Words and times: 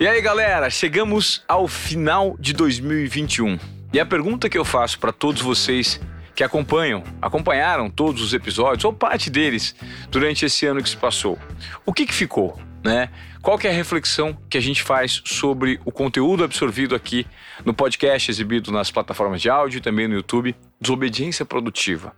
E 0.00 0.06
aí, 0.06 0.20
galera, 0.20 0.70
chegamos 0.70 1.42
ao 1.48 1.66
final 1.66 2.36
de 2.38 2.52
2021. 2.52 3.58
E 3.92 3.98
a 3.98 4.06
pergunta 4.06 4.48
que 4.48 4.56
eu 4.56 4.64
faço 4.64 4.96
para 5.00 5.10
todos 5.10 5.42
vocês 5.42 6.00
que 6.36 6.44
acompanham, 6.44 7.02
acompanharam 7.20 7.90
todos 7.90 8.22
os 8.22 8.32
episódios 8.32 8.84
ou 8.84 8.92
parte 8.92 9.28
deles 9.28 9.74
durante 10.08 10.44
esse 10.44 10.64
ano 10.66 10.80
que 10.80 10.88
se 10.88 10.96
passou. 10.96 11.36
O 11.84 11.92
que, 11.92 12.06
que 12.06 12.14
ficou, 12.14 12.56
né? 12.84 13.10
Qual 13.42 13.58
que 13.58 13.66
é 13.66 13.70
a 13.70 13.74
reflexão 13.74 14.38
que 14.48 14.56
a 14.56 14.60
gente 14.60 14.84
faz 14.84 15.20
sobre 15.24 15.80
o 15.84 15.90
conteúdo 15.90 16.44
absorvido 16.44 16.94
aqui 16.94 17.26
no 17.64 17.74
podcast 17.74 18.30
exibido 18.30 18.70
nas 18.70 18.92
plataformas 18.92 19.42
de 19.42 19.50
áudio 19.50 19.78
e 19.78 19.80
também 19.80 20.06
no 20.06 20.14
YouTube, 20.14 20.54
Desobediência 20.80 21.44
Produtiva? 21.44 22.14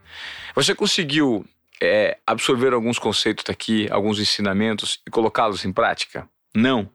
Você 0.54 0.74
conseguiu 0.74 1.46
é, 1.82 2.18
absorver 2.26 2.74
alguns 2.74 2.98
conceitos 2.98 3.42
daqui, 3.42 3.88
alguns 3.90 4.20
ensinamentos 4.20 5.00
e 5.06 5.10
colocá-los 5.10 5.64
em 5.64 5.72
prática? 5.72 6.28
Não. 6.54 6.90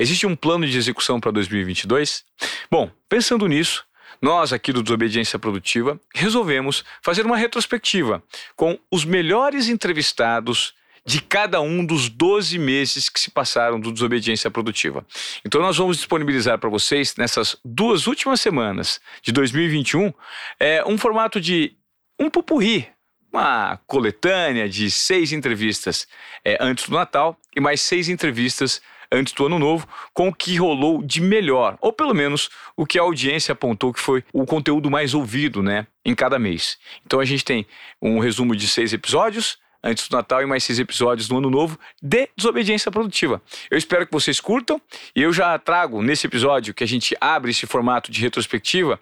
Existe 0.00 0.26
um 0.26 0.34
plano 0.34 0.66
de 0.66 0.78
execução 0.78 1.20
para 1.20 1.30
2022? 1.30 2.24
Bom, 2.70 2.90
pensando 3.06 3.46
nisso, 3.46 3.84
nós 4.22 4.50
aqui 4.50 4.72
do 4.72 4.82
Desobediência 4.82 5.38
Produtiva 5.38 6.00
resolvemos 6.14 6.82
fazer 7.02 7.26
uma 7.26 7.36
retrospectiva 7.36 8.22
com 8.56 8.78
os 8.90 9.04
melhores 9.04 9.68
entrevistados 9.68 10.72
de 11.04 11.20
cada 11.20 11.60
um 11.60 11.84
dos 11.84 12.08
12 12.08 12.58
meses 12.58 13.10
que 13.10 13.20
se 13.20 13.30
passaram 13.30 13.78
do 13.78 13.92
Desobediência 13.92 14.50
Produtiva. 14.50 15.06
Então 15.44 15.60
nós 15.60 15.76
vamos 15.76 15.98
disponibilizar 15.98 16.58
para 16.58 16.70
vocês 16.70 17.14
nessas 17.16 17.58
duas 17.62 18.06
últimas 18.06 18.40
semanas 18.40 19.02
de 19.20 19.32
2021 19.32 20.14
é, 20.58 20.82
um 20.82 20.96
formato 20.96 21.38
de 21.38 21.76
um 22.18 22.30
pupurri, 22.30 22.88
uma 23.30 23.78
coletânea 23.86 24.66
de 24.66 24.90
seis 24.90 25.30
entrevistas 25.30 26.08
é, 26.42 26.56
antes 26.58 26.88
do 26.88 26.94
Natal 26.94 27.38
e 27.54 27.60
mais 27.60 27.82
seis 27.82 28.08
entrevistas 28.08 28.80
antes 29.12 29.32
do 29.32 29.46
ano 29.46 29.58
novo, 29.58 29.86
com 30.14 30.28
o 30.28 30.34
que 30.34 30.56
rolou 30.56 31.02
de 31.02 31.20
melhor, 31.20 31.76
ou 31.80 31.92
pelo 31.92 32.14
menos 32.14 32.48
o 32.76 32.86
que 32.86 32.98
a 32.98 33.02
audiência 33.02 33.52
apontou 33.52 33.92
que 33.92 34.00
foi 34.00 34.24
o 34.32 34.46
conteúdo 34.46 34.90
mais 34.90 35.14
ouvido, 35.14 35.62
né, 35.62 35.86
em 36.04 36.14
cada 36.14 36.38
mês. 36.38 36.78
Então 37.04 37.20
a 37.20 37.24
gente 37.24 37.44
tem 37.44 37.66
um 38.00 38.18
resumo 38.18 38.54
de 38.54 38.68
seis 38.68 38.92
episódios 38.92 39.58
antes 39.82 40.08
do 40.08 40.16
Natal 40.16 40.42
e 40.42 40.46
mais 40.46 40.62
seis 40.62 40.78
episódios 40.78 41.28
no 41.28 41.38
Ano 41.38 41.50
Novo 41.50 41.78
de 42.02 42.28
Desobediência 42.36 42.90
Produtiva. 42.90 43.42
Eu 43.70 43.78
espero 43.78 44.06
que 44.06 44.12
vocês 44.12 44.38
curtam 44.40 44.80
e 45.16 45.22
eu 45.22 45.32
já 45.32 45.58
trago 45.58 46.02
nesse 46.02 46.26
episódio 46.26 46.74
que 46.74 46.84
a 46.84 46.88
gente 46.88 47.16
abre 47.20 47.50
esse 47.50 47.66
formato 47.66 48.12
de 48.12 48.20
retrospectiva 48.20 49.00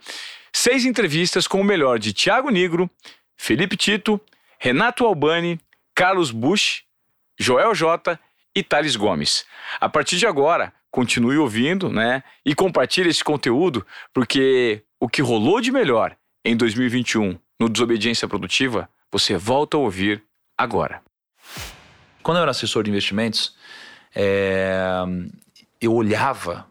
seis 0.53 0.85
entrevistas 0.85 1.47
com 1.47 1.61
o 1.61 1.65
melhor 1.65 1.99
de 1.99 2.13
Tiago 2.13 2.51
Negro, 2.51 2.91
Felipe 3.37 3.77
Tito, 3.77 4.21
Renato 4.59 5.05
Albani, 5.05 5.61
Carlos 5.95 6.31
Bush, 6.31 6.83
Joel 7.39 7.75
J 7.75 8.19
e 8.59 8.63
Thales 8.63 8.97
Gomes. 8.97 9.45
A 9.81 9.89
partir 9.89 10.17
de 10.17 10.27
agora, 10.27 10.73
continue 10.91 11.37
ouvindo, 11.37 11.89
né? 11.89 12.25
E 12.45 12.55
compartilhe 12.55 13.09
esse 13.09 13.23
conteúdo, 13.23 13.87
porque 14.13 14.83
o 14.99 15.09
que 15.09 15.23
rolou 15.23 15.61
de 15.61 15.71
melhor 15.71 16.17
em 16.45 16.57
2021 16.57 17.39
no 17.61 17.69
Desobediência 17.69 18.27
Produtiva, 18.27 18.89
você 19.13 19.37
volta 19.37 19.77
a 19.77 19.81
ouvir 19.81 20.25
agora. 20.57 21.01
Quando 22.23 22.39
eu 22.39 22.43
era 22.43 22.51
assessor 22.51 22.83
de 22.83 22.91
investimentos, 22.91 23.55
é, 24.15 24.83
eu 25.81 25.95
olhava 25.95 26.67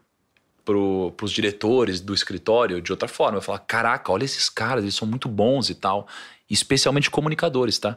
para 0.64 0.76
os 0.76 1.32
diretores 1.32 2.00
do 2.02 2.12
escritório 2.12 2.82
de 2.82 2.92
outra 2.92 3.08
forma. 3.08 3.38
Eu 3.38 3.42
falava, 3.42 3.64
caraca, 3.66 4.12
olha 4.12 4.24
esses 4.24 4.50
caras, 4.50 4.84
eles 4.84 4.94
são 4.94 5.08
muito 5.08 5.26
bons 5.26 5.70
e 5.70 5.74
tal. 5.74 6.06
Especialmente 6.50 7.10
comunicadores, 7.10 7.78
tá? 7.78 7.96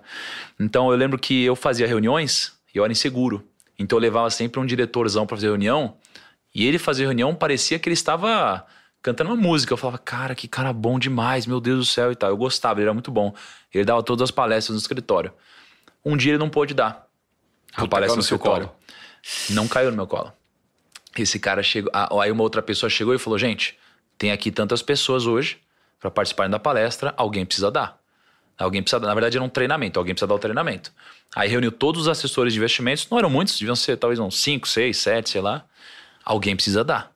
Então 0.58 0.90
eu 0.92 0.98
lembro 0.98 1.20
que 1.20 1.44
eu 1.44 1.58
fazia 1.58 1.88
reuniões 1.88 2.54
e 2.74 2.78
eu 2.78 2.86
era 2.86 2.92
inseguro. 2.92 3.46
Então 3.82 3.98
eu 3.98 4.02
levava 4.02 4.30
sempre 4.30 4.60
um 4.60 4.66
diretorzão 4.66 5.26
para 5.26 5.36
fazer 5.36 5.48
reunião 5.48 5.96
e 6.54 6.66
ele 6.66 6.78
fazia 6.78 7.06
reunião, 7.06 7.34
parecia 7.34 7.80
que 7.80 7.88
ele 7.88 7.94
estava 7.94 8.66
cantando 9.02 9.32
uma 9.32 9.36
música. 9.36 9.74
Eu 9.74 9.78
falava, 9.78 9.98
cara, 9.98 10.36
que 10.36 10.48
cara 10.48 10.72
bom 10.72 11.00
demais, 11.00 11.46
meu 11.46 11.60
Deus 11.60 11.80
do 11.80 11.86
céu 11.86 12.12
e 12.12 12.16
tal. 12.16 12.30
Eu 12.30 12.38
gostava, 12.38 12.80
ele 12.80 12.84
era 12.86 12.94
muito 12.94 13.12
bom. 13.12 13.34
Ele 13.74 13.86
dava 13.86 14.04
todas 14.04 14.24
as 14.24 14.32
palestras 14.32 14.76
no 14.76 14.80
escritório. 14.80 15.34
Um 16.04 16.18
dia 16.18 16.32
ele 16.32 16.40
não 16.40 16.50
pôde 16.50 16.74
dar 16.74 17.08
a 17.76 17.88
palestra 17.88 18.18
no, 18.18 18.24
seu 18.24 18.36
escritório. 18.36 18.68
Colo. 18.68 18.80
Não 19.52 19.68
caiu 19.68 19.92
no 19.92 19.98
meu 19.98 20.08
colo. 20.08 20.32
Esse 21.18 21.40
cara 21.40 21.64
chegou. 21.64 21.92
Aí 21.94 22.32
uma 22.32 22.44
outra 22.44 22.62
pessoa 22.62 22.90
chegou 22.90 23.14
e 23.14 23.18
falou: 23.18 23.38
gente, 23.38 23.78
tem 24.18 24.32
aqui 24.32 24.52
tantas 24.52 24.82
pessoas 24.82 25.26
hoje 25.26 25.60
para 26.00 26.10
participarem 26.10 26.50
da 26.50 26.60
palestra, 26.60 27.14
alguém 27.16 27.46
precisa 27.46 27.70
dar. 27.70 28.01
Alguém 28.58 28.82
precisa 28.82 29.00
dar. 29.00 29.08
Na 29.08 29.14
verdade, 29.14 29.38
era 29.38 29.44
um 29.44 29.50
treinamento, 29.50 30.00
alguém 30.00 30.14
precisa 30.14 30.28
dar 30.28 30.36
o 30.36 30.40
treinamento. 30.40 30.92
Aí 31.36 31.50
reuniu 31.50 31.72
todos 31.72 32.02
os 32.02 32.08
assessores 32.08 32.54
de 32.54 32.60
investimentos, 32.60 33.08
não 33.10 33.18
eram 33.18 33.30
muitos, 33.30 33.58
deviam 33.58 33.76
ser 33.76 33.98
talvez 33.98 34.20
uns 34.20 34.40
5, 34.40 34.68
6, 34.68 34.98
7, 34.98 35.30
sei 35.30 35.42
lá. 35.42 35.66
Alguém 36.24 36.56
precisa 36.56 36.84
dar. 36.84 37.12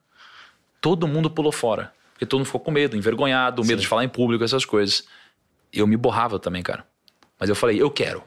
Todo 0.81 1.07
mundo 1.07 1.29
pulou 1.29 1.51
fora. 1.51 1.94
Porque 2.13 2.25
todo 2.25 2.40
mundo 2.40 2.45
ficou 2.45 2.62
com 2.62 2.72
medo, 2.72 2.95
envergonhado, 2.95 3.62
medo 3.63 3.78
Sim. 3.78 3.81
de 3.81 3.88
falar 3.88 4.06
em 4.06 4.09
público, 4.09 4.44
essas 4.44 4.63
coisas. 4.63 5.03
Eu 5.72 5.85
me 5.85 5.97
borrava 5.97 6.40
também, 6.40 6.63
cara. 6.63 6.85
Mas 7.38 7.50
eu 7.50 7.56
falei, 7.56 7.81
eu 7.81 7.91
quero. 7.91 8.24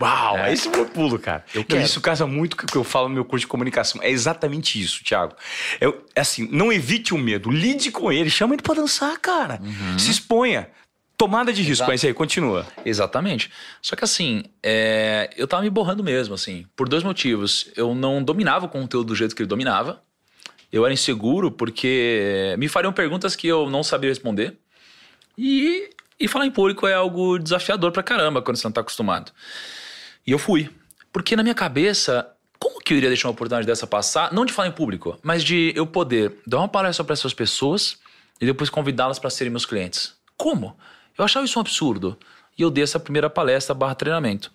Uau, 0.00 0.38
é. 0.38 0.52
esse 0.52 0.70
foi 0.70 0.80
o 0.80 0.86
pulo, 0.86 1.18
cara. 1.18 1.44
Eu 1.54 1.62
quero. 1.62 1.82
Isso 1.82 2.00
casa 2.00 2.26
muito 2.26 2.56
com 2.56 2.64
o 2.64 2.66
que 2.66 2.76
eu 2.76 2.84
falo 2.84 3.08
no 3.08 3.14
meu 3.14 3.24
curso 3.24 3.44
de 3.44 3.46
comunicação. 3.46 4.02
É 4.02 4.10
exatamente 4.10 4.80
isso, 4.80 5.04
Thiago. 5.04 5.34
É 6.14 6.20
assim, 6.20 6.48
não 6.50 6.72
evite 6.72 7.12
o 7.12 7.18
medo, 7.18 7.50
lide 7.50 7.90
com 7.90 8.10
ele, 8.10 8.30
chama 8.30 8.54
ele 8.54 8.62
pra 8.62 8.74
dançar, 8.74 9.18
cara. 9.18 9.60
Uhum. 9.62 9.98
Se 9.98 10.10
exponha. 10.10 10.70
Tomada 11.20 11.52
de 11.52 11.60
risco, 11.60 11.82
Exato. 11.82 11.90
mas 11.90 12.02
aí, 12.02 12.14
continua. 12.14 12.66
Exatamente. 12.82 13.50
Só 13.82 13.94
que 13.94 14.02
assim, 14.02 14.42
é, 14.62 15.28
eu 15.36 15.46
tava 15.46 15.62
me 15.62 15.68
borrando 15.68 16.02
mesmo, 16.02 16.32
assim, 16.32 16.64
por 16.74 16.88
dois 16.88 17.02
motivos. 17.02 17.70
Eu 17.76 17.94
não 17.94 18.22
dominava 18.22 18.64
o 18.64 18.68
conteúdo 18.70 19.08
do 19.08 19.14
jeito 19.14 19.36
que 19.36 19.42
ele 19.42 19.46
dominava. 19.46 20.02
Eu 20.72 20.82
era 20.86 20.94
inseguro 20.94 21.50
porque 21.50 22.54
me 22.58 22.68
fariam 22.68 22.90
perguntas 22.90 23.36
que 23.36 23.46
eu 23.46 23.68
não 23.68 23.82
sabia 23.82 24.08
responder. 24.08 24.56
E, 25.36 25.90
e 26.18 26.26
falar 26.26 26.46
em 26.46 26.50
público 26.50 26.86
é 26.86 26.94
algo 26.94 27.38
desafiador 27.38 27.92
pra 27.92 28.02
caramba 28.02 28.40
quando 28.40 28.56
você 28.56 28.66
não 28.66 28.72
tá 28.72 28.80
acostumado. 28.80 29.30
E 30.26 30.30
eu 30.30 30.38
fui. 30.38 30.70
Porque 31.12 31.36
na 31.36 31.42
minha 31.42 31.54
cabeça, 31.54 32.30
como 32.58 32.80
que 32.80 32.94
eu 32.94 32.96
iria 32.96 33.10
deixar 33.10 33.28
uma 33.28 33.32
oportunidade 33.32 33.66
dessa 33.66 33.86
passar? 33.86 34.32
Não 34.32 34.46
de 34.46 34.54
falar 34.54 34.68
em 34.68 34.72
público, 34.72 35.18
mas 35.22 35.44
de 35.44 35.74
eu 35.76 35.86
poder 35.86 36.32
dar 36.46 36.60
uma 36.60 36.68
palestra 36.68 37.04
para 37.04 37.12
essas 37.12 37.34
pessoas 37.34 37.98
e 38.40 38.46
depois 38.46 38.70
convidá-las 38.70 39.18
para 39.18 39.28
serem 39.28 39.50
meus 39.50 39.66
clientes. 39.66 40.14
Como? 40.34 40.74
Eu 41.20 41.24
achava 41.26 41.44
isso 41.44 41.58
um 41.58 41.60
absurdo. 41.60 42.18
E 42.56 42.62
eu 42.62 42.70
dei 42.70 42.82
essa 42.82 42.98
primeira 42.98 43.28
palestra 43.28 43.74
barra 43.74 43.94
treinamento. 43.94 44.50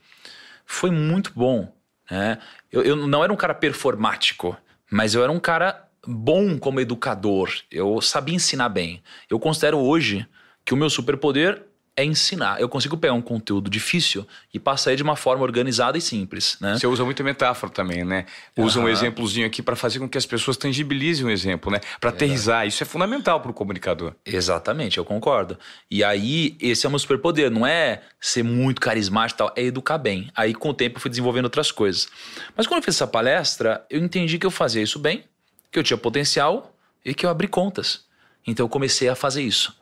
Foi 0.65 0.89
muito 0.89 1.31
bom. 1.35 1.71
Né? 2.09 2.39
Eu, 2.71 2.81
eu 2.81 2.95
não 2.95 3.23
era 3.23 3.31
um 3.31 3.35
cara 3.35 3.53
performático, 3.53 4.57
mas 4.91 5.13
eu 5.13 5.21
era 5.21 5.31
um 5.31 5.39
cara 5.39 5.87
bom 6.07 6.57
como 6.57 6.79
educador. 6.79 7.51
Eu 7.69 8.01
sabia 8.01 8.35
ensinar 8.35 8.69
bem. 8.69 9.03
Eu 9.29 9.39
considero 9.39 9.77
hoje 9.77 10.27
que 10.65 10.73
o 10.73 10.77
meu 10.77 10.89
superpoder 10.89 11.63
é 11.97 12.03
ensinar. 12.03 12.59
Eu 12.59 12.67
consigo 12.67 12.97
pegar 12.97 13.13
um 13.13 13.21
conteúdo 13.21 13.69
difícil 13.69 14.27
e 14.53 14.59
passar 14.59 14.91
ele 14.91 14.97
de 14.97 15.03
uma 15.03 15.15
forma 15.15 15.43
organizada 15.43 15.97
e 15.97 16.01
simples, 16.01 16.57
né? 16.59 16.77
Você 16.77 16.85
usa 16.85 17.05
muito 17.05 17.23
metáfora 17.23 17.71
também, 17.71 18.03
né? 18.03 18.25
Usa 18.57 18.79
uhum. 18.79 18.85
um 18.85 18.89
exemplozinho 18.89 19.47
aqui 19.47 19.61
para 19.61 19.77
fazer 19.77 19.99
com 19.99 20.09
que 20.09 20.17
as 20.17 20.25
pessoas 20.25 20.57
tangibilizem 20.57 21.25
o 21.25 21.29
exemplo, 21.29 21.71
né? 21.71 21.79
Para 22.01 22.09
aterrizar. 22.09 22.67
Isso 22.67 22.83
é 22.83 22.85
fundamental 22.85 23.39
para 23.39 23.49
o 23.49 23.53
comunicador. 23.53 24.13
Exatamente, 24.25 24.97
eu 24.97 25.05
concordo. 25.05 25.57
E 25.89 26.03
aí, 26.03 26.57
esse 26.59 26.85
é 26.85 26.89
o 26.89 26.91
meu 26.91 26.99
superpoder. 26.99 27.49
Não 27.49 27.65
é 27.65 28.01
ser 28.19 28.43
muito 28.43 28.81
carismático 28.81 29.37
e 29.37 29.39
tal, 29.39 29.53
é 29.55 29.63
educar 29.63 29.97
bem. 29.97 30.29
Aí, 30.35 30.53
com 30.53 30.69
o 30.69 30.73
tempo, 30.73 30.97
eu 30.97 31.01
fui 31.01 31.09
desenvolvendo 31.09 31.45
outras 31.45 31.71
coisas. 31.71 32.09
Mas 32.57 32.67
quando 32.67 32.79
eu 32.79 32.83
fiz 32.83 32.95
essa 32.95 33.07
palestra, 33.07 33.85
eu 33.89 34.01
entendi 34.01 34.37
que 34.37 34.45
eu 34.45 34.51
fazia 34.51 34.81
isso 34.81 34.99
bem, 34.99 35.23
que 35.71 35.79
eu 35.79 35.83
tinha 35.83 35.97
potencial 35.97 36.75
e 37.05 37.13
que 37.13 37.25
eu 37.25 37.29
abri 37.29 37.47
contas. 37.47 38.03
Então, 38.45 38.65
eu 38.65 38.69
comecei 38.69 39.07
a 39.07 39.15
fazer 39.15 39.43
isso. 39.43 39.73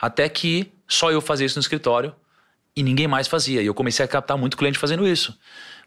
Até 0.00 0.28
que 0.28 0.72
só 0.90 1.10
eu 1.12 1.20
fazia 1.20 1.46
isso 1.46 1.56
no 1.56 1.60
escritório 1.60 2.14
e 2.74 2.82
ninguém 2.82 3.06
mais 3.06 3.28
fazia. 3.28 3.62
E 3.62 3.66
eu 3.66 3.72
comecei 3.72 4.04
a 4.04 4.08
captar 4.08 4.36
muito 4.36 4.56
cliente 4.56 4.78
fazendo 4.78 5.06
isso. 5.06 5.38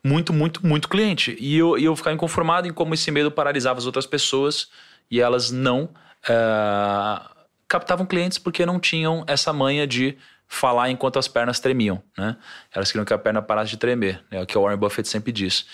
Muito, 0.02 0.32
muito, 0.32 0.66
muito 0.66 0.88
cliente. 0.88 1.36
E 1.40 1.58
eu, 1.58 1.78
eu 1.78 1.96
ficava 1.96 2.14
inconformado 2.14 2.68
em 2.68 2.74
como 2.74 2.94
esse 2.94 3.12
medo 3.12 3.30
paralisava 3.30 3.80
as 3.80 3.86
outras 3.86 4.06
pessoas 4.06 4.70
e 5.12 5.20
elas 5.20 5.52
não 5.52 5.84
uh, 5.84 7.30
captavam 7.68 8.06
clientes 8.06 8.38
porque 8.38 8.66
não 8.66 8.80
tinham 8.80 9.26
essa 9.28 9.52
manha 9.52 9.86
de 9.86 10.18
falar 10.48 10.90
enquanto 10.90 11.20
as 11.20 11.28
pernas 11.28 11.60
tremiam, 11.60 12.02
né? 12.18 12.38
Elas 12.74 12.92
queriam 12.92 13.06
que 13.06 13.14
a 13.14 13.18
perna 13.18 13.42
parasse 13.42 13.72
de 13.72 13.78
tremer, 13.78 14.24
é 14.30 14.42
o 14.42 14.46
que 14.46 14.58
o 14.58 14.62
Warren 14.62 14.78
Buffett 14.78 15.08
sempre 15.08 15.32
diz. 15.32 15.66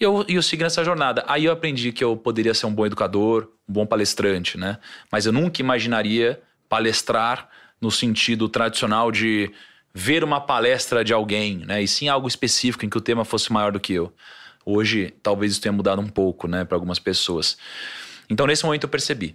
E 0.00 0.04
eu, 0.04 0.24
eu 0.28 0.42
segui 0.42 0.64
nessa 0.64 0.82
jornada. 0.82 1.22
Aí 1.28 1.44
eu 1.44 1.52
aprendi 1.52 1.92
que 1.92 2.02
eu 2.02 2.16
poderia 2.16 2.54
ser 2.54 2.66
um 2.66 2.74
bom 2.74 2.86
educador, 2.86 3.48
um 3.68 3.72
bom 3.72 3.86
palestrante, 3.86 4.56
né? 4.56 4.78
Mas 5.10 5.26
eu 5.26 5.32
nunca 5.32 5.60
imaginaria 5.60 6.40
palestrar 6.68 7.48
no 7.82 7.90
sentido 7.90 8.48
tradicional 8.48 9.10
de 9.10 9.50
ver 9.92 10.22
uma 10.24 10.40
palestra 10.40 11.04
de 11.04 11.12
alguém, 11.12 11.58
né? 11.66 11.82
E 11.82 11.88
sim 11.88 12.08
algo 12.08 12.28
específico 12.28 12.86
em 12.86 12.88
que 12.88 12.96
o 12.96 13.00
tema 13.00 13.24
fosse 13.24 13.52
maior 13.52 13.72
do 13.72 13.80
que 13.80 13.92
eu. 13.92 14.12
Hoje, 14.64 15.12
talvez 15.22 15.52
isso 15.52 15.60
tenha 15.60 15.72
mudado 15.72 16.00
um 16.00 16.06
pouco, 16.06 16.46
né, 16.46 16.64
para 16.64 16.76
algumas 16.76 17.00
pessoas. 17.00 17.58
Então, 18.30 18.46
nesse 18.46 18.64
momento, 18.64 18.84
eu 18.84 18.88
percebi. 18.88 19.34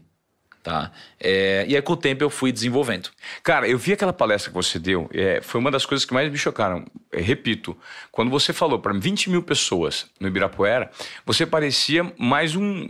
Tá? 0.64 0.92
É, 1.20 1.66
e 1.68 1.76
aí, 1.76 1.82
com 1.82 1.94
o 1.94 1.98
tempo, 1.98 2.24
eu 2.24 2.30
fui 2.30 2.52
desenvolvendo. 2.52 3.10
Cara, 3.44 3.68
eu 3.68 3.78
vi 3.78 3.94
aquela 3.94 4.12
palestra 4.12 4.50
que 4.50 4.56
você 4.56 4.80
deu, 4.80 5.10
é, 5.14 5.42
foi 5.42 5.62
uma 5.62 5.70
das 5.70 5.86
coisas 5.86 6.06
que 6.06 6.14
mais 6.14 6.32
me 6.32 6.38
chocaram. 6.38 6.86
É, 7.12 7.22
repito, 7.22 7.78
quando 8.12 8.32
você 8.32 8.52
falou 8.52 8.80
para 8.80 8.94
20 8.94 9.30
mil 9.30 9.44
pessoas 9.44 10.08
no 10.20 10.28
Ibirapuera, 10.28 10.90
você 11.26 11.46
parecia 11.46 12.12
mais 12.18 12.56
um 12.56 12.90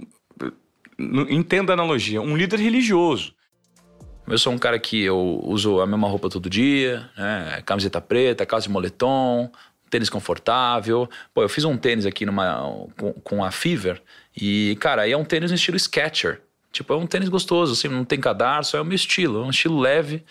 entenda 1.30 1.74
a 1.74 1.76
analogia, 1.76 2.22
um 2.22 2.36
líder 2.36 2.60
religioso. 2.60 3.36
Eu 4.28 4.38
sou 4.38 4.52
um 4.52 4.58
cara 4.58 4.78
que 4.78 5.04
eu 5.04 5.40
uso 5.44 5.80
a 5.80 5.88
mesma 5.88 6.08
roupa 6.08 6.30
todo 6.30 6.50
dia, 6.50 7.10
né? 7.18 7.62
camiseta 7.66 8.02
preta, 8.02 8.46
calça 8.46 8.68
de 8.68 8.74
moletom, 8.74 9.50
tênis 9.90 10.10
confortável. 10.10 11.10
Pô, 11.34 11.42
eu 11.42 11.50
fiz 11.50 11.64
um 11.64 11.78
tênis 11.78 12.06
aqui 12.06 12.26
numa, 12.26 12.88
com, 12.98 13.14
com 13.14 13.44
a 13.44 13.52
Fever 13.52 14.02
e, 14.36 14.78
cara, 14.82 15.04
aí 15.04 15.14
é 15.14 15.18
um 15.18 15.24
tênis 15.24 15.50
no 15.50 15.56
estilo 15.56 15.78
Sketcher. 15.78 16.42
Tipo, 16.72 16.94
é 16.94 16.98
um 16.98 17.08
tênis 17.08 17.30
gostoso, 17.30 17.74
assim, 17.74 17.88
não 17.88 18.04
tem 18.04 18.20
cadarço, 18.20 18.76
é 18.76 18.82
o 18.82 18.86
meu 18.86 18.96
estilo, 18.96 19.42
é 19.42 19.46
um 19.46 19.50
estilo 19.50 19.80
leve. 19.80 20.24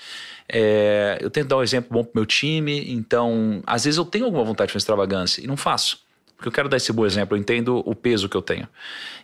É, 0.48 1.18
eu 1.20 1.30
tento 1.30 1.48
dar 1.48 1.56
um 1.56 1.62
exemplo 1.62 1.88
bom 1.90 2.04
pro 2.04 2.12
meu 2.14 2.26
time, 2.26 2.92
então, 2.92 3.62
às 3.66 3.84
vezes 3.84 3.98
eu 3.98 4.04
tenho 4.04 4.26
alguma 4.26 4.44
vontade 4.44 4.68
de 4.68 4.72
fazer 4.74 4.82
extravagância 4.82 5.42
e 5.42 5.46
não 5.46 5.56
faço. 5.56 6.04
Porque 6.36 6.48
eu 6.48 6.52
quero 6.52 6.68
dar 6.68 6.76
esse 6.76 6.92
bom 6.92 7.06
exemplo, 7.06 7.36
eu 7.36 7.40
entendo 7.40 7.82
o 7.84 7.94
peso 7.94 8.28
que 8.28 8.36
eu 8.36 8.42
tenho. 8.42 8.68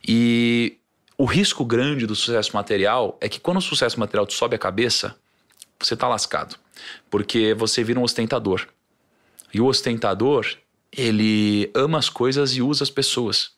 E 0.06 0.78
o 1.16 1.24
risco 1.24 1.64
grande 1.64 2.06
do 2.06 2.14
sucesso 2.14 2.54
material 2.54 3.18
é 3.20 3.28
que 3.28 3.40
quando 3.40 3.58
o 3.58 3.62
sucesso 3.62 3.98
material 4.00 4.26
te 4.26 4.34
sobe 4.34 4.56
a 4.56 4.58
cabeça, 4.58 5.16
você 5.78 5.96
tá 5.96 6.08
lascado. 6.08 6.56
Porque 7.10 7.54
você 7.54 7.84
vira 7.84 8.00
um 8.00 8.02
ostentador. 8.02 8.66
E 9.52 9.60
o 9.60 9.66
ostentador, 9.66 10.46
ele 10.90 11.70
ama 11.74 11.98
as 11.98 12.08
coisas 12.08 12.56
e 12.56 12.62
usa 12.62 12.84
as 12.84 12.90
pessoas. 12.90 13.52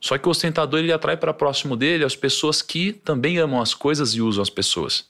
Só 0.00 0.18
que 0.18 0.28
o 0.28 0.30
ostentador 0.30 0.80
ele 0.80 0.92
atrai 0.92 1.16
para 1.16 1.32
próximo 1.32 1.76
dele 1.76 2.04
as 2.04 2.14
pessoas 2.14 2.60
que 2.60 2.92
também 2.92 3.38
amam 3.38 3.60
as 3.60 3.74
coisas 3.74 4.10
e 4.14 4.20
usam 4.20 4.42
as 4.42 4.50
pessoas. 4.50 5.08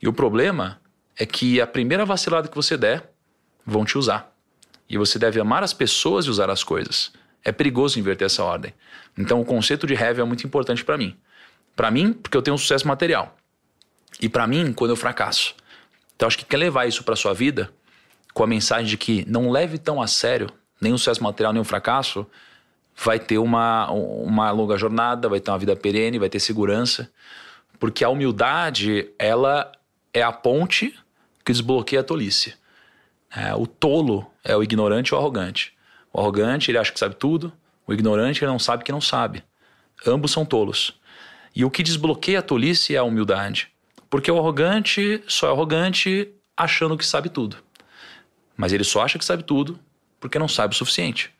E 0.00 0.06
o 0.06 0.12
problema 0.12 0.80
é 1.16 1.26
que 1.26 1.60
a 1.60 1.66
primeira 1.66 2.04
vacilada 2.04 2.48
que 2.48 2.54
você 2.54 2.76
der, 2.76 3.10
vão 3.66 3.84
te 3.84 3.98
usar. 3.98 4.32
E 4.88 4.96
você 4.96 5.18
deve 5.18 5.40
amar 5.40 5.62
as 5.62 5.74
pessoas 5.74 6.26
e 6.26 6.30
usar 6.30 6.48
as 6.48 6.62
coisas. 6.62 7.12
É 7.48 7.52
perigoso 7.52 7.98
inverter 7.98 8.26
essa 8.26 8.44
ordem. 8.44 8.74
Então 9.16 9.40
o 9.40 9.44
conceito 9.44 9.86
de 9.86 9.94
heavy 9.94 10.20
é 10.20 10.24
muito 10.24 10.46
importante 10.46 10.84
para 10.84 10.98
mim. 10.98 11.16
Para 11.74 11.90
mim, 11.90 12.12
porque 12.12 12.36
eu 12.36 12.42
tenho 12.42 12.54
um 12.54 12.58
sucesso 12.58 12.86
material. 12.86 13.34
E 14.20 14.28
para 14.28 14.46
mim, 14.46 14.72
quando 14.72 14.90
eu 14.90 14.96
fracasso. 14.96 15.54
Então 16.14 16.26
acho 16.26 16.36
que 16.36 16.44
quer 16.44 16.58
levar 16.58 16.86
isso 16.86 17.02
para 17.04 17.16
sua 17.16 17.32
vida 17.32 17.70
com 18.34 18.44
a 18.44 18.46
mensagem 18.46 18.86
de 18.86 18.98
que 18.98 19.24
não 19.26 19.50
leve 19.50 19.78
tão 19.78 20.02
a 20.02 20.06
sério 20.06 20.50
nem 20.78 20.92
o 20.92 20.98
sucesso 20.98 21.22
material, 21.22 21.52
nem 21.52 21.62
o 21.62 21.64
fracasso, 21.64 22.26
vai 22.94 23.18
ter 23.18 23.38
uma, 23.38 23.90
uma 23.90 24.50
longa 24.50 24.76
jornada, 24.76 25.28
vai 25.28 25.40
ter 25.40 25.50
uma 25.50 25.58
vida 25.58 25.74
perene, 25.74 26.18
vai 26.18 26.28
ter 26.28 26.38
segurança. 26.38 27.10
Porque 27.78 28.04
a 28.04 28.10
humildade, 28.10 29.08
ela 29.18 29.72
é 30.12 30.22
a 30.22 30.32
ponte 30.32 30.94
que 31.44 31.52
desbloqueia 31.52 32.00
a 32.00 32.04
tolice. 32.04 32.54
É, 33.34 33.54
o 33.54 33.66
tolo 33.66 34.30
é 34.44 34.54
o 34.54 34.62
ignorante 34.62 35.14
ou 35.14 35.20
arrogante. 35.20 35.77
O 36.18 36.20
arrogante, 36.20 36.68
ele 36.68 36.78
acha 36.78 36.90
que 36.90 36.98
sabe 36.98 37.14
tudo. 37.14 37.52
O 37.86 37.92
ignorante, 37.92 38.42
ele 38.42 38.50
não 38.50 38.58
sabe 38.58 38.82
que 38.82 38.90
não 38.90 39.00
sabe. 39.00 39.44
Ambos 40.04 40.32
são 40.32 40.44
tolos. 40.44 40.98
E 41.54 41.64
o 41.64 41.70
que 41.70 41.80
desbloqueia 41.80 42.40
a 42.40 42.42
tolice 42.42 42.92
é 42.92 42.98
a 42.98 43.04
humildade. 43.04 43.68
Porque 44.10 44.28
o 44.28 44.36
arrogante 44.36 45.22
só 45.28 45.46
é 45.46 45.52
arrogante 45.52 46.28
achando 46.56 46.98
que 46.98 47.06
sabe 47.06 47.28
tudo. 47.28 47.58
Mas 48.56 48.72
ele 48.72 48.82
só 48.82 49.02
acha 49.02 49.16
que 49.16 49.24
sabe 49.24 49.44
tudo 49.44 49.78
porque 50.18 50.40
não 50.40 50.48
sabe 50.48 50.74
o 50.74 50.76
suficiente. 50.76 51.30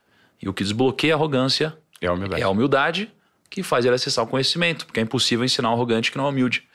E 0.41 0.49
o 0.49 0.55
que 0.55 0.63
desbloqueia 0.63 1.15
a 1.15 1.17
arrogância 1.17 1.77
é 2.01 2.07
a 2.07 2.13
humildade, 2.13 2.41
é 2.41 2.45
a 2.45 2.49
humildade 2.49 3.11
que 3.51 3.65
faz 3.65 3.85
ele 3.85 3.97
acessar 3.97 4.25
o 4.25 4.29
conhecimento. 4.29 4.87
Porque 4.87 5.01
é 5.01 5.03
impossível 5.03 5.45
ensinar 5.45 5.71
um 5.71 5.75
arrogante 5.75 6.13
que 6.13 6.19
não 6.19 6.27
é 6.27 6.29
humilde. 6.29 6.69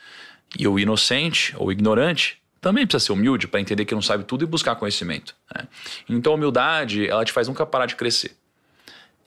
E 0.60 0.68
o 0.68 0.78
inocente 0.78 1.56
ou 1.58 1.72
ignorante 1.72 2.43
também 2.64 2.88
precisa 2.88 3.08
ser 3.08 3.12
humilde 3.12 3.46
para 3.46 3.60
entender 3.60 3.84
que 3.84 3.94
não 3.94 4.02
sabe 4.02 4.24
tudo 4.24 4.46
e 4.46 4.48
buscar 4.48 4.76
conhecimento. 4.78 5.36
Né? 5.54 5.68
Então 6.08 6.32
a 6.32 6.36
humildade, 6.38 7.06
ela 7.06 7.26
te 7.26 7.34
faz 7.34 7.50
nunca 7.50 7.66
parar 7.66 7.86
de 7.86 7.96
crescer. 7.98 8.38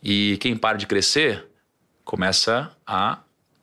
E 0.03 0.39
quem 0.41 0.57
para 0.57 0.79
de 0.79 0.87
crescer 0.87 1.45
começa 2.03 2.73
a 2.87 3.19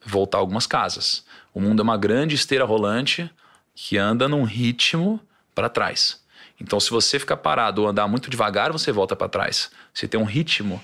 voltar 0.06 0.38
algumas 0.38 0.68
casas. 0.68 1.26
O 1.52 1.60
mundo 1.60 1.82
é 1.82 1.84
uma 1.84 1.98
grande 1.98 2.36
esteira 2.36 2.64
rolante 2.64 3.28
que 3.74 3.98
anda 3.98 4.28
num 4.28 4.44
ritmo 4.44 5.20
para 5.56 5.68
trás. 5.68 6.24
Então, 6.62 6.80
se 6.80 6.92
você 6.92 7.18
ficar 7.18 7.38
parado 7.38 7.82
ou 7.82 7.88
andar 7.88 8.08
muito 8.08 8.30
devagar, 8.30 8.72
você 8.72 8.92
volta 8.92 9.16
para 9.16 9.28
trás. 9.28 9.72
Você 9.92 10.08
tem 10.08 10.20
um 10.20 10.24
ritmo 10.24 10.84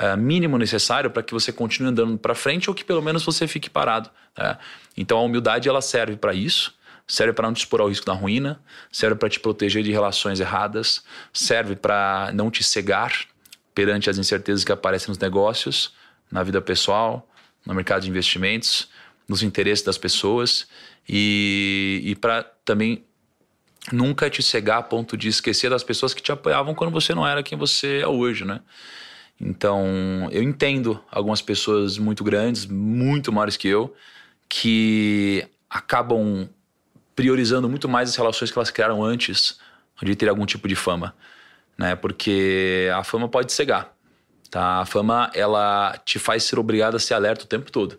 uh, 0.00 0.16
mínimo 0.16 0.58
necessário 0.58 1.08
para 1.08 1.22
que 1.22 1.32
você 1.32 1.52
continue 1.52 1.90
andando 1.90 2.18
para 2.18 2.34
frente 2.34 2.68
ou 2.68 2.74
que 2.74 2.84
pelo 2.84 3.00
menos 3.00 3.24
você 3.24 3.46
fique 3.46 3.70
parado. 3.70 4.10
Né? 4.36 4.58
Então, 4.96 5.18
a 5.18 5.22
humildade 5.22 5.68
ela 5.68 5.80
serve 5.80 6.16
para 6.16 6.34
isso 6.34 6.74
serve 7.06 7.32
para 7.32 7.48
não 7.48 7.54
te 7.54 7.58
expor 7.58 7.80
ao 7.80 7.88
risco 7.88 8.06
da 8.06 8.12
ruína, 8.12 8.60
serve 8.90 9.16
para 9.16 9.28
te 9.28 9.38
proteger 9.38 9.82
de 9.82 9.92
relações 9.92 10.40
erradas, 10.40 11.04
serve 11.32 11.76
para 11.76 12.30
não 12.34 12.50
te 12.50 12.62
cegar 12.62 13.26
perante 13.74 14.08
as 14.08 14.18
incertezas 14.18 14.64
que 14.64 14.72
aparecem 14.72 15.08
nos 15.08 15.18
negócios, 15.18 15.92
na 16.30 16.42
vida 16.42 16.60
pessoal, 16.60 17.28
no 17.66 17.74
mercado 17.74 18.02
de 18.02 18.10
investimentos, 18.10 18.88
nos 19.28 19.42
interesses 19.42 19.84
das 19.84 19.98
pessoas 19.98 20.66
e, 21.08 22.00
e 22.04 22.14
para 22.14 22.42
também 22.64 23.04
nunca 23.92 24.30
te 24.30 24.42
cegar 24.42 24.78
a 24.78 24.82
ponto 24.82 25.16
de 25.16 25.28
esquecer 25.28 25.70
das 25.70 25.82
pessoas 25.82 26.14
que 26.14 26.22
te 26.22 26.32
apoiavam 26.32 26.74
quando 26.74 26.90
você 26.90 27.14
não 27.14 27.26
era 27.26 27.42
quem 27.42 27.58
você 27.58 27.98
é 27.98 28.06
hoje, 28.06 28.44
né? 28.44 28.60
Então, 29.40 30.28
eu 30.30 30.42
entendo 30.42 31.02
algumas 31.10 31.42
pessoas 31.42 31.98
muito 31.98 32.22
grandes, 32.22 32.66
muito 32.66 33.32
maiores 33.32 33.56
que 33.56 33.68
eu, 33.68 33.94
que 34.48 35.46
acabam 35.68 36.48
priorizando 37.14 37.68
muito 37.68 37.88
mais 37.88 38.10
as 38.10 38.16
relações 38.16 38.50
que 38.50 38.58
elas 38.58 38.70
criaram 38.70 39.02
antes 39.02 39.58
de 40.02 40.14
ter 40.14 40.28
algum 40.28 40.46
tipo 40.46 40.66
de 40.66 40.74
fama, 40.74 41.14
né? 41.78 41.94
Porque 41.94 42.88
a 42.94 43.04
fama 43.04 43.28
pode 43.28 43.52
cegar, 43.52 43.94
tá? 44.50 44.80
A 44.80 44.86
fama 44.86 45.30
ela 45.34 45.96
te 46.04 46.18
faz 46.18 46.44
ser 46.44 46.58
obrigado 46.58 46.96
a 46.96 46.98
ser 46.98 47.14
alerta 47.14 47.44
o 47.44 47.48
tempo 47.48 47.70
todo, 47.70 47.98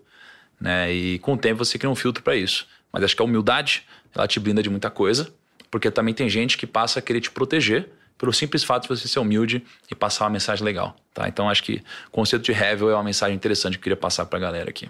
né? 0.59 0.91
E 0.91 1.19
com 1.19 1.33
o 1.33 1.37
tempo 1.37 1.63
você 1.63 1.77
cria 1.77 1.89
um 1.89 1.95
filtro 1.95 2.23
para 2.23 2.35
isso. 2.35 2.67
Mas 2.91 3.03
acho 3.03 3.15
que 3.15 3.21
a 3.21 3.25
humildade 3.25 3.83
ela 4.13 4.27
te 4.27 4.39
brinda 4.39 4.63
de 4.63 4.69
muita 4.69 4.89
coisa, 4.89 5.33
porque 5.69 5.91
também 5.91 6.13
tem 6.13 6.29
gente 6.29 6.57
que 6.57 6.65
passa 6.65 6.99
a 6.99 7.01
querer 7.01 7.21
te 7.21 7.31
proteger 7.31 7.89
pelo 8.17 8.31
simples 8.31 8.63
fato 8.63 8.83
de 8.83 8.89
você 8.89 9.07
ser 9.07 9.19
humilde 9.19 9.63
e 9.91 9.95
passar 9.95 10.25
uma 10.25 10.31
mensagem 10.31 10.63
legal, 10.63 10.95
tá? 11.13 11.27
Então 11.27 11.49
acho 11.49 11.63
que 11.63 11.83
o 12.07 12.11
conceito 12.11 12.43
de 12.43 12.51
Hevel 12.51 12.89
é 12.89 12.93
uma 12.93 13.03
mensagem 13.03 13.35
interessante 13.35 13.73
que 13.73 13.79
eu 13.79 13.83
queria 13.83 13.97
passar 13.97 14.25
para 14.25 14.37
a 14.37 14.41
galera 14.41 14.69
aqui. 14.69 14.89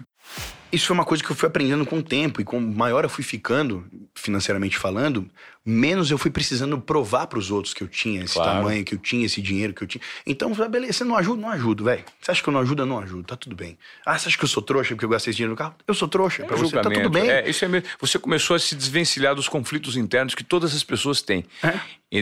Isso 0.72 0.88
foi 0.88 0.94
uma 0.94 1.04
coisa 1.04 1.22
que 1.22 1.30
eu 1.30 1.36
fui 1.36 1.46
aprendendo 1.46 1.86
com 1.86 1.98
o 1.98 2.02
tempo 2.02 2.40
e 2.40 2.44
com 2.44 2.60
maior 2.60 3.04
eu 3.04 3.08
fui 3.08 3.22
ficando, 3.22 3.86
financeiramente 4.14 4.76
falando, 4.76 5.28
menos 5.64 6.10
eu 6.10 6.18
fui 6.18 6.30
precisando 6.30 6.78
provar 6.80 7.28
para 7.28 7.38
os 7.38 7.50
outros 7.50 7.72
que 7.72 7.82
eu 7.82 7.88
tinha 7.88 8.24
esse 8.24 8.34
claro. 8.34 8.58
tamanho, 8.58 8.84
que 8.84 8.94
eu 8.94 8.98
tinha 8.98 9.24
esse 9.24 9.40
dinheiro, 9.40 9.72
que 9.72 9.82
eu 9.82 9.86
tinha. 9.86 10.02
Então, 10.26 10.52
beleza, 10.68 10.92
você 10.94 11.04
não 11.04 11.16
ajuda? 11.16 11.40
Não 11.40 11.50
ajudo, 11.50 11.84
velho. 11.84 12.04
Você 12.20 12.30
acha 12.30 12.42
que 12.42 12.48
eu 12.48 12.52
não 12.52 12.60
ajudo? 12.60 12.82
Eu 12.82 12.86
não 12.86 12.98
ajudo, 12.98 13.22
tá 13.22 13.36
tudo 13.36 13.54
bem. 13.54 13.78
Ah, 14.04 14.18
você 14.18 14.28
acha 14.28 14.36
que 14.36 14.44
eu 14.44 14.48
sou 14.48 14.62
trouxa 14.62 14.94
porque 14.94 15.04
eu 15.04 15.08
gastei 15.08 15.30
esse 15.30 15.36
dinheiro 15.36 15.52
no 15.52 15.56
carro? 15.56 15.74
Eu 15.86 15.94
sou 15.94 16.08
trouxa, 16.08 16.42
é 16.42 16.46
pra 16.46 16.56
você 16.56 16.74
tá 16.74 16.82
tudo 16.90 17.10
bem. 17.10 17.30
É, 17.30 17.48
isso 17.48 17.64
é 17.64 17.68
mesmo. 17.68 17.88
Você 18.00 18.18
começou 18.18 18.56
a 18.56 18.58
se 18.58 18.74
desvencilhar 18.74 19.34
dos 19.34 19.48
conflitos 19.48 19.96
internos 19.96 20.34
que 20.34 20.44
todas 20.44 20.74
as 20.74 20.82
pessoas 20.82 21.22
têm. 21.22 21.44
É? 21.62 21.80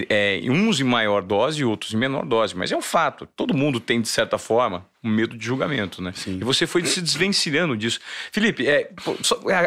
É, 0.09 0.41
uns 0.51 0.81
em 0.81 0.85
maior 0.85 1.23
dose 1.23 1.61
e 1.61 1.65
outros 1.65 1.93
em 1.93 1.97
menor 1.97 2.25
dose, 2.25 2.57
mas 2.57 2.71
é 2.71 2.77
um 2.77 2.83
fato. 2.83 3.27
Todo 3.35 3.53
mundo 3.53 3.81
tem, 3.81 4.01
de 4.01 4.09
certa 4.09 4.39
forma, 4.39 4.87
um 5.05 5.11
medo 5.11 5.37
de 5.37 5.45
julgamento, 5.45 6.01
né? 6.01 6.13
Sim. 6.15 6.39
E 6.41 6.45
você 6.45 6.67
foi 6.67 6.85
se 6.87 7.03
desvencilhando 7.03 7.77
disso. 7.77 8.01
Felipe, 8.33 8.67
é, 8.67 8.91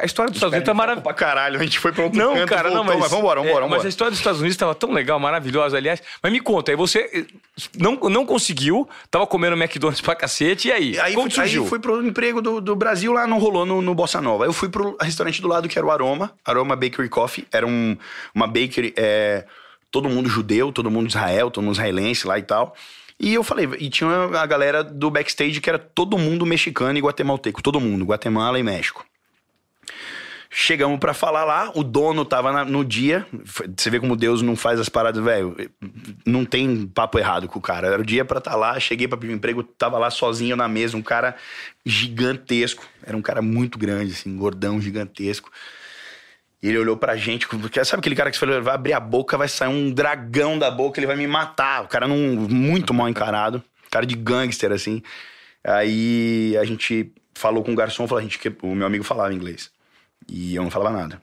a 0.01 0.05
história 0.05 0.31
dos 0.31 0.37
Estados 0.37 0.53
Unidos 0.53 0.65
tá 0.65 0.73
maravilhosa. 0.73 1.03
Pra 1.03 1.13
caralho, 1.13 1.59
a 1.59 1.63
gente 1.63 1.77
foi 1.77 1.91
pra 1.91 2.05
outro 2.05 2.17
não, 2.17 2.33
canto, 2.33 2.49
cara, 2.49 2.69
voltou, 2.69 2.77
não, 2.77 2.83
mas, 2.83 2.99
mas 2.99 3.11
vambora, 3.11 3.39
vambora, 3.39 3.59
é, 3.59 3.61
vambora. 3.61 3.77
Mas 3.77 3.85
a 3.85 3.89
história 3.89 4.09
dos 4.09 4.19
Estados 4.19 4.39
Unidos 4.39 4.55
estava 4.55 4.73
tão 4.73 4.91
legal, 4.91 5.19
maravilhosa, 5.19 5.77
aliás. 5.77 6.01
Mas 6.23 6.31
me 6.31 6.39
conta, 6.39 6.71
aí 6.71 6.75
você 6.75 7.09
eh, 7.13 7.25
não, 7.77 7.95
não 8.09 8.25
conseguiu, 8.25 8.89
tava 9.11 9.27
comendo 9.27 9.55
McDonald's 9.55 10.01
pra 10.01 10.15
cacete, 10.15 10.69
e 10.69 10.71
aí? 10.71 10.99
aí 10.99 11.13
Como 11.13 11.29
fui, 11.29 11.35
surgiu? 11.35 11.63
Aí 11.63 11.69
fui 11.69 11.79
pro 11.79 12.05
emprego 12.05 12.41
do, 12.41 12.59
do 12.59 12.75
Brasil, 12.75 13.13
lá 13.13 13.27
não 13.27 13.37
rolou 13.37 13.65
no, 13.65 13.81
no 13.81 13.93
Bossa 13.93 14.19
Nova. 14.19 14.45
Eu 14.45 14.53
fui 14.53 14.69
pro 14.69 14.97
restaurante 14.99 15.39
do 15.39 15.47
lado, 15.47 15.69
que 15.69 15.77
era 15.77 15.85
o 15.85 15.91
Aroma, 15.91 16.33
Aroma 16.43 16.75
Bakery 16.75 17.09
Coffee. 17.09 17.45
Era 17.51 17.67
um, 17.67 17.95
uma 18.33 18.47
bakery, 18.47 18.91
é, 18.97 19.45
todo 19.91 20.09
mundo 20.09 20.27
judeu, 20.27 20.71
todo 20.71 20.89
mundo 20.89 21.07
Israel, 21.07 21.51
todo 21.51 21.63
mundo 21.63 21.75
israelense 21.75 22.25
lá 22.25 22.39
e 22.39 22.43
tal. 22.43 22.75
E 23.19 23.33
eu 23.33 23.43
falei, 23.43 23.67
e 23.79 23.89
tinha 23.89 24.09
a 24.09 24.45
galera 24.45 24.83
do 24.83 25.09
backstage 25.09 25.59
que 25.59 25.69
era 25.69 25.79
todo 25.79 26.17
mundo 26.17 26.45
mexicano 26.45 26.97
e 26.97 27.01
guatemalteco, 27.01 27.63
todo 27.63 27.79
mundo, 27.79 28.05
Guatemala 28.05 28.59
e 28.59 28.63
México. 28.63 29.05
Chegamos 30.49 30.97
para 30.99 31.13
falar 31.13 31.43
lá, 31.43 31.71
o 31.75 31.83
dono 31.83 32.23
tava 32.23 32.51
na, 32.51 32.63
no 32.63 32.85
dia. 32.85 33.27
Você 33.77 33.89
vê 33.89 33.99
como 33.99 34.15
Deus 34.15 34.41
não 34.41 34.55
faz 34.55 34.79
as 34.79 34.87
paradas, 34.87 35.23
velho. 35.23 35.55
Não 36.25 36.45
tem 36.45 36.87
papo 36.87 37.19
errado 37.19 37.47
com 37.47 37.59
o 37.59 37.61
cara. 37.61 37.87
Era 37.87 38.01
o 38.01 38.05
dia 38.05 38.23
para 38.23 38.37
estar 38.37 38.51
tá 38.51 38.57
lá, 38.57 38.79
cheguei 38.79 39.07
para 39.07 39.17
pedir 39.17 39.33
um 39.33 39.35
emprego, 39.35 39.61
tava 39.61 39.97
lá 39.97 40.09
sozinho 40.09 40.55
na 40.55 40.67
mesa, 40.67 40.95
um 40.95 41.01
cara 41.01 41.35
gigantesco. 41.85 42.85
Era 43.03 43.17
um 43.17 43.21
cara 43.21 43.41
muito 43.41 43.77
grande, 43.77 44.13
assim, 44.13 44.35
gordão, 44.37 44.79
gigantesco. 44.79 45.51
E 46.61 46.69
ele 46.69 46.79
olhou 46.79 46.97
pra 46.97 47.15
gente, 47.15 47.47
porque 47.47 47.83
sabe 47.85 47.99
aquele 47.99 48.15
cara 48.15 48.31
que 48.31 48.37
você 48.37 48.45
falou, 48.45 48.63
vai 48.63 48.73
abrir 48.73 48.93
a 48.93 48.99
boca, 48.99 49.37
vai 49.37 49.47
sair 49.47 49.69
um 49.69 49.91
dragão 49.91 50.57
da 50.57 50.71
boca, 50.71 50.99
ele 50.99 51.07
vai 51.07 51.15
me 51.15 51.27
matar. 51.27 51.83
O 51.83 51.87
cara 51.87 52.07
não 52.07 52.17
muito 52.17 52.93
mal 52.93 53.07
encarado, 53.07 53.63
cara 53.91 54.05
de 54.05 54.15
gangster 54.15 54.71
assim. 54.71 55.03
Aí 55.63 56.57
a 56.57 56.65
gente 56.65 57.13
falou 57.35 57.63
com 57.63 57.73
o 57.73 57.75
garçom, 57.75 58.07
falou, 58.07 58.19
a 58.19 58.23
gente 58.23 58.39
o 58.63 58.73
meu 58.73 58.87
amigo 58.87 59.03
falava 59.03 59.33
inglês. 59.33 59.71
E 60.27 60.55
eu 60.55 60.63
não 60.63 60.71
falava 60.71 60.97
nada. 60.97 61.21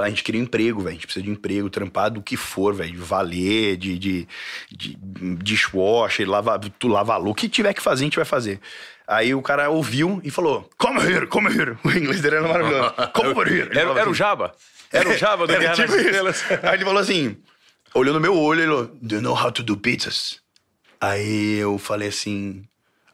A 0.00 0.08
gente 0.08 0.22
queria 0.22 0.40
um 0.40 0.44
emprego, 0.44 0.80
velho. 0.80 0.90
A 0.90 0.92
gente 0.92 1.06
precisa 1.06 1.24
de 1.24 1.30
emprego, 1.30 1.68
trampado, 1.68 2.20
o 2.20 2.22
que 2.22 2.36
for, 2.36 2.74
velho. 2.74 2.92
De 2.92 2.98
valer, 2.98 3.76
de, 3.76 3.98
de, 3.98 4.28
de 4.70 4.98
dishwasher, 5.42 6.28
lava, 6.28 6.58
tu 6.78 6.88
lava 6.88 7.18
o 7.18 7.34
que 7.34 7.48
tiver 7.48 7.74
que 7.74 7.82
fazer, 7.82 8.04
a 8.04 8.06
gente 8.06 8.16
vai 8.16 8.24
fazer. 8.24 8.60
Aí 9.06 9.34
o 9.34 9.42
cara 9.42 9.68
ouviu 9.68 10.20
e 10.24 10.30
falou: 10.30 10.68
Come 10.78 11.00
here, 11.00 11.26
come 11.26 11.48
here. 11.48 11.76
O 11.84 11.90
inglês 11.90 12.20
dele 12.20 12.36
era 12.36 12.48
maravilhoso. 12.48 12.94
Come 13.12 13.28
over 13.30 13.46
here. 13.46 13.70
Era, 13.70 13.90
era 13.90 13.98
o 13.98 14.02
assim. 14.02 14.14
Java? 14.14 14.54
Era 14.92 15.08
o 15.08 15.16
Java 15.16 15.46
do 15.46 15.52
Era 15.52 15.74
Guerra 15.74 15.74
tipo? 15.74 15.92
Aí 16.66 16.74
ele 16.74 16.84
falou 16.84 17.00
assim, 17.00 17.36
olhou 17.94 18.14
no 18.14 18.20
meu 18.20 18.36
olho, 18.36 18.60
ele 18.60 18.68
falou, 18.68 18.90
do 19.00 19.14
you 19.14 19.20
know 19.20 19.34
how 19.34 19.50
to 19.50 19.62
do 19.62 19.76
pizzas? 19.76 20.40
Aí 21.00 21.58
eu 21.58 21.78
falei 21.78 22.08
assim, 22.08 22.64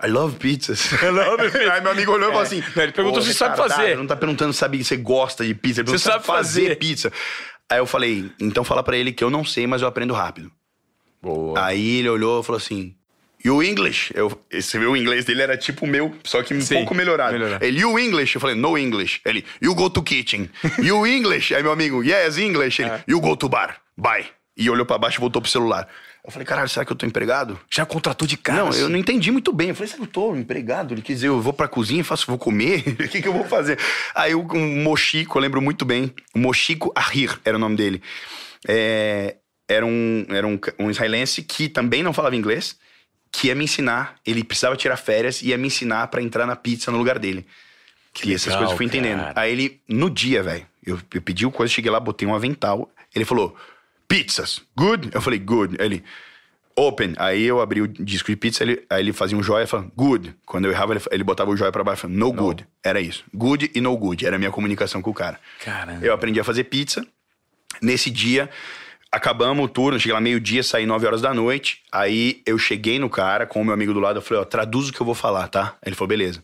I 0.03 0.07
love 0.09 0.37
pizzas. 0.37 0.93
I 1.03 1.07
love 1.11 1.43
Aí 1.71 1.81
meu 1.81 1.91
amigo 1.93 2.13
olhou 2.13 2.29
e 2.29 2.33
falou 2.33 2.43
assim, 2.43 2.63
Não, 2.77 2.83
ele 2.83 2.93
perguntou 2.93 3.21
"Ô, 3.21 3.23
se 3.25 3.35
sabe 3.35 3.57
fazer." 3.57 3.97
Não 3.97 4.07
tá 4.07 4.15
perguntando 4.17 4.53
se 4.53 4.59
sabe, 4.61 4.83
você 4.83 4.97
gosta 4.97 5.45
de 5.45 5.55
pizza, 5.55 5.81
ele 5.81 5.91
Você 5.91 5.99
sabe 5.99 6.25
fazer. 6.25 6.77
pizza. 6.79 7.13
Aí 7.69 7.79
eu 7.79 7.87
falei, 7.87 8.31
então 8.41 8.63
fala 8.65 8.83
pra 8.83 8.97
ele 8.97 9.13
que 9.13 9.23
eu 9.23 9.29
não 9.31 9.45
sei, 9.45 9.67
mas 9.67 9.83
eu 9.83 9.89
aprendo 9.89 10.15
rápido. 10.15 10.51
Boa. 11.21 11.63
Aí 11.65 11.99
ele 11.99 12.09
olhou 12.09 12.41
e 12.41 12.45
falou 12.45 12.57
assim, 12.59 12.95
You 13.45 13.63
English? 13.63 14.13
Eu, 14.17 14.37
esse 14.51 14.79
meu 14.79 14.97
inglês 14.97 15.25
dele 15.25 15.43
era 15.43 15.57
tipo 15.57 15.85
o 15.85 15.89
meu, 15.89 16.15
só 16.25 16.43
que 16.43 16.53
um 16.55 16.61
Sim, 16.61 16.75
pouco 16.77 16.95
melhorado. 16.95 17.33
melhorado. 17.33 17.65
Ele, 17.65 17.81
you 17.81 17.99
English? 17.99 18.35
Eu 18.35 18.41
falei, 18.41 18.57
no 18.57 18.77
English. 18.79 19.21
Ele, 19.25 19.45
you 19.63 19.75
go 19.75 19.89
to 19.91 20.03
kitchen. 20.03 20.49
You 20.83 21.07
English? 21.07 21.55
Aí 21.55 21.63
meu 21.63 21.71
amigo, 21.73 22.03
yes, 22.03 22.37
English. 22.39 22.83
Ele, 22.83 22.91
you 23.07 23.21
go 23.21 23.37
to 23.37 23.49
bar. 23.49 23.77
Bye. 23.97 24.27
E 24.57 24.69
olhou 24.69 24.85
pra 24.85 24.99
baixo 24.99 25.19
e 25.19 25.21
voltou 25.21 25.41
pro 25.41 25.51
celular. 25.51 25.87
Eu 26.29 26.33
falei, 26.33 26.45
caralho, 26.45 26.69
será 26.69 26.85
que 26.85 26.93
eu 26.93 26.97
tô 26.97 27.07
empregado? 27.07 27.59
Já 27.71 27.87
contratou 27.87 28.29
de 28.29 28.37
cara? 28.37 28.59
Não, 28.59 28.69
assim. 28.69 28.83
eu 28.83 28.89
não 28.91 28.99
entendi 28.99 29.33
muito 29.33 29.51
bem. 29.51 29.71
Eu 29.71 29.75
falei, 29.75 29.89
será 29.89 30.03
que 30.03 30.09
eu 30.09 30.13
tô 30.13 30.37
empregado? 30.37 30.93
Ele 30.93 31.01
quis 31.01 31.17
dizer, 31.17 31.29
eu 31.29 31.41
vou 31.41 31.55
pra 31.55 31.67
cozinha, 31.67 32.05
faço, 32.05 32.27
vou 32.27 32.37
comer? 32.37 32.85
O 33.01 33.09
que, 33.09 33.23
que 33.23 33.29
eu 33.29 33.33
vou 33.33 33.47
fazer? 33.47 33.79
Aí 34.15 34.35
o 34.35 34.47
um 34.53 34.83
Mochico, 34.83 35.39
eu 35.39 35.41
lembro 35.41 35.63
muito 35.63 35.87
bem. 35.87 36.13
O 36.35 36.39
Mochico 36.39 36.93
Ahir 36.95 37.41
era 37.47 37.57
o 37.57 37.59
nome 37.59 37.77
dele. 37.77 38.03
É, 38.69 39.37
era 39.67 39.87
um, 39.87 40.27
era 40.29 40.47
um, 40.47 40.61
um 40.79 40.91
israelense 40.91 41.41
que 41.41 41.67
também 41.67 42.03
não 42.03 42.13
falava 42.13 42.37
inglês, 42.37 42.77
que 43.33 43.47
ia 43.47 43.55
me 43.55 43.65
ensinar. 43.65 44.17
Ele 44.27 44.45
precisava 44.45 44.77
tirar 44.77 44.99
férias 44.99 45.41
e 45.41 45.49
ia 45.49 45.57
me 45.57 45.69
ensinar 45.69 46.09
pra 46.09 46.21
entrar 46.21 46.45
na 46.45 46.57
pizza 46.57 46.91
no 46.91 46.99
lugar 46.99 47.19
dele. 47.19 47.47
Que 48.13 48.29
e 48.29 48.35
essas 48.35 48.49
legal, 48.49 48.59
coisas 48.59 48.73
eu 48.73 48.77
fui 48.77 48.85
entendendo. 48.85 49.21
cara. 49.21 49.41
Aí 49.41 49.51
ele, 49.51 49.81
no 49.89 50.11
dia, 50.11 50.43
velho, 50.43 50.67
eu, 50.85 51.01
eu 51.15 51.23
pedi 51.23 51.47
o 51.47 51.51
coisa, 51.51 51.73
cheguei 51.73 51.91
lá, 51.91 51.99
botei 51.99 52.29
um 52.29 52.35
avental. 52.35 52.91
Ele 53.15 53.25
falou, 53.25 53.57
pizzas, 54.09 54.63
good? 54.77 55.11
Eu 55.13 55.21
falei, 55.21 55.39
good. 55.39 55.77
Ele, 55.79 56.03
open. 56.79 57.15
Aí 57.19 57.45
eu 57.45 57.61
abri 57.61 57.83
o 57.83 57.89
disco 57.89 58.31
de 58.31 58.37
pizza, 58.37 58.63
ele, 58.63 58.85
aí 58.89 59.03
ele 59.03 59.13
fazia 59.13 59.37
um 59.37 59.43
joia 59.43 59.65
e 59.65 59.67
falava, 59.67 59.91
good. 59.95 60.35
Quando 60.47 60.67
eu 60.67 60.71
errava, 60.71 60.95
ele, 60.95 61.03
ele 61.11 61.25
botava 61.25 61.51
o 61.51 61.57
joia 61.57 61.73
pra 61.73 61.83
baixo 61.83 62.01
e 62.01 62.03
falava, 62.03 62.19
no, 62.19 62.33
good. 62.33 62.67
Era 62.83 63.01
isso. 63.01 63.25
Good 63.35 63.73
e 63.75 63.81
no 63.81 63.97
good. 63.97 64.25
Era 64.25 64.37
a 64.37 64.39
minha 64.39 64.51
comunicação 64.51 65.03
com 65.03 65.11
o 65.11 65.15
cara. 65.15 65.41
Caramba. 65.65 66.05
Eu 66.05 66.15
aprendi 66.15 66.39
a 66.39 66.45
fazer 66.45 66.65
pizza. 66.65 67.07
Nesse 67.83 68.11
dia, 68.11 68.49
acabamos 69.11 69.65
o 69.65 69.69
turno, 69.69 69.99
cheguei 69.99 70.15
lá 70.15 70.21
meio-dia, 70.21 70.63
saí 70.63 70.87
9 70.87 71.07
horas 71.07 71.21
da 71.21 71.35
noite. 71.35 71.83
Aí 71.93 72.43
eu 72.47 72.59
cheguei 72.59 72.99
no 72.99 73.11
cara 73.11 73.47
com 73.47 73.61
o 73.61 73.65
meu 73.65 73.75
amigo 73.75 73.93
do 73.93 74.01
lado, 74.01 74.19
eu 74.19 74.23
falei, 74.23 74.43
ó, 74.43 74.45
traduz 74.45 74.89
o 74.89 74.93
que 74.93 75.01
eu 75.01 75.07
vou 75.07 75.15
falar, 75.15 75.49
tá? 75.49 75.77
Ele 75.85 75.95
falou, 75.95 76.09
beleza. 76.09 76.43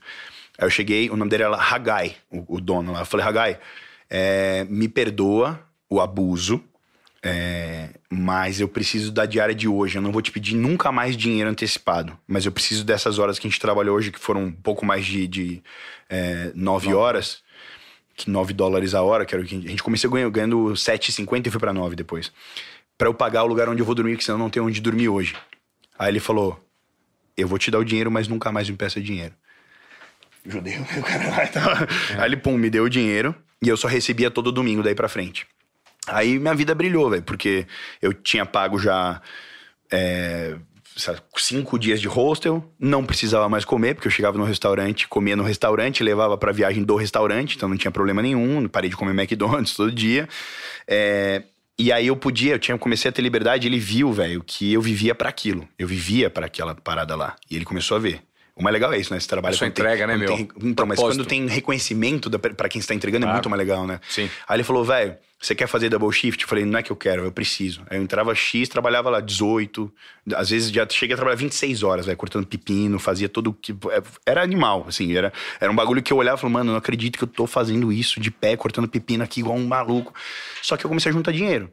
Aí 0.59 0.67
eu 0.67 0.71
cheguei, 0.71 1.11
o 1.11 1.17
nome 1.17 1.31
dele 1.31 1.45
era 1.45 1.57
Hagai, 1.57 2.17
o, 2.31 2.57
o 2.57 2.61
dono 2.61 2.93
lá. 2.93 3.01
Eu 3.01 3.07
falei, 3.07 3.27
Hagai, 3.27 3.59
é, 4.11 4.67
me 4.69 4.89
perdoa 4.89 5.61
o 5.89 6.01
abuso, 6.01 6.63
é, 7.25 7.89
mas 8.11 8.61
eu 8.61 8.69
preciso 8.69 9.11
da 9.11 9.25
diária 9.25 9.55
de 9.55 9.67
hoje. 9.67 9.97
Eu 9.97 10.03
não 10.03 10.13
vou 10.13 10.21
te 10.21 10.31
pedir 10.31 10.55
nunca 10.55 10.93
mais 10.93 11.17
dinheiro 11.17 11.49
antecipado, 11.49 12.19
mas 12.29 12.45
eu 12.45 12.53
preciso 12.53 12.85
dessas 12.85 13.19
horas 13.19 13.39
que 13.39 13.47
a 13.47 13.51
gente 13.51 13.61
trabalhou 13.61 13.97
hoje, 13.97 14.13
que 14.13 14.21
foram 14.21 14.45
um 14.45 14.53
pouco 14.53 14.85
mais 14.85 15.07
de, 15.07 15.27
de 15.27 15.63
é, 16.09 16.53
9 16.55 16.95
horas 16.95 17.43
que 18.17 18.31
9 18.31 18.53
dólares 18.53 18.95
a 18.95 19.03
hora, 19.03 19.27
que 19.27 19.35
era 19.35 19.43
o 19.43 19.47
que 19.47 19.57
a 19.57 19.61
gente 19.61 19.83
começou 19.83 20.11
ganhando, 20.11 20.31
ganhando 20.31 20.57
7,50 20.73 21.47
e 21.47 21.51
foi 21.51 21.61
pra 21.61 21.73
9 21.73 21.97
depois. 21.97 22.33
Pra 22.97 23.09
eu 23.09 23.15
pagar 23.15 23.43
o 23.43 23.47
lugar 23.47 23.69
onde 23.69 23.83
eu 23.83 23.87
vou 23.87 23.95
dormir, 23.95 24.13
porque 24.13 24.25
senão 24.25 24.39
eu 24.39 24.43
não 24.43 24.51
tenho 24.51 24.67
onde 24.67 24.81
dormir 24.81 25.09
hoje. 25.09 25.35
Aí 25.99 26.11
ele 26.11 26.21
falou: 26.21 26.63
Eu 27.37 27.49
vou 27.49 27.59
te 27.59 27.71
dar 27.71 27.79
o 27.79 27.85
dinheiro, 27.85 28.11
mas 28.11 28.29
nunca 28.29 28.53
mais 28.53 28.71
me 28.71 28.77
peça 28.77 29.01
dinheiro. 29.01 29.35
Judeu, 30.47 30.81
o 30.97 31.03
cara 31.03 31.31
lá 31.31 31.47
tava... 31.47 31.89
Aí 32.19 32.27
ele, 32.27 32.37
pum, 32.37 32.57
me 32.57 32.71
deu 32.71 32.85
o 32.85 32.91
dinheiro 32.91 33.35
e 33.63 33.69
eu 33.69 33.77
só 33.77 33.89
recebia 33.89 34.31
todo 34.31 34.53
domingo 34.53 34.83
daí 34.83 34.95
pra 34.95 35.09
frente. 35.09 35.47
Aí 36.07 36.39
minha 36.39 36.55
vida 36.55 36.75
brilhou, 36.75 37.11
velho, 37.11 37.23
porque 37.23 37.67
eu 38.01 38.13
tinha 38.13 38.45
pago 38.45 38.79
já 38.79 39.21
é, 39.91 40.57
cinco 41.37 41.79
dias 41.79 42.01
de 42.01 42.09
hostel, 42.09 42.65
não 42.79 43.05
precisava 43.05 43.49
mais 43.49 43.65
comer, 43.65 43.95
porque 43.95 44.07
eu 44.07 44.13
chegava 44.13 44.39
no 44.39 44.45
restaurante, 44.45 45.09
comia 45.09 45.35
no 45.35 45.43
restaurante, 45.43 46.03
levava 46.03 46.37
pra 46.37 46.53
viagem 46.53 46.85
do 46.85 46.97
restaurante, 46.97 47.57
então 47.57 47.69
não 47.69 47.77
tinha 47.77 47.91
problema 47.91 48.23
nenhum, 48.23 48.69
parei 48.69 48.91
de 48.91 48.97
comer 48.97 49.13
McDonald's 49.13 49.75
todo 49.77 49.91
dia. 49.91 50.29
É, 50.87 51.43
e 51.77 51.91
aí 51.91 52.07
eu 52.07 52.17
podia, 52.17 52.55
eu 52.55 52.59
tinha, 52.59 52.79
comecei 52.79 53.09
a 53.09 53.13
ter 53.13 53.23
liberdade, 53.23 53.67
ele 53.67 53.79
viu, 53.79 54.13
velho, 54.13 54.43
que 54.47 54.73
eu 54.73 54.81
vivia 54.81 55.15
pra 55.15 55.29
aquilo. 55.29 55.69
Eu 55.77 55.89
vivia 55.89 56.31
pra 56.31 56.47
aquela 56.47 56.75
parada 56.75 57.17
lá. 57.17 57.35
E 57.51 57.57
ele 57.57 57.65
começou 57.65 57.97
a 57.97 58.01
ver. 58.01 58.23
O 58.57 58.63
mais 58.63 58.73
legal 58.73 58.93
é 58.93 58.99
isso, 58.99 59.13
né? 59.13 59.19
Você 59.19 59.27
trabalha 59.27 59.57
tem- 59.59 59.69
entrega, 59.69 60.07
né, 60.07 60.13
quando 60.15 60.21
meu? 60.21 60.37
tem- 60.37 60.49
então, 60.71 60.87
mas 60.87 60.97
Propósito. 60.97 61.23
quando 61.25 61.29
tem 61.29 61.47
reconhecimento 61.49 62.31
da, 62.31 62.39
pra 62.39 62.69
quem 62.69 62.79
está 62.79 62.95
entregando 62.95 63.25
é 63.25 63.27
Claro. 63.27 63.37
muito 63.37 63.51
mais 63.51 63.59
legal, 63.59 63.85
né? 63.87 64.01
Sim. 64.09 64.31
Aí 64.47 64.57
ele 64.57 64.63
falou, 64.63 64.85
velho, 64.85 65.17
você 65.41 65.57
quer 65.57 65.67
fazer 65.67 65.89
double 65.89 66.13
shift? 66.13 66.41
Eu 66.45 66.49
falei, 66.49 66.65
não 66.65 66.79
é 66.79 66.83
que 66.83 66.93
eu 66.93 66.95
quero, 66.97 67.25
eu 67.25 67.33
preciso. 67.33 67.83
Aí 67.91 67.99
eu 67.99 68.03
entrava 68.05 68.33
X, 68.33 68.69
trabalhava 68.69 69.11
lá 69.11 69.19
18, 69.21 69.93
às 70.37 70.51
vezes 70.51 70.71
já 70.71 70.87
cheguei 70.89 71.15
a 71.15 71.17
trabalhar 71.17 71.37
26 71.37 71.83
horas, 71.83 72.07
velho, 72.07 72.17
cortando 72.17 72.47
pepino, 72.47 72.97
fazia 73.01 73.29
tudo 73.29 73.53
que. 73.53 73.75
Era 74.25 74.41
animal, 74.43 74.85
assim, 74.89 75.13
era, 75.17 75.33
era 75.61 75.73
um 75.73 75.75
bagulho 75.75 76.01
que 76.01 76.13
eu 76.13 76.17
olhava 76.17 76.39
e 76.39 76.41
falava, 76.41 76.59
mano, 76.61 76.71
não 76.71 76.79
acredito 76.79 77.19
que 77.19 77.25
eu 77.25 77.29
tô 77.29 77.49
fazendo 77.49 77.93
isso 77.93 78.21
de 78.21 78.31
pé, 78.31 78.57
cortando 78.57 78.87
pepino 78.87 79.25
aqui 79.25 79.41
igual 79.41 79.57
um 79.57 79.67
maluco. 79.67 80.15
Só 80.63 80.77
que 80.77 80.87
eu 80.87 80.89
comecei 80.89 81.11
a 81.11 81.13
juntar 81.13 81.33
dinheiro. 81.33 81.73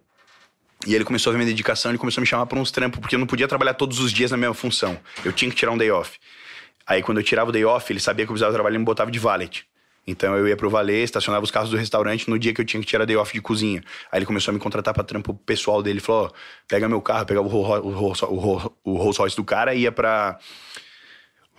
E 0.87 0.95
ele 0.95 1.05
começou 1.05 1.29
a 1.29 1.33
ver 1.33 1.37
minha 1.37 1.47
dedicação, 1.51 1.91
ele 1.91 1.99
começou 1.99 2.19
a 2.21 2.23
me 2.23 2.27
chamar 2.27 2.47
pra 2.47 2.57
uns 2.57 2.71
trampos, 2.71 2.99
porque 2.99 3.13
eu 3.13 3.19
não 3.19 3.27
podia 3.27 3.47
trabalhar 3.47 3.75
todos 3.75 3.99
os 3.99 4.11
dias 4.11 4.31
na 4.31 4.37
mesma 4.37 4.55
função. 4.55 4.97
Eu 5.23 5.31
tinha 5.31 5.49
que 5.51 5.55
tirar 5.55 5.71
um 5.71 5.77
day 5.77 5.91
off. 5.91 6.17
Aí 6.85 7.01
quando 7.01 7.19
eu 7.19 7.23
tirava 7.23 7.49
o 7.49 7.53
day 7.53 7.65
off, 7.65 7.91
ele 7.91 7.99
sabia 7.99 8.25
que 8.25 8.31
eu 8.31 8.33
precisava 8.33 8.53
trabalhar 8.53 8.75
e 8.75 8.79
me 8.79 8.85
botava 8.85 9.11
de 9.11 9.19
valet. 9.19 9.65
Então 10.05 10.35
eu 10.35 10.47
ia 10.47 10.57
pro 10.57 10.69
valet, 10.69 11.03
estacionava 11.03 11.43
os 11.43 11.51
carros 11.51 11.69
do 11.69 11.77
restaurante 11.77 12.27
no 12.29 12.39
dia 12.39 12.53
que 12.53 12.59
eu 12.59 12.65
tinha 12.65 12.81
que 12.81 12.87
tirar 12.87 13.05
day 13.05 13.15
off 13.15 13.31
de 13.31 13.41
cozinha. 13.41 13.83
Aí 14.11 14.17
ele 14.17 14.25
começou 14.25 14.51
a 14.51 14.53
me 14.53 14.59
contratar 14.59 14.93
pra 14.93 15.03
trampo 15.03 15.33
pessoal 15.33 15.83
dele. 15.83 15.99
Ele 15.99 16.05
falou, 16.05 16.25
ó, 16.25 16.31
pega 16.67 16.89
meu 16.89 17.01
carro, 17.01 17.25
pegava 17.25 17.47
o 17.47 17.49
Rolls- 17.49 18.25
Royce 19.17 19.35
do 19.35 19.43
cara 19.43 19.75
e 19.75 19.81
ia 19.81 19.91
pra 19.91 20.39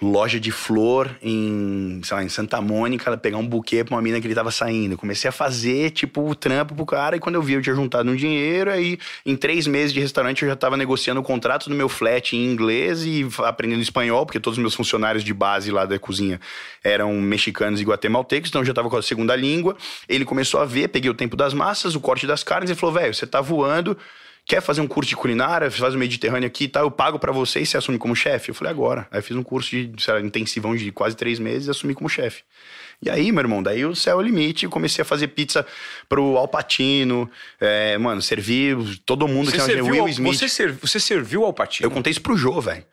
loja 0.02 0.40
de 0.40 0.50
flor 0.50 1.08
em, 1.22 2.00
sei 2.02 2.16
lá, 2.16 2.24
em 2.24 2.28
Santa 2.28 2.60
Mônica, 2.60 3.16
pegar 3.16 3.38
um 3.38 3.46
buquê 3.46 3.84
pra 3.84 3.94
uma 3.94 4.02
mina 4.02 4.20
que 4.20 4.26
ele 4.26 4.34
tava 4.34 4.50
saindo. 4.50 4.96
Comecei 4.96 5.28
a 5.28 5.32
fazer, 5.32 5.90
tipo, 5.90 6.28
o 6.28 6.34
trampo 6.34 6.74
pro 6.74 6.84
cara, 6.84 7.16
e 7.16 7.20
quando 7.20 7.36
eu 7.36 7.42
vi, 7.42 7.52
eu 7.52 7.62
tinha 7.62 7.74
juntado 7.74 8.10
um 8.10 8.16
dinheiro, 8.16 8.70
aí 8.70 8.98
em 9.24 9.36
três 9.36 9.66
meses 9.66 9.92
de 9.92 10.00
restaurante 10.00 10.42
eu 10.42 10.48
já 10.48 10.56
tava 10.56 10.76
negociando 10.76 11.20
o 11.20 11.22
contrato 11.22 11.68
do 11.68 11.74
meu 11.74 11.88
flat 11.88 12.36
em 12.36 12.44
inglês 12.44 13.04
e 13.04 13.24
aprendendo 13.44 13.80
espanhol, 13.80 14.26
porque 14.26 14.40
todos 14.40 14.58
os 14.58 14.60
meus 14.60 14.74
funcionários 14.74 15.22
de 15.22 15.32
base 15.32 15.70
lá 15.70 15.84
da 15.84 15.98
cozinha 15.98 16.40
eram 16.82 17.12
mexicanos 17.20 17.80
e 17.80 17.84
guatemaltecos, 17.84 18.50
então 18.50 18.62
eu 18.62 18.66
já 18.66 18.74
tava 18.74 18.90
com 18.90 18.96
a 18.96 19.02
segunda 19.02 19.36
língua. 19.36 19.76
Ele 20.08 20.24
começou 20.24 20.60
a 20.60 20.64
ver, 20.64 20.88
peguei 20.88 21.10
o 21.10 21.14
tempo 21.14 21.36
das 21.36 21.54
massas, 21.54 21.94
o 21.94 22.00
corte 22.00 22.26
das 22.26 22.42
carnes, 22.42 22.70
e 22.70 22.74
falou, 22.74 22.94
velho, 22.96 23.14
você 23.14 23.26
tá 23.26 23.40
voando, 23.40 23.96
quer 24.46 24.60
fazer 24.60 24.80
um 24.80 24.86
curso 24.88 25.08
de 25.08 25.16
culinária, 25.16 25.70
faz 25.70 25.94
o 25.94 25.98
Mediterrâneo 25.98 26.46
aqui 26.46 26.64
e 26.64 26.68
tal, 26.68 26.84
eu 26.84 26.90
pago 26.90 27.18
pra 27.18 27.32
você 27.32 27.60
e 27.60 27.66
você 27.66 27.76
assume 27.76 27.98
como 27.98 28.14
chefe? 28.14 28.50
Eu 28.50 28.54
falei, 28.54 28.70
agora. 28.72 29.06
Aí 29.10 29.22
fiz 29.22 29.36
um 29.36 29.42
curso 29.42 29.70
de, 29.70 29.90
lá, 30.08 30.20
intensivão 30.20 30.74
de 30.76 30.90
quase 30.92 31.16
três 31.16 31.38
meses 31.38 31.68
e 31.68 31.70
assumi 31.70 31.94
como 31.94 32.08
chefe. 32.08 32.42
E 33.04 33.10
aí, 33.10 33.32
meu 33.32 33.40
irmão, 33.42 33.62
daí 33.62 33.84
o 33.84 33.96
céu 33.96 34.14
é 34.14 34.16
o 34.16 34.22
limite, 34.22 34.68
comecei 34.68 35.02
a 35.02 35.04
fazer 35.04 35.28
pizza 35.28 35.66
pro 36.08 36.36
Alpatino, 36.36 37.28
é, 37.60 37.98
mano, 37.98 38.22
servi 38.22 38.74
todo 39.04 39.26
mundo 39.26 39.50
Você 39.50 39.56
que 39.56 39.62
serviu, 39.64 39.86
Will 39.94 40.08
Smith. 40.08 40.34
você, 40.38 40.48
serv- 40.48 40.78
você 40.80 41.00
serviu 41.00 41.44
ao 41.44 41.52
Patino? 41.52 41.86
Eu 41.86 41.90
contei 41.90 42.10
isso 42.12 42.20
pro 42.20 42.36
Jô, 42.36 42.60
velho. 42.60 42.84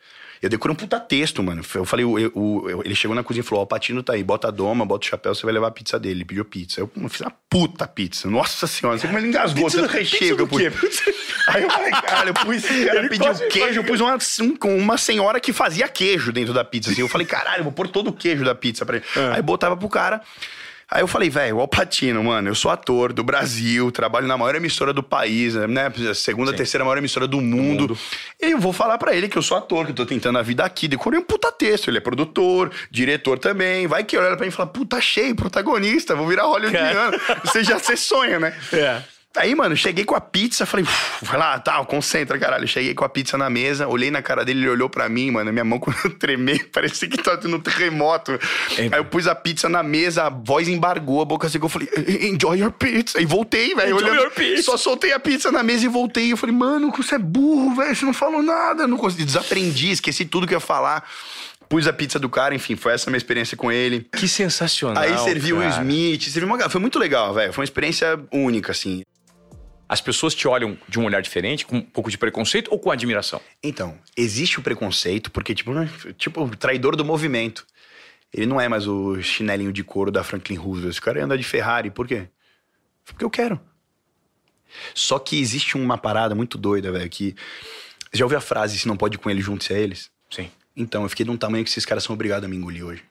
Eu 0.41 0.49
decorei 0.49 0.73
um 0.73 0.75
puta 0.75 0.99
texto, 0.99 1.43
mano. 1.43 1.61
Eu 1.75 1.83
falei, 1.85 2.05
o, 2.05 2.13
o- 2.33 2.81
ele 2.85 2.95
chegou 2.95 3.13
na 3.13 3.23
cozinha 3.23 3.41
e 3.41 3.45
falou: 3.45 3.61
Ó, 3.61 3.63
o 3.63 3.67
Patino 3.67 4.01
tá 4.01 4.13
aí, 4.13 4.23
bota 4.23 4.47
a 4.47 4.51
doma, 4.51 4.85
bota 4.85 5.05
o 5.05 5.09
chapéu, 5.09 5.35
você 5.35 5.43
vai 5.43 5.53
levar 5.53 5.67
a 5.67 5.71
pizza 5.71 5.99
dele. 5.99 6.15
Ele 6.19 6.25
pediu 6.25 6.45
pizza. 6.45 6.79
Eu 6.79 6.89
fiz 7.09 7.21
uma 7.21 7.33
puta 7.49 7.85
pizza. 7.87 8.29
Nossa 8.29 8.65
senhora, 8.67 8.95
não 8.95 9.01
sei 9.01 9.07
como 9.09 9.19
ele 9.19 9.27
engasgou, 9.27 9.65
Pizza 9.65 9.81
tanto 9.81 9.91
recheio 9.91 10.35
que 10.37 10.41
eu 10.41 10.47
pus. 10.47 10.61
Aí 11.47 11.63
eu 11.63 11.69
falei, 11.69 11.91
caralho, 11.91 12.29
eu 12.29 12.33
pus. 12.33 12.55
Esse 12.63 12.85
cara 12.85 12.99
Ele 12.99 13.09
pediu 13.09 13.33
queijo, 13.49 13.79
eu 13.79 13.83
pus 13.83 13.99
uma, 13.99 14.17
um- 14.41 14.55
com 14.55 14.77
uma 14.77 14.97
senhora 14.97 15.39
que 15.39 15.51
fazia 15.51 15.87
queijo 15.89 16.31
dentro 16.31 16.53
da 16.53 16.63
pizza. 16.63 16.91
Assim. 16.91 17.01
Eu 17.01 17.07
falei, 17.09 17.27
caralho, 17.27 17.59
eu 17.59 17.63
vou 17.65 17.73
pôr 17.73 17.87
todo 17.87 18.07
o 18.09 18.13
queijo 18.13 18.45
da 18.45 18.55
pizza 18.55 18.85
pra 18.85 18.97
ele. 18.97 19.05
É. 19.15 19.35
Aí 19.35 19.41
botava 19.41 19.75
pro 19.75 19.89
cara. 19.89 20.21
Aí 20.91 21.01
eu 21.01 21.07
falei, 21.07 21.29
velho, 21.29 21.57
o 21.57 21.59
Alpatino, 21.59 22.23
mano, 22.23 22.49
eu 22.49 22.55
sou 22.55 22.71
ator 22.71 23.13
do 23.13 23.23
Brasil, 23.23 23.91
trabalho 23.91 24.25
na 24.25 24.35
maior 24.37 24.55
emissora 24.55 24.91
do 24.91 25.03
país, 25.03 25.53
né? 25.53 25.91
Segunda, 26.15 26.51
terceira 26.51 26.83
maior 26.83 26.97
emissora 26.97 27.27
do 27.27 27.39
mundo. 27.39 27.95
E 28.41 28.51
eu 28.51 28.59
vou 28.59 28.73
falar 28.73 28.97
pra 28.97 29.15
ele 29.15 29.29
que 29.29 29.37
eu 29.37 29.41
sou 29.41 29.55
ator, 29.55 29.85
que 29.85 29.91
eu 29.91 29.95
tô 29.95 30.05
tentando 30.05 30.39
a 30.39 30.41
vida 30.41 30.63
aqui. 30.63 30.87
Decorei 30.87 31.19
um 31.19 31.23
puta 31.23 31.51
texto. 31.51 31.89
Ele 31.89 31.99
é 31.99 32.01
produtor, 32.01 32.71
diretor 32.89 33.37
também. 33.37 33.85
Vai 33.85 34.03
que 34.03 34.17
olha 34.17 34.35
pra 34.35 34.45
mim 34.45 34.49
e 34.49 34.51
fala, 34.51 34.67
puta 34.69 34.99
cheio, 34.99 35.35
protagonista, 35.35 36.15
vou 36.15 36.27
virar 36.27 36.45
hollywoodiano. 36.45 37.19
Você 37.43 37.63
já 37.63 37.77
você 37.77 37.95
sonha, 37.95 38.39
né? 38.39 38.55
É. 38.73 39.01
Aí, 39.37 39.53
mano, 39.53 39.77
cheguei 39.77 40.03
com 40.05 40.15
a 40.15 40.19
pizza, 40.21 40.65
falei, 40.65 40.83
"Uf, 40.83 41.23
vai 41.23 41.37
lá, 41.37 41.59
tá, 41.59 41.85
concentra, 41.85 42.37
caralho. 42.39 42.67
Cheguei 42.67 42.95
com 42.95 43.05
a 43.05 43.09
pizza 43.09 43.37
na 43.37 43.47
mesa, 43.47 43.87
olhei 43.87 44.09
na 44.09 44.23
cara 44.23 44.43
dele, 44.43 44.61
ele 44.61 44.69
olhou 44.69 44.89
pra 44.89 45.07
mim, 45.07 45.29
mano, 45.29 45.53
minha 45.53 45.63
mão 45.63 45.77
começou 45.79 46.09
a 46.09 46.13
tremer, 46.15 46.67
parecia 46.73 47.07
que 47.07 47.21
tava 47.21 47.37
tendo 47.37 47.55
um 47.55 47.59
terremoto. 47.59 48.31
Aí 48.77 48.89
eu 48.91 49.05
pus 49.05 49.27
a 49.27 49.35
pizza 49.35 49.69
na 49.69 49.83
mesa, 49.83 50.23
a 50.23 50.29
voz 50.29 50.67
embargou, 50.67 51.21
a 51.21 51.25
boca 51.25 51.47
secou, 51.47 51.67
eu 51.67 51.69
falei, 51.69 51.87
enjoy 52.27 52.57
your 52.59 52.71
pizza. 52.71 53.21
E 53.21 53.25
voltei, 53.25 53.75
velho. 53.75 53.95
Enjoy 53.95 54.03
olhando- 54.09 54.21
your 54.23 54.31
pizza. 54.31 54.63
Só 54.63 54.77
soltei 54.77 55.13
a 55.13 55.19
pizza 55.19 55.51
na 55.51 55.61
mesa 55.61 55.85
e 55.85 55.87
voltei. 55.87 56.31
Eu 56.33 56.37
falei, 56.37 56.55
mano, 56.55 56.91
você 56.97 57.15
é 57.15 57.19
burro, 57.19 57.75
velho, 57.75 57.95
você 57.95 58.05
não 58.05 58.13
falou 58.13 58.41
nada. 58.41 58.87
Não 58.87 58.97
consegui, 58.97 59.25
desaprendi, 59.25 59.91
esqueci 59.91 60.25
tudo 60.25 60.47
que 60.47 60.55
eu 60.55 60.57
ia 60.57 60.59
falar. 60.59 61.07
Pus 61.69 61.85
a 61.85 61.93
pizza 61.93 62.17
do 62.17 62.27
cara, 62.27 62.55
enfim, 62.55 62.75
foi 62.75 62.93
essa 62.93 63.07
a 63.07 63.11
minha 63.11 63.19
experiência 63.19 63.55
com 63.55 63.71
ele. 63.71 64.07
Que 64.17 64.27
sensacional. 64.27 65.03
Aí 65.03 65.15
serviu 65.19 65.59
o. 65.59 65.63
Smith, 65.69 66.23
serviu 66.23 66.47
uma... 66.47 66.67
Foi 66.67 66.81
muito 66.81 66.97
legal, 66.97 67.31
velho. 67.31 67.53
Foi 67.53 67.61
uma 67.61 67.65
experiência 67.65 68.19
única, 68.33 68.71
assim. 68.71 69.03
As 69.89 69.99
pessoas 69.99 70.35
te 70.35 70.47
olham 70.47 70.77
de 70.87 70.99
um 70.99 71.05
olhar 71.05 71.19
diferente, 71.19 71.65
com 71.65 71.77
um 71.77 71.81
pouco 71.81 72.11
de 72.11 72.17
preconceito 72.17 72.69
ou 72.71 72.77
com 72.77 72.91
admiração? 72.91 73.41
Então, 73.63 73.97
existe 74.15 74.59
o 74.59 74.61
preconceito, 74.61 75.31
porque, 75.31 75.55
tipo, 75.55 75.73
né, 75.73 75.89
tipo, 76.15 76.43
o 76.43 76.55
traidor 76.55 76.95
do 76.95 77.03
movimento. 77.03 77.65
Ele 78.31 78.45
não 78.45 78.61
é 78.61 78.69
mais 78.69 78.85
o 78.85 79.19
chinelinho 79.23 79.73
de 79.73 79.83
couro 79.83 80.11
da 80.11 80.23
Franklin 80.23 80.57
Roosevelt. 80.57 80.91
Esse 80.91 81.01
cara 81.01 81.25
anda 81.25 81.35
de 81.35 81.43
Ferrari. 81.43 81.89
Por 81.89 82.07
quê? 82.07 82.27
Porque 83.03 83.25
eu 83.25 83.31
quero. 83.31 83.59
Só 84.93 85.17
que 85.17 85.39
existe 85.39 85.75
uma 85.75 85.97
parada 85.97 86.35
muito 86.35 86.55
doida, 86.55 86.91
velho, 86.91 87.09
que... 87.09 87.35
Já 88.13 88.25
ouviu 88.25 88.37
a 88.37 88.41
frase, 88.41 88.77
se 88.77 88.87
não 88.87 88.95
pode 88.95 89.15
ir 89.15 89.17
com 89.17 89.29
eles, 89.29 89.43
junte-se 89.43 89.73
a 89.73 89.79
eles? 89.79 90.11
Sim. 90.29 90.51
Então, 90.75 91.01
eu 91.01 91.09
fiquei 91.09 91.25
de 91.25 91.31
um 91.31 91.37
tamanho 91.37 91.63
que 91.63 91.71
esses 91.71 91.85
caras 91.85 92.03
são 92.03 92.13
obrigados 92.13 92.45
a 92.45 92.47
me 92.47 92.55
engolir 92.55 92.85
hoje. 92.85 93.03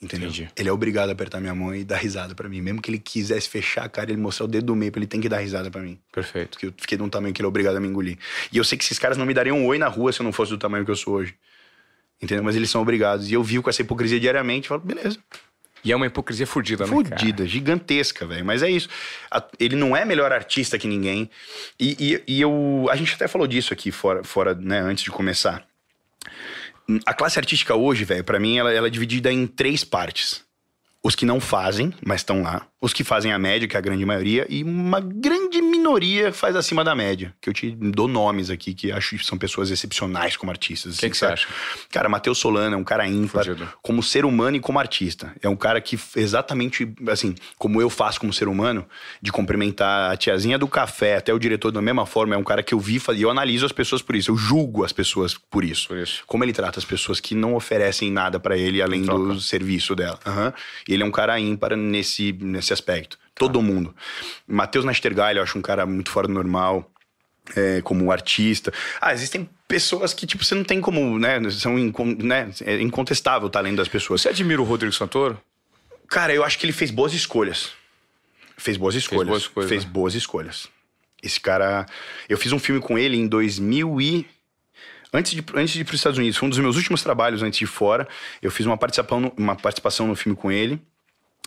Entendeu? 0.00 0.28
Entendi. 0.28 0.48
Ele 0.56 0.68
é 0.68 0.72
obrigado 0.72 1.08
a 1.08 1.12
apertar 1.12 1.40
minha 1.40 1.54
mão 1.54 1.74
e 1.74 1.82
dar 1.82 1.96
risada 1.96 2.34
pra 2.34 2.48
mim. 2.48 2.60
Mesmo 2.60 2.82
que 2.82 2.90
ele 2.90 2.98
quisesse 2.98 3.48
fechar 3.48 3.84
a 3.84 3.88
cara 3.88 4.10
ele 4.10 4.20
mostrar 4.20 4.44
o 4.44 4.48
dedo 4.48 4.66
do 4.66 4.76
meio, 4.76 4.92
ele 4.94 5.06
tem 5.06 5.20
que 5.20 5.28
dar 5.28 5.38
risada 5.38 5.70
pra 5.70 5.80
mim. 5.80 5.98
Perfeito. 6.12 6.50
Porque 6.50 6.66
eu 6.66 6.74
fiquei 6.76 6.98
de 6.98 7.02
um 7.02 7.08
tamanho 7.08 7.32
que 7.32 7.40
ele 7.40 7.46
é 7.46 7.48
obrigado 7.48 7.76
a 7.76 7.80
me 7.80 7.88
engolir. 7.88 8.18
E 8.52 8.58
eu 8.58 8.64
sei 8.64 8.76
que 8.76 8.84
esses 8.84 8.98
caras 8.98 9.16
não 9.16 9.24
me 9.24 9.32
dariam 9.32 9.58
um 9.58 9.66
oi 9.66 9.78
na 9.78 9.88
rua 9.88 10.12
se 10.12 10.20
eu 10.20 10.24
não 10.24 10.32
fosse 10.32 10.50
do 10.50 10.58
tamanho 10.58 10.84
que 10.84 10.90
eu 10.90 10.96
sou 10.96 11.14
hoje. 11.14 11.34
Entendeu? 12.20 12.44
Mas 12.44 12.56
eles 12.56 12.68
são 12.70 12.82
obrigados. 12.82 13.30
E 13.30 13.34
eu 13.34 13.42
vivo 13.42 13.62
com 13.62 13.70
essa 13.70 13.80
hipocrisia 13.82 14.20
diariamente 14.20 14.66
e 14.66 14.68
falo, 14.68 14.80
beleza. 14.82 15.18
E 15.84 15.92
é 15.92 15.96
uma 15.96 16.06
hipocrisia 16.06 16.46
fudida, 16.46 16.84
né? 16.84 16.90
Fudida, 16.90 17.46
gigantesca, 17.46 18.26
velho. 18.26 18.44
Mas 18.44 18.62
é 18.62 18.68
isso. 18.70 18.88
A- 19.30 19.44
ele 19.60 19.76
não 19.76 19.96
é 19.96 20.04
melhor 20.04 20.32
artista 20.32 20.78
que 20.78 20.88
ninguém. 20.88 21.30
E, 21.78 21.96
e- 21.98 22.22
e 22.36 22.40
eu. 22.40 22.86
A 22.90 22.96
gente 22.96 23.14
até 23.14 23.28
falou 23.28 23.46
disso 23.46 23.72
aqui 23.72 23.92
fora, 23.92 24.24
fora 24.24 24.54
né, 24.54 24.80
antes 24.80 25.04
de 25.04 25.10
começar. 25.10 25.64
A 27.04 27.14
classe 27.14 27.38
artística 27.38 27.74
hoje, 27.74 28.04
velho, 28.04 28.24
pra 28.24 28.38
mim, 28.38 28.58
ela, 28.58 28.72
ela 28.72 28.86
é 28.86 28.90
dividida 28.90 29.32
em 29.32 29.46
três 29.46 29.84
partes. 29.84 30.44
Os 31.02 31.14
que 31.14 31.26
não 31.26 31.40
fazem, 31.40 31.92
mas 32.04 32.20
estão 32.20 32.42
lá. 32.42 32.66
Os 32.86 32.92
que 32.92 33.02
fazem 33.02 33.32
a 33.32 33.38
média, 33.38 33.66
que 33.66 33.74
é 33.74 33.78
a 33.78 33.82
grande 33.82 34.04
maioria. 34.04 34.46
E 34.48 34.62
uma 34.62 35.00
grande 35.00 35.60
minoria 35.60 36.32
faz 36.32 36.54
acima 36.54 36.84
da 36.84 36.94
média. 36.94 37.34
Que 37.40 37.48
eu 37.48 37.52
te 37.52 37.70
dou 37.72 38.06
nomes 38.06 38.48
aqui, 38.48 38.72
que 38.74 38.92
acho 38.92 39.18
que 39.18 39.26
são 39.26 39.36
pessoas 39.36 39.72
excepcionais 39.72 40.36
como 40.36 40.52
artistas. 40.52 40.98
Quem 40.98 41.08
assim, 41.08 41.10
que 41.10 41.16
você 41.16 41.26
acha? 41.26 41.48
Cara, 41.90 42.08
Matheus 42.08 42.38
Solano 42.38 42.76
é 42.76 42.78
um 42.78 42.84
cara 42.84 43.08
ímpar 43.08 43.44
Fudido. 43.44 43.68
como 43.82 44.04
ser 44.04 44.24
humano 44.24 44.56
e 44.56 44.60
como 44.60 44.78
artista. 44.78 45.34
É 45.42 45.48
um 45.48 45.56
cara 45.56 45.80
que 45.80 45.98
exatamente, 46.14 46.88
assim, 47.08 47.34
como 47.58 47.80
eu 47.82 47.90
faço 47.90 48.20
como 48.20 48.32
ser 48.32 48.46
humano, 48.46 48.86
de 49.20 49.32
cumprimentar 49.32 50.12
a 50.12 50.16
tiazinha 50.16 50.56
do 50.56 50.68
café 50.68 51.16
até 51.16 51.34
o 51.34 51.40
diretor 51.40 51.72
da 51.72 51.82
mesma 51.82 52.06
forma, 52.06 52.36
é 52.36 52.38
um 52.38 52.44
cara 52.44 52.62
que 52.62 52.72
eu 52.72 52.78
vi 52.78 53.02
e 53.16 53.22
eu 53.22 53.30
analiso 53.30 53.66
as 53.66 53.72
pessoas 53.72 54.00
por 54.00 54.14
isso. 54.14 54.30
Eu 54.30 54.36
julgo 54.36 54.84
as 54.84 54.92
pessoas 54.92 55.34
por 55.34 55.64
isso. 55.64 55.88
Por 55.88 55.98
isso. 55.98 56.22
Como 56.24 56.44
ele 56.44 56.52
trata 56.52 56.78
as 56.78 56.84
pessoas 56.84 57.18
que 57.18 57.34
não 57.34 57.56
oferecem 57.56 58.12
nada 58.12 58.38
pra 58.38 58.56
ele 58.56 58.80
além 58.80 59.02
do 59.02 59.40
serviço 59.40 59.96
dela. 59.96 60.20
E 60.88 60.94
ele 60.94 61.02
é 61.02 61.06
um 61.06 61.10
cara 61.10 61.38
ímpar 61.40 61.76
nesse, 61.76 62.32
nesse 62.32 62.72
aspecto. 62.76 63.18
Todo 63.34 63.60
mundo. 63.60 63.94
Matheus 64.46 64.84
Nastergalli, 64.84 65.38
eu 65.38 65.42
acho 65.42 65.58
um 65.58 65.62
cara 65.62 65.84
muito 65.84 66.10
fora 66.10 66.26
do 66.26 66.32
normal 66.34 66.90
é, 67.54 67.80
como 67.82 68.10
artista. 68.10 68.72
Ah, 69.00 69.12
existem 69.12 69.48
pessoas 69.68 70.14
que, 70.14 70.26
tipo, 70.26 70.44
você 70.44 70.54
não 70.54 70.64
tem 70.64 70.80
como, 70.80 71.18
né? 71.18 71.38
São 71.50 71.78
incon- 71.78 72.16
né, 72.18 72.50
é 72.64 72.80
incontestável 72.80 73.46
o 73.48 73.50
talento 73.50 73.76
das 73.76 73.88
pessoas. 73.88 74.22
Você 74.22 74.28
admira 74.30 74.60
o 74.60 74.64
Rodrigo 74.64 74.92
Santoro? 74.92 75.40
Cara, 76.08 76.32
eu 76.32 76.42
acho 76.44 76.58
que 76.58 76.64
ele 76.66 76.72
fez 76.72 76.90
boas 76.90 77.12
escolhas. 77.12 77.72
Fez 78.56 78.76
boas 78.76 78.94
escolhas. 78.94 79.26
boas 79.28 79.42
escolhas, 79.42 79.68
Fez 79.68 79.84
né? 79.84 79.90
boas 79.90 80.14
escolhas. 80.14 80.68
Esse 81.22 81.40
cara. 81.40 81.84
Eu 82.28 82.38
fiz 82.38 82.52
um 82.52 82.58
filme 82.58 82.80
com 82.80 82.96
ele 82.98 83.16
em 83.16 83.26
2000 83.26 84.00
e. 84.00 84.26
Antes 85.12 85.32
de, 85.32 85.44
antes 85.54 85.72
de 85.74 85.80
ir 85.80 85.84
para 85.84 85.94
os 85.94 86.00
Estados 86.00 86.18
Unidos, 86.18 86.36
foi 86.38 86.46
um 86.46 86.50
dos 86.50 86.58
meus 86.58 86.76
últimos 86.76 87.02
trabalhos 87.02 87.42
antes 87.42 87.58
de 87.58 87.64
ir 87.64 87.68
fora. 87.68 88.06
Eu 88.42 88.50
fiz 88.50 88.66
uma 88.66 88.76
participação, 88.76 89.20
no- 89.20 89.32
uma 89.36 89.54
participação 89.56 90.06
no 90.06 90.16
filme 90.16 90.36
com 90.36 90.50
ele. 90.50 90.80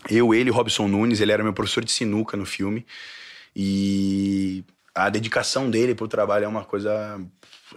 Eu, 0.08 0.32
ele 0.34 0.50
Robson 0.50 0.88
Nunes, 0.88 1.20
ele 1.20 1.32
era 1.32 1.42
meu 1.42 1.52
professor 1.52 1.84
de 1.84 1.92
sinuca 1.92 2.36
no 2.36 2.46
filme. 2.46 2.86
E 3.54 4.64
a 4.94 5.08
dedicação 5.10 5.70
dele 5.70 5.94
pro 5.94 6.08
trabalho 6.08 6.44
é 6.44 6.48
uma 6.48 6.64
coisa. 6.64 7.20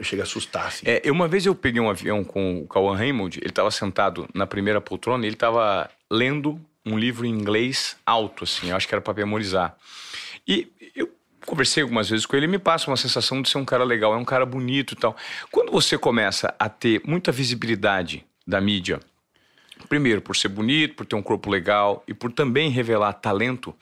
Chega 0.01 0.23
a 0.23 0.25
assustar, 0.25 0.67
assim. 0.67 0.85
É, 0.85 1.11
uma 1.11 1.27
vez 1.27 1.45
eu 1.45 1.53
peguei 1.53 1.79
um 1.79 1.89
avião 1.89 2.23
com 2.23 2.61
o 2.61 2.67
Cauã 2.67 2.95
Raymond, 2.95 3.39
ele 3.39 3.49
estava 3.49 3.69
sentado 3.69 4.27
na 4.33 4.47
primeira 4.47 4.81
poltrona 4.81 5.23
e 5.23 5.27
ele 5.27 5.35
estava 5.35 5.87
lendo 6.09 6.59
um 6.85 6.97
livro 6.97 7.25
em 7.25 7.29
inglês 7.29 7.95
alto, 8.05 8.43
assim, 8.43 8.69
eu 8.69 8.75
acho 8.75 8.87
que 8.87 8.93
era 8.93 9.01
para 9.01 9.13
memorizar. 9.13 9.77
E 10.47 10.67
eu 10.95 11.09
conversei 11.45 11.83
algumas 11.83 12.09
vezes 12.09 12.25
com 12.25 12.35
ele 12.35 12.47
me 12.47 12.59
passa 12.59 12.89
uma 12.89 12.97
sensação 12.97 13.41
de 13.41 13.49
ser 13.49 13.57
um 13.57 13.65
cara 13.65 13.83
legal, 13.83 14.13
é 14.13 14.17
um 14.17 14.25
cara 14.25 14.45
bonito 14.45 14.93
e 14.93 14.97
tal. 14.97 15.15
Quando 15.51 15.71
você 15.71 15.97
começa 15.97 16.53
a 16.57 16.67
ter 16.67 17.01
muita 17.05 17.31
visibilidade 17.31 18.25
da 18.45 18.59
mídia, 18.59 18.99
Primeiro, 19.87 20.21
por 20.21 20.35
ser 20.35 20.47
bonito, 20.47 20.95
por 20.95 21.05
ter 21.05 21.15
um 21.15 21.21
corpo 21.21 21.49
legal 21.49 22.03
e 22.07 22.13
por 22.13 22.31
também 22.31 22.69
revelar 22.69 23.13
talento, 23.13 23.73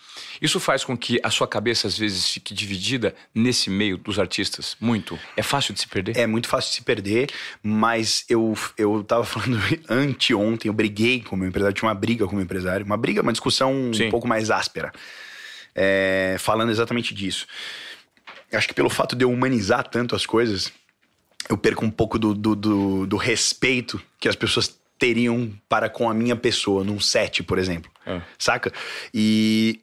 isso 0.41 0.59
faz 0.59 0.83
com 0.83 0.97
que 0.97 1.19
a 1.23 1.29
sua 1.29 1.47
cabeça 1.47 1.87
às 1.87 1.97
vezes 1.97 2.27
fique 2.27 2.53
dividida 2.53 3.15
nesse 3.33 3.69
meio 3.69 3.97
dos 3.97 4.19
artistas. 4.19 4.75
Muito. 4.79 5.17
É 5.35 5.43
fácil 5.43 5.73
de 5.73 5.79
se 5.81 5.87
perder? 5.87 6.17
É 6.17 6.27
muito 6.27 6.47
fácil 6.47 6.69
de 6.69 6.75
se 6.77 6.81
perder, 6.83 7.29
mas 7.63 8.25
eu, 8.29 8.57
eu 8.77 9.03
tava 9.03 9.23
falando 9.25 9.59
anteontem, 9.89 10.69
eu 10.69 10.73
briguei 10.73 11.21
com 11.21 11.35
o 11.35 11.39
meu 11.39 11.47
empresário, 11.47 11.75
tinha 11.75 11.87
uma 11.87 11.95
briga 11.95 12.25
com 12.25 12.33
o 12.33 12.35
meu 12.35 12.43
empresário, 12.43 12.85
uma 12.85 12.97
briga, 12.97 13.21
uma 13.21 13.31
discussão 13.31 13.91
Sim. 13.93 14.07
um 14.07 14.11
pouco 14.11 14.27
mais 14.27 14.49
áspera, 14.49 14.91
é, 15.75 16.35
falando 16.39 16.71
exatamente 16.71 17.13
disso. 17.13 17.47
Acho 18.51 18.67
que 18.67 18.73
pelo 18.73 18.89
fato 18.89 19.15
de 19.15 19.23
eu 19.23 19.31
humanizar 19.31 19.87
tanto 19.87 20.15
as 20.15 20.25
coisas, 20.25 20.71
eu 21.49 21.57
perco 21.57 21.85
um 21.85 21.91
pouco 21.91 22.19
do, 22.19 22.33
do, 22.33 22.55
do, 22.55 23.07
do 23.07 23.17
respeito 23.17 24.01
que 24.19 24.27
as 24.27 24.35
pessoas 24.35 24.79
teriam 25.01 25.51
para 25.67 25.89
com 25.89 26.07
a 26.07 26.13
minha 26.13 26.35
pessoa, 26.35 26.83
num 26.83 26.99
set, 26.99 27.41
por 27.41 27.57
exemplo. 27.57 27.91
É. 28.05 28.21
Saca? 28.37 28.71
E 29.11 29.79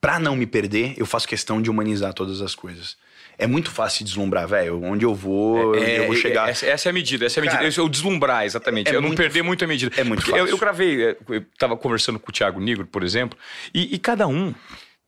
pra 0.00 0.18
não 0.18 0.34
me 0.34 0.46
perder, 0.46 0.94
eu 0.96 1.04
faço 1.04 1.28
questão 1.28 1.60
de 1.60 1.68
humanizar 1.70 2.14
todas 2.14 2.40
as 2.40 2.54
coisas. 2.54 2.96
É 3.36 3.46
muito 3.46 3.70
fácil 3.70 3.98
se 3.98 4.04
deslumbrar, 4.04 4.48
velho. 4.48 4.82
Onde 4.82 5.04
eu 5.04 5.14
vou, 5.14 5.74
eu 5.74 6.06
vou 6.06 6.16
chegar. 6.16 6.48
Essa, 6.48 6.64
essa 6.64 6.88
é 6.88 6.90
a 6.90 6.92
medida, 6.92 7.26
essa 7.26 7.38
é 7.38 7.40
a 7.40 7.42
medida. 7.42 7.62
Cara, 7.62 7.74
é 7.76 7.82
o 7.82 7.88
deslumbrar, 7.88 8.46
exatamente. 8.46 8.90
é 8.90 8.96
eu 8.96 9.02
não 9.02 9.14
perder 9.14 9.42
muito 9.42 9.62
a 9.62 9.68
medida. 9.68 9.94
é 9.98 10.04
muito 10.04 10.20
Porque 10.20 10.32
eu, 10.32 10.38
fácil. 10.44 10.54
eu 10.54 10.58
gravei, 10.58 11.04
é, 11.04 11.16
eu 11.28 11.44
tava 11.58 11.76
conversando 11.76 12.18
com 12.18 12.30
o 12.30 12.32
Thiago 12.32 12.58
Nigro, 12.60 12.86
por 12.86 13.02
exemplo, 13.02 13.38
e, 13.74 13.94
e 13.94 13.98
cada 13.98 14.26
um 14.26 14.54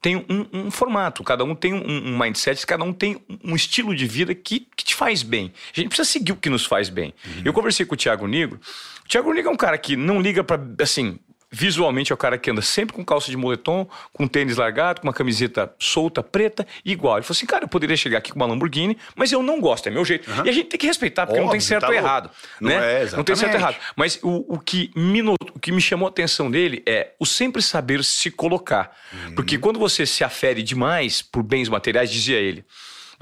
tem 0.02 0.16
um, 0.16 0.46
um 0.52 0.70
formato, 0.70 1.22
cada 1.22 1.44
um 1.44 1.54
tem 1.54 1.72
um, 1.72 2.08
um 2.08 2.18
mindset, 2.18 2.66
cada 2.66 2.82
um 2.82 2.92
tem 2.92 3.22
um 3.44 3.54
estilo 3.54 3.94
de 3.94 4.04
vida 4.04 4.34
que, 4.34 4.66
que 4.76 4.84
te 4.84 4.96
faz 4.96 5.22
bem. 5.22 5.52
A 5.72 5.80
gente 5.80 5.88
precisa 5.88 6.08
seguir 6.10 6.32
o 6.32 6.36
que 6.36 6.50
nos 6.50 6.66
faz 6.66 6.88
bem. 6.88 7.14
Uhum. 7.24 7.42
Eu 7.44 7.52
conversei 7.52 7.86
com 7.86 7.94
o 7.94 7.96
Thiago 7.96 8.26
Nigro. 8.26 8.60
O 9.04 9.08
Thiago 9.08 9.32
Nigro 9.32 9.50
é 9.50 9.54
um 9.54 9.56
cara 9.56 9.78
que 9.78 9.94
não 9.94 10.20
liga 10.20 10.42
pra, 10.42 10.58
assim, 10.80 11.20
visualmente 11.52 12.10
é 12.10 12.14
o 12.14 12.16
cara 12.16 12.38
que 12.38 12.50
anda 12.50 12.62
sempre 12.62 12.96
com 12.96 13.04
calça 13.04 13.30
de 13.30 13.36
moletom, 13.36 13.86
com 14.12 14.26
tênis 14.26 14.56
largado, 14.56 15.02
com 15.02 15.06
uma 15.06 15.12
camiseta 15.12 15.72
solta, 15.78 16.22
preta, 16.22 16.66
igual. 16.84 17.18
Ele 17.18 17.22
falou 17.24 17.36
assim, 17.36 17.46
cara, 17.46 17.64
eu 17.64 17.68
poderia 17.68 17.96
chegar 17.96 18.18
aqui 18.18 18.32
com 18.32 18.36
uma 18.36 18.46
Lamborghini, 18.46 18.96
mas 19.14 19.30
eu 19.30 19.42
não 19.42 19.60
gosto, 19.60 19.86
é 19.86 19.90
meu 19.90 20.04
jeito. 20.04 20.28
E 20.44 20.48
a 20.48 20.52
gente 20.52 20.68
tem 20.68 20.78
que 20.80 20.86
respeitar, 20.86 21.26
porque 21.26 21.38
não 21.38 21.48
tem 21.48 21.58
Óbvio, 21.58 21.68
certo 21.68 21.86
tá 21.86 21.94
errado. 21.94 22.30
Não 22.60 22.70
né? 22.70 23.02
é, 23.02 23.10
não 23.14 23.22
tem 23.22 23.36
certo 23.36 23.54
errado. 23.54 23.76
Mas 23.94 24.18
o, 24.22 24.54
o, 24.54 24.58
que 24.58 24.90
me 24.96 25.20
not- 25.20 25.52
o 25.54 25.60
que 25.60 25.70
me 25.70 25.80
chamou 25.80 26.06
a 26.06 26.10
atenção 26.10 26.50
dele 26.50 26.82
é 26.86 27.10
o 27.18 27.26
sempre 27.26 27.60
saber 27.60 28.02
se 28.02 28.30
colocar. 28.30 28.96
Uhum. 29.12 29.34
Porque 29.34 29.58
quando 29.58 29.78
você 29.78 30.06
se 30.06 30.24
afere 30.24 30.62
demais 30.62 31.20
por 31.20 31.42
bens 31.42 31.68
materiais, 31.68 32.10
dizia 32.10 32.38
ele, 32.38 32.64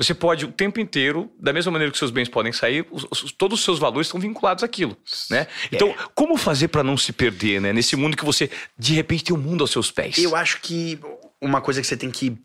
você 0.02 0.14
pode 0.14 0.44
o 0.44 0.52
tempo 0.52 0.80
inteiro, 0.80 1.30
da 1.38 1.52
mesma 1.52 1.70
maneira 1.72 1.92
que 1.92 1.98
seus 1.98 2.10
bens 2.10 2.28
podem 2.28 2.52
sair, 2.52 2.86
os- 2.90 3.06
os- 3.10 3.32
todos 3.32 3.58
os 3.58 3.64
seus 3.64 3.78
valores 3.78 4.06
estão 4.06 4.18
vinculados 4.20 4.64
àquilo, 4.64 4.96
né? 5.30 5.46
Então, 5.70 5.94
como 6.14 6.36
fazer 6.36 6.68
para 6.68 6.82
não 6.82 6.96
se 6.96 7.12
perder, 7.12 7.60
né? 7.60 7.72
Nesse 7.72 7.96
mundo 7.96 8.16
que 8.16 8.24
você 8.24 8.50
de 8.78 8.94
repente 8.94 9.24
tem 9.24 9.36
um 9.36 9.38
mundo 9.40 9.62
aos 9.62 9.70
seus 9.70 9.90
pés. 9.90 10.18
Eu 10.18 10.34
acho 10.34 10.60
que 10.60 10.98
uma 11.40 11.60
coisa 11.60 11.80
que 11.80 11.86
você 11.86 11.96
tem 11.96 12.10
que. 12.10 12.36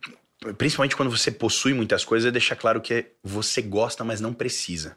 Principalmente 0.57 0.95
quando 0.95 1.09
você 1.09 1.31
possui 1.31 1.73
muitas 1.73 2.03
coisas, 2.05 2.27
é 2.27 2.31
deixar 2.31 2.55
claro 2.55 2.79
que 2.81 3.05
você 3.23 3.61
gosta, 3.61 4.03
mas 4.03 4.21
não 4.21 4.33
precisa. 4.33 4.95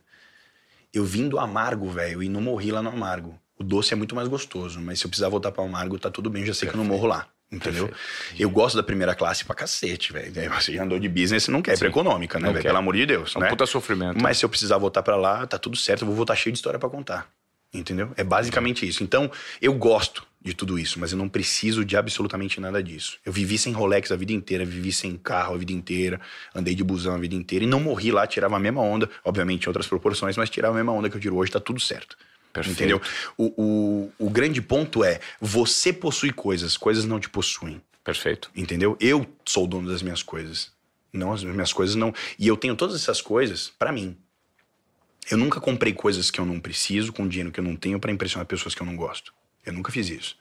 Eu 0.92 1.04
vim 1.04 1.28
do 1.28 1.38
amargo, 1.38 1.88
velho, 1.90 2.22
e 2.22 2.28
não 2.28 2.40
morri 2.40 2.70
lá 2.72 2.82
no 2.82 2.90
amargo. 2.90 3.38
O 3.58 3.64
doce 3.64 3.92
é 3.92 3.96
muito 3.96 4.14
mais 4.14 4.28
gostoso, 4.28 4.80
mas 4.80 4.98
se 4.98 5.04
eu 5.06 5.08
precisar 5.08 5.28
voltar 5.28 5.50
para 5.52 5.62
o 5.62 5.66
amargo, 5.66 5.98
tá 5.98 6.10
tudo 6.10 6.30
bem, 6.30 6.44
já 6.46 6.54
sei 6.54 6.68
que 6.68 6.74
eu 6.74 6.78
não 6.78 6.84
morro 6.84 7.06
lá. 7.06 7.26
Entendeu? 7.50 7.90
Eu 8.38 8.50
gosto 8.50 8.76
da 8.76 8.82
primeira 8.82 9.14
classe 9.14 9.44
pra 9.44 9.54
cacete, 9.54 10.12
velho. 10.12 10.32
Você 10.54 10.74
já 10.74 10.82
andou 10.82 10.98
de 10.98 11.08
business, 11.08 11.48
não 11.48 11.62
quer 11.62 11.74
ir 11.74 11.78
pra 11.78 11.88
econômica, 11.88 12.38
né, 12.38 12.52
quer. 12.52 12.62
Pelo 12.62 12.78
amor 12.78 12.94
de 12.94 13.06
Deus. 13.06 13.34
É 13.34 13.38
um 13.38 13.42
né? 13.42 13.48
puta 13.48 13.64
sofrimento. 13.64 14.20
Mas 14.20 14.36
se 14.36 14.44
eu 14.44 14.48
precisar 14.48 14.76
voltar 14.76 15.02
pra 15.02 15.16
lá, 15.16 15.46
tá 15.46 15.58
tudo 15.58 15.76
certo, 15.76 16.02
eu 16.02 16.06
vou 16.06 16.14
voltar 16.14 16.36
cheio 16.36 16.52
de 16.52 16.58
história 16.58 16.78
pra 16.78 16.90
contar. 16.90 17.26
Entendeu? 17.72 18.12
É 18.16 18.24
basicamente 18.24 18.86
isso. 18.86 19.02
Então, 19.02 19.30
eu 19.60 19.72
gosto 19.74 20.26
de 20.40 20.54
tudo 20.54 20.78
isso, 20.78 21.00
mas 21.00 21.12
eu 21.12 21.18
não 21.18 21.28
preciso 21.28 21.84
de 21.84 21.96
absolutamente 21.96 22.60
nada 22.60 22.82
disso. 22.82 23.18
Eu 23.24 23.32
vivi 23.32 23.58
sem 23.58 23.72
Rolex 23.72 24.12
a 24.12 24.16
vida 24.16 24.32
inteira, 24.32 24.64
vivi 24.64 24.92
sem 24.92 25.16
carro 25.16 25.54
a 25.54 25.58
vida 25.58 25.72
inteira, 25.72 26.20
andei 26.54 26.74
de 26.74 26.84
busão 26.84 27.14
a 27.14 27.18
vida 27.18 27.34
inteira 27.34 27.64
e 27.64 27.68
não 27.68 27.80
morri 27.80 28.10
lá, 28.10 28.26
tirava 28.26 28.56
a 28.56 28.58
mesma 28.58 28.80
onda, 28.80 29.10
obviamente 29.24 29.64
em 29.64 29.68
outras 29.68 29.86
proporções, 29.86 30.36
mas 30.36 30.48
tirava 30.48 30.74
a 30.74 30.76
mesma 30.76 30.92
onda 30.92 31.10
que 31.10 31.16
eu 31.16 31.20
tiro 31.20 31.36
hoje, 31.36 31.50
tá 31.50 31.60
tudo 31.60 31.80
certo. 31.80 32.16
Perfeito. 32.66 32.82
Entendeu? 32.82 33.02
O, 33.36 33.62
o, 34.18 34.26
o 34.26 34.30
grande 34.30 34.60
ponto 34.60 35.04
é: 35.04 35.20
você 35.40 35.92
possui 35.92 36.32
coisas, 36.32 36.76
coisas 36.76 37.04
não 37.04 37.20
te 37.20 37.28
possuem. 37.28 37.80
Perfeito. 38.04 38.50
Entendeu? 38.56 38.96
Eu 39.00 39.26
sou 39.44 39.64
o 39.64 39.66
dono 39.66 39.90
das 39.90 40.02
minhas 40.02 40.22
coisas. 40.22 40.72
Não, 41.12 41.32
as 41.32 41.42
minhas 41.42 41.72
coisas 41.72 41.94
não. 41.94 42.14
E 42.38 42.46
eu 42.46 42.56
tenho 42.56 42.74
todas 42.74 42.94
essas 42.94 43.20
coisas 43.20 43.72
para 43.78 43.92
mim. 43.92 44.16
Eu 45.30 45.36
nunca 45.36 45.60
comprei 45.60 45.92
coisas 45.92 46.30
que 46.30 46.40
eu 46.40 46.46
não 46.46 46.58
preciso 46.58 47.12
com 47.12 47.28
dinheiro 47.28 47.52
que 47.52 47.60
eu 47.60 47.64
não 47.64 47.76
tenho 47.76 47.98
para 47.98 48.10
impressionar 48.10 48.46
pessoas 48.46 48.74
que 48.74 48.80
eu 48.80 48.86
não 48.86 48.96
gosto. 48.96 49.32
Eu 49.64 49.72
nunca 49.72 49.92
fiz 49.92 50.08
isso. 50.08 50.36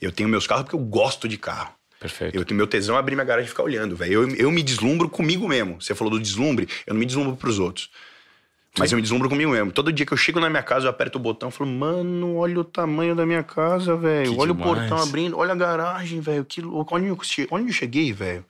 Eu 0.00 0.10
tenho 0.10 0.28
meus 0.28 0.46
carros 0.46 0.64
porque 0.64 0.76
eu 0.76 0.80
gosto 0.80 1.28
de 1.28 1.38
carro. 1.38 1.74
Perfeito. 2.00 2.36
Eu 2.36 2.44
tenho 2.44 2.56
meu 2.56 2.66
tesão 2.66 2.96
é 2.96 2.98
abrir 2.98 3.14
minha 3.14 3.24
garagem 3.24 3.46
e 3.46 3.50
ficar 3.50 3.62
olhando, 3.62 3.96
velho. 3.96 4.12
Eu, 4.12 4.34
eu 4.34 4.50
me 4.50 4.62
deslumbro 4.62 5.08
comigo 5.08 5.48
mesmo. 5.48 5.80
Você 5.80 5.94
falou 5.94 6.10
do 6.10 6.20
deslumbre, 6.20 6.68
eu 6.86 6.92
não 6.92 7.00
me 7.00 7.06
deslumbro 7.06 7.36
pros 7.36 7.58
outros. 7.58 7.90
Mas 8.78 8.92
eu 8.92 8.96
me 8.96 9.02
deslumbro 9.02 9.28
comigo 9.28 9.50
mesmo. 9.50 9.72
Todo 9.72 9.92
dia 9.92 10.04
que 10.04 10.12
eu 10.12 10.16
chego 10.16 10.38
na 10.38 10.50
minha 10.50 10.62
casa, 10.62 10.86
eu 10.86 10.90
aperto 10.90 11.18
o 11.18 11.20
botão 11.20 11.48
e 11.48 11.52
falo, 11.52 11.70
mano, 11.70 12.36
olha 12.36 12.60
o 12.60 12.64
tamanho 12.64 13.14
da 13.14 13.24
minha 13.24 13.42
casa, 13.42 13.96
velho. 13.96 14.32
Que 14.34 14.38
Olha 14.40 14.52
demais. 14.52 14.70
o 14.70 14.74
portão 14.74 14.98
abrindo, 14.98 15.38
olha 15.38 15.52
a 15.52 15.56
garagem, 15.56 16.20
velho. 16.20 16.44
Que 16.44 16.60
louco. 16.60 16.94
Olha 16.94 17.16
onde 17.50 17.68
eu 17.68 17.72
cheguei, 17.72 18.12
velho. 18.12 18.44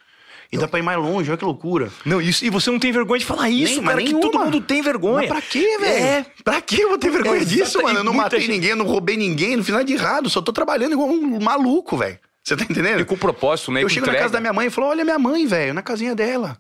E 0.53 0.57
dá 0.57 0.69
pra 0.69 0.79
ir 0.79 0.83
mais 0.83 0.97
longe, 0.99 1.29
olha 1.29 1.37
que 1.37 1.45
loucura. 1.45 1.91
Não, 2.05 2.21
isso, 2.21 2.45
e 2.45 2.51
você 2.51 2.71
não 2.71 2.79
tem 2.79 2.93
vergonha 2.93 3.19
de 3.19 3.27
falar 3.27 3.51
isso, 3.51 3.77
Nem- 3.77 3.85
cara, 3.85 4.01
que 4.03 4.13
todo 4.21 4.39
mundo 4.39 4.61
tem 4.61 4.81
vergonha. 4.81 5.17
Mas 5.17 5.29
pra 5.29 5.43
quê, 5.43 5.77
velho? 5.81 6.05
É. 6.05 6.27
Pra 6.45 6.61
quê 6.61 6.85
eu 6.85 6.89
vou 6.91 6.99
ter 6.99 7.11
vergonha 7.11 7.41
Exato, 7.41 7.51
disso, 7.57 7.83
mano? 7.83 7.99
Eu 7.99 8.05
não 8.05 8.15
matei 8.15 8.41
gente- 8.41 8.51
ninguém, 8.51 8.71
eu 8.71 8.77
não 8.77 8.87
roubei 8.87 9.17
ninguém, 9.17 9.57
não 9.57 9.65
fiz 9.65 9.73
nada 9.73 9.85
de 9.85 9.95
errado. 9.95 10.31
Só 10.31 10.41
tô 10.41 10.53
trabalhando 10.53 10.93
igual 10.93 11.09
um 11.09 11.41
maluco, 11.41 11.97
velho. 11.97 12.19
Você 12.45 12.57
tá 12.57 12.63
entendendo? 12.63 13.01
E 13.01 13.05
com 13.05 13.17
propósito, 13.17 13.73
né? 13.73 13.83
Eu 13.83 13.89
chego 13.89 14.07
na 14.07 14.13
entrega. 14.13 14.23
casa 14.23 14.35
da 14.35 14.41
minha 14.41 14.53
mãe 14.53 14.69
e 14.69 14.71
falo: 14.71 14.87
Olha 14.87 15.03
minha 15.05 15.19
mãe, 15.19 15.47
velho, 15.49 15.75
na 15.75 15.83
casinha 15.83 16.15
dela. 16.15 16.57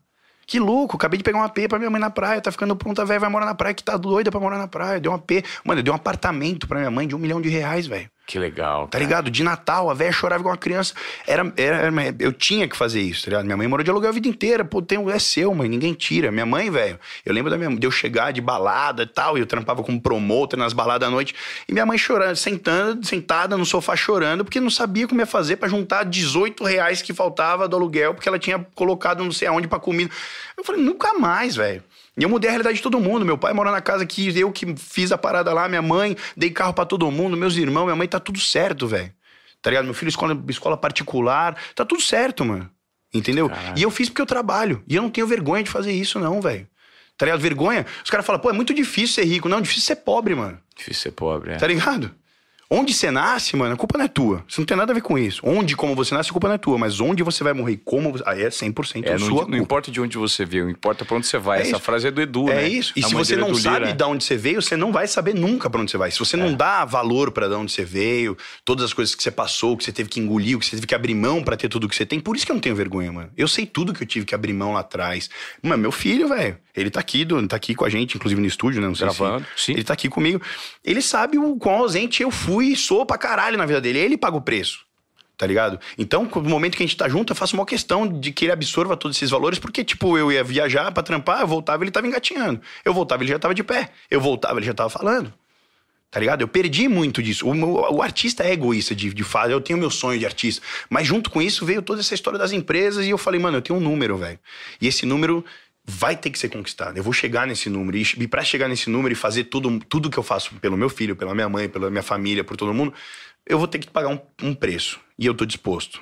Que 0.46 0.60
louco, 0.60 0.96
acabei 0.96 1.18
de 1.18 1.24
pegar 1.24 1.38
um 1.38 1.42
AP 1.42 1.68
pra 1.68 1.78
minha 1.78 1.90
mãe 1.90 2.00
na 2.00 2.08
praia, 2.08 2.40
tá 2.40 2.52
ficando 2.52 2.76
pronta, 2.76 3.04
velho, 3.04 3.20
vai 3.20 3.28
morar 3.28 3.46
na 3.46 3.54
praia, 3.54 3.74
que 3.74 3.82
tá 3.82 3.96
doida 3.96 4.30
pra 4.30 4.38
morar 4.38 4.58
na 4.58 4.68
praia. 4.68 5.00
Deu 5.00 5.10
um 5.10 5.14
AP. 5.14 5.44
Mano, 5.64 5.80
eu 5.80 5.82
dei 5.82 5.92
um 5.92 5.96
apartamento 5.96 6.68
pra 6.68 6.78
minha 6.78 6.90
mãe 6.90 7.08
de 7.08 7.16
um 7.16 7.18
milhão 7.18 7.40
de 7.40 7.48
reais, 7.48 7.86
velho. 7.86 8.08
Que 8.26 8.40
legal. 8.40 8.86
Tá 8.86 8.98
cara. 8.98 9.04
ligado? 9.04 9.30
De 9.30 9.44
Natal, 9.44 9.88
a 9.88 9.94
velha 9.94 10.10
chorava 10.10 10.40
igual 10.40 10.52
uma 10.52 10.58
criança. 10.58 10.92
Era, 11.26 11.52
era, 11.56 11.92
eu 12.18 12.32
tinha 12.32 12.66
que 12.66 12.76
fazer 12.76 13.00
isso, 13.00 13.24
tá 13.24 13.30
ligado? 13.30 13.44
Minha 13.44 13.56
mãe 13.56 13.68
morou 13.68 13.84
de 13.84 13.90
aluguel 13.90 14.10
a 14.10 14.12
vida 14.12 14.26
inteira. 14.26 14.64
Pô, 14.64 14.82
tem, 14.82 14.98
é 15.10 15.18
seu, 15.20 15.54
mãe, 15.54 15.68
ninguém 15.68 15.94
tira. 15.94 16.32
Minha 16.32 16.44
mãe, 16.44 16.68
velho, 16.68 16.98
eu 17.24 17.32
lembro 17.32 17.52
da 17.52 17.56
minha, 17.56 17.70
de 17.76 17.86
eu 17.86 17.90
chegar 17.90 18.32
de 18.32 18.40
balada 18.40 19.04
e 19.04 19.06
tal, 19.06 19.38
e 19.38 19.40
eu 19.40 19.46
trampava 19.46 19.80
como 19.84 20.00
promotor 20.00 20.58
nas 20.58 20.72
baladas 20.72 21.06
à 21.06 21.10
noite, 21.10 21.36
e 21.68 21.72
minha 21.72 21.86
mãe 21.86 21.96
chorando, 21.96 22.34
sentando, 22.34 23.06
sentada 23.06 23.56
no 23.56 23.64
sofá 23.64 23.94
chorando, 23.94 24.44
porque 24.44 24.58
não 24.58 24.70
sabia 24.70 25.06
como 25.06 25.20
ia 25.20 25.26
fazer 25.26 25.56
pra 25.56 25.68
juntar 25.68 26.04
18 26.04 26.64
reais 26.64 27.00
que 27.00 27.14
faltava 27.14 27.68
do 27.68 27.76
aluguel, 27.76 28.12
porque 28.12 28.28
ela 28.28 28.40
tinha 28.40 28.58
colocado 28.74 29.22
não 29.22 29.30
sei 29.30 29.46
aonde 29.46 29.68
pra 29.68 29.78
comida. 29.78 30.10
Eu 30.58 30.64
falei, 30.64 30.82
nunca 30.82 31.14
mais, 31.14 31.54
velho. 31.54 31.82
E 32.18 32.22
eu 32.22 32.28
mudei 32.28 32.48
a 32.48 32.52
realidade 32.52 32.76
de 32.76 32.82
todo 32.82 32.98
mundo. 32.98 33.24
Meu 33.24 33.36
pai 33.36 33.52
mora 33.52 33.70
na 33.70 33.80
casa 33.80 34.06
que 34.06 34.38
eu 34.38 34.50
que 34.50 34.74
fiz 34.76 35.12
a 35.12 35.18
parada 35.18 35.52
lá, 35.52 35.68
minha 35.68 35.82
mãe, 35.82 36.16
dei 36.36 36.50
carro 36.50 36.72
pra 36.72 36.86
todo 36.86 37.10
mundo, 37.10 37.36
meus 37.36 37.56
irmãos, 37.56 37.84
minha 37.84 37.96
mãe, 37.96 38.08
tá 38.08 38.18
tudo 38.18 38.40
certo, 38.40 38.86
velho. 38.86 39.12
Tá 39.60 39.70
ligado? 39.70 39.84
Meu 39.84 39.94
filho 39.94 40.08
escola, 40.08 40.40
escola 40.48 40.76
particular, 40.76 41.56
tá 41.74 41.84
tudo 41.84 42.00
certo, 42.00 42.44
mano. 42.44 42.70
Entendeu? 43.12 43.50
E 43.76 43.82
eu 43.82 43.90
fiz 43.90 44.08
porque 44.08 44.22
eu 44.22 44.26
trabalho. 44.26 44.82
E 44.86 44.94
eu 44.94 45.02
não 45.02 45.10
tenho 45.10 45.26
vergonha 45.26 45.62
de 45.62 45.70
fazer 45.70 45.92
isso, 45.92 46.18
não, 46.18 46.40
velho. 46.40 46.66
Tá 47.16 47.26
ligado? 47.26 47.40
Vergonha. 47.40 47.86
Os 48.04 48.10
caras 48.10 48.26
falam, 48.26 48.40
pô, 48.40 48.50
é 48.50 48.52
muito 48.52 48.74
difícil 48.74 49.14
ser 49.14 49.24
rico. 49.24 49.48
Não, 49.48 49.60
difícil 49.60 49.82
ser 49.82 49.96
pobre, 49.96 50.34
mano. 50.34 50.58
Difícil 50.76 51.02
ser 51.02 51.10
pobre, 51.12 51.52
é. 51.52 51.56
Tá 51.56 51.66
ligado? 51.66 52.14
Onde 52.68 52.92
você 52.92 53.12
nasce, 53.12 53.54
mano, 53.56 53.74
a 53.74 53.76
culpa 53.76 53.96
não 53.96 54.04
é 54.04 54.08
tua. 54.08 54.44
Isso 54.48 54.60
não 54.60 54.66
tem 54.66 54.76
nada 54.76 54.90
a 54.90 54.94
ver 54.94 55.00
com 55.00 55.16
isso. 55.16 55.40
Onde 55.44 55.76
como 55.76 55.94
você 55.94 56.12
nasce, 56.14 56.30
a 56.30 56.32
culpa 56.32 56.48
não 56.48 56.56
é 56.56 56.58
tua. 56.58 56.76
Mas 56.76 56.98
onde 57.00 57.22
você 57.22 57.44
vai 57.44 57.52
morrer 57.52 57.74
e 57.74 57.76
como 57.76 58.10
você... 58.10 58.24
Aí 58.26 58.42
é 58.42 58.48
100% 58.48 59.04
É, 59.06 59.16
sua 59.18 59.28
não, 59.28 59.36
culpa. 59.36 59.50
não 59.52 59.58
importa 59.58 59.90
de 59.90 60.00
onde 60.00 60.18
você 60.18 60.44
veio, 60.44 60.68
importa 60.68 61.04
pra 61.04 61.16
onde 61.16 61.26
você 61.28 61.38
vai. 61.38 61.58
É 61.58 61.62
Essa 61.62 61.70
isso. 61.72 61.80
frase 61.80 62.08
é 62.08 62.10
do 62.10 62.20
Edu, 62.20 62.50
É 62.50 62.54
né? 62.56 62.68
isso. 62.68 62.92
E 62.96 63.04
A 63.04 63.08
se 63.08 63.14
você 63.14 63.34
é 63.34 63.36
não 63.36 63.54
sabe 63.54 63.92
de 63.92 64.02
onde 64.04 64.24
você 64.24 64.36
veio, 64.36 64.60
você 64.60 64.76
não 64.76 64.90
vai 64.90 65.06
saber 65.06 65.34
nunca 65.34 65.70
pra 65.70 65.80
onde 65.80 65.92
você 65.92 65.96
vai. 65.96 66.10
Se 66.10 66.18
você 66.18 66.34
É. 66.36 66.38
não 66.40 66.54
dá 66.54 66.84
valor 66.84 67.30
pra 67.30 67.46
de 67.46 67.54
onde 67.54 67.70
você 67.70 67.84
veio, 67.84 68.36
todas 68.64 68.84
as 68.84 68.92
coisas 68.92 69.14
que 69.14 69.22
você 69.22 69.30
passou, 69.30 69.76
que 69.76 69.84
você 69.84 69.92
teve 69.92 70.08
que 70.08 70.18
engolir, 70.18 70.58
que 70.58 70.64
você 70.66 70.72
teve 70.76 70.88
que 70.88 70.94
abrir 70.94 71.14
mão 71.14 71.44
pra 71.44 71.56
ter 71.56 71.68
tudo 71.68 71.88
que 71.88 71.94
você 71.94 72.04
tem, 72.04 72.18
por 72.18 72.34
isso 72.34 72.44
que 72.44 72.50
eu 72.50 72.54
não 72.54 72.60
tenho 72.60 72.74
vergonha, 72.74 73.12
mano. 73.12 73.30
Eu 73.36 73.46
sei 73.46 73.64
tudo 73.64 73.94
que 73.94 74.02
eu 74.02 74.06
tive 74.06 74.26
que 74.26 74.34
abrir 74.34 74.52
mão 74.52 74.72
lá 74.72 74.80
atrás. 74.80 75.30
Mano, 75.62 75.80
meu 75.82 75.92
filho, 75.92 76.28
velho, 76.28 76.58
ele 76.76 76.90
tá 76.90 77.00
aqui, 77.00 77.24
do- 77.24 77.46
tá 77.48 77.56
aqui 77.56 77.74
com 77.74 77.84
a 77.84 77.88
gente, 77.88 78.16
inclusive 78.16 78.40
no 78.40 78.46
estúdio, 78.46 78.80
né? 78.80 78.86
Não 78.88 78.94
sei 78.94 79.08
se- 79.10 79.18
Gravando, 79.18 79.46
sim. 79.56 79.72
Ele 79.72 79.84
tá 79.84 79.94
aqui 79.94 80.08
comigo. 80.08 80.40
Ele 80.84 81.00
sabe 81.00 81.38
o 81.38 81.56
quão 81.56 81.76
ausente 81.76 82.22
eu 82.22 82.30
fui 82.30 82.66
e 82.72 82.76
sou 82.76 83.06
pra 83.06 83.16
caralho 83.18 83.56
na 83.56 83.64
vida 83.66 83.80
dele. 83.80 83.98
Ele 83.98 84.16
paga 84.16 84.36
o 84.36 84.40
preço. 84.42 84.84
Tá 85.38 85.46
ligado? 85.46 85.78
Então, 85.98 86.24
no 86.34 86.48
momento 86.48 86.78
que 86.78 86.82
a 86.82 86.86
gente 86.86 86.96
tá 86.96 87.06
junto, 87.10 87.30
eu 87.32 87.36
faço 87.36 87.54
uma 87.54 87.66
questão 87.66 88.08
de 88.08 88.32
que 88.32 88.46
ele 88.46 88.52
absorva 88.52 88.96
todos 88.96 89.18
esses 89.18 89.28
valores, 89.28 89.58
porque, 89.58 89.84
tipo, 89.84 90.16
eu 90.16 90.32
ia 90.32 90.42
viajar 90.42 90.90
pra 90.92 91.02
trampar, 91.02 91.42
eu 91.42 91.46
voltava, 91.46 91.84
ele 91.84 91.90
tava 91.90 92.06
engatinhando. 92.06 92.58
Eu 92.82 92.94
voltava, 92.94 93.22
ele 93.22 93.30
já 93.32 93.38
tava 93.38 93.54
de 93.54 93.62
pé. 93.62 93.90
Eu 94.10 94.18
voltava, 94.18 94.58
ele 94.58 94.64
já 94.64 94.72
tava 94.72 94.88
falando. 94.88 95.30
Tá 96.10 96.20
ligado? 96.20 96.40
Eu 96.40 96.48
perdi 96.48 96.88
muito 96.88 97.22
disso. 97.22 97.46
O, 97.46 97.54
meu- 97.54 97.68
o 97.92 98.00
artista 98.00 98.44
é 98.44 98.52
egoísta 98.52 98.94
de, 98.94 99.12
de 99.12 99.24
fato. 99.24 99.50
Eu 99.50 99.60
tenho 99.60 99.78
meu 99.78 99.90
sonho 99.90 100.18
de 100.18 100.24
artista. 100.24 100.64
Mas 100.88 101.06
junto 101.06 101.28
com 101.28 101.42
isso 101.42 101.66
veio 101.66 101.82
toda 101.82 102.00
essa 102.00 102.14
história 102.14 102.38
das 102.38 102.52
empresas 102.52 103.04
e 103.04 103.10
eu 103.10 103.18
falei, 103.18 103.38
mano, 103.38 103.58
eu 103.58 103.62
tenho 103.62 103.78
um 103.78 103.82
número, 103.82 104.16
velho. 104.16 104.38
E 104.80 104.86
esse 104.86 105.04
número 105.04 105.44
vai 105.88 106.16
ter 106.16 106.30
que 106.30 106.38
ser 106.38 106.48
conquistado. 106.48 106.96
Eu 106.96 107.02
vou 107.02 107.12
chegar 107.12 107.46
nesse 107.46 107.70
número. 107.70 107.96
E, 107.96 108.26
pra 108.26 108.42
chegar 108.42 108.68
nesse 108.68 108.90
número 108.90 109.12
e 109.12 109.16
fazer 109.16 109.44
tudo, 109.44 109.78
tudo 109.88 110.10
que 110.10 110.18
eu 110.18 110.22
faço 110.22 110.54
pelo 110.56 110.76
meu 110.76 110.88
filho, 110.88 111.14
pela 111.14 111.34
minha 111.34 111.48
mãe, 111.48 111.68
pela 111.68 111.88
minha 111.90 112.02
família, 112.02 112.42
por 112.42 112.56
todo 112.56 112.74
mundo, 112.74 112.92
eu 113.46 113.58
vou 113.58 113.68
ter 113.68 113.78
que 113.78 113.88
pagar 113.88 114.08
um, 114.08 114.18
um 114.42 114.54
preço. 114.54 114.98
E 115.18 115.24
eu 115.24 115.34
tô 115.34 115.44
disposto. 115.46 116.00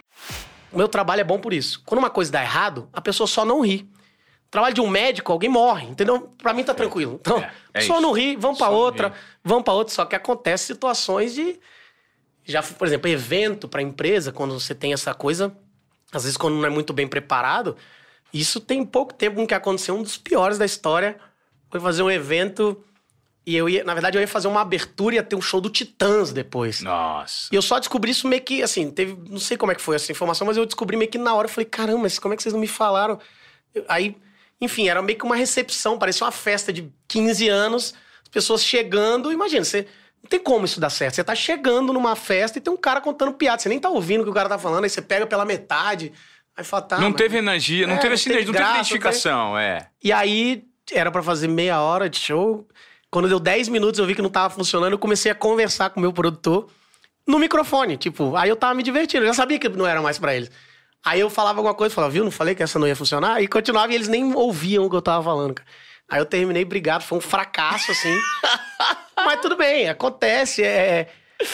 O 0.73 0.79
meu 0.79 0.89
trabalho 0.89 1.21
é 1.21 1.25
bom 1.25 1.39
por 1.39 1.53
isso. 1.53 1.83
Quando 1.85 1.99
uma 1.99 2.11
coisa 2.11 2.33
dá 2.33 2.43
errado, 2.43 2.89
a 2.93 3.01
pessoa 3.01 3.27
só 3.27 3.45
não 3.45 3.61
ri. 3.61 3.89
Trabalho 4.51 4.75
de 4.75 4.81
um 4.81 4.89
médico, 4.89 5.33
alguém 5.33 5.51
morre, 5.51 5.87
entendeu? 5.87 6.33
Pra 6.41 6.53
mim 6.55 6.65
tá 6.65 6.73
tranquilo. 6.73 7.19
Então, 7.21 7.39
É, 7.39 7.51
é 7.75 7.81
só 7.83 7.95
isso. 7.95 8.03
não 8.03 8.13
ri, 8.13 8.37
vamos 8.37 8.57
pra 8.57 8.69
Só 8.69 8.73
não 8.73 8.79
outra, 8.79 9.13
vamos 9.43 9.65
pra 9.65 9.75
outra. 9.75 9.95
Só 9.95 10.05
que 10.05 10.15
acontece 10.17 10.67
situações 10.67 11.35
de. 11.35 11.59
Já, 12.45 12.63
por 12.63 12.87
exemplo, 12.87 13.09
evento 13.11 13.69
pra 13.69 13.83
empresa, 13.83 14.31
quando 14.33 14.59
você 14.59 14.75
tem 14.75 14.93
essa 14.93 15.13
coisa, 15.15 15.55
às 16.13 16.23
vezes 16.25 16.37
quando 16.37 16.55
não 16.55 16.67
é 16.67 16.71
muito 16.71 16.93
bem 16.93 17.07
preparado. 17.09 17.77
Isso 18.35 18.61
tem 18.61 18.85
pouco 18.85 19.15
tempo 19.15 19.37
com 19.37 19.47
que 19.47 19.55
aconteceu. 19.55 19.95
Um 19.95 20.03
dos 20.03 20.19
piores 20.19 20.59
da 20.59 20.65
história 20.65 21.17
foi 21.71 21.79
fazer 21.79 22.03
um 22.03 22.11
evento 22.11 22.85
e 23.47 23.57
eu 23.57 23.69
ia, 23.69 23.85
na 23.85 23.93
verdade, 23.93 24.17
eu 24.17 24.21
ia 24.23 24.29
fazer 24.29 24.49
uma 24.49 24.63
abertura 24.63 25.15
e 25.15 25.19
ia 25.19 25.23
ter 25.23 25.37
um 25.37 25.41
show 25.41 25.61
do 25.61 25.69
Titãs 25.69 26.33
depois. 26.33 26.81
Nossa. 26.81 27.49
E 27.53 27.55
eu 27.55 27.61
só 27.61 27.79
descobri 27.79 28.11
isso 28.11 28.27
meio 28.27 28.41
que, 28.41 28.63
assim, 28.63 28.91
teve. 28.91 29.17
Não 29.29 29.39
sei 29.39 29.57
como 29.57 29.71
é 29.71 29.75
que 29.75 29.83
foi 29.83 29.97
essa 29.97 30.11
informação, 30.11 30.47
mas 30.47 30.57
eu 30.57 30.65
descobri 30.65 30.97
meio 30.97 31.11
que 31.11 31.19
na 31.19 31.35
hora. 31.35 31.47
Eu 31.47 31.51
falei, 31.51 31.67
caramba, 31.67 32.01
mas 32.01 32.19
como 32.19 32.33
é 32.33 32.37
que 32.37 32.43
vocês 32.43 32.55
não 32.55 32.61
me 32.61 32.67
falaram? 32.67 33.19
Aí, 33.87 34.17
enfim, 34.61 34.89
era 34.89 35.03
meio 35.03 35.19
que 35.19 35.25
uma 35.25 35.37
recepção, 35.37 35.99
parecia 35.99 36.25
uma 36.25 36.33
festa 36.33 36.73
de 36.73 36.91
15 37.07 37.49
anos, 37.49 37.95
as 38.23 38.29
pessoas 38.29 38.65
chegando. 38.65 39.31
Imagina, 39.31 39.65
você. 39.65 39.87
Não 40.23 40.29
tem 40.31 40.41
como 40.41 40.65
isso 40.65 40.81
dar 40.81 40.89
certo. 40.89 41.17
Você 41.17 41.23
tá 41.23 41.35
chegando 41.35 41.93
numa 41.93 42.17
festa 42.17 42.57
e 42.57 42.61
tem 42.63 42.73
um 42.73 42.79
cara 42.79 42.99
contando 42.99 43.35
piada. 43.35 43.61
Você 43.61 43.69
nem 43.69 43.79
tá 43.79 43.91
ouvindo 43.91 44.23
o 44.23 44.25
que 44.25 44.31
o 44.31 44.35
cara 44.35 44.49
tá 44.49 44.59
falando, 44.59 44.85
aí 44.85 44.89
você 44.89 45.03
pega 45.03 45.27
pela 45.27 45.45
metade. 45.45 46.15
Aí 46.57 46.65
fala, 46.65 46.83
tá. 46.83 46.99
não 46.99 47.09
mas- 47.11 47.17
teve 47.17 47.37
energia, 47.39 47.87
não 47.87 47.95
É, 47.95 47.99
teve 47.99 48.11
não 48.11 48.17
sinergia, 48.17 48.47
teve 48.47 48.53
não 48.53 48.53
teve 48.53 48.65
graça, 48.65 48.79
identificação, 48.81 49.59
é. 49.59 49.89
E 50.03 50.13
aí, 50.13 50.65
era 50.93 51.11
pra 51.11 51.23
fazer 51.23 51.49
meia 51.49 51.81
hora 51.81 52.09
de 52.09 52.19
show. 52.19 52.67
Quando 53.11 53.29
deu 53.29 53.41
10 53.41 53.69
minutos, 53.69 53.99
eu 53.99 54.07
vi 54.07 54.15
que 54.15 54.23
não 54.23 54.29
tava 54.31 54.53
funcionando. 54.55 54.93
Eu 54.93 54.99
comecei 54.99 55.31
a 55.31 55.35
conversar 55.35 55.91
com 55.91 55.99
o 55.99 56.03
meu 56.03 56.13
produtor 56.13 56.69
no 57.27 57.39
microfone. 57.39 57.97
Tipo, 57.97 58.37
aí 58.37 58.49
eu 58.49 58.57
tava 58.57 58.75
me 58.75 58.83
divertindo. 58.83 59.23
Eu 59.25 59.29
já 59.29 59.35
sabia 59.35 59.59
que 59.59 59.69
não 59.69 59.87
era 59.87 60.03
mais 60.03 60.19
pra 60.19 60.35
eles. 60.35 60.51
Aí 61.05 61.21
eu 61.21 61.29
falava 61.31 61.59
alguma 61.59 61.75
coisa, 61.75 61.95
falava, 61.95 62.13
viu, 62.13 62.25
não 62.25 62.31
falei 62.31 62.55
que 62.55 62.63
essa 62.63 62.79
não 62.79 62.87
ia 62.89 62.97
funcionar? 62.97 63.41
E 63.43 63.47
continuava 63.47 63.93
e 63.93 63.95
eles 63.95 64.09
nem 64.09 64.33
ouviam 64.35 64.85
o 64.85 64.91
que 64.91 64.97
eu 64.97 65.03
tava 65.03 65.23
falando, 65.23 65.55
cara. 65.55 65.69
Aí 66.09 66.19
eu 66.21 66.25
terminei 66.27 66.65
brigado, 66.65 67.05
foi 67.05 67.19
um 67.19 67.21
fracasso, 67.21 67.91
assim. 67.93 68.17
Mas 69.17 69.41
tudo 69.41 69.57
bem, 69.57 69.89
acontece, 69.89 70.63
é, 70.63 71.09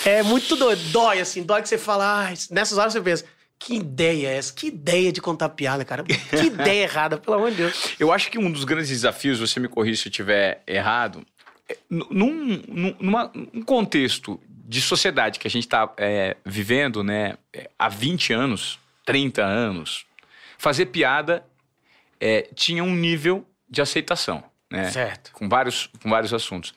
é 0.04 0.22
muito 0.22 0.56
doido. 0.56 0.80
Dói, 0.90 1.20
assim, 1.20 1.42
dói 1.42 1.62
que 1.62 1.68
você 1.68 1.78
fala, 1.78 2.24
ai, 2.26 2.34
nessas 2.50 2.78
horas 2.78 2.92
você 2.92 3.00
pensa, 3.00 3.24
que 3.60 3.74
ideia 3.74 4.28
é 4.28 4.36
essa? 4.38 4.52
Que 4.52 4.68
ideia 4.68 5.12
de 5.12 5.20
contar 5.20 5.50
piada, 5.50 5.84
cara. 5.84 6.02
Que 6.02 6.14
ideia 6.46 6.82
errada, 6.84 7.18
pelo 7.18 7.36
amor 7.36 7.50
de 7.50 7.58
Deus. 7.58 7.94
Eu 8.00 8.10
acho 8.12 8.30
que 8.30 8.38
um 8.38 8.50
dos 8.50 8.64
grandes 8.64 8.88
desafios, 8.88 9.38
você 9.38 9.60
me 9.60 9.68
corrija 9.68 10.00
se 10.02 10.08
eu 10.08 10.10
estiver 10.10 10.62
errado, 10.66 11.24
é, 11.68 11.76
num, 11.88 12.62
num, 12.66 12.96
numa- 12.98 13.30
num 13.52 13.62
contexto 13.62 14.40
de 14.48 14.80
sociedade 14.80 15.38
que 15.38 15.46
a 15.46 15.50
gente 15.50 15.64
está 15.64 15.92
vivendo 16.44 17.04
né, 17.04 17.36
é, 17.52 17.68
há 17.78 17.88
20 17.88 18.32
anos, 18.32 18.78
30 19.04 19.44
anos, 19.44 20.06
fazer 20.56 20.86
piada 20.86 21.44
é, 22.20 22.48
tinha 22.54 22.82
um 22.82 22.94
nível 22.94 23.46
de 23.68 23.82
aceitação. 23.82 24.42
Né? 24.70 24.88
Certo. 24.90 25.32
com 25.32 25.48
vários, 25.48 25.90
com 26.00 26.08
vários 26.08 26.32
assuntos. 26.32 26.72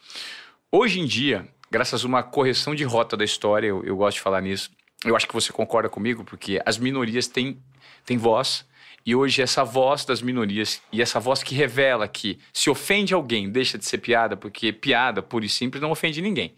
Hoje 0.71 0.99
em 0.99 1.05
dia, 1.05 1.47
graças 1.69 2.03
a 2.03 2.07
uma 2.07 2.23
correção 2.23 2.73
de 2.73 2.83
rota 2.83 3.15
da 3.15 3.23
história, 3.23 3.67
eu, 3.67 3.85
eu 3.85 3.95
gosto 3.95 4.15
de 4.17 4.21
falar 4.21 4.41
nisso, 4.41 4.71
eu 5.03 5.15
acho 5.15 5.27
que 5.27 5.33
você 5.33 5.51
concorda 5.51 5.89
comigo, 5.89 6.23
porque 6.23 6.61
as 6.65 6.77
minorias 6.77 7.27
têm, 7.27 7.57
têm 8.05 8.17
voz, 8.17 8.65
e 9.05 9.13
hoje 9.15 9.41
essa 9.41 9.63
voz 9.63 10.05
das 10.05 10.21
minorias, 10.21 10.81
e 10.91 11.01
essa 11.01 11.19
voz 11.19 11.43
que 11.43 11.53
revela 11.53 12.07
que 12.07 12.39
se 12.53 12.69
ofende 12.69 13.13
alguém, 13.13 13.49
deixa 13.49 13.77
de 13.77 13.85
ser 13.85 13.97
piada, 13.97 14.37
porque 14.37 14.71
piada, 14.71 15.21
pura 15.21 15.45
e 15.45 15.49
simples, 15.49 15.81
não 15.81 15.91
ofende 15.91 16.21
ninguém. 16.21 16.53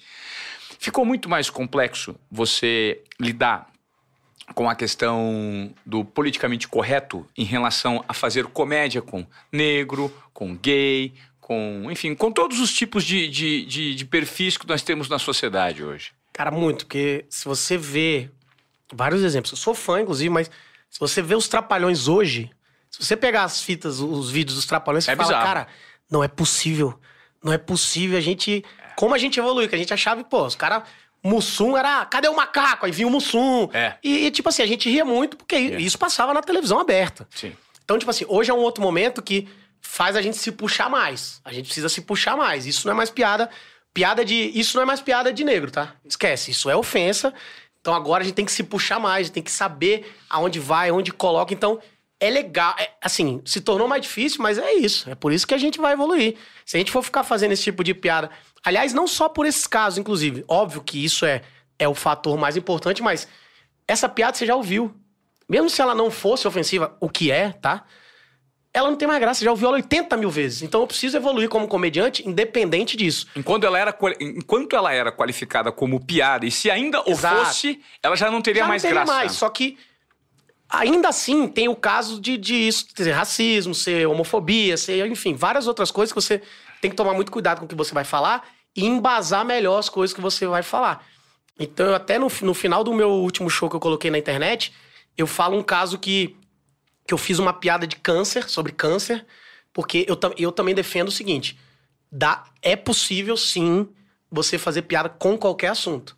Ficou 0.79 1.05
muito 1.05 1.27
mais 1.27 1.49
complexo 1.49 2.15
você 2.29 3.01
lidar 3.19 3.67
com 4.53 4.69
a 4.69 4.75
questão 4.75 5.73
do 5.83 6.05
politicamente 6.05 6.67
correto 6.67 7.27
em 7.35 7.43
relação 7.43 8.03
a 8.07 8.13
fazer 8.13 8.45
comédia 8.45 9.01
com 9.01 9.25
negro, 9.51 10.13
com 10.31 10.55
gay, 10.55 11.13
com, 11.41 11.87
enfim, 11.89 12.13
com 12.13 12.31
todos 12.31 12.59
os 12.59 12.71
tipos 12.71 13.03
de, 13.03 13.27
de, 13.27 13.65
de, 13.65 13.95
de 13.95 14.05
perfis 14.05 14.57
que 14.57 14.67
nós 14.67 14.83
temos 14.83 15.09
na 15.09 15.17
sociedade 15.17 15.83
hoje. 15.83 16.11
Cara, 16.35 16.51
muito, 16.51 16.85
porque 16.85 17.25
se 17.29 17.45
você 17.45 17.77
vê 17.77 18.29
vários 18.93 19.23
exemplos, 19.23 19.53
eu 19.53 19.57
sou 19.57 19.73
fã, 19.73 20.01
inclusive, 20.01 20.29
mas 20.29 20.51
se 20.89 20.99
você 20.99 21.21
vê 21.21 21.33
os 21.33 21.47
trapalhões 21.47 22.09
hoje, 22.09 22.51
se 22.91 23.01
você 23.01 23.15
pegar 23.15 23.45
as 23.45 23.61
fitas, 23.63 24.01
os 24.01 24.29
vídeos 24.29 24.57
dos 24.57 24.65
trapalhões, 24.65 25.05
você 25.05 25.11
É 25.11 25.15
fala, 25.15 25.29
bizarro. 25.29 25.45
cara, 25.45 25.67
não 26.11 26.21
é 26.21 26.27
possível. 26.27 26.99
Não 27.41 27.53
é 27.53 27.57
possível 27.57 28.17
a 28.17 28.21
gente. 28.21 28.65
Como 28.97 29.15
a 29.15 29.17
gente 29.17 29.39
evoluiu, 29.39 29.69
que 29.69 29.75
a 29.75 29.77
gente 29.77 29.93
achava, 29.93 30.23
pô, 30.25 30.45
os 30.45 30.55
caras. 30.55 30.83
Mussum 31.23 31.75
era. 31.75 32.05
Cadê 32.05 32.27
o 32.27 32.35
macaco? 32.35 32.85
Aí 32.85 32.91
vinha 32.91 33.07
o 33.07 33.09
Mussum. 33.11 33.67
É. 33.73 33.97
E, 34.03 34.27
e, 34.27 34.31
tipo 34.31 34.47
assim, 34.49 34.61
a 34.61 34.67
gente 34.67 34.87
ria 34.89 35.03
muito 35.03 35.35
porque 35.37 35.55
isso 35.57 35.97
passava 35.97 36.33
na 36.35 36.41
televisão 36.43 36.79
aberta. 36.79 37.27
Sim. 37.33 37.55
Então, 37.83 37.97
tipo 37.97 38.11
assim, 38.11 38.25
hoje 38.27 38.51
é 38.51 38.53
um 38.53 38.59
outro 38.59 38.83
momento 38.83 39.23
que 39.23 39.47
faz 39.81 40.15
a 40.15 40.21
gente 40.21 40.37
se 40.37 40.51
puxar 40.51 40.87
mais. 40.89 41.39
A 41.43 41.51
gente 41.51 41.65
precisa 41.65 41.89
se 41.89 42.01
puxar 42.01 42.37
mais. 42.37 42.67
Isso 42.67 42.85
não 42.85 42.93
é 42.93 42.97
mais 42.97 43.09
piada. 43.09 43.49
Piada 43.95 44.25
de. 44.25 44.51
Isso 44.53 44.75
não 44.75 44.83
é 44.83 44.85
mais 44.85 44.99
piada 44.99 45.31
de 45.31 45.45
negro, 45.45 45.71
tá? 45.71 45.95
Esquece. 46.03 46.51
Isso 46.51 46.69
é 46.69 46.75
ofensa. 46.75 47.33
Então 47.79 47.93
agora 47.93 48.23
a 48.23 48.25
gente 48.25 48.35
tem 48.35 48.43
que 48.43 48.51
se 48.51 48.61
puxar 48.61 48.99
mais, 48.99 49.29
tem 49.29 49.41
que 49.41 49.51
saber 49.51 50.13
aonde 50.29 50.59
vai, 50.59 50.91
onde 50.91 51.13
coloca. 51.13 51.53
Então, 51.53 51.79
é 52.19 52.29
legal. 52.29 52.75
É, 52.77 52.91
assim, 53.01 53.41
se 53.45 53.61
tornou 53.61 53.87
mais 53.87 54.01
difícil, 54.01 54.43
mas 54.43 54.57
é 54.57 54.73
isso. 54.73 55.09
É 55.09 55.15
por 55.15 55.31
isso 55.31 55.47
que 55.47 55.53
a 55.53 55.57
gente 55.57 55.79
vai 55.79 55.93
evoluir. 55.93 56.35
Se 56.65 56.75
a 56.75 56.79
gente 56.79 56.91
for 56.91 57.01
ficar 57.01 57.23
fazendo 57.23 57.53
esse 57.53 57.63
tipo 57.63 57.85
de 57.85 57.93
piada. 57.93 58.29
Aliás, 58.65 58.91
não 58.91 59.07
só 59.07 59.29
por 59.29 59.45
esses 59.45 59.65
casos, 59.65 59.97
inclusive. 59.97 60.43
Óbvio 60.45 60.83
que 60.83 61.01
isso 61.01 61.25
é, 61.25 61.41
é 61.79 61.87
o 61.87 61.95
fator 61.95 62.37
mais 62.37 62.57
importante, 62.57 63.01
mas 63.01 63.29
essa 63.87 64.09
piada 64.09 64.35
você 64.35 64.45
já 64.45 64.55
ouviu. 64.57 64.93
Mesmo 65.47 65.69
se 65.69 65.81
ela 65.81 65.95
não 65.95 66.11
fosse 66.11 66.45
ofensiva, 66.45 66.97
o 66.99 67.07
que 67.07 67.31
é, 67.31 67.53
tá? 67.53 67.85
Ela 68.75 68.89
não 68.89 68.97
tem 68.97 69.07
mais 69.07 69.21
graça, 69.21 69.41
já 69.41 69.49
ouviu 69.49 69.69
ela 69.69 69.77
80 69.77 70.17
mil 70.17 70.29
vezes. 70.29 70.61
Então 70.61 70.81
eu 70.81 70.87
preciso 70.87 71.15
evoluir 71.15 71.47
como 71.47 71.65
comediante, 71.65 72.27
independente 72.27 72.97
disso. 72.97 73.25
Enquanto 73.33 73.63
ela 73.63 73.79
era, 73.79 73.97
enquanto 74.19 74.75
ela 74.75 74.91
era 74.91 75.13
qualificada 75.13 75.71
como 75.71 76.05
piada, 76.05 76.45
e 76.45 76.51
se 76.51 76.69
ainda 76.69 76.99
o 77.09 77.15
fosse, 77.15 77.79
ela 78.03 78.17
já 78.17 78.29
não 78.29 78.41
teria 78.41 78.63
Já 78.63 78.67
mais 78.67 78.83
não 78.83 78.89
teria 78.89 79.05
graça. 79.05 79.17
mais. 79.17 79.31
Só 79.31 79.47
que 79.47 79.77
ainda 80.69 81.07
assim 81.07 81.47
tem 81.47 81.69
o 81.69 81.75
caso 81.75 82.19
de, 82.19 82.37
de 82.37 82.53
isso 82.53 82.87
ser 82.93 83.11
racismo, 83.11 83.73
ser 83.73 84.07
homofobia, 84.07 84.75
ser, 84.75 85.07
enfim, 85.07 85.35
várias 85.35 85.67
outras 85.67 85.89
coisas 85.89 86.11
que 86.11 86.21
você 86.21 86.41
tem 86.81 86.91
que 86.91 86.97
tomar 86.97 87.13
muito 87.13 87.31
cuidado 87.31 87.59
com 87.59 87.65
o 87.65 87.67
que 87.69 87.75
você 87.75 87.93
vai 87.93 88.03
falar 88.03 88.45
e 88.75 88.85
embasar 88.85 89.45
melhor 89.45 89.79
as 89.79 89.87
coisas 89.87 90.13
que 90.13 90.19
você 90.19 90.45
vai 90.45 90.61
falar. 90.61 91.05
Então, 91.57 91.85
eu 91.85 91.95
até 91.95 92.19
no, 92.19 92.27
no 92.41 92.53
final 92.53 92.83
do 92.83 92.93
meu 92.93 93.09
último 93.09 93.49
show 93.49 93.69
que 93.69 93.75
eu 93.77 93.79
coloquei 93.79 94.11
na 94.11 94.17
internet, 94.17 94.73
eu 95.17 95.25
falo 95.25 95.57
um 95.57 95.63
caso 95.63 95.97
que, 95.97 96.35
que 97.07 97.13
eu 97.13 97.17
fiz 97.17 97.39
uma 97.39 97.53
piada 97.53 97.85
de 97.85 97.95
câncer, 97.95 98.49
sobre 98.49 98.71
câncer, 98.71 99.25
porque 99.71 100.05
eu, 100.07 100.17
eu 100.37 100.51
também 100.51 100.73
defendo 100.73 101.09
o 101.09 101.11
seguinte: 101.11 101.59
dá, 102.11 102.45
é 102.61 102.75
possível 102.75 103.37
sim 103.37 103.87
você 104.31 104.57
fazer 104.57 104.83
piada 104.83 105.09
com 105.09 105.37
qualquer 105.37 105.69
assunto. 105.69 106.17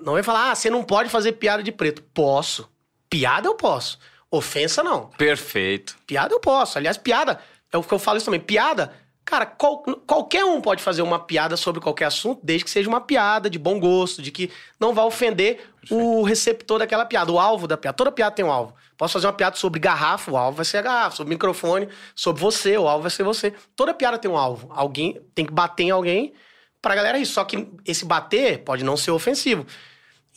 Não 0.00 0.18
é 0.18 0.22
falar, 0.22 0.50
ah, 0.50 0.54
você 0.54 0.70
não 0.70 0.82
pode 0.82 1.08
fazer 1.08 1.32
piada 1.32 1.62
de 1.62 1.72
preto. 1.72 2.02
Posso. 2.14 2.68
Piada 3.08 3.46
eu 3.46 3.54
posso. 3.54 3.98
Ofensa 4.30 4.82
não. 4.82 5.06
Perfeito. 5.10 5.96
Piada 6.06 6.34
eu 6.34 6.40
posso. 6.40 6.78
Aliás, 6.78 6.96
piada, 6.96 7.40
é 7.72 7.78
o 7.78 7.82
que 7.82 7.94
eu 7.94 7.98
falo 7.98 8.18
isso 8.18 8.26
também. 8.26 8.40
Piada, 8.40 8.92
cara, 9.24 9.46
qual- 9.46 9.82
qualquer 10.06 10.44
um 10.44 10.60
pode 10.60 10.82
fazer 10.82 11.02
uma 11.02 11.18
piada 11.18 11.56
sobre 11.56 11.80
qualquer 11.80 12.04
assunto, 12.06 12.40
desde 12.42 12.64
que 12.64 12.70
seja 12.70 12.88
uma 12.88 13.00
piada 13.00 13.48
de 13.48 13.58
bom 13.58 13.80
gosto, 13.80 14.20
de 14.20 14.30
que 14.30 14.50
não 14.78 14.92
vai 14.94 15.04
ofender 15.04 15.60
o 15.90 16.22
receptor 16.22 16.78
daquela 16.78 17.04
piada, 17.06 17.32
o 17.32 17.38
alvo 17.38 17.66
da 17.66 17.76
piada. 17.76 17.96
Toda 17.96 18.12
piada 18.12 18.34
tem 18.34 18.44
um 18.44 18.52
alvo. 18.52 18.74
Posso 18.96 19.14
fazer 19.14 19.26
uma 19.26 19.32
piada 19.32 19.56
sobre 19.56 19.80
garrafa, 19.80 20.30
o 20.30 20.36
alvo 20.36 20.56
vai 20.56 20.64
ser 20.64 20.78
a 20.78 20.82
garrafa. 20.82 21.16
Sobre 21.16 21.34
microfone, 21.34 21.88
sobre 22.14 22.40
você, 22.40 22.76
o 22.78 22.86
alvo 22.86 23.02
vai 23.02 23.10
ser 23.10 23.22
você. 23.24 23.52
Toda 23.74 23.92
piada 23.94 24.18
tem 24.18 24.30
um 24.30 24.36
alvo. 24.36 24.68
Alguém 24.70 25.20
tem 25.34 25.44
que 25.44 25.52
bater 25.52 25.84
em 25.84 25.90
alguém 25.90 26.32
pra 26.80 26.94
galera 26.94 27.18
rir. 27.18 27.26
Só 27.26 27.44
que 27.44 27.68
esse 27.84 28.04
bater 28.04 28.58
pode 28.62 28.84
não 28.84 28.96
ser 28.96 29.10
ofensivo. 29.10 29.66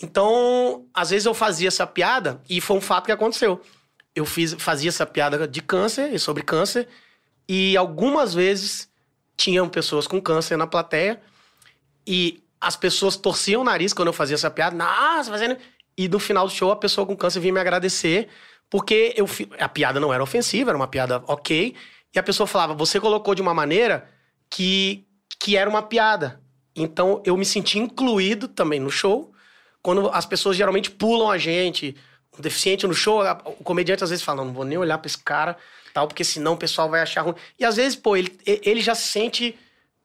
Então, 0.01 0.85
às 0.93 1.09
vezes 1.09 1.25
eu 1.25 1.33
fazia 1.33 1.67
essa 1.67 1.85
piada 1.85 2.41
e 2.49 2.61
foi 2.61 2.77
um 2.77 2.81
fato 2.81 3.05
que 3.05 3.11
aconteceu. 3.11 3.61
Eu 4.15 4.25
fiz, 4.25 4.53
fazia 4.57 4.89
essa 4.89 5.05
piada 5.05 5.47
de 5.47 5.61
câncer 5.61 6.13
e 6.13 6.19
sobre 6.19 6.41
câncer 6.43 6.87
e 7.47 7.75
algumas 7.77 8.33
vezes 8.33 8.89
tinham 9.35 9.69
pessoas 9.69 10.07
com 10.07 10.21
câncer 10.21 10.57
na 10.57 10.67
plateia 10.67 11.21
e 12.05 12.43
as 12.59 12.75
pessoas 12.75 13.15
torciam 13.15 13.61
o 13.61 13.63
nariz 13.63 13.93
quando 13.93 14.07
eu 14.07 14.13
fazia 14.13 14.35
essa 14.35 14.49
piada. 14.49 14.75
Nossa, 14.75 15.29
fazendo. 15.31 15.57
E 15.97 16.07
no 16.07 16.19
final 16.19 16.47
do 16.47 16.53
show 16.53 16.71
a 16.71 16.75
pessoa 16.75 17.05
com 17.05 17.15
câncer 17.15 17.39
vinha 17.39 17.53
me 17.53 17.59
agradecer 17.59 18.27
porque 18.69 19.13
eu 19.15 19.25
fi- 19.27 19.49
a 19.59 19.69
piada 19.69 19.99
não 19.99 20.13
era 20.13 20.21
ofensiva, 20.23 20.71
era 20.71 20.77
uma 20.77 20.87
piada 20.87 21.23
ok. 21.27 21.75
E 22.13 22.19
a 22.19 22.23
pessoa 22.23 22.47
falava: 22.47 22.73
você 22.73 22.99
colocou 22.99 23.35
de 23.35 23.41
uma 23.41 23.53
maneira 23.53 24.09
que, 24.49 25.05
que 25.39 25.55
era 25.55 25.69
uma 25.69 25.81
piada. 25.83 26.41
Então 26.75 27.21
eu 27.25 27.35
me 27.37 27.45
senti 27.45 27.79
incluído 27.79 28.47
também 28.47 28.79
no 28.79 28.89
show. 28.89 29.31
Quando 29.81 30.09
as 30.09 30.25
pessoas 30.25 30.57
geralmente 30.57 30.91
pulam 30.91 31.29
a 31.29 31.37
gente, 31.37 31.95
o 32.37 32.41
deficiente 32.41 32.85
no 32.87 32.93
show, 32.93 33.21
o 33.45 33.63
comediante 33.63 34.03
às 34.03 34.09
vezes 34.09 34.23
fala: 34.23 34.37
não, 34.39 34.45
não 34.45 34.53
vou 34.53 34.65
nem 34.65 34.77
olhar 34.77 34.97
pra 34.97 35.07
esse 35.07 35.17
cara, 35.17 35.57
tal, 35.93 36.07
porque 36.07 36.23
senão 36.23 36.53
o 36.53 36.57
pessoal 36.57 36.89
vai 36.89 37.01
achar 37.01 37.21
ruim. 37.21 37.35
E 37.59 37.65
às 37.65 37.75
vezes, 37.77 37.95
pô, 37.95 38.15
ele, 38.15 38.37
ele 38.45 38.81
já 38.81 38.93
se 38.95 39.07
sente 39.07 39.57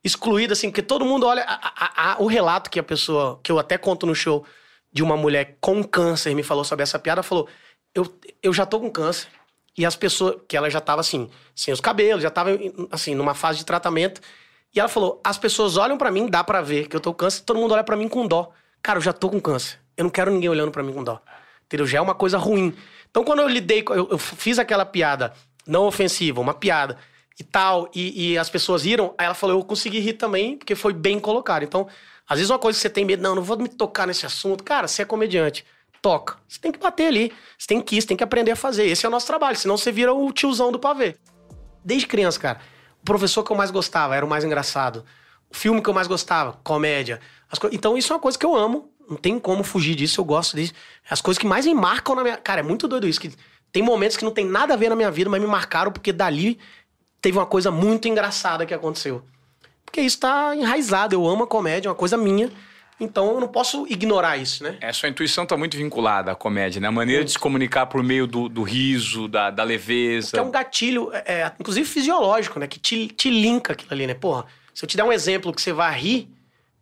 excluído, 0.04 0.52
assim, 0.52 0.68
porque 0.70 0.82
todo 0.82 1.04
mundo 1.04 1.26
olha. 1.26 1.42
a- 1.44 1.72
a- 1.76 2.12
a- 2.12 2.16
o 2.22 2.26
relato 2.26 2.70
que 2.70 2.78
a 2.78 2.82
pessoa, 2.82 3.38
que 3.42 3.52
eu 3.52 3.58
até 3.58 3.78
conto 3.78 4.06
no 4.06 4.14
show, 4.14 4.44
de 4.92 5.02
uma 5.02 5.16
mulher 5.16 5.56
com 5.60 5.82
câncer 5.84 6.34
me 6.34 6.42
falou 6.42 6.64
sobre 6.64 6.82
essa 6.82 6.98
piada, 6.98 7.22
falou: 7.22 7.48
eu, 7.94 8.06
eu 8.42 8.52
já 8.52 8.66
tô 8.66 8.80
com 8.80 8.90
câncer. 8.90 9.28
E 9.76 9.86
as 9.86 9.96
pessoas, 9.96 10.36
que 10.46 10.54
ela 10.54 10.68
já 10.68 10.80
tava 10.82 11.00
assim, 11.00 11.30
sem 11.54 11.72
os 11.72 11.80
cabelos, 11.80 12.22
já 12.22 12.28
tava 12.30 12.50
assim, 12.90 13.14
numa 13.14 13.32
fase 13.34 13.58
de 13.58 13.64
tratamento. 13.64 14.20
E 14.74 14.80
ela 14.80 14.88
falou: 14.88 15.20
as 15.24 15.38
pessoas 15.38 15.76
olham 15.76 15.96
pra 15.96 16.10
mim, 16.10 16.26
dá 16.28 16.42
pra 16.44 16.60
ver 16.60 16.88
que 16.88 16.96
eu 16.96 17.00
tô 17.00 17.12
com 17.12 17.18
câncer, 17.18 17.42
todo 17.44 17.58
mundo 17.58 17.72
olha 17.72 17.84
pra 17.84 17.96
mim 17.96 18.08
com 18.08 18.26
dó. 18.26 18.50
Cara, 18.82 18.98
eu 18.98 19.02
já 19.02 19.12
tô 19.12 19.30
com 19.30 19.40
câncer. 19.40 19.78
Eu 19.96 20.04
não 20.04 20.10
quero 20.10 20.30
ninguém 20.30 20.48
olhando 20.50 20.72
pra 20.72 20.82
mim 20.82 20.92
com 20.92 21.04
dó. 21.04 21.20
Entendeu? 21.72 21.86
Já 21.86 21.98
é 21.98 22.00
uma 22.02 22.14
coisa 22.14 22.36
ruim. 22.36 22.74
Então, 23.10 23.24
quando 23.24 23.40
eu 23.40 23.48
lidei, 23.48 23.82
eu, 23.88 24.08
eu 24.10 24.18
fiz 24.18 24.58
aquela 24.58 24.84
piada 24.84 25.32
não 25.66 25.84
ofensiva, 25.86 26.38
uma 26.40 26.52
piada 26.52 26.98
e 27.40 27.44
tal, 27.44 27.88
e, 27.94 28.32
e 28.32 28.38
as 28.38 28.50
pessoas 28.50 28.84
riram, 28.84 29.14
aí 29.16 29.24
ela 29.24 29.34
falou: 29.34 29.58
eu 29.58 29.64
consegui 29.64 30.00
rir 30.00 30.14
também, 30.14 30.56
porque 30.58 30.74
foi 30.74 30.92
bem 30.92 31.18
colocado. 31.18 31.62
Então, 31.62 31.88
às 32.28 32.36
vezes 32.38 32.50
uma 32.50 32.58
coisa 32.58 32.76
que 32.76 32.82
você 32.82 32.90
tem 32.90 33.04
medo, 33.06 33.22
não, 33.22 33.34
não 33.34 33.42
vou 33.42 33.56
me 33.56 33.68
tocar 33.68 34.06
nesse 34.06 34.26
assunto. 34.26 34.62
Cara, 34.62 34.86
você 34.86 35.00
é 35.02 35.04
comediante. 35.06 35.64
Toca. 36.02 36.36
Você 36.48 36.60
tem 36.60 36.70
que 36.72 36.78
bater 36.78 37.06
ali. 37.06 37.32
Você 37.56 37.68
tem 37.68 37.80
que 37.80 37.96
ir, 37.96 38.02
você 38.02 38.08
tem 38.08 38.16
que 38.16 38.24
aprender 38.24 38.50
a 38.50 38.56
fazer. 38.56 38.86
Esse 38.86 39.06
é 39.06 39.08
o 39.08 39.12
nosso 39.12 39.26
trabalho, 39.26 39.56
senão 39.56 39.78
você 39.78 39.90
vira 39.90 40.12
o 40.12 40.30
tiozão 40.32 40.70
do 40.72 40.78
pavê. 40.78 41.16
Desde 41.84 42.06
criança, 42.06 42.38
cara. 42.38 42.60
O 43.00 43.04
professor 43.04 43.42
que 43.42 43.50
eu 43.50 43.56
mais 43.56 43.70
gostava 43.70 44.14
era 44.14 44.26
o 44.26 44.28
mais 44.28 44.44
engraçado. 44.44 45.04
O 45.48 45.56
filme 45.56 45.80
que 45.80 45.88
eu 45.88 45.94
mais 45.94 46.06
gostava, 46.06 46.58
comédia. 46.64 47.20
Co- 47.60 47.68
Então, 47.72 47.96
isso 47.96 48.12
é 48.12 48.16
uma 48.16 48.22
coisa 48.22 48.38
que 48.38 48.44
eu 48.46 48.54
amo. 48.54 48.91
Não 49.12 49.18
tem 49.18 49.38
como 49.38 49.62
fugir 49.62 49.94
disso, 49.94 50.20
eu 50.22 50.24
gosto 50.24 50.56
disso. 50.56 50.72
As 51.08 51.20
coisas 51.20 51.38
que 51.38 51.46
mais 51.46 51.66
me 51.66 51.74
marcam 51.74 52.14
na 52.14 52.22
minha. 52.22 52.36
Cara, 52.38 52.60
é 52.60 52.62
muito 52.62 52.88
doido 52.88 53.06
isso. 53.06 53.20
Que 53.20 53.30
tem 53.70 53.82
momentos 53.82 54.16
que 54.16 54.24
não 54.24 54.32
tem 54.32 54.46
nada 54.46 54.72
a 54.72 54.76
ver 54.76 54.88
na 54.88 54.96
minha 54.96 55.10
vida, 55.10 55.28
mas 55.28 55.38
me 55.38 55.46
marcaram 55.46 55.92
porque 55.92 56.12
dali 56.12 56.58
teve 57.20 57.36
uma 57.36 57.44
coisa 57.44 57.70
muito 57.70 58.08
engraçada 58.08 58.64
que 58.64 58.72
aconteceu. 58.72 59.22
Porque 59.84 60.00
isso 60.00 60.18
tá 60.18 60.56
enraizado. 60.56 61.14
Eu 61.14 61.28
amo 61.28 61.44
a 61.44 61.46
comédia, 61.46 61.88
é 61.88 61.90
uma 61.90 61.94
coisa 61.94 62.16
minha. 62.16 62.50
Então 62.98 63.34
eu 63.34 63.40
não 63.40 63.48
posso 63.48 63.86
ignorar 63.86 64.38
isso, 64.38 64.64
né? 64.64 64.78
É, 64.80 64.90
sua 64.94 65.10
intuição 65.10 65.44
tá 65.44 65.56
muito 65.56 65.76
vinculada 65.76 66.32
à 66.32 66.34
comédia, 66.34 66.80
né? 66.80 66.88
A 66.88 66.92
maneira 66.92 67.22
de 67.22 67.32
se 67.32 67.38
comunicar 67.38 67.84
por 67.84 68.02
meio 68.02 68.26
do, 68.26 68.48
do 68.48 68.62
riso, 68.62 69.28
da, 69.28 69.50
da 69.50 69.62
leveza. 69.62 70.30
Que 70.30 70.38
é 70.38 70.42
um 70.42 70.50
gatilho, 70.50 71.10
é, 71.12 71.22
é, 71.26 71.52
inclusive 71.60 71.86
fisiológico, 71.86 72.58
né? 72.58 72.66
Que 72.66 72.78
te, 72.78 73.08
te 73.08 73.28
linka 73.28 73.74
aquilo 73.74 73.92
ali, 73.92 74.06
né? 74.06 74.14
Porra, 74.14 74.46
se 74.72 74.84
eu 74.84 74.88
te 74.88 74.96
der 74.96 75.04
um 75.04 75.12
exemplo 75.12 75.52
que 75.52 75.60
você 75.60 75.72
vai 75.72 75.98
rir, 75.98 76.28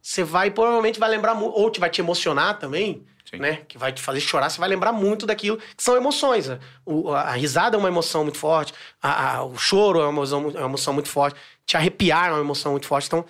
você 0.02 0.22
vai, 0.24 0.50
provavelmente 0.50 0.98
vai 0.98 1.08
lembrar 1.10 1.34
ou 1.34 1.70
te 1.70 1.78
vai 1.80 1.90
te 1.90 2.00
emocionar 2.00 2.58
também, 2.58 3.04
Sim. 3.30 3.36
né? 3.38 3.62
Que 3.68 3.76
vai 3.78 3.92
te 3.92 4.00
fazer 4.02 4.20
chorar, 4.20 4.48
você 4.50 4.58
vai 4.58 4.68
lembrar 4.68 4.92
muito 4.92 5.26
daquilo, 5.26 5.56
que 5.76 5.82
são 5.82 5.96
emoções. 5.96 6.48
né? 6.48 6.58
O- 6.84 7.10
a, 7.12 7.22
a 7.22 7.32
risada 7.32 7.76
é 7.76 7.78
uma 7.78 7.88
emoção 7.88 8.22
muito 8.24 8.38
forte, 8.38 8.72
a- 9.02 9.36
a- 9.36 9.44
o 9.44 9.56
choro 9.58 10.00
é 10.00 10.04
uma, 10.04 10.10
emoção, 10.12 10.50
é 10.54 10.58
uma 10.58 10.66
emoção 10.68 10.92
muito 10.94 11.08
forte, 11.08 11.38
te 11.66 11.76
arrepiar 11.76 12.28
é 12.28 12.32
uma 12.32 12.40
emoção 12.40 12.72
muito 12.72 12.86
forte. 12.86 13.06
Então, 13.06 13.24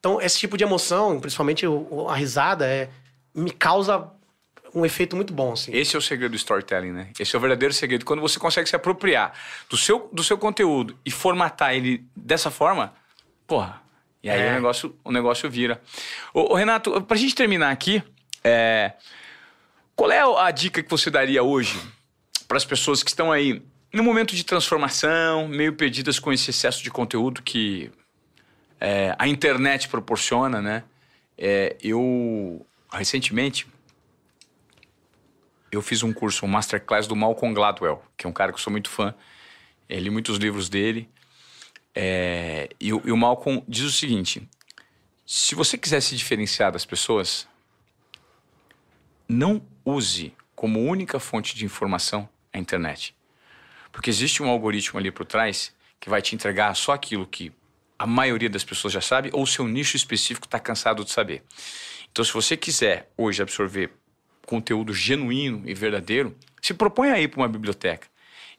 então 0.00 0.20
esse 0.20 0.38
tipo 0.38 0.56
de 0.56 0.64
emoção, 0.64 1.20
principalmente 1.20 1.66
o- 1.66 2.08
a 2.08 2.14
risada, 2.16 2.66
é, 2.66 2.88
me 3.34 3.50
causa 3.50 4.08
um 4.74 4.84
efeito 4.84 5.14
muito 5.14 5.32
bom, 5.32 5.52
assim. 5.52 5.70
Esse 5.72 5.94
é 5.94 5.98
o 5.98 6.02
segredo 6.02 6.32
do 6.32 6.36
storytelling, 6.36 6.90
né? 6.90 7.08
Esse 7.18 7.36
é 7.36 7.38
o 7.38 7.40
verdadeiro 7.40 7.72
segredo. 7.72 8.04
Quando 8.04 8.20
você 8.20 8.40
consegue 8.40 8.68
se 8.68 8.74
apropriar 8.74 9.32
do 9.70 9.76
seu, 9.76 10.08
do 10.12 10.24
seu 10.24 10.36
conteúdo 10.36 10.98
e 11.04 11.12
formatar 11.12 11.74
ele 11.74 12.04
dessa 12.16 12.50
forma, 12.50 12.92
porra, 13.46 13.80
e 14.24 14.30
aí 14.30 14.40
É. 14.40 14.50
o, 14.50 14.54
negócio, 14.54 14.96
o 15.04 15.12
negócio 15.12 15.50
vira. 15.50 15.80
Ô, 16.32 16.52
ô, 16.52 16.54
Renato, 16.54 17.00
pra 17.02 17.16
gente 17.16 17.34
terminar 17.34 17.70
aqui, 17.70 18.02
é, 18.42 18.92
qual 19.94 20.10
é 20.10 20.20
a 20.20 20.50
dica 20.50 20.82
que 20.82 20.90
você 20.90 21.10
daria 21.10 21.42
hoje 21.42 21.78
para 22.48 22.56
as 22.56 22.64
pessoas 22.64 23.02
que 23.02 23.10
estão 23.10 23.30
aí 23.30 23.62
no 23.92 24.02
momento 24.02 24.34
de 24.34 24.42
transformação, 24.42 25.46
meio 25.46 25.74
perdidas 25.74 26.18
com 26.18 26.32
esse 26.32 26.50
excesso 26.50 26.82
de 26.82 26.90
conteúdo 26.90 27.42
que 27.42 27.92
é, 28.80 29.14
a 29.18 29.28
internet 29.28 29.88
proporciona, 29.88 30.60
né? 30.60 30.82
É, 31.36 31.76
eu, 31.82 32.66
recentemente, 32.92 33.66
eu 35.70 35.82
fiz 35.82 36.02
um 36.02 36.12
curso, 36.12 36.44
um 36.46 36.48
masterclass 36.48 37.06
do 37.06 37.14
Malcolm 37.14 37.54
Gladwell, 37.54 38.02
que 38.16 38.26
é 38.26 38.28
um 38.28 38.32
cara 38.32 38.52
que 38.52 38.58
eu 38.58 38.62
sou 38.62 38.70
muito 38.70 38.88
fã. 38.88 39.14
Eu 39.88 40.00
li 40.00 40.08
muitos 40.10 40.38
livros 40.38 40.68
dele. 40.68 41.08
É, 41.94 42.68
e, 42.80 42.88
e 42.88 42.92
o 42.92 43.16
Malcolm 43.16 43.62
diz 43.68 43.84
o 43.84 43.92
seguinte: 43.92 44.48
se 45.26 45.54
você 45.54 45.78
quiser 45.78 46.00
se 46.00 46.16
diferenciar 46.16 46.72
das 46.72 46.84
pessoas, 46.84 47.48
não 49.28 49.62
use 49.84 50.34
como 50.54 50.80
única 50.80 51.18
fonte 51.18 51.54
de 51.54 51.64
informação 51.64 52.28
a 52.52 52.58
internet. 52.58 53.14
Porque 53.92 54.10
existe 54.10 54.42
um 54.42 54.48
algoritmo 54.48 54.98
ali 54.98 55.10
por 55.10 55.24
trás 55.24 55.74
que 56.00 56.10
vai 56.10 56.20
te 56.20 56.34
entregar 56.34 56.74
só 56.74 56.92
aquilo 56.92 57.26
que 57.26 57.52
a 57.98 58.06
maioria 58.06 58.50
das 58.50 58.64
pessoas 58.64 58.92
já 58.92 59.00
sabe 59.00 59.30
ou 59.32 59.46
seu 59.46 59.66
nicho 59.66 59.96
específico 59.96 60.46
está 60.46 60.58
cansado 60.58 61.04
de 61.04 61.10
saber. 61.10 61.42
Então, 62.10 62.24
se 62.24 62.32
você 62.32 62.56
quiser 62.56 63.10
hoje 63.16 63.42
absorver 63.42 63.92
conteúdo 64.46 64.92
genuíno 64.92 65.62
e 65.64 65.74
verdadeiro, 65.74 66.36
se 66.60 66.74
propõe 66.74 67.10
aí 67.10 67.26
para 67.26 67.40
uma 67.40 67.48
biblioteca. 67.48 68.06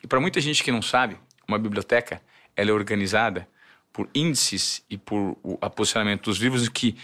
E 0.04 0.08
para 0.08 0.20
muita 0.20 0.42
gente 0.42 0.64
que 0.64 0.72
não 0.72 0.82
sabe, 0.82 1.18
uma 1.48 1.60
biblioteca 1.60 2.22
ela 2.56 2.70
é 2.70 2.74
organizada 2.74 3.48
por 3.94 4.10
índices 4.14 4.84
e 4.90 4.98
por 4.98 5.38
o 5.44 5.58
a 5.62 5.70
posicionamento 5.70 6.24
dos 6.26 6.38
livros 6.38 6.68
que 6.70 6.96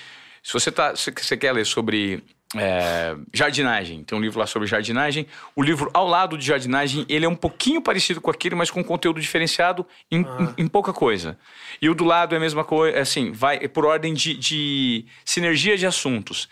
se 0.43 0.51
você 0.53 0.71
tá 0.71 0.95
se 0.95 1.11
você 1.11 1.37
quer 1.37 1.51
ler 1.53 1.65
sobre 1.65 2.23
é, 2.53 3.15
jardinagem, 3.33 4.03
tem 4.03 4.17
um 4.17 4.21
livro 4.21 4.37
lá 4.39 4.45
sobre 4.45 4.67
jardinagem. 4.67 5.25
O 5.55 5.63
livro 5.63 5.89
ao 5.93 6.05
lado 6.05 6.37
de 6.37 6.45
jardinagem, 6.45 7.05
ele 7.07 7.23
é 7.25 7.29
um 7.29 7.35
pouquinho 7.35 7.81
parecido 7.81 8.19
com 8.19 8.29
aquele, 8.29 8.55
mas 8.55 8.69
com 8.69 8.83
conteúdo 8.83 9.21
diferenciado 9.21 9.85
em, 10.11 10.19
em- 10.19 10.63
em 10.63 10.67
pouca 10.67 10.91
coisa. 10.91 11.37
E 11.81 11.89
o 11.89 11.95
do 11.95 12.03
lado 12.03 12.33
é 12.35 12.37
a 12.37 12.41
mesma 12.41 12.65
coisa, 12.65 12.99
assim, 12.99 13.31
vai 13.31 13.57
é 13.61 13.67
por 13.69 13.85
ordem 13.85 14.13
de, 14.13 14.33
de 14.35 15.05
sinergia 15.23 15.77
de 15.77 15.85
assuntos. 15.85 16.49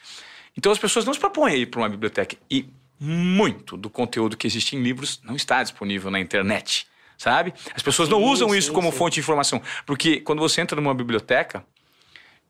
Então 0.57 0.71
as 0.71 0.79
pessoas 0.79 1.03
não 1.05 1.13
se 1.13 1.19
propõem 1.19 1.53
a 1.53 1.57
ir 1.57 1.65
para 1.65 1.81
uma 1.81 1.89
biblioteca. 1.89 2.37
E 2.49 2.65
muito 2.97 3.75
do 3.75 3.89
conteúdo 3.89 4.37
que 4.37 4.47
existe 4.47 4.75
em 4.77 4.81
livros 4.81 5.19
não 5.23 5.35
está 5.35 5.61
disponível 5.61 6.09
na 6.09 6.19
internet, 6.19 6.87
sabe? 7.19 7.53
As 7.75 7.83
pessoas 7.83 8.09
não 8.09 8.19
Sim, 8.19 8.25
usam 8.25 8.49
sim, 8.49 8.57
isso 8.57 8.73
como 8.73 8.91
fonte 8.91 9.15
de 9.15 9.19
informação. 9.19 9.61
Porque 9.85 10.21
quando 10.21 10.39
você 10.39 10.61
entra 10.61 10.79
numa 10.79 10.95
biblioteca, 10.95 11.63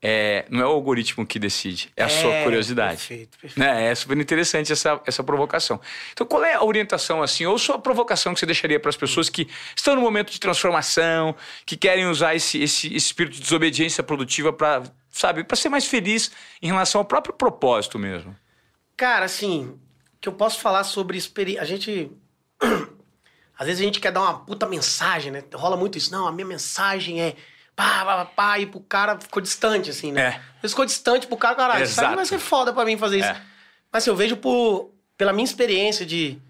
é, 0.00 0.46
não 0.48 0.60
é 0.60 0.64
o 0.64 0.70
algoritmo 0.70 1.26
que 1.26 1.38
decide, 1.38 1.90
é 1.94 2.04
a 2.04 2.08
sua 2.08 2.32
É, 2.32 2.44
curiosidade. 2.44 2.96
Perfeito, 2.96 3.38
perfeito. 3.38 3.58
Né? 3.60 3.90
É 3.90 3.94
super 3.94 4.16
interessante 4.16 4.72
essa, 4.72 4.98
essa 5.04 5.22
provocação. 5.22 5.78
Então, 6.12 6.26
qual 6.26 6.42
é 6.42 6.54
a 6.54 6.64
orientação, 6.64 7.22
assim, 7.22 7.44
ou 7.44 7.58
sua 7.58 7.78
provocação 7.78 8.32
que 8.32 8.40
você 8.40 8.46
deixaria 8.46 8.80
para 8.80 8.88
as 8.88 8.96
pessoas 8.96 9.28
que 9.28 9.46
estão 9.76 9.94
no 9.96 10.00
momento 10.00 10.30
de 10.32 10.40
transformação, 10.40 11.34
que 11.66 11.76
querem 11.76 12.06
usar 12.06 12.34
esse, 12.34 12.62
esse, 12.62 12.86
esse 12.86 13.08
espírito 13.08 13.34
de 13.34 13.42
desobediência 13.42 14.02
produtiva 14.02 14.52
para, 14.52 14.84
sabe, 15.10 15.44
para 15.44 15.56
ser 15.56 15.68
mais 15.68 15.84
feliz 15.84 16.30
em 16.62 16.68
relação 16.68 17.00
ao 17.00 17.04
próprio 17.04 17.34
propósito 17.34 17.98
mesmo? 17.98 18.34
Cara, 18.96 19.26
assim, 19.26 19.78
que 20.20 20.28
eu 20.28 20.32
posso 20.32 20.60
falar 20.60 20.84
sobre 20.84 21.18
experiência. 21.18 21.60
A 21.60 21.66
gente. 21.66 22.10
Às 23.60 23.66
vezes 23.66 23.82
a 23.82 23.84
gente 23.84 24.00
quer 24.00 24.10
dar 24.10 24.22
uma 24.22 24.38
puta 24.38 24.66
mensagem, 24.66 25.30
né? 25.30 25.44
Rola 25.52 25.76
muito 25.76 25.98
isso. 25.98 26.10
Não, 26.10 26.26
a 26.26 26.32
minha 26.32 26.46
mensagem 26.46 27.20
é. 27.20 27.36
Pá, 27.76 28.06
pá, 28.06 28.16
pá, 28.16 28.24
pá, 28.24 28.58
e 28.58 28.64
pro 28.64 28.80
cara 28.80 29.20
ficou 29.20 29.42
distante, 29.42 29.90
assim, 29.90 30.10
né? 30.10 30.22
É. 30.22 30.28
Às 30.28 30.62
vezes 30.62 30.72
ficou 30.72 30.86
distante 30.86 31.26
pro 31.26 31.36
cara, 31.36 31.54
caralho, 31.54 31.84
isso 31.84 32.00
aí 32.00 32.06
Exato. 32.06 32.16
vai 32.16 32.24
ser 32.24 32.38
foda 32.38 32.72
pra 32.72 32.86
mim 32.86 32.96
fazer 32.96 33.18
isso. 33.18 33.28
É. 33.28 33.42
Mas 33.92 34.02
assim, 34.02 34.08
eu 34.10 34.16
vejo 34.16 34.38
por, 34.38 34.94
pela 35.14 35.30
minha 35.30 35.44
experiência 35.44 36.06
de, 36.06 36.40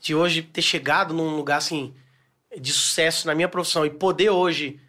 de 0.00 0.14
hoje 0.14 0.40
ter 0.40 0.62
chegado 0.62 1.12
num 1.12 1.36
lugar, 1.36 1.58
assim, 1.58 1.94
de 2.58 2.72
sucesso 2.72 3.26
na 3.26 3.34
minha 3.34 3.48
profissão 3.48 3.84
e 3.84 3.90
poder 3.90 4.30
hoje 4.30 4.80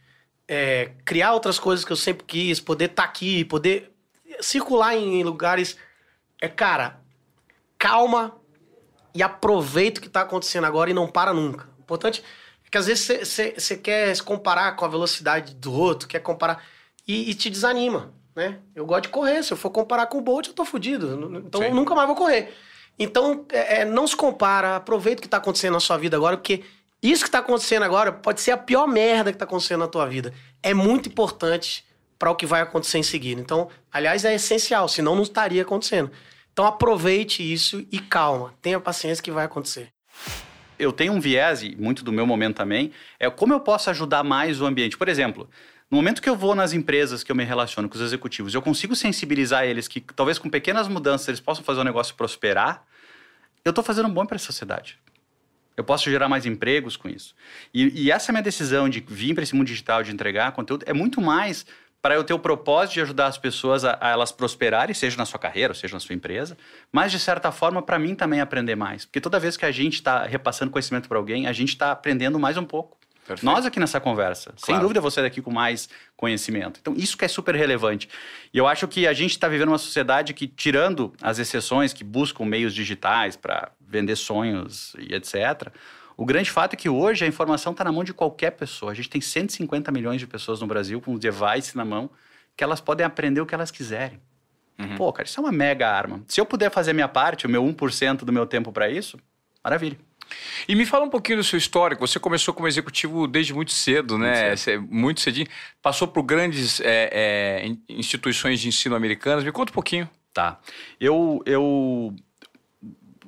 é, 0.47 0.91
criar 1.03 1.33
outras 1.33 1.59
coisas 1.59 1.83
que 1.83 1.91
eu 1.91 1.97
sempre 1.97 2.23
quis, 2.25 2.61
poder 2.61 2.85
estar 2.85 3.03
aqui, 3.03 3.43
poder 3.43 3.91
circular 4.39 4.95
em 4.95 5.23
lugares. 5.23 5.77
É, 6.41 6.47
cara, 6.47 7.01
calma 7.77 8.33
e 9.15 9.23
aproveita 9.23 9.99
o 9.99 10.04
que 10.04 10.10
tá 10.10 10.21
acontecendo 10.21 10.65
agora 10.65 10.91
e 10.91 10.93
não 10.93 11.08
para 11.08 11.34
nunca. 11.34 11.67
O 11.80 11.82
importante 11.82 12.21
é 12.65 12.69
que 12.69 12.78
às 12.78 12.86
vezes 12.86 13.08
você 13.58 13.78
quer 13.78 14.13
se 14.13 14.21
comparar 14.21 14.75
com 14.75 14.84
a 14.84 14.89
velocidade 14.89 15.56
do 15.56 15.73
outro, 15.73 16.08
quer 16.08 16.19
comparar. 16.19 16.62
E, 17.08 17.30
e 17.30 17.34
te 17.34 17.49
desanima, 17.49 18.13
né? 18.36 18.60
Eu 18.75 18.86
gosto 18.86 19.04
de 19.04 19.10
correr. 19.10 19.41
Se 19.41 19.54
eu 19.54 19.58
for 19.58 19.69
comparar 19.69 20.08
com 20.08 20.17
o 20.17 20.21
Bolt, 20.21 20.47
eu 20.47 20.54
tô 20.54 20.65
fudido. 20.65 21.41
Então 21.45 21.62
Sim. 21.62 21.67
eu 21.67 21.73
nunca 21.73 21.95
mais 21.95 22.08
vou 22.08 22.15
correr. 22.15 22.54
Então, 22.97 23.45
é, 23.51 23.82
é, 23.82 23.86
não 23.86 24.08
se 24.08 24.15
compara, 24.15 24.75
aproveita 24.75 25.19
o 25.19 25.21
que 25.21 25.30
tá 25.30 25.38
acontecendo 25.38 25.73
na 25.73 25.80
sua 25.80 25.97
vida 25.97 26.17
agora, 26.17 26.38
porque 26.38 26.63
isso 27.01 27.23
que 27.23 27.32
tá 27.32 27.39
acontecendo 27.39 27.84
agora 27.84 28.12
pode 28.12 28.41
ser 28.41 28.51
a 28.51 28.58
pior 28.58 28.88
merda 28.88 29.32
que 29.32 29.38
tá 29.38 29.45
acontecendo 29.45 29.82
na 29.82 29.88
tua 29.88 30.08
vida. 30.08 30.34
É 30.63 30.73
muito 30.73 31.10
importante 31.10 31.86
para 32.17 32.32
o 32.32 32.36
que 32.36 32.45
vai 32.45 32.62
acontecer 32.62 32.97
em 32.97 33.04
seguida. 33.04 33.39
Então, 33.39 33.69
aliás, 33.91 34.25
é 34.25 34.34
essencial, 34.34 34.88
senão 34.88 35.15
não 35.15 35.23
estaria 35.23 35.62
acontecendo. 35.62 36.10
Então 36.56 36.65
aproveite 36.65 37.44
isso 37.44 37.86
e 37.91 38.00
calma, 38.00 38.54
tenha 38.62 38.80
paciência 38.80 39.22
que 39.22 39.30
vai 39.30 39.44
acontecer. 39.44 39.89
eu 40.80 40.94
tenho 40.94 41.12
um 41.12 41.20
viés, 41.20 41.62
muito 41.78 42.02
do 42.02 42.13
meu 42.13 42.26
momento 42.26 42.56
também, 42.56 42.94
é 43.20 43.30
como 43.30 43.52
eu 43.52 43.60
posso 43.60 43.89
ajudar 43.89 44.24
mais 44.24 44.62
o 44.62 44.65
ambiente. 44.65 44.98
Por 44.98 45.10
exemplo, 45.10 45.50
no 45.91 45.98
momento 45.98 46.22
que 46.22 46.30
eu 46.30 46.36
vou 46.38 46.56
nas 46.56 46.72
empresas 46.72 47.26
que 47.26 47.32
eu 47.32 47.36
me 47.36 47.44
relaciono 47.44 47.89
com 47.89 47.96
os 47.96 48.02
executivos, 48.02 48.54
eu 48.54 48.62
consigo 48.62 48.96
sensibilizar 48.96 49.65
eles 49.65 49.86
que 49.89 50.00
talvez 50.00 50.39
com 50.39 50.50
pequenas 50.50 50.88
mudanças 50.88 51.28
eles 51.28 51.41
possam 51.41 51.62
fazer 51.62 51.82
o 51.82 51.84
negócio 51.84 52.15
prosperar, 52.15 52.86
eu 53.65 53.72
estou 53.72 53.84
fazendo 53.84 54.08
um 54.08 54.13
bom 54.13 54.26
para 54.26 54.38
a 54.38 54.39
sociedade. 54.39 54.98
Eu 55.76 55.84
posso 55.84 56.10
gerar 56.10 56.30
mais 56.30 56.46
empregos 56.46 56.96
com 56.96 57.10
isso. 57.10 57.36
E, 57.74 58.06
e 58.06 58.12
essa 58.12 58.32
minha 58.32 58.41
decisão 58.41 58.88
de 58.88 59.02
vir 59.06 59.34
para 59.34 59.44
esse 59.44 59.54
mundo 59.54 59.68
digital, 59.68 60.04
de 60.04 60.13
entregar 60.13 60.54
conteúdo, 60.54 60.86
é 60.88 60.94
muito 60.94 61.20
mais 61.20 61.65
para 62.06 62.13
eu 62.13 62.24
ter 62.24 62.36
o 62.36 62.39
propósito 62.39 62.94
de 62.94 63.02
ajudar 63.02 63.26
as 63.26 63.36
pessoas 63.39 63.84
a, 63.84 63.98
a 64.00 64.10
elas 64.10 64.32
prosperarem, 64.32 64.94
seja 64.94 65.18
na 65.18 65.26
sua 65.26 65.39
carreira, 65.39 65.74
seja 65.74 65.96
na 65.96 66.00
sua 66.00 66.13
empresa, 66.13 66.56
mas 66.91 67.12
de 67.12 67.18
certa 67.18 67.52
forma 67.52 67.82
para 67.82 67.98
mim 67.98 68.13
também 68.13 68.39
aprender 68.39 68.76
mais. 68.76 69.06
Porque 69.06 69.20
toda 69.20 69.39
vez 69.39 69.58
que 69.58 69.65
a 69.65 69.72
gente 69.72 69.96
está 69.96 70.24
repassando 70.24 70.70
conhecimento 70.70 71.10
para 71.10 71.18
alguém, 71.18 71.48
a 71.48 71.52
gente 71.52 71.70
está 71.70 71.91
aprendendo 71.91 72.38
mais 72.38 72.58
um 72.58 72.63
pouco. 72.63 72.96
Perfeito. 73.26 73.44
Nós 73.44 73.65
aqui 73.65 73.80
nessa 73.80 74.00
conversa, 74.00 74.54
sem 74.56 74.74
Claro. 74.74 74.84
dúvida 74.84 75.02
você 75.02 75.20
daqui 75.20 75.41
com 75.41 75.50
mais 75.50 75.89
conhecimento. 76.15 76.80
Então, 76.80 76.94
isso 76.96 77.18
que 77.18 77.26
é 77.26 77.28
super 77.28 77.56
relevante. 77.56 78.08
E 78.54 78.58
eu 78.60 78.68
acho 78.68 78.88
que 78.88 79.08
a 79.08 79.13
gente 79.13 79.32
está 79.32 79.48
vivendo 79.48 79.70
uma 79.70 79.80
sociedade 79.80 80.32
que, 80.36 80.46
tirando 80.46 81.12
as 81.24 81.39
exceções 81.39 81.91
que 81.91 82.04
buscam 82.04 82.46
meios 82.46 82.72
digitais 82.72 83.36
para 83.36 83.72
vender 83.82 84.15
sonhos 84.15 84.96
e 85.00 85.15
etc., 85.15 85.72
o 86.17 86.25
grande 86.25 86.49
fato 86.51 86.73
é 86.73 86.78
que 86.78 86.89
hoje 86.89 87.23
a 87.25 87.28
informação 87.28 87.71
está 87.71 87.84
na 87.84 87.91
mão 87.91 88.04
de 88.04 88.13
qualquer 88.13 88.51
pessoa. 88.51 88.91
A 88.91 88.95
gente 88.95 89.10
tem 89.10 89.19
150 89.21 89.91
milhões 89.91 90.19
de 90.19 90.28
pessoas 90.28 90.62
no 90.62 90.67
Brasil 90.67 90.99
com 91.01 91.13
um 91.13 91.17
device 91.17 91.75
na 91.75 91.84
mão 91.86 92.10
que 92.56 92.63
elas 92.63 92.80
podem 92.80 93.06
aprender 93.06 93.41
o 93.41 93.45
que 93.45 93.54
elas 93.54 93.71
quiserem. 93.71 94.19
Pô, 94.97 95.12
cara, 95.13 95.28
isso 95.28 95.39
é 95.39 95.43
uma 95.43 95.51
mega 95.54 95.89
arma. 95.89 96.21
Se 96.28 96.39
eu 96.41 96.45
puder 96.45 96.69
fazer 96.69 96.91
minha 96.93 97.08
parte, 97.08 97.45
o 97.45 97.49
meu 97.49 97.63
1% 97.63 98.25
do 98.25 98.32
meu 98.34 98.45
tempo 98.45 98.71
para 98.73 98.89
isso, 98.89 99.17
maravilha. 99.63 99.97
E 100.67 100.75
me 100.75 100.86
fala 100.86 101.06
um 101.06 101.10
pouquinho 101.10 101.38
do 101.38 101.43
seu 101.43 101.58
histórico. 101.58 102.06
Você 102.06 102.19
começou 102.19 102.54
como 102.54 102.67
executivo 102.67 103.28
desde 103.28 103.54
muito 103.54 103.71
cedo, 103.71 104.17
né? 104.17 104.47
Muito 104.47 104.58
Você- 104.60 104.78
Muito 104.78 105.21
cedinho. 105.21 105.47
Passou 105.82 106.08
por 106.08 106.23
grandes 106.23 106.82
é, 106.82 107.10
é, 107.62 107.67
in- 107.67 107.82
instituições 107.88 108.60
de 108.60 108.67
ensino 108.67 108.95
americanas. 108.95 109.43
Me 109.43 109.51
conta 109.51 109.71
um 109.71 109.73
pouquinho. 109.73 110.10
Tá. 110.34 110.60
Eu, 110.99 111.41
eu 111.45 112.13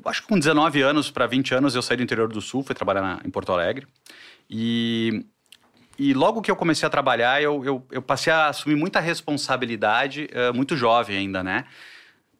acho 0.05 0.21
que 0.21 0.27
com 0.27 0.37
19 0.37 0.81
anos 0.81 1.09
para 1.11 1.25
20 1.27 1.53
anos 1.55 1.75
eu 1.75 1.81
saí 1.81 1.97
do 1.97 2.03
interior 2.03 2.27
do 2.27 2.41
Sul, 2.41 2.63
fui 2.63 2.75
trabalhar 2.75 3.01
na- 3.01 3.21
em 3.25 3.29
Porto 3.29 3.51
Alegre. 3.51 3.87
E, 4.49 5.25
e 5.99 6.13
logo 6.13 6.41
que 6.41 6.49
eu 6.49 6.55
comecei 6.55 6.85
a 6.87 6.89
trabalhar, 6.89 7.41
eu, 7.41 7.63
eu, 7.65 7.85
eu 7.91 8.01
passei 8.01 8.31
a 8.31 8.47
assumir 8.47 8.75
muita 8.75 8.99
responsabilidade, 8.99 10.27
eh, 10.31 10.51
muito 10.53 10.75
jovem 10.77 11.17
ainda, 11.17 11.43
né? 11.43 11.65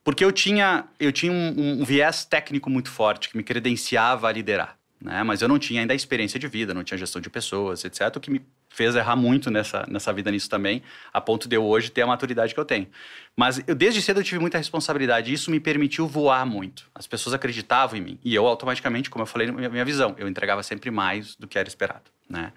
Porque 0.03 0.23
eu 0.23 0.31
tinha, 0.31 0.85
eu 0.99 1.11
tinha 1.11 1.31
um, 1.31 1.81
um 1.81 1.83
viés 1.83 2.23
técnico 2.23 2.69
muito 2.69 2.89
forte 2.89 3.29
que 3.29 3.35
me 3.35 3.43
credenciava 3.43 4.29
a 4.29 4.31
liderar. 4.31 4.77
Né? 5.01 5.21
Mas 5.23 5.41
eu 5.41 5.47
não 5.49 5.59
tinha 5.59 5.81
ainda 5.81 5.93
a 5.93 5.95
experiência 5.95 6.39
de 6.39 6.47
vida, 6.47 6.73
não 6.73 6.83
tinha 6.83 6.97
gestão 6.97 7.21
de 7.21 7.29
pessoas, 7.29 7.83
etc. 7.83 8.15
O 8.15 8.19
que 8.19 8.31
me 8.31 8.41
fez 8.77 8.95
errar 8.95 9.15
muito 9.15 9.49
nessa, 9.49 9.87
nessa 9.89 10.13
vida 10.13 10.29
nisso 10.29 10.47
também, 10.47 10.83
a 11.11 11.19
ponto 11.19 11.49
de 11.49 11.55
eu 11.55 11.65
hoje 11.65 11.89
ter 11.89 12.03
a 12.03 12.07
maturidade 12.07 12.53
que 12.53 12.59
eu 12.59 12.63
tenho. 12.63 12.87
Mas 13.35 13.59
eu, 13.65 13.73
desde 13.73 14.03
cedo 14.03 14.19
eu 14.19 14.23
tive 14.23 14.39
muita 14.39 14.59
responsabilidade 14.59 15.31
e 15.31 15.33
isso 15.33 15.49
me 15.49 15.59
permitiu 15.59 16.07
voar 16.07 16.45
muito. 16.45 16.87
As 16.93 17.07
pessoas 17.07 17.33
acreditavam 17.33 17.97
em 17.97 18.01
mim. 18.01 18.19
E 18.23 18.35
eu 18.35 18.45
automaticamente, 18.45 19.09
como 19.09 19.23
eu 19.23 19.25
falei 19.25 19.51
na 19.51 19.69
minha, 19.69 19.83
visão, 19.83 20.15
eu 20.19 20.27
entregava 20.27 20.61
sempre 20.61 20.91
mais 20.91 21.35
do 21.35 21.47
que 21.47 21.57
era 21.57 21.67
esperado. 21.67 22.03
Né? 22.29 22.53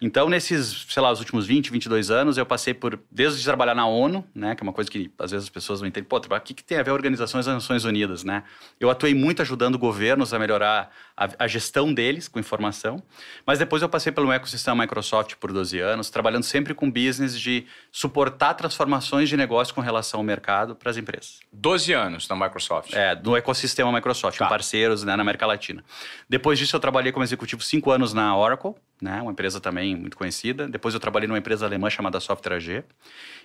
Então, 0.00 0.28
nesses, 0.28 0.86
sei 0.88 1.02
lá, 1.02 1.10
os 1.10 1.18
últimos 1.18 1.46
20, 1.46 1.72
22 1.72 2.10
anos, 2.12 2.38
eu 2.38 2.46
passei 2.46 2.72
por, 2.72 3.00
desde 3.10 3.42
trabalhar 3.42 3.74
na 3.74 3.86
ONU, 3.86 4.24
né, 4.34 4.54
que 4.54 4.62
é 4.62 4.64
uma 4.64 4.72
coisa 4.72 4.90
que 4.90 5.10
às 5.18 5.30
vezes 5.30 5.46
as 5.46 5.50
pessoas 5.50 5.80
não 5.80 5.88
entendem, 5.88 6.06
pô, 6.06 6.18
o 6.18 6.40
que, 6.40 6.54
que 6.54 6.62
tem 6.62 6.78
a 6.78 6.82
ver 6.82 6.90
organizações 6.90 7.46
das 7.46 7.54
Nações 7.54 7.84
Unidas, 7.84 8.22
né? 8.22 8.44
Eu 8.78 8.90
atuei 8.90 9.14
muito 9.14 9.40
ajudando 9.40 9.78
governos 9.78 10.34
a 10.34 10.38
melhorar 10.38 10.90
a, 11.16 11.44
a 11.44 11.46
gestão 11.48 11.92
deles 11.94 12.28
com 12.28 12.38
informação, 12.38 13.02
mas 13.46 13.58
depois 13.58 13.80
eu 13.82 13.88
passei 13.88 14.12
pelo 14.12 14.30
ecossistema 14.30 14.82
Microsoft 14.82 15.36
por 15.36 15.52
12 15.52 15.78
anos, 15.78 16.10
trabalhando 16.10 16.42
sempre 16.42 16.74
com 16.74 16.90
business 16.90 17.38
de 17.40 17.66
suportar 17.90 18.54
transformações 18.54 19.28
de 19.28 19.36
negócio 19.36 19.74
com 19.74 19.80
relação 19.80 20.20
ao 20.20 20.24
mercado 20.24 20.76
para 20.76 20.90
as 20.90 20.96
empresas. 20.96 21.40
12 21.52 21.92
anos 21.92 22.28
na 22.28 22.36
Microsoft. 22.36 22.92
É, 22.92 23.14
do 23.14 23.36
ecossistema 23.36 23.90
Microsoft, 23.90 24.36
Tá. 24.38 24.44
com 24.44 24.48
parceiros 24.50 25.02
né, 25.04 25.16
na 25.16 25.22
América 25.22 25.46
Latina. 25.46 25.82
Depois 26.28 26.58
disso, 26.58 26.76
eu 26.76 26.80
trabalhei 26.80 27.12
como 27.12 27.24
executivo 27.24 27.62
cinco 27.62 27.90
anos 27.90 28.12
na 28.12 28.36
Oracle, 28.36 28.74
né, 29.00 29.20
uma 29.22 29.30
empresa 29.32 29.60
também 29.60 29.94
muito 29.96 30.16
conhecida. 30.16 30.68
Depois, 30.68 30.92
eu 30.94 31.00
trabalhei 31.00 31.26
numa 31.28 31.38
empresa 31.38 31.64
alemã 31.66 31.88
chamada 31.88 32.20
Software 32.20 32.56
AG. 32.56 32.84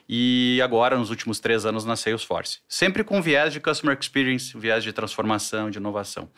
E 0.07 0.59
agora, 0.63 0.97
nos 0.97 1.09
últimos 1.09 1.39
três 1.39 1.65
anos, 1.65 1.85
na 1.85 1.95
Salesforce. 1.95 2.59
Sempre 2.67 3.03
com 3.03 3.21
viés 3.21 3.53
de 3.53 3.59
customer 3.59 3.97
experience, 3.99 4.57
viés 4.57 4.83
de 4.83 4.91
transformação, 4.91 5.69
de 5.69 5.77
inovação. 5.77 6.29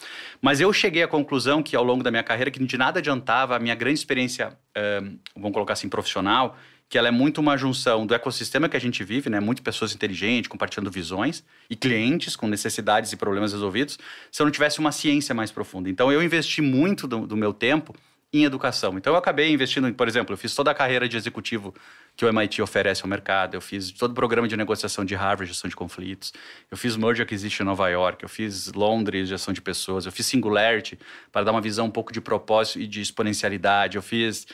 Mas 0.42 0.62
eu 0.62 0.72
cheguei 0.72 1.04
à 1.04 1.08
conclusão 1.08 1.64
que, 1.64 1.76
ao 1.76 1.84
longo 1.84 2.04
da 2.04 2.12
minha 2.12 2.24
carreira, 2.24 2.52
que 2.52 2.64
de 2.64 2.78
nada 2.78 3.00
adiantava 3.00 3.56
a 3.56 3.60
minha 3.60 3.76
grande 3.76 4.00
experiência, 4.00 4.58
eh, 4.76 5.02
vamos 5.36 5.54
colocar 5.54 5.74
assim, 5.74 5.90
profissional, 5.90 6.58
que 6.94 6.98
ela 6.98 7.08
é 7.08 7.12
muito 7.12 7.42
uma 7.42 7.58
junção 7.58 8.06
do 8.06 8.14
ecossistema 8.14 8.70
que 8.70 8.78
a 8.78 8.80
gente 8.80 9.04
vive, 9.04 9.28
né? 9.28 9.40
Muitas 9.40 9.64
pessoas 9.64 9.96
inteligentes, 9.96 10.48
compartilhando 10.48 10.92
visões, 10.92 11.44
e 11.68 11.76
clientes 11.76 12.36
com 12.36 12.48
necessidades 12.48 13.12
e 13.12 13.18
problemas 13.18 13.52
resolvidos, 13.52 13.98
se 14.32 14.40
eu 14.40 14.46
não 14.46 14.52
tivesse 14.52 14.80
uma 14.80 14.92
ciência 14.92 15.34
mais 15.34 15.52
profunda. 15.52 15.90
Então, 15.90 16.12
eu 16.12 16.22
investi 16.22 16.62
muito 16.62 17.08
do, 17.08 17.26
do 17.26 17.36
meu 17.36 17.52
tempo 17.52 17.96
em 18.32 18.44
educação. 18.44 18.96
Então, 18.98 19.14
eu 19.14 19.18
acabei 19.18 19.52
investindo, 19.52 19.92
por 19.94 20.08
exemplo, 20.08 20.34
eu 20.34 20.38
fiz 20.38 20.54
toda 20.54 20.70
a 20.70 20.74
carreira 20.76 21.10
de 21.10 21.18
executivo 21.18 21.74
que 22.16 22.24
o 22.26 22.28
MIT 22.30 22.62
oferece 22.62 23.02
ao 23.02 23.10
mercado, 23.10 23.56
eu 23.56 23.62
fiz 23.62 23.92
todo 23.92 24.12
o 24.12 24.14
programa 24.14 24.48
de 24.48 24.56
negociação 24.56 25.04
de 25.04 25.16
Harvard, 25.16 25.52
gestão 25.52 25.68
de 25.68 25.76
conflitos, 25.76 26.32
eu 26.70 26.78
fiz 26.78 26.96
Merge 26.96 27.22
Acquisition 27.24 27.64
em 27.64 27.66
Nova 27.66 27.90
York, 27.90 28.22
eu 28.24 28.30
fiz 28.30 28.72
Londres, 28.74 29.30
gestão 29.30 29.54
de 29.54 29.62
pessoas, 29.62 30.06
eu 30.06 30.12
fiz 30.12 30.26
Singularity, 30.28 31.00
para 31.32 31.44
dar 31.44 31.52
uma 31.52 31.62
visão 31.62 31.88
um 31.88 31.92
pouco 31.92 32.14
de 32.14 32.22
propósito 32.22 32.80
e 32.80 32.88
de 32.88 33.02
exponencialidade, 33.02 33.96
eu 33.96 34.02
fiz... 34.04 34.46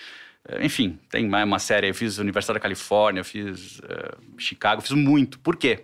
eh, 0.47 0.65
Enfim, 0.65 0.97
tem 1.09 1.27
mais 1.27 1.45
uma 1.45 1.59
série. 1.59 1.89
Eu 1.89 1.93
fiz 1.93 2.17
Universidade 2.17 2.57
da 2.57 2.61
Califórnia, 2.61 3.19
eu 3.21 3.25
fiz 3.25 3.81
eh, 3.83 4.15
Chicago, 4.37 4.81
fiz 4.81 4.91
muito. 4.91 5.37
Por 5.39 5.57
quê? 5.57 5.83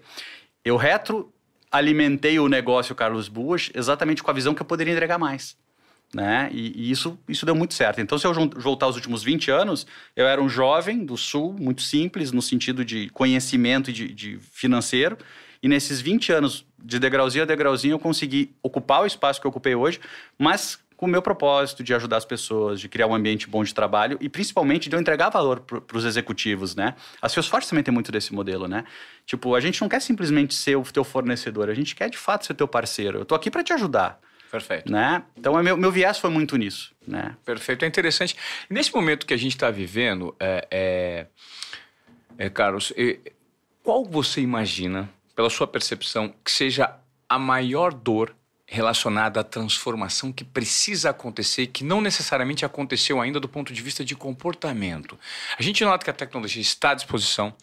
Eu 0.64 0.78
retroalimentei 0.78 2.40
o 2.40 2.48
negócio 2.48 2.96
Carlos 2.96 3.28
Bush 3.28 3.70
exatamente 3.76 4.24
com 4.24 4.32
a 4.32 4.34
visão 4.34 4.54
que 4.54 4.62
eu 4.62 4.66
poderia 4.66 4.94
entregar 4.94 5.18
mais. 5.18 5.58
Né? 6.16 6.50
E, 6.54 6.88
e 6.88 6.92
isso, 6.92 7.20
isso 7.28 7.46
deu 7.46 7.54
muito 7.54 7.74
certo. 7.74 8.00
Então, 8.00 8.18
se 8.18 8.26
eu 8.26 8.34
voltar 8.56 8.88
os 8.88 8.96
últimos 8.96 9.22
20 9.22 9.52
anos, 9.52 9.86
eu 10.16 10.26
era 10.26 10.42
um 10.42 10.48
jovem 10.48 11.04
do 11.04 11.18
Sul, 11.18 11.54
muito 11.60 11.82
simples, 11.82 12.32
no 12.32 12.42
sentido 12.42 12.86
de 12.86 13.10
conhecimento 13.10 13.90
e 13.90 13.94
de, 13.94 14.14
de 14.14 14.40
financeiro. 14.40 15.18
E 15.62 15.68
nesses 15.68 16.00
20 16.00 16.32
anos, 16.32 16.66
de 16.82 17.00
degrauzinho 17.00 17.44
a 17.44 17.46
degrauzinho, 17.46 17.96
eu 17.96 18.00
consegui 18.00 18.56
ocupar 18.64 19.02
o 19.02 19.06
espaço 19.06 19.42
que 19.42 19.46
eu 19.46 19.50
ocupei 19.50 19.76
hoje, 19.76 20.00
mas 20.40 20.80
com 20.96 21.06
o 21.06 21.10
meu 21.10 21.22
propósito 21.22 21.84
de 21.84 21.94
ajudar 21.94 22.16
as 22.16 22.24
pessoas, 22.24 22.80
de 22.80 22.88
criar 22.88 23.08
um 23.08 23.14
ambiente 23.14 23.50
bom 23.50 23.62
de 23.62 23.74
trabalho 23.74 24.18
e 24.22 24.30
principalmente 24.30 24.88
de 24.88 24.96
eu 24.96 25.02
entregar 25.02 25.28
valor 25.28 25.60
para 25.60 25.98
os 25.98 26.06
executivos, 26.06 26.78
né? 26.78 26.96
A 27.22 27.28
Salesforce 27.28 27.70
também 27.70 27.84
tem 27.84 27.94
muito 27.94 28.10
desse 28.10 28.34
modelo, 28.34 28.70
né? 28.70 28.86
Tipo, 29.26 29.54
a 29.54 29.60
gente 29.60 29.82
não 29.82 29.90
quer 29.90 30.02
simplesmente 30.02 30.54
ser 30.54 30.78
o 30.78 30.84
teu 30.84 31.04
fornecedor, 31.04 31.70
a 31.70 31.74
gente 31.74 31.94
quer 31.94 32.10
de 32.10 32.18
fato 32.18 32.46
ser 32.46 32.54
teu 32.54 32.70
parceiro. 32.70 33.20
Eu 33.20 33.26
tô 33.26 33.36
aqui 33.36 33.52
para 33.52 33.62
te 33.62 33.74
ajudar, 33.74 34.22
Perfeito. 34.56 34.92
né? 34.92 35.24
Então, 35.36 35.60
é 35.60 35.64
meu, 35.64 35.76
meu 35.76 35.92
viés 35.92 36.18
foi 36.18 36.30
muito 36.30 36.56
nisso, 36.56 36.96
né? 37.06 37.36
Perfeito, 37.44 37.84
é 37.84 37.88
interessante. 37.88 38.36
Nesse 38.70 38.94
momento 38.94 39.26
que 39.26 39.34
a 39.34 39.38
gente 39.38 39.54
está 39.56 39.70
vivendo, 39.70 40.36
é, 40.40 40.68
é, 40.72 41.26
é, 42.38 42.50
Carlos, 42.50 42.94
qual 43.84 44.06
você 44.06 44.40
imagina, 44.40 45.10
pela 45.36 45.50
sua 45.50 45.68
percepção, 45.68 46.34
que 46.44 46.52
seja 46.52 46.96
a 47.28 47.38
maior 47.38 47.94
dor 47.94 48.36
relacionada 48.66 49.42
à 49.42 49.44
transformação 49.44 50.32
que 50.32 50.44
precisa 50.44 51.10
acontecer, 51.10 51.68
que 51.68 51.84
não 51.84 52.02
necessariamente 52.02 52.66
aconteceu 52.66 53.20
ainda 53.20 53.40
do 53.40 53.50
ponto 53.50 53.74
de 53.74 53.82
vista 53.82 54.06
de 54.06 54.16
comportamento? 54.16 55.20
A 55.60 55.62
gente 55.62 55.84
nota 55.84 56.04
que 56.04 56.10
a 56.10 56.14
tecnologia 56.14 56.62
está 56.62 56.92
à 56.92 56.94
disposição, 56.94 57.54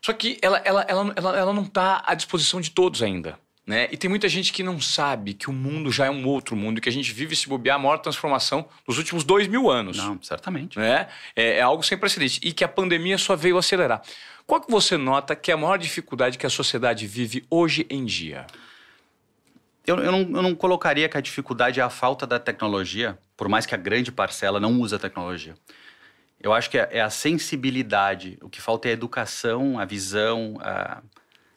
só 0.00 0.12
que 0.12 0.38
ela, 0.40 0.58
ela, 0.58 0.82
ela, 0.82 1.12
ela, 1.16 1.38
ela 1.38 1.52
não 1.52 1.64
está 1.64 2.02
à 2.06 2.14
disposição 2.14 2.60
de 2.60 2.70
todos 2.70 3.02
ainda. 3.02 3.38
Né? 3.66 3.88
E 3.90 3.96
tem 3.96 4.10
muita 4.10 4.28
gente 4.28 4.52
que 4.52 4.62
não 4.62 4.78
sabe 4.78 5.32
que 5.32 5.48
o 5.48 5.52
mundo 5.52 5.90
já 5.90 6.04
é 6.04 6.10
um 6.10 6.26
outro 6.26 6.54
mundo, 6.54 6.82
que 6.82 6.88
a 6.88 6.92
gente 6.92 7.12
vive 7.12 7.34
se 7.34 7.48
bobear 7.48 7.76
a 7.76 7.78
maior 7.78 7.96
transformação 7.96 8.68
dos 8.86 8.98
últimos 8.98 9.24
dois 9.24 9.48
mil 9.48 9.70
anos. 9.70 9.96
Não, 9.96 10.22
certamente. 10.22 10.78
Né? 10.78 11.08
É, 11.34 11.58
é 11.58 11.62
algo 11.62 11.82
sem 11.82 11.96
precedente. 11.96 12.40
E 12.42 12.52
que 12.52 12.62
a 12.62 12.68
pandemia 12.68 13.16
só 13.16 13.34
veio 13.34 13.56
acelerar. 13.56 14.02
Qual 14.46 14.60
que 14.60 14.70
você 14.70 14.98
nota 14.98 15.34
que 15.34 15.50
é 15.50 15.54
a 15.54 15.56
maior 15.56 15.78
dificuldade 15.78 16.36
que 16.36 16.44
a 16.44 16.50
sociedade 16.50 17.06
vive 17.06 17.44
hoje 17.48 17.86
em 17.88 18.04
dia? 18.04 18.46
Eu, 19.86 19.96
eu, 19.98 20.12
não, 20.12 20.20
eu 20.20 20.42
não 20.42 20.54
colocaria 20.54 21.08
que 21.08 21.16
a 21.16 21.20
dificuldade 21.20 21.80
é 21.80 21.82
a 21.82 21.90
falta 21.90 22.26
da 22.26 22.38
tecnologia, 22.38 23.18
por 23.36 23.48
mais 23.48 23.64
que 23.64 23.74
a 23.74 23.78
grande 23.78 24.12
parcela 24.12 24.60
não 24.60 24.78
use 24.80 24.94
a 24.94 24.98
tecnologia. 24.98 25.54
Eu 26.38 26.52
acho 26.52 26.68
que 26.68 26.76
é, 26.76 26.88
é 26.92 27.00
a 27.00 27.08
sensibilidade. 27.08 28.38
O 28.42 28.50
que 28.50 28.60
falta 28.60 28.88
é 28.88 28.90
a 28.90 28.92
educação, 28.92 29.78
a 29.78 29.86
visão. 29.86 30.58
A... 30.60 31.02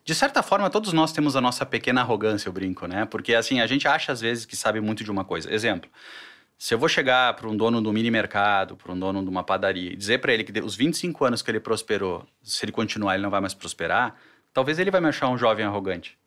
De 0.08 0.16
certa 0.16 0.42
forma, 0.42 0.70
todos 0.70 0.94
nós 0.94 1.12
temos 1.12 1.36
a 1.36 1.42
nossa 1.42 1.66
pequena 1.66 2.00
arrogância, 2.00 2.48
eu 2.48 2.54
brinco, 2.54 2.88
né? 2.88 3.04
Porque 3.04 3.36
assim, 3.36 3.60
a 3.60 3.68
gente 3.68 3.90
acha 3.90 4.14
às 4.14 4.22
vezes 4.22 4.46
que 4.46 4.56
sabe 4.56 4.80
muito 4.80 5.04
de 5.04 5.12
uma 5.12 5.26
coisa. 5.26 5.54
Exemplo. 5.54 5.92
Se 6.58 6.74
eu 6.74 6.80
vou 6.80 6.88
chegar 6.88 7.34
para 7.34 7.46
um 7.46 7.58
dono 7.58 7.82
do 7.82 7.92
mini 7.92 8.10
mercado, 8.10 8.78
para 8.78 8.94
um 8.94 8.98
dono 8.98 9.22
de 9.22 9.30
uma 9.30 9.44
padaria, 9.44 9.92
e 9.92 9.98
dizer 9.98 10.20
para 10.20 10.34
ele 10.34 10.46
que 10.46 10.58
os 10.62 10.78
25 10.78 11.26
anos 11.26 11.42
que 11.42 11.52
ele 11.52 11.60
prosperou, 11.60 12.26
se 12.42 12.64
ele 12.64 12.72
continuar, 12.72 13.16
ele 13.16 13.24
não 13.24 13.30
vai 13.30 13.42
mais 13.42 13.54
prosperar, 13.54 14.16
talvez 14.54 14.80
ele 14.80 14.90
vai 14.90 15.02
me 15.02 15.10
achar 15.10 15.28
um 15.28 15.38
jovem 15.38 15.66
arrogante. 15.66 16.18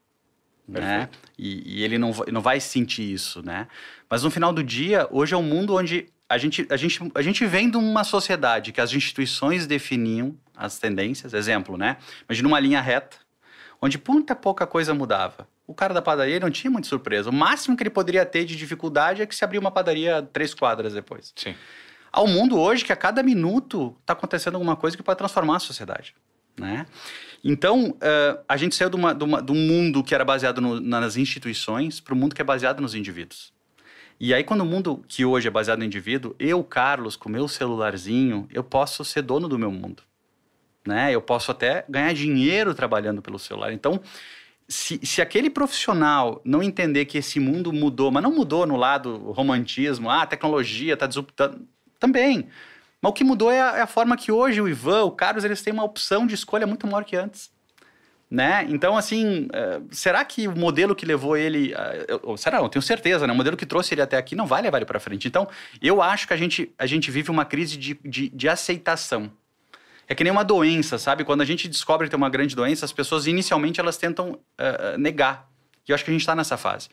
Né? 0.69 1.09
E, 1.39 1.79
e 1.79 1.83
ele 1.83 1.97
não, 1.97 2.13
não 2.31 2.43
vai 2.43 2.61
sentir 2.61 3.11
isso, 3.11 3.43
né? 3.43 3.67
Mas 4.11 4.23
no 4.23 4.31
final 4.31 4.53
do 4.53 4.63
dia, 4.63 5.09
hoje 5.11 5.33
é 5.33 5.39
um 5.39 5.43
mundo 5.43 5.75
onde 5.75 6.07
a 6.29 6.37
gente, 6.37 6.67
a 6.69 6.77
gente, 6.77 7.01
a 7.15 7.23
gente 7.23 7.47
vem 7.47 7.71
de 7.71 7.79
uma 7.79 8.05
sociedade 8.05 8.73
que 8.73 8.81
as 8.83 8.93
instituições 8.93 9.67
definiam 9.67 10.37
as 10.55 10.79
tendências. 10.79 11.33
Exemplo, 11.33 11.79
né? 11.79 11.97
Imagina 12.29 12.47
uma 12.47 12.61
linha 12.61 12.81
reta, 12.83 13.17
onde 13.81 14.01
muita 14.07 14.35
pouca 14.37 14.67
coisa 14.67 14.93
mudava. 14.95 15.49
O 15.67 15.75
cara 15.75 15.95
da 15.95 16.03
padaria 16.03 16.41
não 16.41 16.51
tinha 16.51 16.71
muita 16.71 16.89
surpresa. 16.89 17.31
O 17.31 17.33
máximo 17.33 17.77
que 17.77 17.83
ele 17.83 17.91
poderia 17.91 18.27
ter 18.27 18.45
de 18.45 18.57
dificuldade 18.57 19.23
é 19.23 19.27
que 19.27 19.35
se 19.35 19.45
abrir 19.45 19.59
uma 19.59 19.71
padaria 19.71 20.23
três 20.33 20.53
quadras 20.53 20.93
depois. 20.95 21.33
Sim. 21.37 21.55
Ao 22.13 22.27
mundo 22.27 22.59
hoje 22.59 22.85
que 22.85 22.93
a 22.93 22.97
cada 22.97 23.23
minuto 23.23 23.97
está 24.01 24.13
acontecendo 24.13 24.57
alguma 24.57 24.75
coisa 24.77 24.97
que 24.97 25.03
pode 25.03 25.17
transformar 25.19 25.57
a 25.57 25.61
sociedade, 25.61 26.15
né? 26.59 26.87
Então, 27.43 27.97
eh, 28.01 28.39
a 28.49 28.57
gente 28.57 28.75
saiu 28.75 28.91
de, 28.91 28.97
uma, 28.97 29.15
de, 29.15 29.25
uma- 29.25 29.41
de 29.41 29.53
um 29.53 29.55
mundo 29.55 30.03
que 30.03 30.15
era 30.15 30.25
baseado 30.25 30.61
no- 30.61 30.81
nas 30.81 31.17
instituições 31.17 32.01
para 32.01 32.13
um 32.15 32.19
mundo 32.19 32.35
que 32.35 32.43
é 32.43 32.45
baseado 32.45 32.81
nos 32.81 32.95
indivíduos. 32.97 33.53
E 34.19 34.35
aí, 34.35 34.45
quando 34.45 34.61
o 34.63 34.67
mundo 34.67 35.03
que 35.09 35.25
hoje 35.25 35.49
é 35.49 35.51
baseado 35.51 35.79
no 35.79 35.85
indivíduo, 35.85 36.35
eu, 36.39 36.63
Carlos, 36.65 37.17
com 37.17 37.29
meu 37.31 37.47
celularzinho, 37.49 38.47
eu 38.53 38.63
posso 38.63 39.05
ser 39.05 39.23
dono 39.23 39.49
do 39.49 39.59
meu 39.59 39.71
mundo. 39.71 40.03
Né? 40.87 41.15
Eu 41.15 41.21
posso 41.21 41.51
até 41.51 41.85
ganhar 41.89 42.13
dinheiro 42.15 42.75
trabalhando 42.75 43.21
pelo 43.21 43.39
celular. 43.39 43.73
Então, 43.73 44.01
se, 44.69 45.01
se 45.05 45.21
aquele 45.21 45.51
profissional 45.51 46.41
não 46.45 46.63
entender 46.63 47.05
que 47.05 47.19
esse 47.19 47.41
mundo 47.41 47.73
mudou, 47.73 48.11
mas 48.11 48.23
não 48.23 48.33
mudou 48.33 48.67
no 48.67 48.77
lado 48.77 49.33
romantismo, 49.33 50.09
ah, 50.09 50.23
a 50.23 50.27
tecnologia 50.27 50.95
está 50.95 51.07
disruptando, 51.07 51.67
também. 51.99 52.49
Mas 53.03 53.11
o 53.11 53.13
que 53.13 53.25
mudou 53.25 53.51
é 53.51 53.61
a, 53.61 53.79
é 53.79 53.81
a 53.83 53.87
forma 53.87 54.17
que 54.17 54.31
hoje 54.31 54.61
o 54.61 54.69
Ivan, 54.69 55.05
o 55.05 55.11
Carlos, 55.11 55.45
eles 55.45 55.63
têm 55.63 55.73
uma 55.73 55.85
opção 55.85 56.27
de 56.27 56.35
escolha 56.35 56.67
muito 56.67 56.87
maior 56.87 57.05
que 57.05 57.17
antes. 57.17 57.51
Né? 58.31 58.65
Então, 58.69 58.97
assim, 58.97 59.49
eh, 59.53 59.81
será 59.91 60.25
que 60.25 60.47
o 60.47 60.57
modelo 60.57 60.95
que 60.95 61.05
levou 61.05 61.37
ele. 61.37 61.75
eu- 62.07 62.37
será? 62.37 62.59
Eu 62.59 62.69
tenho 62.69 62.81
certeza, 62.81 63.27
né? 63.27 63.33
O 63.33 63.37
modelo 63.37 63.57
que 63.57 63.67
trouxe 63.67 63.93
ele 63.93 64.03
até 64.03 64.17
aqui 64.17 64.37
não 64.37 64.47
vai 64.47 64.63
levar 64.63 64.79
ele 64.79 64.85
para 64.87 65.01
frente. 65.01 65.27
Então, 65.27 65.49
eu 65.83 66.01
acho 66.01 66.29
que 66.29 66.33
a 66.33 66.37
gente, 66.37 66.73
a 66.79 66.87
gente 66.87 67.11
vive 67.11 67.29
uma 67.29 67.45
crise 67.45 67.77
de, 67.77 67.99
de, 68.05 68.29
de 68.29 68.49
aceitação. 68.49 69.33
É 70.11 70.15
que 70.17 70.25
nem 70.25 70.33
uma 70.33 70.45
doença, 70.45 70.99
sabe? 70.99 71.25
Quando 71.25 71.41
a 71.41 71.45
gente 71.45 71.69
descobre 71.69 72.09
que 72.09 72.11
tem 72.11 72.17
uma 72.17 72.29
grande 72.29 72.57
doença, 72.57 72.85
as 72.85 72.93
pessoas 72.93 73.29
inicialmente 73.29 73.79
elas 73.79 73.97
tentam 73.97 74.41
eh, 74.59 74.99
negar. 74.99 75.49
E 75.87 75.93
eu 75.93 75.95
acho 75.95 76.05
que 76.05 76.11
a 76.11 76.13
gente 76.13 76.23
está 76.23 76.35
nessa 76.35 76.57
fase. 76.57 76.89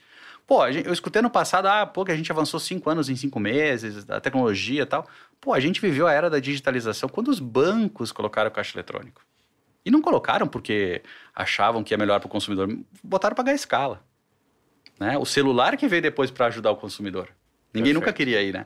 Pô, 0.45 0.61
a 0.61 0.71
eu 0.71 0.93
escutei 0.93 1.19
no 1.19 1.29
passado, 1.31 1.65
ah, 1.65 1.83
pô, 1.83 2.05
que 2.05 2.11
a 2.11 2.15
gente 2.15 2.31
avançou 2.31 2.59
cinco 2.59 2.91
anos 2.91 3.09
em 3.09 3.15
cinco 3.15 3.39
meses, 3.39 4.07
a 4.07 4.21
tecnologia 4.21 4.83
e 4.83 4.85
tal. 4.85 5.07
Pô, 5.41 5.51
a 5.51 5.59
gente 5.59 5.81
viveu 5.81 6.05
a 6.05 6.13
era 6.13 6.29
da 6.29 6.37
digitalização 6.39 7.09
quando 7.09 7.29
os 7.29 7.39
bancos 7.39 8.11
colocaram 8.11 8.51
o 8.51 8.53
caixa 8.53 8.77
eletrônico. 8.77 9.23
E 9.83 9.89
não 9.89 9.99
colocaram 9.99 10.47
porque 10.47 11.01
achavam 11.33 11.83
que 11.83 11.95
é 11.95 11.97
melhor 11.97 12.19
para 12.19 12.27
o 12.27 12.29
consumidor, 12.29 12.69
botaram 13.03 13.33
para 13.33 13.45
ganhar 13.45 13.55
escala. 13.55 14.05
Né? 14.99 15.17
O 15.17 15.25
celular 15.25 15.75
que 15.75 15.87
veio 15.87 16.03
depois 16.03 16.29
para 16.29 16.45
ajudar 16.45 16.69
o 16.69 16.75
consumidor. 16.75 17.29
Ninguém 17.77 17.93
nunca 17.93 18.07
Perfeito. 18.07 18.31
queria 18.31 18.41
ir, 18.41 18.53
né? 18.53 18.65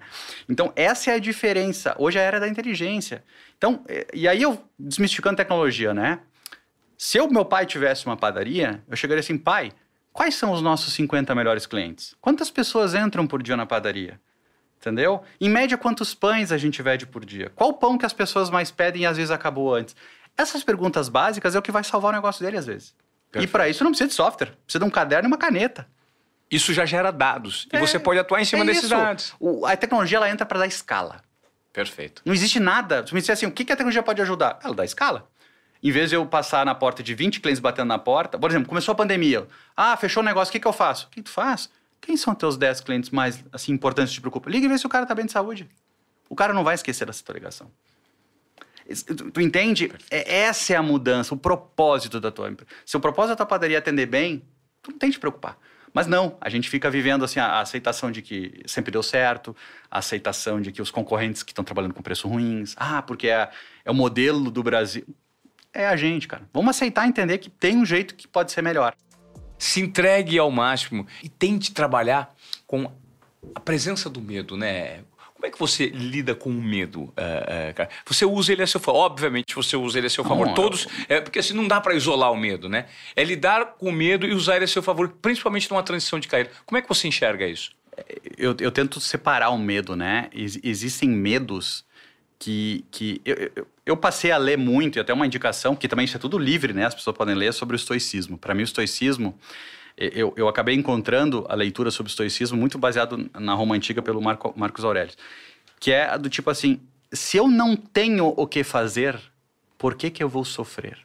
Então, 0.50 0.72
essa 0.76 1.12
é 1.12 1.16
a 1.16 1.20
diferença. 1.20 1.96
Hoje 1.98 2.18
é 2.18 2.22
a 2.22 2.24
era 2.24 2.40
da 2.40 2.48
inteligência. 2.48 3.24
Então, 3.58 3.84
eh, 3.88 4.08
e 4.14 4.28
aí 4.28 4.42
eu 4.42 4.64
desmistificando 4.80 5.38
tecnologia, 5.38 5.94
né? 5.94 6.20
Se 6.98 7.18
eu, 7.18 7.30
meu 7.30 7.44
pai 7.44 7.66
tivesse 7.66 8.06
uma 8.06 8.16
padaria, 8.16 8.84
eu 8.88 8.96
chegaria 8.96 9.20
assim, 9.20 9.38
pai, 9.38 9.72
quais 10.14 10.36
são 10.36 10.52
os 10.52 10.62
nossos 10.62 10.94
50 10.94 11.34
melhores 11.36 11.66
clientes? 11.66 12.16
Quantas 12.22 12.50
pessoas 12.50 12.94
entram 12.94 13.26
por 13.28 13.42
dia 13.42 13.58
na 13.58 13.66
padaria? 13.66 14.20
Entendeu? 14.80 15.22
Em 15.40 15.50
média, 15.50 15.78
quantos 15.78 16.14
pães 16.16 16.52
a 16.52 16.58
gente 16.58 16.82
vende 16.82 17.06
por 17.06 17.24
dia? 17.24 17.52
Qual 17.56 17.74
pão 17.74 17.98
que 17.98 18.06
as 18.06 18.14
pessoas 18.14 18.50
mais 18.50 18.72
pedem 18.72 19.04
e 19.04 19.06
às 19.06 19.18
vezes 19.18 19.32
acabou 19.32 19.76
antes? 19.76 19.96
Essas 20.38 20.64
perguntas 20.64 21.10
básicas 21.10 21.56
é 21.56 21.60
o 21.60 21.62
que 21.62 21.72
vai 21.72 21.84
salvar 21.84 22.12
o 22.12 22.16
negócio 22.16 22.44
dele 22.44 22.58
às 22.58 22.66
vezes. 22.66 22.90
E 22.90 23.32
Perfeito. 23.32 23.52
para 23.52 23.70
isso 23.70 23.84
não 23.84 23.92
precisa 23.92 24.08
de 24.08 24.14
software, 24.16 24.54
precisa 24.66 24.84
de 24.84 24.86
um 24.86 24.90
caderno 24.90 25.28
e 25.28 25.32
uma 25.32 25.38
caneta. 25.38 25.88
Isso 26.52 26.74
já 26.74 26.86
gera 26.86 27.12
dados. 27.12 27.68
E 27.72 27.78
É, 27.78 27.80
você 27.80 27.98
pode 27.98 28.20
atuar 28.20 28.42
em 28.42 28.46
cima 28.46 28.64
É 28.64 28.66
desses 28.68 28.84
isso. 28.84 28.96
dados. 28.96 29.34
O- 29.40 29.66
a 29.66 29.76
tecnologia 29.78 30.18
ela 30.18 30.30
entra 30.30 30.46
para 30.46 30.60
dar 30.60 30.68
escala. 30.68 31.22
Perfeito. 31.72 32.22
Não 32.26 32.34
existe 32.34 32.60
nada. 32.60 33.08
Se 33.08 33.14
me 33.14 33.22
disser 33.22 33.34
assim, 33.34 33.46
o 33.46 33.52
que 33.52 33.64
que 33.64 33.72
a 33.72 33.76
tecnologia 33.76 34.04
pode 34.04 34.22
ajudar? 34.22 34.60
Ela 34.62 34.74
dá 34.76 34.84
escala. 34.84 35.30
Em 35.82 35.90
vez 35.92 36.10
de 36.10 36.16
eu 36.18 36.26
passar 36.26 36.66
na 36.66 36.76
porta 36.76 37.02
de 37.02 37.16
20 37.16 37.40
clientes 37.40 37.60
batendo 37.62 37.88
na 37.88 37.98
porta, 37.98 38.38
por 38.38 38.50
exemplo, 38.52 38.68
começou 38.68 38.92
a 38.92 38.96
pandemia. 38.96 39.48
Ah, 39.76 39.96
fechou 39.96 40.22
o 40.22 40.26
negócio, 40.26 40.50
o 40.50 40.52
que, 40.52 40.60
que 40.60 40.68
eu 40.68 40.74
faço? 40.74 41.08
O 41.08 41.10
que 41.10 41.22
tu 41.24 41.32
faz? 41.32 41.70
Quem 42.02 42.18
são 42.18 42.36
teus 42.36 42.58
10 42.58 42.82
clientes 42.82 43.10
mais 43.12 43.44
assim 43.54 43.72
importantes 43.72 44.12
que 44.12 44.16
te 44.16 44.22
preocupam? 44.22 44.50
Liga 44.52 44.66
e 44.66 44.70
vê 44.70 44.78
se 44.78 44.86
o 44.86 44.90
cara 44.90 45.06
tá 45.06 45.16
bem 45.16 45.26
de 45.26 45.32
saúde. 45.32 45.70
O 46.30 46.36
cara 46.36 46.54
não 46.54 46.64
vai 46.64 46.76
esquecer 46.76 47.06
dessa 47.06 47.24
tua 47.24 47.34
ligação. 47.34 47.72
Tu, 49.06 49.32
tu 49.32 49.42
entende? 49.42 49.92
É, 50.10 50.40
essa 50.42 50.74
é 50.74 50.76
a 50.76 50.84
mudança, 50.84 51.34
o 51.34 51.38
propósito 51.38 52.20
da 52.20 52.30
tua 52.32 52.50
empresa. 52.50 52.70
Se 52.86 52.98
o 52.98 53.00
propósito 53.00 53.30
da 53.30 53.36
tua 53.38 53.46
padaria 53.46 53.78
é 53.78 53.80
atender 53.80 54.06
bem, 54.06 54.44
tu 54.82 54.92
não 54.92 54.98
tem 55.00 55.10
que 55.10 55.16
te 55.18 55.20
preocupar. 55.20 55.58
Mas 55.94 56.08
não, 56.08 56.38
a 56.40 56.50
gente 56.50 56.70
fica 56.70 56.90
vivendo 56.90 57.26
assim 57.26 57.40
a, 57.40 57.60
aceitação 57.60 58.12
de 58.12 58.22
que 58.22 58.62
sempre 58.66 58.92
deu 58.92 59.04
certo, 59.04 59.56
a 59.90 60.00
aceitação 60.00 60.62
de 60.62 60.72
que 60.72 60.82
os 60.82 60.92
concorrentes 60.92 61.44
que 61.44 61.52
estão 61.52 61.64
trabalhando 61.64 61.94
com 61.94 62.02
preço 62.02 62.28
ruins, 62.28 62.74
ah, 62.78 63.02
porque 63.02 63.28
é, 63.28 63.50
é 63.84 63.92
o 63.92 63.94
modelo 63.94 64.50
do 64.50 64.64
Brasil. 64.64 65.06
É 65.74 65.88
a 65.88 65.96
gente, 65.96 66.28
cara. 66.28 66.44
Vamos 66.54 66.76
aceitar 66.76 67.08
entender 67.08 67.38
que 67.38 67.50
tem 67.50 67.78
um 67.78 67.86
jeito 67.86 68.16
que 68.16 68.28
pode 68.28 68.52
ser 68.52 68.62
melhor. 68.62 68.96
se 69.58 69.80
entregue 69.80 70.40
ao 70.40 70.50
máximo 70.50 71.06
e 71.22 71.30
tente 71.30 71.72
trabalhar 71.74 72.34
com 72.66 72.92
a 73.54 73.60
presença 73.60 74.10
do 74.10 74.22
medo, 74.22 74.58
né? 74.58 75.04
Como 75.42 75.48
é 75.48 75.50
que 75.50 75.58
você 75.58 75.88
lida 75.88 76.36
com 76.36 76.52
o 76.52 76.62
medo, 76.62 77.12
é, 77.18 77.70
é, 77.70 77.74
cara? 77.74 77.90
Você 78.06 78.24
usa 78.26 78.52
ele 78.54 78.62
a 78.62 78.68
seu 78.68 78.80
favor. 78.80 79.00
Obviamente, 79.00 79.56
você 79.56 79.76
usa 79.76 79.98
ele 79.98 80.06
a 80.06 80.10
seu 80.10 80.24
favor. 80.24 80.46
Não, 80.46 80.54
Todos. 80.54 80.88
É, 81.10 81.20
porque 81.20 81.40
assim, 81.40 81.56
não 81.56 81.68
dá 81.68 81.82
para 81.82 81.96
isolar 81.96 82.32
o 82.32 82.38
medo, 82.38 82.70
né? 82.70 82.86
É 83.16 83.24
lidar 83.24 83.74
com 83.80 83.90
o 83.90 83.92
medo 83.92 84.28
e 84.28 84.36
usar 84.36 84.58
ele 84.58 84.66
a 84.66 84.68
seu 84.68 84.84
favor, 84.84 85.10
principalmente 85.20 85.68
numa 85.72 85.82
transição 85.82 86.20
de 86.20 86.28
carreira. 86.28 86.52
Como 86.64 86.78
é 86.78 86.82
que 86.84 86.88
você 86.88 87.08
enxerga 87.08 87.48
isso? 87.48 87.72
eu, 88.38 88.56
eu 88.60 88.72
tento 88.72 89.00
separar 89.00 89.50
o 89.50 89.58
medo, 89.58 89.96
né? 89.96 90.30
Ex- 90.32 90.60
existem 90.64 91.10
medos 91.10 91.84
que, 92.38 92.86
que 92.92 93.20
eu, 93.26 93.52
eu, 93.56 93.68
eu 93.86 93.98
passei 93.98 94.32
a 94.32 94.38
ler 94.38 94.60
muito, 94.60 94.98
e 94.98 95.00
até 95.00 95.12
uma 95.12 95.26
indicação, 95.26 95.76
que 95.76 95.88
também 95.88 96.06
isso 96.06 96.18
é 96.18 96.20
tudo 96.20 96.38
livre, 96.38 96.72
né? 96.72 96.86
As 96.86 96.94
pessoas 96.96 97.16
podem 97.16 97.36
ler 97.36 97.52
sobre 97.52 97.76
o 97.76 97.78
estoicismo. 97.78 98.38
Para 98.38 98.54
mim, 98.54 98.62
o 98.62 98.64
estoicismo, 98.64 99.38
eu, 100.14 100.34
eu 100.36 100.48
acabei 100.48 100.76
encontrando 100.76 101.46
a 101.50 101.56
leitura 101.56 101.92
sobre 101.92 102.10
o 102.10 102.12
estoicismo 102.12 102.58
muito 102.58 102.78
baseado 102.78 103.30
na 103.40 103.54
Roma 103.54 103.76
Antiga 103.76 104.02
pelo 104.02 104.22
Marco, 104.22 104.54
Marcos 104.56 104.84
Aurélio, 104.84 105.14
que 105.80 105.92
é 105.92 106.18
do 106.18 106.30
tipo 106.30 106.50
assim: 106.50 106.80
se 107.12 107.38
eu 107.38 107.48
não 107.48 107.76
tenho 107.76 108.34
o 108.36 108.48
que 108.48 108.64
fazer, 108.64 109.20
por 109.78 109.96
que, 109.96 110.10
que 110.10 110.24
eu 110.24 110.30
vou 110.30 110.44
sofrer? 110.46 110.98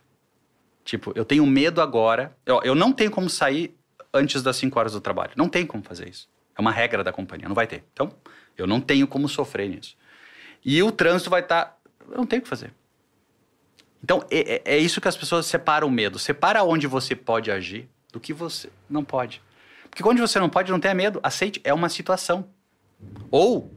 Tipo, 0.84 1.12
eu 1.16 1.24
tenho 1.24 1.44
medo 1.44 1.80
agora, 1.80 2.36
eu, 2.46 2.60
eu 2.62 2.74
não 2.74 2.92
tenho 2.92 3.10
como 3.10 3.28
sair 3.28 3.74
antes 4.14 4.42
das 4.42 4.56
5 4.56 4.78
horas 4.78 4.92
do 4.92 5.00
trabalho. 5.00 5.32
Não 5.36 5.48
tem 5.48 5.66
como 5.66 5.82
fazer 5.82 6.08
isso. 6.08 6.28
É 6.56 6.60
uma 6.60 6.70
regra 6.70 7.02
da 7.02 7.12
companhia, 7.12 7.48
não 7.48 7.54
vai 7.54 7.66
ter. 7.66 7.84
Então, 7.92 8.10
eu 8.56 8.66
não 8.66 8.80
tenho 8.80 9.06
como 9.06 9.28
sofrer 9.28 9.68
nisso. 9.68 9.96
E 10.64 10.82
o 10.82 10.90
trânsito 10.90 11.28
vai 11.28 11.40
estar. 11.40 11.76
eu 12.08 12.16
não 12.16 12.24
tenho 12.26 12.40
o 12.40 12.42
que 12.44 12.48
fazer. 12.48 12.72
Então, 14.02 14.24
é, 14.30 14.54
é- 14.54 14.76
é 14.76 14.78
isso 14.78 15.00
que 15.00 15.08
as 15.08 15.16
pessoas 15.16 15.46
separam 15.46 15.88
o 15.88 15.90
medo. 15.90 16.18
Separa 16.18 16.62
onde 16.62 16.86
você 16.86 17.16
pode 17.16 17.50
agir 17.50 17.88
do 18.16 18.20
que 18.20 18.32
você 18.32 18.70
não 18.88 19.04
pode. 19.04 19.42
Porque 19.90 20.06
onde 20.06 20.20
você 20.20 20.40
não 20.40 20.48
pode, 20.48 20.72
não 20.72 20.80
tenha 20.80 20.94
medo. 20.94 21.20
Aceite, 21.22 21.60
é 21.62 21.72
uma 21.72 21.90
situação. 21.90 22.48
Ou 23.30 23.70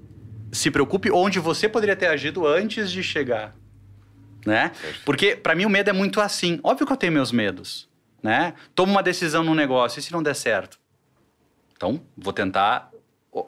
se 0.52 0.72
preocupe 0.72 1.12
onde 1.12 1.40
você 1.40 1.68
poderia 1.68 1.96
ter 1.96 2.08
agido 2.08 2.48
antes 2.48 2.90
de 2.90 3.04
chegar. 3.04 3.54
Né? 4.46 4.72
Porque, 5.04 5.36
para 5.36 5.54
mim, 5.54 5.66
o 5.66 5.70
medo 5.70 5.90
é 5.90 5.94
muito 5.94 6.22
assim. 6.22 6.60
Óbvio 6.64 6.88
que 6.88 6.94
eu 6.94 6.98
tenho 6.98 7.12
meus 7.12 7.34
medos. 7.34 7.90
Né? 8.24 8.54
Tomo 8.74 8.94
uma 8.94 9.04
decisão 9.04 9.44
num 9.44 9.54
negócio, 9.54 10.00
e 10.00 10.02
se 10.02 10.12
não 10.12 10.24
der 10.24 10.36
certo? 10.36 10.80
Então, 11.76 12.02
vou 12.18 12.32
tentar. 12.32 12.90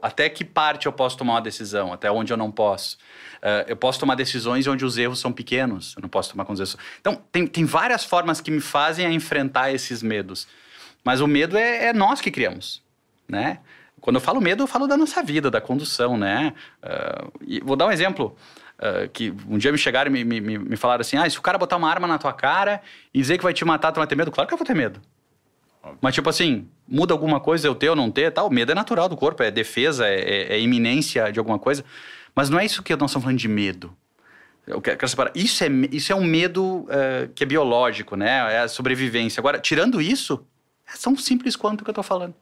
Até 0.02 0.30
que 0.30 0.44
parte 0.46 0.86
eu 0.86 0.94
posso 0.94 1.18
tomar 1.18 1.34
uma 1.34 1.42
decisão, 1.42 1.92
até 1.92 2.12
onde 2.12 2.32
eu 2.32 2.38
não 2.38 2.52
posso. 2.52 2.98
Eh, 3.42 3.66
eu 3.70 3.76
posso 3.76 4.00
tomar 4.00 4.16
decisões 4.16 4.68
onde 4.68 4.86
os 4.86 4.98
erros 4.98 5.20
são 5.20 5.34
pequenos, 5.34 5.96
eu 5.98 6.02
não 6.02 6.10
posso 6.10 6.32
tomar 6.32 6.46
com 6.46 6.54
os 6.54 6.60
erros. 6.60 6.78
Então, 7.00 7.22
tem, 7.32 7.48
tem 7.48 7.66
várias 7.66 8.06
formas 8.06 8.39
que 8.39 8.52
me 8.52 8.62
fazem 8.62 9.06
a 9.06 9.12
enfrentar 9.12 9.72
esses 9.72 10.04
medos. 10.04 10.48
Mas 11.04 11.22
o 11.22 11.28
medo 11.28 11.58
é, 11.58 11.88
é 11.88 11.93
nós 11.93 12.22
que 12.22 12.30
criamos, 12.32 12.82
né? 13.28 13.60
Quando 13.99 14.16
eu 14.16 14.22
falo 14.22 14.41
medo, 14.41 14.64
eu 14.64 14.68
falo 14.68 14.88
da 14.88 14.97
nossa 14.97 15.22
vida, 15.22 15.52
da 15.52 15.62
condução, 15.62 16.18
né? 16.18 16.54
E 17.45 17.60
vou 17.62 17.76
dar 17.76 17.88
um 17.88 17.91
exemplo. 17.91 18.36
eh, 18.80 19.08
que 19.14 19.32
um 19.47 19.58
dia 19.60 19.72
me 19.72 19.78
chegaram 19.78 20.16
e 20.16 20.24
me, 20.24 20.41
me, 20.41 20.58
me 20.58 20.76
falaram 20.76 21.02
assim: 21.02 21.18
ah, 21.18 21.30
se 21.30 21.38
o 21.38 21.41
cara 21.41 21.58
botar 21.58 21.78
uma 21.78 21.88
arma 21.89 22.08
na 22.08 22.18
tua 22.18 22.34
cara 22.34 22.82
e 23.14 23.20
dizer 23.22 23.38
que 23.38 23.43
vai 23.43 23.54
te 23.54 23.64
matar, 23.64 23.91
tu 23.91 23.97
vai 23.97 24.08
ter 24.08 24.16
medo? 24.16 24.32
Claro 24.32 24.47
que 24.47 24.54
eu 24.54 24.58
vou 24.58 24.66
ter 24.66 24.74
medo. 24.76 24.99
Mas, 25.99 26.14
tipo 26.16 26.30
assim, 26.30 26.68
muda 26.88 27.14
alguma 27.14 27.39
coisa 27.39 27.68
eu 27.68 27.74
ter 27.76 27.89
ou 27.89 27.95
não 27.95 28.12
ter, 28.12 28.32
tal. 28.32 28.47
O 28.47 28.52
medo 28.54 28.72
é 28.72 28.76
natural 28.76 29.10
do 29.10 29.18
corpo, 29.18 29.41
é 29.43 29.49
defesa, 29.52 30.08
é, 30.08 30.20
é- 30.20 30.54
é 30.56 30.60
iminência 30.60 31.32
de 31.32 31.39
alguma 31.39 31.58
coisa. 31.60 31.84
Mas 32.36 32.49
não 32.49 32.60
é 32.60 32.66
isso 32.66 32.82
que 32.84 32.95
nós 32.95 33.10
estamos 33.12 33.24
falando 33.24 33.38
de 33.39 33.47
medo. 33.47 33.95
Eu 34.68 34.80
quero, 34.82 34.97
quero 34.97 35.10
separar. 35.10 35.32
Isso 35.36 35.64
é, 35.64 35.68
isso 35.91 36.12
é 36.14 36.16
um 36.16 36.24
medo 36.24 36.86
eh, 36.89 37.30
que 37.36 37.43
é 37.43 37.47
biológico, 37.47 38.16
né? 38.16 38.54
É 38.54 38.60
a 38.60 38.68
sobrevivência. 38.68 39.39
Agora, 39.41 39.60
tirando 39.60 39.99
isso, 40.02 40.45
é 40.94 40.98
tão 41.02 41.16
simples 41.16 41.56
quanto 41.56 41.82
o 41.82 41.84
que 41.84 41.89
eu 41.89 41.94
tô 41.94 42.04
falando. 42.04 42.34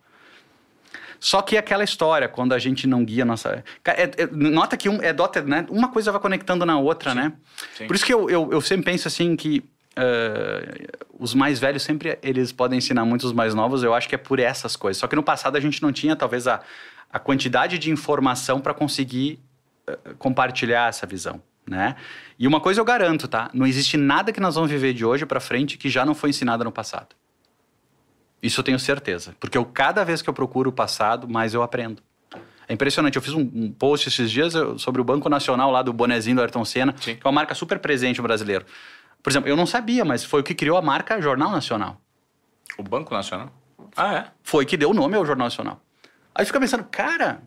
Só 1.19 1.41
que 1.41 1.55
é 1.57 1.59
aquela 1.59 1.83
história, 1.83 2.29
quando 2.29 2.53
a 2.53 2.59
gente 2.59 2.87
não 2.87 3.03
guia 3.03 3.23
a 3.23 3.25
nossa. 3.25 3.63
É- 3.85 4.03
é- 4.03 4.27
nota 4.31 4.77
que 4.77 4.87
um, 4.87 5.01
é 5.01 5.11
dota, 5.11 5.41
né? 5.41 5.65
uma 5.69 5.89
coisa 5.89 6.11
vai 6.11 6.21
conectando 6.21 6.65
na 6.65 6.79
outra, 6.79 7.13
né? 7.13 7.33
sim. 7.77 7.87
Por 7.87 7.95
isso 7.95 8.05
que 8.05 8.13
eu, 8.13 8.29
eu, 8.29 8.49
eu 8.51 8.61
sempre 8.61 8.85
penso 8.85 9.07
assim 9.07 9.35
que 9.35 9.63
eh, 9.95 10.87
os 11.19 11.33
mais 11.33 11.59
velhos 11.59 11.83
sempre 11.83 12.17
eles 12.23 12.53
podem 12.53 12.77
ensinar 12.77 13.03
muito 13.03 13.23
os 13.27 13.33
mais 13.33 13.53
novos. 13.53 13.83
Eu 13.83 13.93
acho 13.93 14.07
que 14.07 14.15
é 14.15 14.17
por 14.17 14.39
essas 14.39 14.77
coisas. 14.77 14.99
Só 14.99 15.07
que 15.07 15.15
no 15.15 15.23
passado 15.23 15.57
a 15.57 15.59
gente 15.59 15.81
não 15.81 15.91
tinha 15.91 16.15
talvez 16.15 16.47
a, 16.47 16.61
a 17.11 17.19
quantidade 17.19 17.77
de 17.77 17.91
informação 17.91 18.61
para 18.61 18.73
conseguir 18.73 19.39
eh, 19.87 19.97
compartilhar 20.17 20.87
essa 20.87 21.05
visão, 21.05 21.41
né? 21.67 21.97
E 22.37 22.47
uma 22.47 22.61
coisa 22.61 22.79
eu 22.79 22.85
garanto, 22.85 23.27
tá? 23.27 23.49
Não 23.53 23.67
existe 23.67 23.97
nada 23.97 24.31
que 24.31 24.39
nós 24.39 24.55
vamos 24.55 24.71
viver 24.71 24.93
de 24.93 25.03
hoje 25.03 25.25
para 25.25 25.41
frente 25.41 25.77
que 25.77 25.89
já 25.89 26.05
não 26.05 26.15
foi 26.15 26.29
ensinado 26.29 26.63
no 26.63 26.71
passado. 26.71 27.18
Isso 28.41 28.59
eu 28.59 28.63
tenho 28.63 28.79
certeza, 28.79 29.35
porque 29.39 29.57
eu 29.57 29.65
cada 29.65 30.03
vez 30.03 30.21
que 30.21 30.29
eu 30.29 30.33
procuro 30.33 30.69
o 30.69 30.73
passado, 30.73 31.27
mais 31.27 31.53
eu 31.53 31.61
aprendo. 31.61 32.01
É 32.67 32.73
impressionante. 32.73 33.15
Eu 33.15 33.21
fiz 33.21 33.33
um, 33.33 33.41
um 33.41 33.71
post 33.71 34.07
esses 34.07 34.29
dias 34.29 34.53
sobre 34.77 35.01
o 35.01 35.03
Banco 35.03 35.27
Nacional 35.27 35.71
lá 35.71 35.81
do 35.81 35.91
bonezinho 35.91 36.35
do 36.35 36.41
Ayrton 36.41 36.63
Senna, 36.63 36.93
Sim. 37.01 37.15
que 37.15 37.25
é 37.25 37.27
uma 37.27 37.33
marca 37.33 37.55
super 37.55 37.79
presente 37.79 38.17
no 38.17 38.23
brasileiro. 38.23 38.63
Por 39.23 39.31
exemplo, 39.31 39.49
eu 39.49 39.57
não 39.57 39.65
sabia, 39.65 40.05
mas 40.05 40.23
foi 40.23 40.41
o 40.41 40.43
que 40.43 40.53
criou 40.53 40.77
a 40.77 40.81
marca 40.81 41.19
Jornal 41.19 41.51
Nacional. 41.51 41.99
O 42.77 42.83
Banco 42.83 43.13
Nacional? 43.13 43.51
Ah, 43.97 44.13
é? 44.13 44.25
Foi 44.43 44.65
que 44.65 44.77
deu 44.77 44.91
o 44.91 44.93
nome 44.93 45.15
ao 45.15 45.25
Jornal 45.25 45.47
Nacional. 45.47 45.81
Aí 46.33 46.45
fica 46.45 46.59
pensando, 46.59 46.83
cara, 46.85 47.41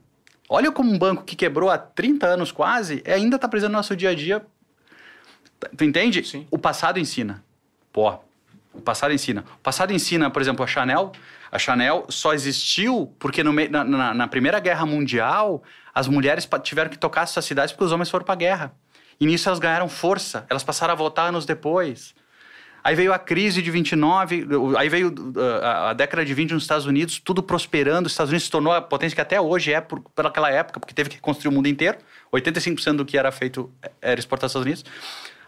olha 0.49 0.73
como 0.73 0.93
um 0.93 0.99
banco 0.99 1.23
que 1.23 1.37
quebrou 1.37 1.71
há 1.71 1.79
30 1.79 2.27
anos 2.27 2.51
quase, 2.51 3.03
ainda 3.07 3.37
está 3.37 3.49
presente 3.49 3.71
no 3.71 3.77
nosso 3.77 3.95
dia 3.95 4.11
a 4.11 4.15
dia. 4.15 4.45
Tu 5.77 5.85
entende? 5.85 6.25
Sim. 6.25 6.47
O 6.51 6.59
passado 6.59 6.99
ensina. 6.99 7.45
Pô, 7.93 8.19
o 8.83 8.85
passado 8.85 9.15
ensina. 9.15 9.45
O 9.55 9.61
passado 9.63 9.93
ensina, 9.93 10.29
por 10.29 10.43
exemplo, 10.43 10.65
a 10.65 10.67
Chanel. 10.67 11.13
A 11.51 11.59
Chanel 11.59 12.05
só 12.09 12.35
existiu 12.35 13.15
porque 13.19 13.45
no 13.45 13.53
na, 13.53 13.85
na- 13.85 14.15
na 14.15 14.27
Primeira 14.27 14.59
Guerra 14.59 14.85
Mundial 14.85 15.63
as 15.95 16.09
mulheres 16.09 16.49
tiveram 16.63 16.91
que 16.91 16.99
tocar 16.99 17.27
suas 17.27 17.45
cidades 17.45 17.73
porque 17.73 17.85
os 17.85 17.93
homens 17.93 18.11
foram 18.11 18.25
para 18.25 18.35
a 18.35 18.37
guerra. 18.37 18.75
E 19.21 19.27
nisso 19.27 19.49
elas 19.49 19.59
ganharam 19.61 19.89
força. 19.89 20.45
Elas 20.51 20.65
passaram 20.65 20.93
a 20.93 20.97
votar 20.97 21.29
anos 21.29 21.47
depois. 21.47 22.15
Aí 22.85 22.97
veio 22.97 23.13
a 23.13 23.19
crise 23.19 23.63
de 23.63 23.71
29, 23.71 24.45
aí 24.77 24.89
veio 24.89 25.15
uh, 25.15 25.65
a, 25.91 25.93
década 25.93 26.25
de 26.25 26.35
20 26.35 26.55
nos 26.55 26.65
Estados 26.65 26.85
Unidos, 26.85 27.21
tudo 27.21 27.41
prosperando. 27.41 28.07
Os 28.07 28.13
Estados 28.13 28.31
Unidos 28.33 28.47
se 28.47 28.51
tornou 28.51 28.73
a 28.73 28.83
potência 28.83 29.15
que 29.15 29.21
até 29.21 29.41
hoje 29.41 29.73
é 29.73 29.81
por, 29.81 30.01
pelaquela 30.17 30.51
época, 30.51 30.81
porque 30.81 30.93
teve 30.93 31.09
que 31.09 31.15
reconstruir 31.15 31.49
o 31.51 31.53
mundo 31.53 31.69
inteiro. 31.69 31.99
85% 32.35 32.97
do 32.97 33.05
que 33.05 33.17
era 33.17 33.31
feito 33.31 33.71
era 34.01 34.19
exportado 34.19 34.47
aos 34.47 34.51
Estados 34.51 34.67
Unidos. 34.67 34.85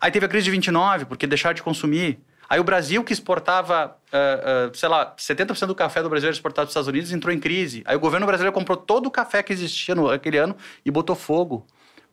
Aí 0.01 0.13
teve 0.13 0.27
a 0.27 0.29
crise 0.29 0.45
de 0.45 0.53
29, 0.53 1.07
porque 1.07 1.27
deixaram 1.27 1.55
de 1.55 1.63
consumir. 1.63 2.21
Aí 2.49 2.61
o 2.61 2.65
Brasil, 2.65 3.03
que 3.03 3.13
exportava, 3.13 3.97
uh, 4.13 4.71
uh, 4.71 4.77
sei 4.77 4.89
lá, 4.89 5.15
70% 5.17 5.67
do 5.67 5.75
café 5.75 6.03
do 6.03 6.09
Brasil 6.09 6.29
era 6.29 6.35
exportado 6.35 6.67
para 6.67 6.69
os 6.69 6.73
Estados 6.73 6.89
Unidos, 6.89 7.13
entrou 7.13 7.35
em 7.35 7.41
crise. 7.41 7.83
Aí 7.87 7.97
o 7.97 8.01
governo 8.01 8.27
brasileiro 8.27 8.53
comprou 8.53 8.77
todo 8.77 9.07
o 9.07 9.11
café 9.11 9.43
que 9.43 9.53
existia 9.53 9.95
no, 9.95 10.09
naquele 10.09 10.39
ano 10.39 10.57
e 10.85 10.91
botou 10.91 11.17
fogo 11.17 11.67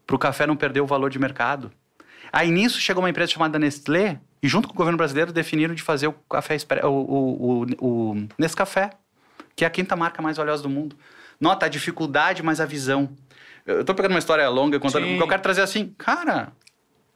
para 0.05 0.15
o 0.15 0.19
café 0.19 0.47
não 0.47 0.55
perder 0.55 0.81
o 0.81 0.85
valor 0.85 1.09
de 1.09 1.19
mercado. 1.19 1.71
Aí 2.31 2.49
nisso 2.49 2.79
chegou 2.79 3.03
uma 3.03 3.09
empresa 3.09 3.31
chamada 3.31 3.59
Nestlé 3.59 4.19
e 4.41 4.47
junto 4.47 4.67
com 4.67 4.73
o 4.73 4.77
governo 4.77 4.97
brasileiro 4.97 5.33
definiram 5.33 5.75
de 5.75 5.83
fazer 5.83 6.07
o 6.07 6.13
café 6.13 6.57
o, 6.83 6.87
o, 6.87 7.63
o, 7.79 8.11
o 8.11 8.27
Nescafé, 8.37 8.91
que 9.55 9.63
é 9.63 9.67
a 9.67 9.69
quinta 9.69 9.95
marca 9.95 10.21
mais 10.21 10.37
valiosa 10.37 10.63
do 10.63 10.69
mundo. 10.69 10.95
Nota 11.39 11.65
a 11.65 11.69
dificuldade, 11.69 12.41
mas 12.41 12.61
a 12.61 12.65
visão. 12.65 13.09
Eu 13.65 13.83
tô 13.83 13.93
pegando 13.93 14.11
uma 14.11 14.19
história 14.19 14.47
longa 14.49 14.79
contando, 14.79 15.03
Sim. 15.03 15.09
porque 15.11 15.23
eu 15.23 15.27
quero 15.27 15.41
trazer 15.41 15.61
assim, 15.61 15.93
cara, 15.97 16.51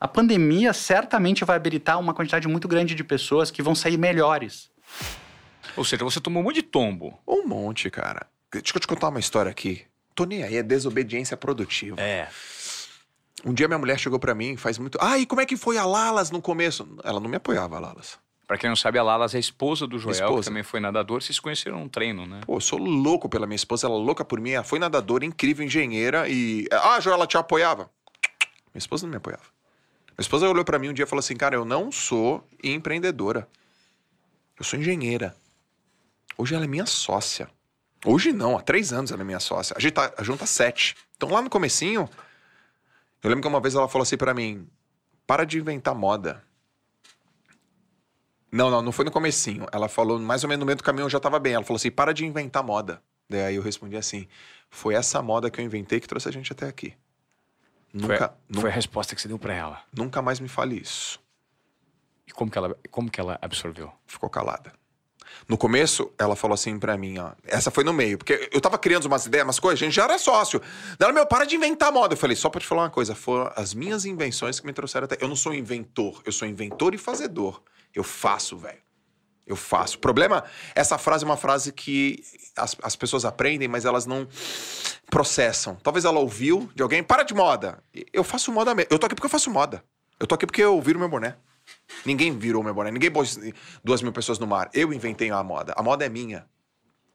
a 0.05 0.07
pandemia 0.07 0.71
certamente 0.71 1.43
vai 1.43 1.55
habilitar 1.55 1.99
uma 1.99 2.13
quantidade 2.13 2.47
muito 2.47 2.67
grande 2.67 2.93
de 2.93 3.03
pessoas 3.03 3.49
que 3.49 3.63
vão 3.63 3.73
sair 3.73 3.97
melhores. 3.97 4.69
Ou 5.75 5.83
seja, 5.83 6.03
você 6.03 6.21
tomou 6.21 6.43
um 6.43 6.45
monte 6.45 6.57
de 6.57 6.61
tombo. 6.61 7.19
Um 7.27 7.47
monte, 7.47 7.89
cara. 7.89 8.27
Deixa 8.51 8.73
eu 8.75 8.79
te 8.79 8.85
contar 8.85 9.09
uma 9.09 9.19
história 9.19 9.49
aqui. 9.49 9.83
Tô 10.13 10.25
nem 10.25 10.43
aí, 10.43 10.57
é 10.57 10.61
desobediência 10.63 11.35
produtiva. 11.35 11.99
É. 11.99 12.27
Um 13.43 13.51
dia 13.51 13.67
minha 13.67 13.79
mulher 13.79 13.97
chegou 13.97 14.19
pra 14.19 14.35
mim, 14.35 14.55
faz 14.55 14.77
muito. 14.77 14.95
Ah, 15.01 15.17
e 15.17 15.25
como 15.25 15.41
é 15.41 15.45
que 15.45 15.57
foi 15.57 15.75
a 15.79 15.85
Lalas 15.85 16.29
no 16.29 16.39
começo? 16.39 16.87
Ela 17.03 17.19
não 17.19 17.27
me 17.27 17.37
apoiava, 17.37 17.75
a 17.75 17.79
Lalas. 17.79 18.19
Pra 18.47 18.59
quem 18.59 18.69
não 18.69 18.75
sabe, 18.75 18.99
a 18.99 19.03
Lalas 19.03 19.33
é 19.33 19.37
a 19.37 19.39
esposa 19.39 19.87
do 19.87 19.97
Joel, 19.97 20.15
que 20.15 20.21
Esposa. 20.23 20.49
também 20.51 20.61
foi 20.61 20.79
nadador. 20.79 21.19
Vocês 21.19 21.35
se 21.35 21.41
conheceram 21.41 21.79
num 21.79 21.89
treino, 21.89 22.27
né? 22.27 22.41
Pô, 22.45 22.57
eu 22.57 22.61
sou 22.61 22.77
louco 22.77 23.27
pela 23.27 23.47
minha 23.47 23.55
esposa, 23.55 23.87
ela 23.87 23.95
é 23.95 23.99
louca 23.99 24.23
por 24.23 24.39
mim. 24.39 24.51
Ela 24.51 24.63
foi 24.63 24.77
nadadora, 24.77 25.25
incrível, 25.25 25.65
engenheira 25.65 26.29
e. 26.29 26.67
Ah, 26.71 26.99
Joel, 26.99 27.15
ela 27.15 27.25
te 27.25 27.37
apoiava? 27.37 27.89
Minha 28.71 28.77
esposa 28.77 29.07
não 29.07 29.09
me 29.11 29.17
apoiava. 29.17 29.55
Minha 30.17 30.23
esposa 30.23 30.47
olhou 30.47 30.63
pra 30.63 30.79
mim 30.79 30.89
um 30.89 30.93
dia 30.93 31.03
e 31.03 31.07
falou 31.07 31.19
assim: 31.19 31.35
Cara, 31.35 31.55
eu 31.55 31.65
não 31.65 31.91
sou 31.91 32.47
empreendedora. 32.63 33.47
Eu 34.57 34.63
sou 34.63 34.79
engenheira. 34.79 35.35
Hoje 36.37 36.55
ela 36.55 36.63
é 36.63 36.67
minha 36.67 36.85
sócia. 36.85 37.49
Hoje 38.05 38.31
não, 38.31 38.57
há 38.57 38.61
três 38.61 38.93
anos 38.93 39.11
ela 39.11 39.21
é 39.21 39.25
minha 39.25 39.39
sócia. 39.41 39.75
A 39.77 39.79
gente 39.79 39.93
tá 39.93 40.13
junto 40.21 40.43
há 40.43 40.47
sete. 40.47 40.95
Então 41.17 41.29
lá 41.29 41.41
no 41.41 41.49
comecinho, 41.49 42.09
eu 43.21 43.29
lembro 43.29 43.41
que 43.41 43.47
uma 43.47 43.59
vez 43.59 43.75
ela 43.75 43.89
falou 43.89 44.03
assim 44.03 44.15
pra 44.15 44.33
mim: 44.33 44.65
Para 45.27 45.43
de 45.43 45.57
inventar 45.57 45.93
moda. 45.93 46.41
Não, 48.49 48.69
não, 48.69 48.81
não 48.81 48.93
foi 48.93 49.03
no 49.03 49.11
comecinho. 49.11 49.65
Ela 49.69 49.89
falou, 49.89 50.17
mais 50.17 50.45
ou 50.45 50.47
menos 50.47 50.61
no 50.61 50.65
meio 50.65 50.77
do 50.77 50.83
caminho 50.83 51.05
eu 51.05 51.09
já 51.09 51.19
tava 51.19 51.37
bem. 51.39 51.55
Ela 51.55 51.65
falou 51.65 51.75
assim: 51.75 51.91
Para 51.91 52.13
de 52.13 52.25
inventar 52.25 52.63
moda. 52.63 53.01
Daí 53.29 53.55
eu 53.55 53.61
respondi 53.61 53.97
assim: 53.97 54.29
Foi 54.69 54.93
essa 54.93 55.21
moda 55.21 55.51
que 55.51 55.59
eu 55.59 55.65
inventei 55.65 55.99
que 55.99 56.07
trouxe 56.07 56.29
a 56.29 56.31
gente 56.31 56.53
até 56.53 56.67
aqui. 56.67 56.93
Foi, 57.97 58.09
Nunca, 58.09 58.33
nu- 58.49 58.61
foi 58.61 58.69
a 58.69 58.73
resposta 58.73 59.15
que 59.15 59.21
você 59.21 59.27
deu 59.27 59.39
pra 59.39 59.53
ela. 59.53 59.81
nunca 59.95 60.21
mais 60.21 60.39
me 60.39 60.49
fale 60.49 60.75
isso. 60.79 61.19
E 62.27 62.31
como 62.31 62.51
que 62.51 62.57
ela, 62.57 62.75
como 62.91 63.09
que 63.09 63.19
ela 63.21 63.37
absorveu? 63.41 63.91
ficou 64.05 64.29
calada. 64.29 64.73
No 65.47 65.57
começo, 65.57 66.11
ela 66.17 66.35
falou 66.35 66.53
assim 66.55 66.77
pra 66.79 66.97
mim, 66.97 67.17
ó. 67.19 67.31
Essa 67.45 67.69
foi 67.69 67.83
no 67.83 67.93
meio, 67.93 68.17
porque 68.17 68.49
eu 68.51 68.59
tava 68.61 68.77
criando 68.77 69.05
umas 69.05 69.25
ideias, 69.25 69.45
umas 69.45 69.59
coisas, 69.59 69.81
a 69.81 69.85
gente 69.85 69.93
já 69.95 70.03
era 70.05 70.17
sócio. 70.17 70.61
Ela, 70.99 71.11
meu, 71.11 71.25
para 71.25 71.45
de 71.45 71.55
inventar 71.55 71.91
moda. 71.91 72.13
Eu 72.13 72.17
falei, 72.17 72.35
só 72.35 72.49
pra 72.49 72.59
te 72.61 72.65
falar 72.67 72.83
uma 72.83 72.89
coisa, 72.89 73.13
foram 73.15 73.51
as 73.55 73.73
minhas 73.73 74.05
invenções 74.05 74.59
que 74.59 74.65
me 74.65 74.73
trouxeram 74.73 75.05
até. 75.05 75.17
Eu 75.23 75.27
não 75.27 75.35
sou 75.35 75.53
inventor, 75.53 76.21
eu 76.25 76.31
sou 76.31 76.47
inventor 76.47 76.93
e 76.95 76.97
fazedor. 76.97 77.61
Eu 77.93 78.03
faço, 78.03 78.57
velho. 78.57 78.79
Eu 79.45 79.55
faço. 79.55 79.97
O 79.97 79.99
problema, 79.99 80.43
essa 80.73 80.97
frase 80.97 81.23
é 81.23 81.27
uma 81.27 81.37
frase 81.37 81.71
que 81.71 82.23
as, 82.57 82.75
as 82.81 82.95
pessoas 82.95 83.25
aprendem, 83.25 83.67
mas 83.67 83.85
elas 83.85 84.05
não 84.05 84.27
processam. 85.09 85.75
Talvez 85.75 86.03
ela 86.03 86.19
ouviu 86.19 86.69
de 86.73 86.81
alguém, 86.81 87.03
para 87.03 87.23
de 87.23 87.33
moda. 87.33 87.83
Eu 88.11 88.23
faço 88.23 88.51
moda 88.51 88.73
mesmo. 88.73 88.89
Eu 88.91 88.97
tô 88.97 89.05
aqui 89.05 89.13
porque 89.13 89.27
eu 89.27 89.29
faço 89.29 89.51
moda. 89.51 89.83
Eu 90.19 90.25
tô 90.25 90.33
aqui 90.33 90.45
porque 90.47 90.63
eu 90.63 90.81
viro 90.81 90.97
meu 90.97 91.09
boné. 91.09 91.35
Ninguém 92.05 92.37
virou 92.37 92.63
meu 92.63 92.73
boné, 92.73 92.91
ninguém 92.91 93.11
pôs 93.11 93.39
duas 93.83 94.01
mil 94.01 94.11
pessoas 94.11 94.39
no 94.39 94.47
mar. 94.47 94.69
Eu 94.73 94.93
inventei 94.93 95.29
a 95.29 95.43
moda. 95.43 95.73
A 95.75 95.83
moda 95.83 96.05
é 96.05 96.09
minha. 96.09 96.45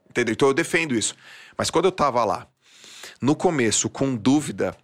Entendeu? 0.08 0.32
Então 0.32 0.48
eu 0.48 0.54
defendo 0.54 0.94
isso. 0.94 1.14
Mas 1.56 1.70
quando 1.70 1.84
eu 1.86 1.92
tava 1.92 2.24
lá, 2.24 2.48
no 3.20 3.34
começo, 3.34 3.88
com 3.88 4.14
dúvida, 4.16 4.76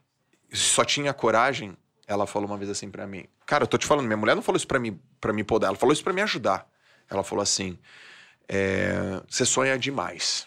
só 0.52 0.84
tinha 0.84 1.12
coragem, 1.12 1.76
ela 2.06 2.26
falou 2.26 2.48
uma 2.48 2.56
vez 2.56 2.70
assim 2.70 2.90
pra 2.90 3.06
mim: 3.06 3.26
Cara, 3.44 3.64
eu 3.64 3.68
tô 3.68 3.76
te 3.76 3.86
falando, 3.86 4.06
minha 4.06 4.16
mulher 4.16 4.34
não 4.34 4.42
falou 4.42 4.56
isso 4.56 4.66
pra 4.66 4.78
mim, 4.78 5.00
pra 5.20 5.32
me 5.32 5.42
podar, 5.42 5.68
ela 5.68 5.76
falou 5.76 5.92
isso 5.92 6.04
pra 6.04 6.12
me 6.12 6.22
ajudar. 6.22 6.68
Ela 7.08 7.22
falou 7.22 7.42
assim: 7.42 7.78
é, 8.48 9.22
Você 9.28 9.44
sonha 9.44 9.78
demais. 9.78 10.46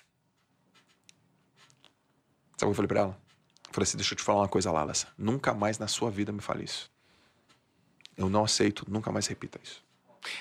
Sabe 2.56 2.56
o 2.56 2.58
que 2.58 2.66
eu 2.66 2.74
falei 2.74 2.88
pra 2.88 3.00
ela? 3.02 3.22
Eu 3.68 3.74
falei 3.74 3.84
assim: 3.84 3.98
Deixa 3.98 4.14
eu 4.14 4.18
te 4.18 4.24
falar 4.24 4.42
uma 4.42 4.48
coisa, 4.48 4.72
Lalas. 4.72 5.08
Nunca 5.18 5.54
mais 5.54 5.78
na 5.80 5.88
sua 5.88 6.10
vida 6.12 6.32
me 6.32 6.42
fale 6.42 6.64
isso. 6.64 6.92
Eu 8.18 8.30
não 8.30 8.44
aceito, 8.44 8.86
nunca 8.90 9.12
mais 9.12 9.28
repita 9.28 9.60
isso. 9.64 9.82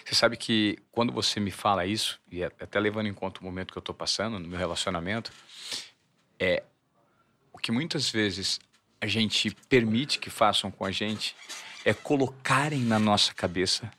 Você 0.05 0.15
sabe 0.15 0.37
que 0.37 0.79
quando 0.91 1.13
você 1.13 1.39
me 1.39 1.53
fala 1.53 1.87
isso, 1.87 2.21
e 2.31 2.43
é- 2.43 2.47
até 2.47 2.81
levando 2.81 3.07
em 3.07 3.15
conta 3.15 3.41
o 3.41 3.45
momento 3.45 3.73
que 3.73 3.79
eu 3.79 3.83
tô 3.83 3.95
passando 3.95 4.39
no 4.39 4.49
meu 4.49 4.59
relacionamento, 4.59 5.33
é 6.39 6.65
o 7.53 7.59
que 7.59 7.71
muitas 7.71 8.11
vezes 8.11 8.59
a 9.01 9.07
gente 9.07 9.51
permite 9.69 10.19
que 10.19 10.31
façam 10.31 10.71
com 10.71 10.85
a 10.85 10.91
gente 10.91 11.37
é 11.85 11.95
colocarem 11.95 12.81
na 12.81 12.99
nossa 12.99 13.33
cabeça 13.33 13.91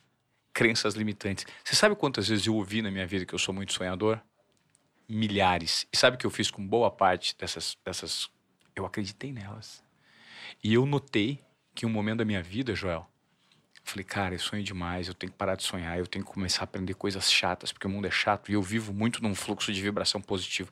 crenças 0.59 0.93
limitantes. 0.93 1.45
Você 1.63 1.73
sabe 1.73 1.95
quantas 1.95 2.27
vezes 2.27 2.45
eu 2.45 2.53
ouvi 2.53 2.81
na 2.81 2.91
minha 2.91 3.07
vida 3.07 3.25
que 3.25 3.33
eu 3.33 3.39
sou 3.39 3.53
muito 3.53 3.71
sonhador? 3.71 4.19
Milhares. 5.07 5.87
E 5.89 5.95
sabe 5.95 6.15
o 6.15 6.19
que 6.19 6.25
eu 6.25 6.29
fiz 6.29 6.51
com 6.51 6.67
boa 6.67 6.91
parte 6.91 7.33
dessas 7.37 7.77
dessas 7.85 8.29
eu 8.75 8.85
acreditei 8.85 9.31
nelas. 9.31 9.81
E 10.61 10.73
eu 10.73 10.85
notei 10.85 11.39
que 11.73 11.85
um 11.85 11.89
momento 11.89 12.17
da 12.17 12.25
minha 12.25 12.43
vida, 12.43 12.75
Joel, 12.75 13.09
falei, 13.85 14.03
cara, 14.03 14.35
eu 14.35 14.39
sonho 14.39 14.61
demais, 14.61 15.07
eu 15.07 15.13
tenho 15.13 15.31
que 15.31 15.37
parar 15.37 15.55
de 15.55 15.63
sonhar, 15.63 15.97
eu 15.97 16.05
tenho 16.05 16.25
que 16.25 16.31
começar 16.31 16.63
a 16.63 16.63
aprender 16.65 16.93
coisas 16.93 17.31
chatas, 17.31 17.71
porque 17.71 17.87
o 17.87 17.89
mundo 17.89 18.07
é 18.07 18.11
chato 18.11 18.51
e 18.51 18.53
eu 18.53 18.61
vivo 18.61 18.93
muito 18.93 19.23
num 19.23 19.33
fluxo 19.33 19.71
de 19.71 19.81
vibração 19.81 20.19
positiva. 20.19 20.69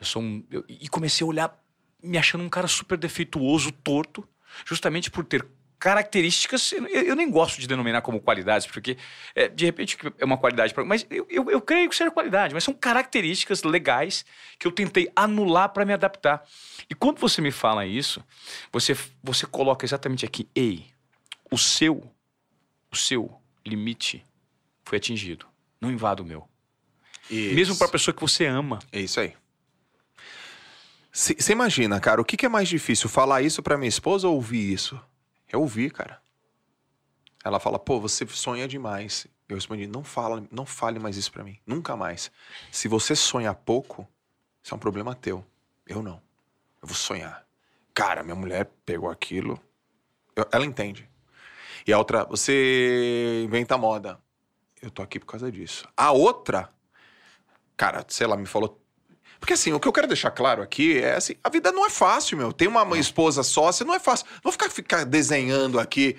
Eu 0.00 0.06
sou 0.06 0.22
um. 0.22 0.42
eu- 0.50 0.64
e 0.66 0.88
comecei 0.88 1.26
a 1.26 1.28
olhar, 1.28 1.62
me 2.02 2.16
achando 2.16 2.42
um 2.42 2.48
cara 2.48 2.66
super 2.66 2.96
defeituoso, 2.96 3.70
torto, 3.70 4.26
justamente 4.64 5.10
por 5.10 5.26
ter 5.26 5.46
características. 5.78 6.72
Eu, 6.72 6.86
eu 6.86 7.16
nem 7.16 7.30
gosto 7.30 7.60
de 7.60 7.66
denominar 7.66 8.00
como 8.02 8.20
qualidades, 8.20 8.66
porque 8.66 8.96
é, 9.34 9.48
de 9.48 9.64
repente 9.64 9.96
é 10.18 10.24
uma 10.24 10.38
qualidade, 10.38 10.74
mas 10.86 11.06
eu, 11.10 11.26
eu, 11.30 11.50
eu 11.50 11.60
creio 11.60 11.88
que 11.88 11.96
seja 11.96 12.10
qualidade, 12.10 12.54
mas 12.54 12.64
são 12.64 12.74
características 12.74 13.62
legais 13.62 14.24
que 14.58 14.66
eu 14.66 14.72
tentei 14.72 15.10
anular 15.14 15.68
para 15.70 15.84
me 15.84 15.92
adaptar. 15.92 16.42
E 16.88 16.94
quando 16.94 17.18
você 17.18 17.40
me 17.40 17.50
fala 17.50 17.86
isso, 17.86 18.24
você, 18.72 18.96
você 19.22 19.46
coloca 19.46 19.84
exatamente 19.84 20.24
aqui, 20.24 20.48
ei, 20.54 20.86
o 21.50 21.58
seu, 21.58 22.02
o 22.90 22.96
seu 22.96 23.40
limite 23.64 24.24
foi 24.84 24.98
atingido. 24.98 25.46
Não 25.80 25.90
invada 25.90 26.22
o 26.22 26.24
meu. 26.24 26.48
Mesmo 27.30 27.76
para 27.76 27.86
a 27.86 27.90
pessoa 27.90 28.14
que 28.14 28.20
você 28.20 28.46
ama. 28.46 28.78
É 28.92 29.00
isso 29.00 29.20
aí. 29.20 29.34
Você 31.12 31.52
imagina, 31.52 32.00
cara, 32.00 32.20
o 32.20 32.24
que, 32.24 32.36
que 32.36 32.44
é 32.44 32.48
mais 32.48 32.68
difícil? 32.68 33.08
Falar 33.08 33.40
isso 33.40 33.62
pra 33.62 33.78
minha 33.78 33.88
esposa 33.88 34.26
ou 34.26 34.34
ouvir 34.34 34.72
isso? 34.72 35.00
Eu 35.54 35.60
ouvi, 35.60 35.88
cara. 35.88 36.20
Ela 37.44 37.60
fala, 37.60 37.78
pô, 37.78 38.00
você 38.00 38.26
sonha 38.26 38.66
demais. 38.66 39.26
Eu 39.48 39.54
respondi, 39.54 39.86
não 39.86 40.02
fala, 40.02 40.44
não 40.50 40.66
fale 40.66 40.98
mais 40.98 41.16
isso 41.16 41.30
pra 41.30 41.44
mim. 41.44 41.60
Nunca 41.64 41.94
mais. 41.94 42.28
Se 42.72 42.88
você 42.88 43.14
sonha 43.14 43.54
pouco, 43.54 44.08
isso 44.60 44.74
é 44.74 44.76
um 44.76 44.80
problema 44.80 45.14
teu. 45.14 45.46
Eu 45.86 46.02
não. 46.02 46.20
Eu 46.82 46.88
vou 46.88 46.96
sonhar. 46.96 47.46
Cara, 47.94 48.24
minha 48.24 48.34
mulher 48.34 48.68
pegou 48.84 49.08
aquilo. 49.08 49.60
Eu- 50.34 50.48
ela 50.50 50.64
entende. 50.64 51.08
E 51.86 51.92
a 51.92 51.98
outra, 51.98 52.24
você 52.24 53.42
inventa 53.44 53.78
moda. 53.78 54.18
Eu 54.82 54.90
tô 54.90 55.02
aqui 55.02 55.20
por 55.20 55.26
causa 55.26 55.52
disso. 55.52 55.86
A 55.96 56.10
outra, 56.10 56.68
cara, 57.76 58.04
sei 58.08 58.26
lá, 58.26 58.36
me 58.36 58.46
falou. 58.46 58.83
Porque 59.38 59.52
assim, 59.52 59.72
o 59.72 59.80
que 59.80 59.86
eu 59.86 59.92
quero 59.92 60.06
deixar 60.06 60.30
claro 60.30 60.62
aqui 60.62 60.98
é 60.98 61.14
assim, 61.14 61.34
a 61.42 61.48
vida 61.48 61.70
não 61.72 61.86
é 61.86 61.90
fácil, 61.90 62.36
meu. 62.36 62.52
Tem 62.52 62.68
uma 62.68 62.98
esposa 62.98 63.42
sócia, 63.42 63.84
não 63.84 63.94
é 63.94 64.00
fácil. 64.00 64.26
Não 64.36 64.42
vou 64.44 64.52
ficar, 64.52 64.70
ficar 64.70 65.04
desenhando 65.04 65.78
aqui 65.78 66.16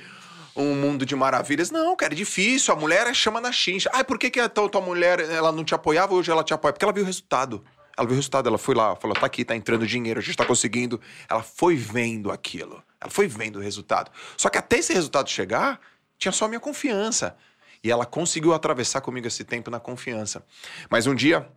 um 0.56 0.74
mundo 0.74 1.06
de 1.06 1.16
maravilhas. 1.16 1.70
Não, 1.70 1.96
cara, 1.96 2.14
é 2.14 2.16
difícil. 2.16 2.74
A 2.74 2.78
mulher 2.78 3.14
chama 3.14 3.42
na 3.42 3.52
chincha. 3.52 3.90
Ai, 3.94 4.04
por 4.04 4.18
que, 4.18 4.30
que 4.30 4.40
a 4.40 4.48
tua, 4.48 4.70
tua 4.70 4.82
mulher 4.82 5.20
ela 5.20 5.52
não 5.52 5.64
te 5.64 5.76
apoiava 5.76 6.14
hoje 6.14 6.32
ela 6.32 6.44
te 6.44 6.54
apoia? 6.54 6.72
Porque 6.72 6.86
ela 6.86 6.94
viu 6.94 7.04
o 7.04 7.06
resultado. 7.06 7.64
Ela 7.98 8.08
viu 8.08 8.14
o 8.14 8.18
resultado, 8.18 8.48
ela 8.48 8.58
foi 8.58 8.76
lá, 8.76 8.96
falou: 8.96 9.16
tá 9.16 9.26
aqui, 9.26 9.46
tá 9.46 9.56
entrando 9.56 9.88
dinheiro, 9.88 10.20
a 10.20 10.24
gente 10.24 10.36
tá 10.36 10.46
conseguindo. 10.46 11.00
Ela 11.30 11.44
foi 11.44 11.76
vendo 11.76 12.32
aquilo. 12.32 12.84
Ela 13.00 13.12
foi 13.12 13.28
vendo 13.28 13.58
o 13.58 13.62
resultado. 13.62 14.12
Só 14.38 14.50
que 14.50 14.58
até 14.58 14.78
esse 14.78 14.94
resultado 14.94 15.30
chegar, 15.30 15.80
tinha 16.18 16.32
só 16.32 16.46
a 16.46 16.48
minha 16.48 16.60
confiança. 16.60 17.36
E 17.84 17.92
ela 17.92 18.06
conseguiu 18.06 18.54
atravessar 18.54 19.02
comigo 19.02 19.28
esse 19.28 19.44
tempo 19.44 19.70
na 19.70 19.80
confiança. 19.80 20.44
Mas 20.90 21.06
um 21.06 21.14
dia, 21.14 21.48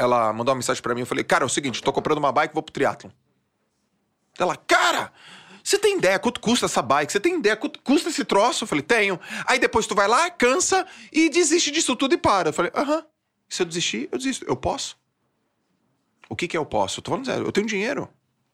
ela 0.00 0.32
mandou 0.32 0.52
uma 0.52 0.56
mensagem 0.56 0.82
pra 0.82 0.94
mim, 0.94 1.00
eu 1.00 1.06
falei, 1.06 1.22
cara, 1.22 1.44
é 1.44 1.46
o 1.46 1.48
seguinte, 1.48 1.82
tô 1.82 1.92
comprando 1.92 2.16
uma 2.16 2.32
bike, 2.32 2.54
vou 2.54 2.62
pro 2.62 2.72
triatlon. 2.72 3.10
Ela, 4.38 4.56
cara, 4.56 5.12
você 5.62 5.78
tem 5.78 5.98
ideia 5.98 6.18
quanto 6.18 6.40
custa 6.40 6.64
essa 6.64 6.80
bike? 6.80 7.12
Você 7.12 7.20
tem 7.20 7.36
ideia 7.36 7.54
quanto 7.54 7.80
custa 7.82 8.08
esse 8.08 8.24
troço? 8.24 8.64
Eu 8.64 8.68
falei, 8.68 8.82
tenho. 8.82 9.20
Aí 9.46 9.58
depois 9.58 9.86
tu 9.86 9.94
vai 9.94 10.08
lá, 10.08 10.30
cansa 10.30 10.86
e 11.12 11.28
desiste 11.28 11.70
disso 11.70 11.94
tudo 11.94 12.14
e 12.14 12.18
para. 12.18 12.48
Eu 12.48 12.52
falei, 12.52 12.72
aham. 12.74 13.04
Se 13.46 13.60
eu 13.60 13.66
desistir, 13.66 14.08
eu 14.10 14.16
desisto. 14.16 14.44
Eu 14.48 14.56
posso. 14.56 14.96
O 16.30 16.36
que 16.36 16.48
que 16.48 16.56
eu 16.56 16.64
posso? 16.64 17.00
Eu 17.00 17.02
tô 17.02 17.10
falando 17.10 17.26
sério, 17.26 17.44
eu 17.44 17.52
tenho 17.52 17.66
dinheiro. 17.66 18.08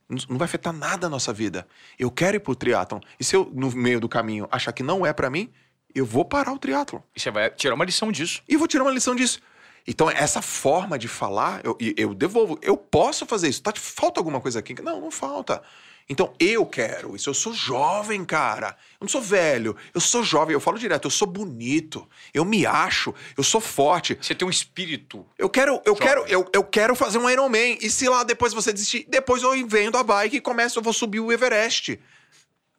Não 0.08 0.38
vai 0.38 0.46
afetar 0.46 0.72
nada 0.72 1.06
a 1.06 1.10
nossa 1.10 1.32
vida. 1.32 1.66
Eu 1.98 2.10
quero 2.10 2.36
ir 2.36 2.40
pro 2.40 2.56
triatlon. 2.56 3.00
E 3.20 3.24
se 3.24 3.36
eu, 3.36 3.48
no 3.54 3.70
meio 3.70 4.00
do 4.00 4.08
caminho, 4.08 4.48
achar 4.50 4.72
que 4.72 4.82
não 4.82 5.04
é 5.04 5.12
pra 5.12 5.30
mim, 5.30 5.52
eu 5.94 6.04
vou 6.04 6.24
parar 6.24 6.52
o 6.52 6.58
triatlon. 6.58 7.00
E 7.14 7.20
você 7.20 7.30
vai 7.30 7.50
tirar 7.50 7.74
uma 7.74 7.84
lição 7.84 8.10
disso. 8.10 8.42
E 8.48 8.56
vou 8.56 8.66
tirar 8.66 8.84
uma 8.84 8.92
lição 8.92 9.14
disso. 9.14 9.40
Então, 9.86 10.10
essa 10.10 10.42
forma 10.42 10.98
de 10.98 11.06
falar, 11.06 11.60
eu, 11.64 11.76
eu 11.96 12.12
devolvo. 12.12 12.58
Eu 12.60 12.76
posso 12.76 13.24
fazer 13.24 13.48
isso. 13.48 13.62
Tá, 13.62 13.72
falta 13.74 14.18
alguma 14.18 14.40
coisa 14.40 14.58
aqui? 14.58 14.74
Não, 14.82 15.00
não 15.00 15.10
falta. 15.10 15.62
Então, 16.08 16.32
eu 16.38 16.64
quero 16.66 17.16
isso. 17.16 17.28
Eu 17.28 17.34
sou 17.34 17.52
jovem, 17.52 18.24
cara. 18.24 18.76
Eu 19.00 19.04
não 19.04 19.08
sou 19.08 19.20
velho. 19.20 19.76
Eu 19.92 20.00
sou 20.00 20.22
jovem. 20.22 20.54
Eu 20.54 20.60
falo 20.60 20.78
direto. 20.78 21.06
Eu 21.06 21.10
sou 21.10 21.26
bonito. 21.26 22.08
Eu 22.34 22.44
me 22.44 22.64
acho. 22.64 23.14
Eu 23.36 23.42
sou 23.42 23.60
forte. 23.60 24.16
Você 24.20 24.34
tem 24.34 24.46
um 24.46 24.50
espírito. 24.50 25.26
Eu 25.38 25.48
quero, 25.48 25.80
eu 25.84 25.94
Jovem. 25.94 26.08
quero, 26.08 26.26
eu, 26.26 26.48
eu 26.52 26.64
quero 26.64 26.94
fazer 26.94 27.18
um 27.18 27.28
Iron 27.28 27.48
Man. 27.48 27.78
E 27.80 27.90
se 27.90 28.08
lá 28.08 28.22
depois 28.24 28.52
você 28.52 28.72
desistir, 28.72 29.06
depois 29.08 29.42
eu 29.42 29.54
invento 29.54 29.98
a 29.98 30.02
bike 30.02 30.36
e 30.36 30.40
começo, 30.40 30.78
eu 30.78 30.82
vou 30.82 30.92
subir 30.92 31.20
o 31.20 31.32
Everest. 31.32 31.98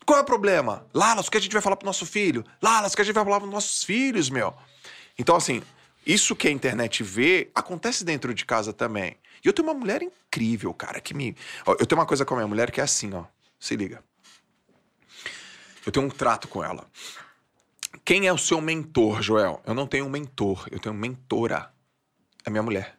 Qual 0.06 0.18
é 0.18 0.22
o 0.22 0.26
problema? 0.26 0.88
Lalas, 0.94 1.28
o 1.28 1.32
que 1.32 1.38
a 1.38 1.42
gente 1.42 1.52
vai 1.52 1.62
falar 1.62 1.76
pro 1.76 1.86
nosso 1.86 2.06
filho? 2.06 2.46
Lalas, 2.62 2.94
o 2.94 2.96
que 2.96 3.02
a 3.02 3.06
gente 3.06 3.14
vai 3.14 3.26
falar 3.26 3.42
pros 3.42 3.52
nossos 3.52 3.84
filhos, 3.84 4.30
meu? 4.30 4.54
Então, 5.20 5.36
assim, 5.36 5.62
isso 6.14 6.36
que 6.36 6.48
a 6.48 6.52
internet 6.52 7.04
vê 7.04 7.50
acontece 7.54 8.04
dentro 8.06 8.34
de 8.34 8.46
casa 8.46 8.72
também. 8.72 9.18
E 9.44 9.48
eu 9.48 9.54
tenho 9.54 9.68
uma 9.68 9.74
mulher 9.74 10.02
incrível, 10.02 10.74
cara, 10.74 11.00
que 11.00 11.14
me. 11.14 11.36
Eu 11.66 11.86
tenho 11.86 12.00
uma 12.00 12.06
coisa 12.08 12.26
com 12.26 12.34
a 12.34 12.38
minha 12.38 12.48
mulher 12.48 12.72
que 12.72 12.80
é 12.80 12.84
assim, 12.84 13.14
ó. 13.14 13.26
Se 13.60 13.76
liga. 13.76 14.04
Eu 15.86 15.92
tenho 15.92 16.06
um 16.06 16.10
trato 16.10 16.48
com 16.48 16.64
ela. 16.64 16.86
Quem 18.04 18.28
é 18.28 18.34
o 18.34 18.38
seu 18.38 18.62
mentor, 18.62 19.22
Joel? 19.22 19.62
Eu 19.66 19.74
não 19.74 19.88
tenho 19.88 20.06
um 20.06 20.10
mentor, 20.10 20.68
eu 20.72 20.80
tenho 20.80 20.96
mentora. 20.96 21.72
É 22.46 22.50
minha 22.50 22.64
mulher. 22.64 22.98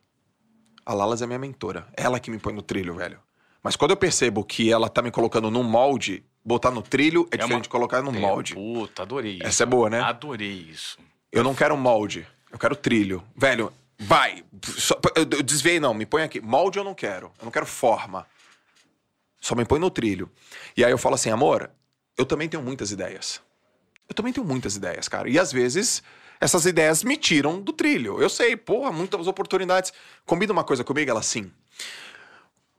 A 0.85 0.95
Lalas 0.95 1.23
é 1.23 1.27
minha 1.27 1.39
mentora. 1.39 1.87
Ela 1.97 2.19
que 2.21 2.31
me 2.31 2.39
põe 2.39 2.53
no 2.53 2.63
trilho, 2.63 2.95
velho. 2.95 3.19
Mas 3.63 3.77
quando 3.77 3.91
eu 3.93 3.97
percebo 3.97 4.45
que 4.45 4.71
ela 4.73 4.89
tá 4.89 5.03
me 5.03 5.11
colocando 5.11 5.51
num 5.51 5.63
molde 5.63 6.25
Botar 6.45 6.71
no 6.71 6.81
trilho 6.81 7.29
é, 7.31 7.35
É 7.35 7.39
uma- 7.41 7.45
diferente 7.45 7.63
de 7.65 7.69
colocar 7.69 8.01
no 8.01 8.15
É, 8.15 8.19
molde. 8.19 8.55
Puta, 8.55 9.03
adorei 9.03 9.35
isso. 9.35 9.43
Essa 9.47 9.65
é 9.65 9.67
boa, 9.67 9.91
né? 9.91 10.01
Adorei 10.01 10.51
isso. 10.51 10.97
Eu 11.31 11.45
não 11.45 11.55
quero 11.55 11.77
molde. 11.77 12.27
Eu 12.51 12.59
quero 12.59 12.75
trilho. 12.77 13.23
Velho, 13.37 13.73
vai. 13.99 14.45
Só- 14.77 14.99
eu 15.15 15.25
desviei, 15.43 15.79
não. 15.79 15.93
Me 15.95 16.07
põe 16.07 16.23
aqui. 16.23 16.41
Molde 16.41 16.79
eu 16.79 16.85
não 16.85 16.95
quero. 16.95 17.27
Eu 17.39 17.45
não 17.45 17.51
quero 17.53 17.67
forma. 17.67 18.27
Só 19.41 19.55
me 19.55 19.65
põe 19.65 19.79
no 19.79 19.91
trilho. 19.91 20.31
E 20.77 20.85
aí 20.85 20.91
eu 20.91 20.99
falo 20.99 21.15
assim, 21.15 21.31
amor, 21.31 21.71
eu 22.17 22.27
também 22.27 22.49
tenho 22.49 22.63
muitas 22.63 22.91
ideias. 22.91 23.41
Eu 24.09 24.15
também 24.15 24.33
tenho 24.33 24.47
muitas 24.47 24.77
ideias, 24.77 25.09
cara. 25.09 25.29
E 25.29 25.39
às 25.39 25.53
vezes 25.53 26.03
essas 26.41 26.67
ideias 26.67 27.05
me 27.05 27.17
tiram 27.17 27.61
do 27.61 27.73
trilho. 27.73 28.21
Eu 28.21 28.29
sei, 28.29 28.57
porra, 28.57 28.91
muitas 28.91 29.27
oportunidades. 29.27 29.93
Combina 30.25 30.53
uma 30.53 30.65
coisa 30.65 30.83
comigo? 30.83 31.11
Ela 31.11 31.23
sim. 31.23 31.51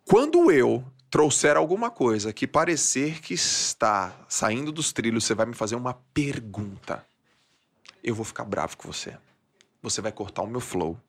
Quando 0.06 0.52
eu 0.52 0.84
trouxer 1.10 1.56
alguma 1.58 1.90
coisa 1.90 2.34
que 2.34 2.48
parecer 2.48 3.20
que 3.22 3.34
está 3.34 4.14
saindo 4.28 4.72
dos 4.72 4.92
trilhos, 4.92 5.24
você 5.24 5.34
vai 5.34 5.46
me 5.46 5.54
fazer 5.54 5.76
uma 5.76 5.94
pergunta. 6.14 7.06
Eu 8.04 8.16
vou 8.16 8.26
ficar 8.26 8.44
bravo 8.44 8.78
com 8.78 8.92
você. 8.92 9.18
Você 9.82 10.02
vai 10.02 10.12
cortar 10.12 10.42
o 10.42 10.48
meu 10.48 10.60
flow. 10.60 11.00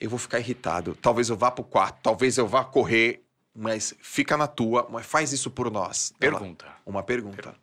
Eu 0.00 0.10
vou 0.10 0.18
ficar 0.18 0.38
irritado. 0.38 0.94
Talvez 1.00 1.28
eu 1.28 1.36
vá 1.36 1.50
pro 1.50 1.64
quarto, 1.64 1.98
talvez 2.02 2.36
eu 2.38 2.46
vá 2.46 2.64
correr, 2.64 3.24
mas 3.54 3.94
fica 4.00 4.36
na 4.36 4.46
tua, 4.46 4.88
mas 4.90 5.06
faz 5.06 5.32
isso 5.32 5.50
por 5.50 5.70
nós. 5.70 6.12
Ela- 6.20 6.38
Pergunta. 6.38 6.66
uma 6.84 7.02
pergunta. 7.02 7.54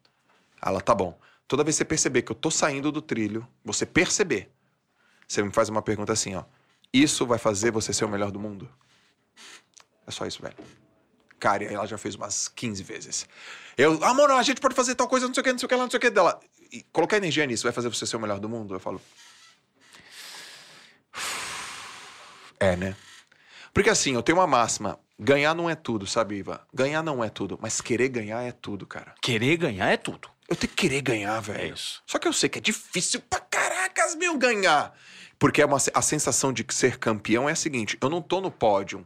Ela, 0.63 0.79
tá 0.79 0.93
bom. 0.95 1.19
Toda 1.47 1.63
vez 1.63 1.75
que 1.75 1.79
você 1.79 1.85
perceber 1.85 2.21
que 2.21 2.31
eu 2.31 2.35
tô 2.35 2.49
saindo 2.49 2.91
do 2.91 3.01
trilho, 3.01 3.45
você 3.65 3.85
perceber, 3.85 4.49
você 5.27 5.43
me 5.43 5.51
faz 5.51 5.67
uma 5.69 5.81
pergunta 5.81 6.13
assim, 6.13 6.35
ó. 6.35 6.43
Isso 6.93 7.25
vai 7.25 7.37
fazer 7.37 7.71
você 7.71 7.91
ser 7.93 8.05
o 8.05 8.09
melhor 8.09 8.31
do 8.31 8.39
mundo? 8.39 8.69
É 10.07 10.11
só 10.11 10.25
isso, 10.25 10.41
velho. 10.41 10.55
Cara, 11.39 11.63
ela 11.65 11.85
já 11.87 11.97
fez 11.97 12.15
umas 12.15 12.47
15 12.47 12.83
vezes. 12.83 13.27
Eu, 13.77 14.01
amor, 14.03 14.29
a 14.31 14.43
gente 14.43 14.61
pode 14.61 14.75
fazer 14.75 14.93
tal 14.95 15.07
coisa, 15.07 15.27
não 15.27 15.33
sei 15.33 15.41
o 15.41 15.43
que, 15.43 15.51
não 15.51 15.59
sei 15.59 15.65
o 15.65 15.69
que 15.69 15.75
lá, 15.75 15.83
não 15.83 15.89
sei 15.89 15.97
o 15.97 16.01
que 16.01 16.09
dela. 16.09 16.39
E 16.71 16.83
colocar 16.93 17.17
energia 17.17 17.45
nisso 17.45 17.63
vai 17.63 17.71
fazer 17.73 17.89
você 17.89 18.05
ser 18.05 18.15
o 18.15 18.19
melhor 18.19 18.39
do 18.39 18.47
mundo? 18.47 18.75
Eu 18.75 18.79
falo. 18.79 19.01
É, 22.61 22.75
né? 22.75 22.95
Porque 23.73 23.89
assim, 23.89 24.13
eu 24.13 24.21
tenho 24.21 24.37
uma 24.37 24.45
máxima. 24.45 24.99
Ganhar 25.19 25.55
não 25.55 25.67
é 25.67 25.75
tudo, 25.75 26.05
sabe, 26.05 26.37
Iva? 26.37 26.61
Ganhar 26.71 27.01
não 27.03 27.23
é 27.23 27.29
tudo, 27.29 27.57
mas 27.59 27.81
querer 27.81 28.09
ganhar 28.09 28.43
é 28.43 28.51
tudo, 28.51 28.85
cara. 28.85 29.15
Querer 29.19 29.57
ganhar 29.57 29.89
é 29.89 29.97
tudo. 29.97 30.29
Eu 30.47 30.55
tenho 30.55 30.69
que 30.69 30.87
querer 30.87 31.01
ganhar, 31.01 31.39
velho. 31.39 31.59
É 31.59 31.67
isso. 31.67 32.03
Só 32.05 32.19
que 32.19 32.27
eu 32.27 32.33
sei 32.33 32.49
que 32.49 32.59
é 32.59 32.61
difícil 32.61 33.19
pra 33.21 33.39
caracas, 33.39 34.15
meu, 34.15 34.37
ganhar. 34.37 34.95
Porque 35.39 35.61
é 35.61 35.65
uma, 35.65 35.77
a 35.93 36.01
sensação 36.03 36.53
de 36.53 36.63
ser 36.69 36.99
campeão 36.99 37.49
é 37.49 37.53
a 37.53 37.55
seguinte: 37.55 37.97
eu 37.99 38.09
não 38.09 38.21
tô 38.21 38.39
no 38.39 38.51
pódio. 38.51 39.05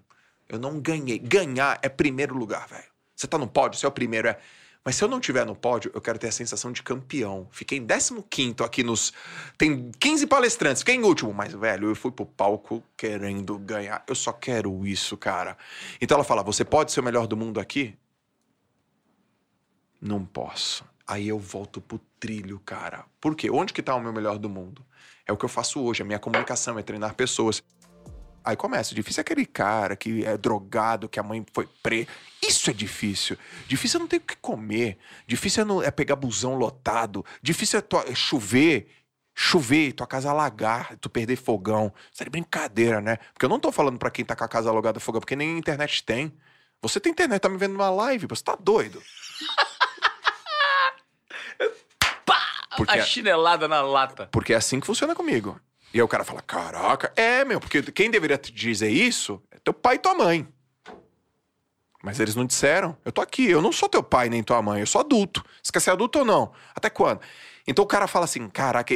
Eu 0.49 0.59
não 0.59 0.79
ganhei. 0.79 1.17
Ganhar 1.17 1.79
é 1.81 1.87
primeiro 1.87 2.35
lugar, 2.35 2.67
velho. 2.67 2.83
Você 3.15 3.25
tá 3.25 3.37
no 3.37 3.47
pódio, 3.47 3.79
você 3.79 3.85
é 3.85 3.89
o 3.89 3.91
primeiro, 3.91 4.27
é. 4.27 4.37
Mas 4.85 4.97
se 4.97 5.03
eu 5.03 5.07
não 5.07 5.19
tiver 5.19 5.43
no 5.47 5.55
pódio, 5.55 5.91
eu 5.95 5.99
quero 5.99 6.19
ter 6.19 6.27
a 6.27 6.31
sensação 6.31 6.71
de 6.71 6.83
campeão. 6.83 7.47
Fiquei 7.51 7.79
em 7.79 7.87
15 7.87 8.63
aqui 8.63 8.83
nos. 8.83 9.11
Tem 9.57 9.89
15 9.99 10.27
palestrantes, 10.27 10.83
fiquei 10.83 10.93
em 10.93 11.01
último. 11.01 11.33
Mas, 11.33 11.53
velho, 11.53 11.89
eu 11.89 11.95
fui 11.95 12.11
pro 12.11 12.23
palco 12.23 12.83
querendo 12.95 13.57
ganhar. 13.57 14.03
Eu 14.07 14.13
só 14.13 14.31
quero 14.31 14.85
isso, 14.85 15.17
cara. 15.17 15.57
Então 15.99 16.15
ela 16.15 16.23
fala: 16.23 16.43
você 16.43 16.63
pode 16.63 16.91
ser 16.91 16.99
o 16.99 17.03
melhor 17.03 17.25
do 17.25 17.35
mundo 17.35 17.59
aqui? 17.59 17.97
Não 19.99 20.23
posso. 20.23 20.85
Aí 21.07 21.27
eu 21.27 21.39
volto 21.39 21.81
pro 21.81 21.99
trilho, 22.19 22.59
cara. 22.59 23.05
Por 23.19 23.35
quê? 23.35 23.49
Onde 23.49 23.73
que 23.73 23.81
tá 23.81 23.95
o 23.95 23.99
meu 23.99 24.13
melhor 24.13 24.37
do 24.37 24.49
mundo? 24.49 24.85
É 25.25 25.33
o 25.33 25.37
que 25.37 25.45
eu 25.45 25.49
faço 25.49 25.81
hoje, 25.81 26.03
a 26.03 26.05
minha 26.05 26.19
comunicação 26.19 26.77
é 26.77 26.83
treinar 26.83 27.15
pessoas. 27.15 27.63
Aí 28.45 28.55
começa, 28.55 28.93
difícil 28.93 29.21
é 29.21 29.23
aquele 29.23 29.45
cara 29.45 29.95
que 29.95 30.23
é 30.25 30.37
drogado, 30.37 31.09
que 31.09 31.19
a 31.19 31.23
mãe 31.23 31.43
foi 31.53 31.67
presa. 31.81 32.07
Isso 32.41 32.69
é 32.69 32.73
difícil. 32.73 33.37
Difícil 33.67 33.97
é 33.97 34.01
não 34.01 34.07
ter 34.07 34.17
o 34.17 34.21
que 34.21 34.35
comer. 34.37 34.97
Difícil 35.25 35.63
é, 35.63 35.65
não- 35.65 35.81
é 35.81 35.89
pegar 35.89 36.15
busão 36.15 36.55
lotado. 36.55 37.25
Difícil 37.41 37.79
é, 37.79 37.81
tua- 37.81 38.05
é 38.07 38.13
chover. 38.15 38.87
Chover, 39.37 39.91
tua 39.93 40.07
casa 40.07 40.29
alagar, 40.29 40.95
tu 41.01 41.09
perder 41.09 41.35
fogão. 41.35 41.91
Isso 42.13 42.23
é 42.23 42.25
de 42.25 42.29
brincadeira, 42.29 43.01
né? 43.01 43.17
Porque 43.33 43.43
eu 43.45 43.49
não 43.49 43.59
tô 43.59 43.69
falando 43.71 43.97
pra 43.99 44.09
quem 44.09 44.23
tá 44.23 44.33
com 44.35 44.43
a 44.45 44.47
casa 44.47 44.69
alugada 44.69 44.97
fogão, 44.99 45.19
porque 45.19 45.35
nem 45.35 45.57
internet 45.57 46.03
tem. 46.03 46.31
Você 46.81 46.99
tem 47.01 47.11
internet, 47.11 47.41
tá 47.41 47.49
me 47.49 47.57
vendo 47.57 47.73
numa 47.73 47.89
live, 47.89 48.27
você 48.27 48.43
tá 48.43 48.55
doido. 48.55 49.01
Porque, 52.77 52.99
A 52.99 53.05
chinelada 53.05 53.69
na 53.69 53.81
lata. 53.81 54.27
porque 54.33 54.51
é 54.53 54.57
assim 54.57 54.81
que 54.81 54.85
funciona 54.85 55.15
comigo. 55.15 55.57
E 55.95 55.97
aí 55.97 56.01
o 56.03 56.09
cara 56.09 56.25
fala: 56.25 56.41
caraca, 56.41 57.13
é, 57.15 57.45
meu, 57.45 57.57
porque 57.57 57.81
quem 57.81 58.11
deveria 58.11 58.37
te 58.37 58.51
dizer 58.51 58.89
isso 58.89 59.41
é 59.49 59.57
teu 59.59 59.73
pai 59.73 59.95
e 59.95 59.99
tua 59.99 60.13
mãe. 60.13 60.45
Mas 62.03 62.19
eles 62.19 62.35
não 62.35 62.45
disseram. 62.45 62.97
Eu 63.05 63.13
tô 63.13 63.21
aqui, 63.21 63.49
eu 63.49 63.61
não 63.61 63.71
sou 63.71 63.87
teu 63.87 64.03
pai 64.03 64.27
nem 64.27 64.43
tua 64.43 64.61
mãe, 64.61 64.81
eu 64.81 64.85
sou 64.85 64.99
adulto. 64.99 65.41
Você 65.63 65.71
quer 65.71 65.79
ser 65.79 65.91
adulto 65.91 66.19
ou 66.19 66.25
não? 66.25 66.51
Até 66.75 66.89
quando? 66.89 67.21
Então 67.65 67.85
o 67.85 67.87
cara 67.87 68.07
fala 68.07 68.25
assim: 68.25 68.49
caraca, 68.49 68.93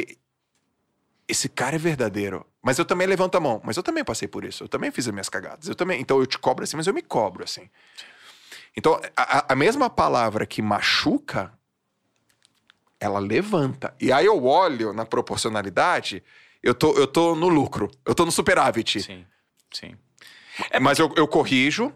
esse 1.26 1.48
cara 1.48 1.76
é 1.76 1.78
verdadeiro. 1.78 2.46
Mas 2.62 2.78
eu 2.78 2.84
também 2.84 3.06
levanto 3.06 3.34
a 3.34 3.40
mão. 3.40 3.62
Mas 3.64 3.78
eu 3.78 3.82
também 3.82 4.04
passei 4.04 4.28
por 4.28 4.44
isso. 4.44 4.64
Eu 4.64 4.68
também 4.68 4.90
fiz 4.90 5.06
as 5.08 5.12
minhas 5.14 5.30
cagadas. 5.30 5.68
Eu 5.68 5.74
também. 5.74 6.02
Então 6.02 6.18
eu 6.18 6.26
te 6.26 6.38
cobro 6.38 6.64
assim, 6.64 6.76
mas 6.76 6.86
eu 6.86 6.92
me 6.92 7.00
cobro 7.00 7.42
assim. 7.42 7.70
Então 8.76 9.00
a, 9.16 9.54
a- 9.54 9.56
mesma 9.56 9.88
palavra 9.88 10.44
que 10.44 10.60
machuca, 10.60 11.50
ela 13.00 13.18
levanta. 13.18 13.94
E 13.98 14.12
aí 14.12 14.26
eu 14.26 14.44
olho 14.44 14.92
na 14.92 15.06
proporcionalidade, 15.06 16.22
eu 16.62 16.74
tô, 16.74 16.92
eu 16.96 17.06
tô 17.06 17.34
no 17.34 17.48
lucro. 17.48 17.90
Eu 18.04 18.14
tô 18.14 18.24
no 18.24 18.32
superávit. 18.32 19.02
Sim, 19.02 19.24
sim. 19.72 19.96
Mas 20.80 20.98
eu, 20.98 21.12
eu 21.16 21.26
corrijo 21.26 21.92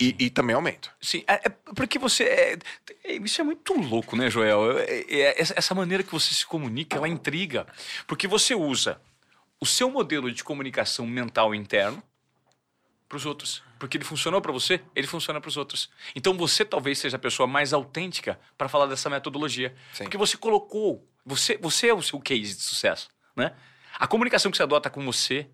e, 0.00 0.16
e 0.18 0.30
também 0.30 0.54
aumento. 0.56 0.90
Sim, 1.00 1.22
é, 1.28 1.34
é 1.46 1.48
porque 1.74 1.98
você. 1.98 2.24
é- 2.24 2.58
é- 3.04 3.12
isso 3.16 3.40
é 3.40 3.44
muito 3.44 3.74
louco, 3.74 4.16
né, 4.16 4.28
Joel? 4.30 4.78
É- 4.78 5.04
é- 5.08 5.40
essa, 5.40 5.54
essa 5.56 5.74
maneira 5.74 6.02
que 6.02 6.10
você 6.10 6.34
se 6.34 6.44
comunica, 6.46 6.96
ela 6.96 7.08
intriga. 7.08 7.66
Porque 8.06 8.26
você 8.26 8.54
usa 8.54 9.00
o 9.60 9.66
seu 9.66 9.90
modelo 9.90 10.32
de 10.32 10.42
comunicação 10.42 11.06
mental 11.06 11.54
interno 11.54 12.02
para 13.08 13.16
os 13.16 13.26
outros. 13.26 13.62
Porque 13.78 13.96
ele 13.96 14.04
funcionou 14.04 14.40
para 14.40 14.52
você, 14.52 14.80
ele 14.94 15.06
funciona 15.06 15.40
para 15.40 15.48
os 15.48 15.56
outros. 15.56 15.90
Então 16.14 16.36
você 16.36 16.64
talvez 16.64 16.98
seja 16.98 17.16
a 17.16 17.20
pessoa 17.20 17.46
mais 17.46 17.72
autêntica 17.72 18.38
para 18.56 18.68
falar 18.68 18.86
dessa 18.86 19.08
metodologia. 19.10 19.74
Sim. 19.92 20.04
Porque 20.04 20.16
você 20.16 20.36
colocou. 20.36 21.06
Você, 21.26 21.58
você 21.58 21.88
é 21.88 21.94
o 21.94 22.00
seu 22.02 22.18
case 22.20 22.54
de 22.56 22.62
sucesso, 22.62 23.08
né? 23.36 23.52
A 24.00 24.06
comunicação 24.06 24.50
que 24.50 24.56
você 24.56 24.62
adota 24.62 24.88
com 24.88 25.04
você, 25.04 25.46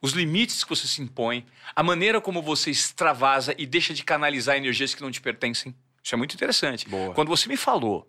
os 0.00 0.12
limites 0.12 0.62
que 0.62 0.70
você 0.70 0.86
se 0.86 1.02
impõe, 1.02 1.44
a 1.74 1.82
maneira 1.82 2.20
como 2.20 2.40
você 2.40 2.70
extravasa 2.70 3.56
e 3.58 3.66
deixa 3.66 3.92
de 3.92 4.04
canalizar 4.04 4.56
energias 4.56 4.94
que 4.94 5.02
não 5.02 5.10
te 5.10 5.20
pertencem. 5.20 5.74
Isso 6.00 6.14
é 6.14 6.16
muito 6.16 6.32
interessante. 6.32 6.88
Boa. 6.88 7.12
Quando 7.12 7.26
você 7.26 7.48
me 7.48 7.56
falou 7.56 8.08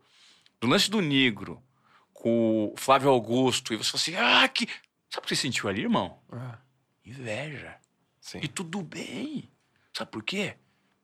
do 0.62 0.68
lance 0.68 0.92
do 0.92 1.02
negro 1.02 1.60
com 2.14 2.72
o 2.72 2.78
Flávio 2.78 3.10
Augusto, 3.10 3.74
e 3.74 3.78
você 3.78 3.90
falou 3.90 4.02
assim: 4.02 4.16
ah, 4.16 4.48
que. 4.48 4.68
Sabe 5.10 5.26
o 5.26 5.28
que 5.28 5.36
você 5.36 5.42
sentiu 5.42 5.68
ali, 5.68 5.82
irmão? 5.82 6.20
Inveja. 7.04 7.76
Sim. 8.22 8.42
E 8.44 8.48
tudo 8.48 8.84
bem. 8.84 9.50
Sabe 9.92 10.12
por 10.12 10.22
quê? 10.22 10.56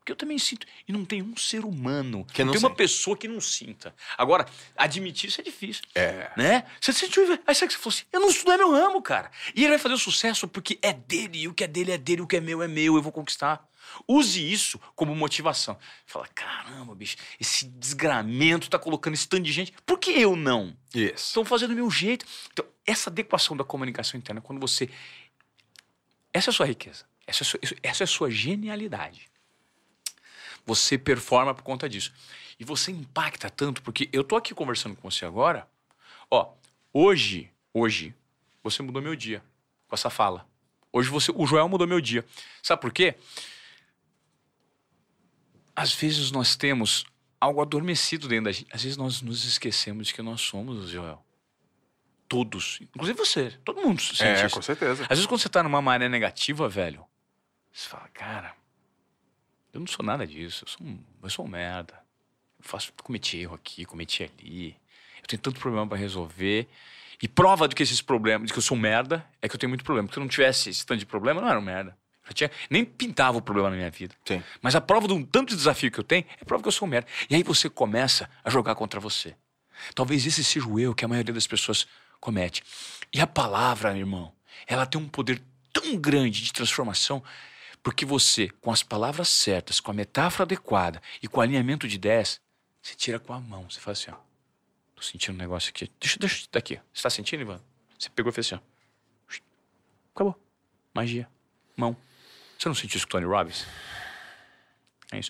Porque 0.06 0.12
eu 0.12 0.16
também 0.16 0.38
sinto. 0.38 0.68
E 0.88 0.94
não 0.94 1.04
tem 1.04 1.24
um 1.24 1.36
ser 1.36 1.66
humano, 1.66 2.28
Que 2.32 2.44
não, 2.44 2.48
não 2.48 2.54
tem 2.54 2.62
uma 2.62 2.70
sente. 2.70 2.78
pessoa 2.78 3.18
que 3.18 3.28
não 3.28 3.42
sinta. 3.42 3.96
Agora, 4.16 4.46
admitir 4.78 5.30
isso 5.30 5.42
é 5.42 5.44
difícil. 5.44 5.82
É. 5.96 6.30
Né? 6.38 6.64
Você 6.80 6.94
sentiu. 6.94 7.24
Aí 7.48 7.56
você 7.56 7.68
falou 7.70 7.90
assim: 7.90 8.04
eu 8.14 8.20
não 8.20 8.30
não 8.46 8.54
é 8.54 8.58
meu 8.58 8.72
ramo, 8.72 9.02
cara. 9.02 9.32
E 9.56 9.62
ele 9.62 9.70
vai 9.70 9.80
fazer 9.80 9.96
o 9.96 9.98
sucesso 9.98 10.48
porque 10.48 10.78
é 10.84 10.94
dele, 10.94 11.40
e 11.40 11.48
o 11.48 11.56
que 11.56 11.64
é 11.64 11.68
dele 11.68 11.92
é 11.92 11.98
dele, 11.98 12.22
o 12.22 12.28
que 12.28 12.36
é 12.36 12.40
meu 12.40 12.62
é 12.62 12.68
meu, 12.68 12.96
eu 12.96 13.02
vou 13.02 13.12
conquistar. 13.12 13.68
Use 14.08 14.40
isso 14.40 14.80
como 14.96 15.16
motivação. 15.16 15.76
Fala, 16.06 16.28
caramba, 16.28 16.94
bicho, 16.94 17.18
esse 17.42 17.66
desgramento 17.66 18.70
tá 18.70 18.78
colocando 18.78 19.16
esse 19.16 19.28
tanto 19.28 19.42
de 19.42 19.52
gente. 19.52 19.74
Por 19.88 19.98
que 19.98 20.12
eu 20.12 20.36
não? 20.36 20.78
Isso. 20.94 21.30
Estão 21.30 21.44
fazendo 21.44 21.70
do 21.70 21.76
meu 21.78 21.90
jeito. 21.90 22.28
Então, 22.54 22.64
essa 22.86 23.10
adequação 23.10 23.58
da 23.58 23.64
comunicação 23.64 24.20
interna, 24.20 24.40
quando 24.40 24.60
você. 24.60 24.88
Essa 26.32 26.50
é 26.50 26.52
a 26.52 26.54
sua 26.54 26.68
riqueza. 26.68 27.06
Essa 27.26 27.42
é 27.42 27.44
a 27.44 27.48
sua, 27.48 27.60
essa 27.82 28.04
é 28.04 28.06
a 28.06 28.08
sua 28.08 28.30
genialidade. 28.30 29.34
Você 30.66 30.98
performa 30.98 31.54
por 31.54 31.64
conta 31.64 31.88
disso. 31.88 32.12
E 32.60 32.64
você 32.64 32.92
impacta 32.92 33.50
tanto, 33.50 33.82
porque 33.82 34.10
eu 34.12 34.24
tô 34.24 34.36
aqui 34.36 34.54
conversando 34.54 34.96
com 34.96 35.10
você 35.10 35.26
agora. 35.26 35.68
Ó, 36.32 36.54
hoje, 36.94 37.52
hoje, 37.74 38.16
você 38.64 38.82
mudou 38.82 39.02
meu 39.02 39.16
dia 39.16 39.44
com 39.88 39.96
essa 39.96 40.10
fala. 40.10 40.48
Hoje 40.92 41.10
você, 41.10 41.32
o 41.36 41.46
Joel 41.46 41.68
mudou 41.68 41.86
meu 41.86 42.00
dia. 42.00 42.26
Sabe 42.64 42.82
por 42.82 42.92
quê? 42.94 43.16
Às 45.76 45.94
vezes 45.94 46.32
nós 46.32 46.56
temos 46.56 47.06
algo 47.40 47.62
adormecido 47.62 48.28
dentro 48.28 48.46
da 48.46 48.52
gente. 48.52 48.68
Às 48.72 48.82
vezes 48.84 48.98
nós 48.98 49.22
nos 49.22 49.44
esquecemos 49.44 50.08
de 50.08 50.14
que 50.14 50.22
nós 50.22 50.40
somos 50.42 50.86
o 50.86 50.88
Joel. 50.88 51.24
Todos. 52.28 52.80
Inclusive 52.82 53.18
você. 53.18 53.52
Todo 53.64 53.82
mundo 53.82 54.02
sente 54.02 54.24
É, 54.24 54.46
isso. 54.46 54.56
com 54.56 54.62
certeza. 54.62 55.04
Às 55.04 55.10
vezes 55.10 55.26
quando 55.26 55.42
você 55.42 55.50
tá 55.50 55.62
numa 55.62 55.82
maré 55.82 56.08
negativa, 56.10 56.68
velho, 56.70 57.06
você 57.72 57.90
fala, 57.90 58.08
cara, 58.14 58.56
eu 59.76 59.80
não 59.82 59.88
sou 59.88 60.06
nada 60.06 60.26
disso. 60.26 60.64
Eu 60.64 60.70
sou 60.70 60.88
um, 60.88 61.00
eu 61.22 61.30
sou 61.30 61.46
um 61.46 61.48
merda. 61.50 61.94
Eu 62.58 62.64
faço, 62.64 62.94
cometi 63.04 63.38
erro 63.38 63.56
aqui, 63.56 63.84
cometi 63.86 64.24
ali. 64.24 64.76
Eu 65.22 65.28
tenho 65.28 65.42
tanto 65.42 65.60
problema 65.60 65.86
pra 65.86 65.98
resolver. 65.98 66.68
E 67.22 67.28
prova 67.28 67.68
de 67.68 67.76
que 67.76 67.84
esses 67.84 68.02
problemas, 68.02 68.48
de 68.48 68.54
que 68.54 68.60
eu 68.60 68.64
sou 68.64 68.78
um 68.78 68.80
merda, 68.80 69.26
é 69.42 69.50
que 69.50 69.56
eu 69.56 69.60
tenho 69.60 69.70
muito 69.70 69.84
problema. 69.84 70.08
Porque 70.08 70.16
se 70.16 70.20
eu 70.20 70.24
não 70.24 70.30
tivesse 70.30 70.70
esse 70.70 70.86
tanto 70.86 71.00
de 71.00 71.06
problema, 71.06 71.40
eu 71.40 71.44
não 71.44 71.50
era 71.50 71.60
um 71.60 71.64
merda. 71.64 71.98
Já 72.26 72.34
tinha, 72.34 72.52
nem 72.70 72.86
pintava 72.86 73.38
o 73.38 73.42
problema 73.42 73.70
na 73.70 73.76
minha 73.76 73.92
vida. 73.92 74.16
Sim. 74.26 74.42
Mas 74.62 74.76
a 74.76 74.82
prova 74.82 75.08
de 75.08 75.14
um 75.14 75.24
tanto 75.24 75.50
de 75.50 75.58
desafio 75.58 75.92
que 75.92 76.00
eu 76.00 76.04
tenho 76.04 76.26
é 76.40 76.46
prova 76.46 76.64
que 76.64 76.68
eu 76.68 76.72
sou 76.72 76.88
um 76.88 76.92
merda. 76.92 77.08
E 77.30 77.36
aí 77.36 77.44
você 77.44 77.70
começa 77.70 78.30
a 78.44 78.50
jogar 78.50 78.76
contra 78.76 79.00
você. 79.00 79.36
Talvez 79.94 80.26
esse 80.26 80.44
seja 80.44 80.68
o 80.68 80.80
erro 80.80 80.96
que 80.96 81.04
a 81.04 81.08
maioria 81.08 81.34
das 81.34 81.46
pessoas 81.46 81.86
comete. 82.20 82.64
E 83.14 83.20
a 83.20 83.28
palavra, 83.28 83.96
irmão, 83.98 84.32
ela 84.66 84.86
tem 84.86 85.00
um 85.00 85.08
poder 85.08 85.42
tão 85.72 85.98
grande 85.98 86.42
de 86.42 86.54
transformação, 86.54 87.22
porque 87.86 88.04
você, 88.04 88.50
com 88.50 88.72
as 88.72 88.82
palavras 88.82 89.30
certas, 89.30 89.80
com 89.80 89.92
a 89.92 89.94
metáfora 89.94 90.42
adequada 90.42 91.00
e 91.22 91.28
com 91.28 91.40
o 91.40 91.44
alinhamento 91.44 91.88
de 91.88 92.00
10, 92.00 92.42
você 92.82 92.96
tira 92.96 93.20
com 93.20 93.32
a 93.32 93.40
mão. 93.40 93.70
Você 93.70 93.80
faz 93.80 94.00
assim, 94.00 94.10
ó. 94.10 94.18
Tô 94.96 95.04
sentindo 95.04 95.36
um 95.36 95.38
negócio 95.38 95.70
aqui. 95.70 95.92
Deixa, 96.00 96.18
deixa 96.18 96.48
daqui. 96.52 96.80
Você 96.92 97.04
tá 97.04 97.12
sentindo, 97.12 97.42
Ivan? 97.42 97.62
Você 98.00 98.10
pegou 98.10 98.32
e 98.32 98.34
fez 98.34 98.48
assim, 98.48 98.56
ó. 98.56 99.38
Acabou. 100.16 100.36
Magia. 100.96 101.30
Mão. 101.78 101.96
Você 102.58 102.68
não 102.68 102.74
sentiu 102.74 102.98
isso 102.98 103.06
com 103.06 103.12
Tony 103.12 103.28
Robbins? 103.28 103.68
É 105.12 105.20
isso. 105.20 105.30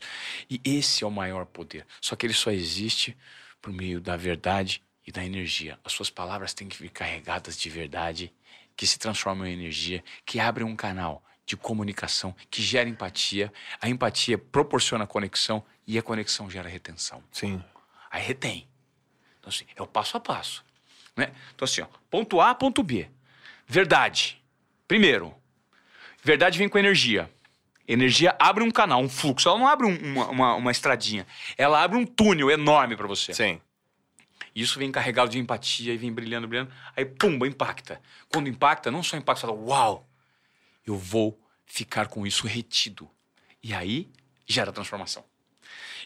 E 0.49 0.61
esse 0.63 1.03
é 1.03 1.07
o 1.07 1.11
maior 1.11 1.45
poder. 1.45 1.85
Só 1.99 2.15
que 2.15 2.25
ele 2.25 2.33
só 2.33 2.51
existe 2.51 3.17
por 3.61 3.73
meio 3.73 3.99
da 3.99 4.15
verdade 4.15 4.81
e 5.05 5.11
da 5.11 5.25
energia. 5.25 5.77
As 5.83 5.91
suas 5.91 6.09
palavras 6.09 6.53
têm 6.53 6.69
que 6.69 6.77
vir 6.77 6.89
carregadas 6.89 7.57
de 7.57 7.69
verdade, 7.69 8.33
que 8.77 8.87
se 8.87 8.97
transformam 8.97 9.45
em 9.45 9.51
energia, 9.51 10.01
que 10.25 10.39
abrem 10.39 10.65
um 10.65 10.73
canal 10.73 11.21
de 11.45 11.55
comunicação, 11.55 12.35
que 12.49 12.61
gera 12.61 12.89
empatia. 12.89 13.51
A 13.79 13.87
empatia 13.89 14.37
proporciona 14.37 15.05
conexão 15.05 15.63
e 15.85 15.97
a 15.97 16.01
conexão 16.01 16.49
gera 16.49 16.67
retenção. 16.67 17.23
Sim. 17.31 17.63
Aí 18.09 18.23
retém. 18.23 18.67
Então, 19.39 19.49
assim, 19.49 19.65
é 19.75 19.81
o 19.81 19.87
passo 19.87 20.17
a 20.17 20.19
passo. 20.19 20.63
Né? 21.15 21.31
Então, 21.53 21.65
assim, 21.65 21.81
ó, 21.81 21.87
ponto 22.09 22.41
A, 22.41 22.55
ponto 22.55 22.81
B. 22.81 23.09
Verdade. 23.67 24.41
Primeiro, 24.87 25.33
verdade 26.23 26.57
vem 26.57 26.67
com 26.69 26.77
energia. 26.77 27.31
Energia 27.87 28.35
abre 28.39 28.63
um 28.63 28.71
canal, 28.71 28.99
um 29.01 29.09
fluxo. 29.09 29.47
Ela 29.47 29.59
não 29.59 29.67
abre 29.67 29.85
um- 29.85 30.11
uma, 30.13 30.27
uma, 30.29 30.55
uma 30.55 30.71
estradinha. 30.71 31.25
Ela 31.57 31.83
abre 31.83 31.97
um 31.97 32.05
túnel 32.05 32.49
enorme 32.49 32.95
para 32.97 33.07
você. 33.07 33.33
Sim. 33.33 33.61
Isso 34.55 34.79
vem 34.79 34.91
carregado 34.91 35.29
de 35.29 35.37
empatia 35.37 35.93
e 35.93 35.97
vem 35.97 36.11
brilhando, 36.11 36.47
brilhando. 36.47 36.71
Aí, 36.95 37.05
pumba, 37.05 37.47
impacta. 37.47 38.01
Quando 38.31 38.47
impacta, 38.49 38.89
não 38.89 39.03
só 39.03 39.17
impacta, 39.17 39.41
você 39.41 39.47
fala, 39.53 39.59
uau, 39.59 40.07
eu 40.85 40.97
vou 40.97 41.39
ficar 41.65 42.07
com 42.07 42.25
isso 42.25 42.45
retido. 42.47 43.09
E 43.63 43.73
aí, 43.73 44.09
gera 44.45 44.71
transformação. 44.71 45.23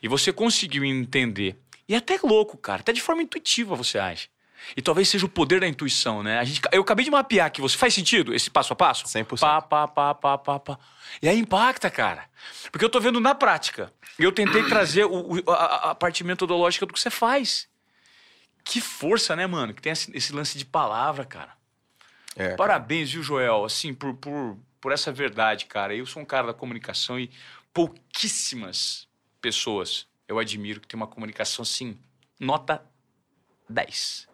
E 0.01 0.07
você 0.07 0.31
conseguiu 0.31 0.83
entender. 0.85 1.59
E 1.87 1.93
é 1.93 1.97
até 1.97 2.17
louco, 2.23 2.57
cara. 2.57 2.81
Até 2.81 2.93
de 2.93 3.01
forma 3.01 3.21
intuitiva, 3.21 3.75
você 3.75 3.97
acha. 3.99 4.29
E 4.75 4.81
talvez 4.81 5.07
seja 5.09 5.25
o 5.25 5.29
poder 5.29 5.59
da 5.61 5.67
intuição, 5.67 6.21
né? 6.21 6.37
A 6.39 6.43
gente, 6.43 6.61
eu 6.71 6.81
acabei 6.81 7.03
de 7.05 7.11
mapear 7.11 7.47
aqui. 7.47 7.61
Você 7.61 7.77
faz 7.77 7.93
sentido 7.93 8.33
esse 8.33 8.49
passo 8.49 8.73
a 8.73 8.75
passo? 8.75 9.05
100%. 9.05 9.39
Pá, 9.39 9.61
pá, 9.61 9.87
pá, 9.87 10.13
pá, 10.13 10.37
pá, 10.37 10.59
pá. 10.59 10.79
E 11.21 11.27
aí 11.29 11.37
impacta, 11.39 11.89
cara. 11.89 12.25
Porque 12.71 12.83
eu 12.83 12.89
tô 12.89 12.99
vendo 12.99 13.19
na 13.19 13.33
prática. 13.33 13.91
E 14.17 14.23
eu 14.23 14.31
tentei 14.31 14.63
trazer 14.67 15.05
o, 15.05 15.37
o- 15.37 15.51
a, 15.51 15.91
a 15.91 15.95
parte 15.95 16.23
metodológica 16.23 16.85
do 16.85 16.93
que 16.93 16.99
você 16.99 17.09
faz. 17.09 17.67
Que 18.63 18.79
força, 18.81 19.35
né, 19.35 19.47
mano? 19.47 19.73
Que 19.73 19.81
tem 19.81 19.91
esse, 19.93 20.15
esse 20.15 20.33
lance 20.33 20.57
de 20.57 20.65
palavra, 20.65 21.25
cara. 21.25 21.53
É, 22.35 22.43
cara. 22.43 22.55
Parabéns, 22.57 23.09
viu, 23.11 23.23
Joel? 23.23 23.63
Assim, 23.63 23.93
por, 23.93 24.13
por, 24.15 24.57
por 24.81 24.91
essa 24.91 25.11
verdade, 25.11 25.65
cara. 25.65 25.95
Eu 25.95 26.05
sou 26.05 26.21
um 26.21 26.25
cara 26.25 26.47
da 26.47 26.53
comunicação 26.53 27.19
e 27.19 27.29
pouquíssimas 27.73 29.07
pessoas 29.41 30.07
eu 30.27 30.37
admiro 30.37 30.79
que 30.79 30.87
tem 30.87 30.95
uma 30.95 31.07
comunicação, 31.07 31.63
assim, 31.63 31.97
nota 32.39 32.83
10. 33.67 34.27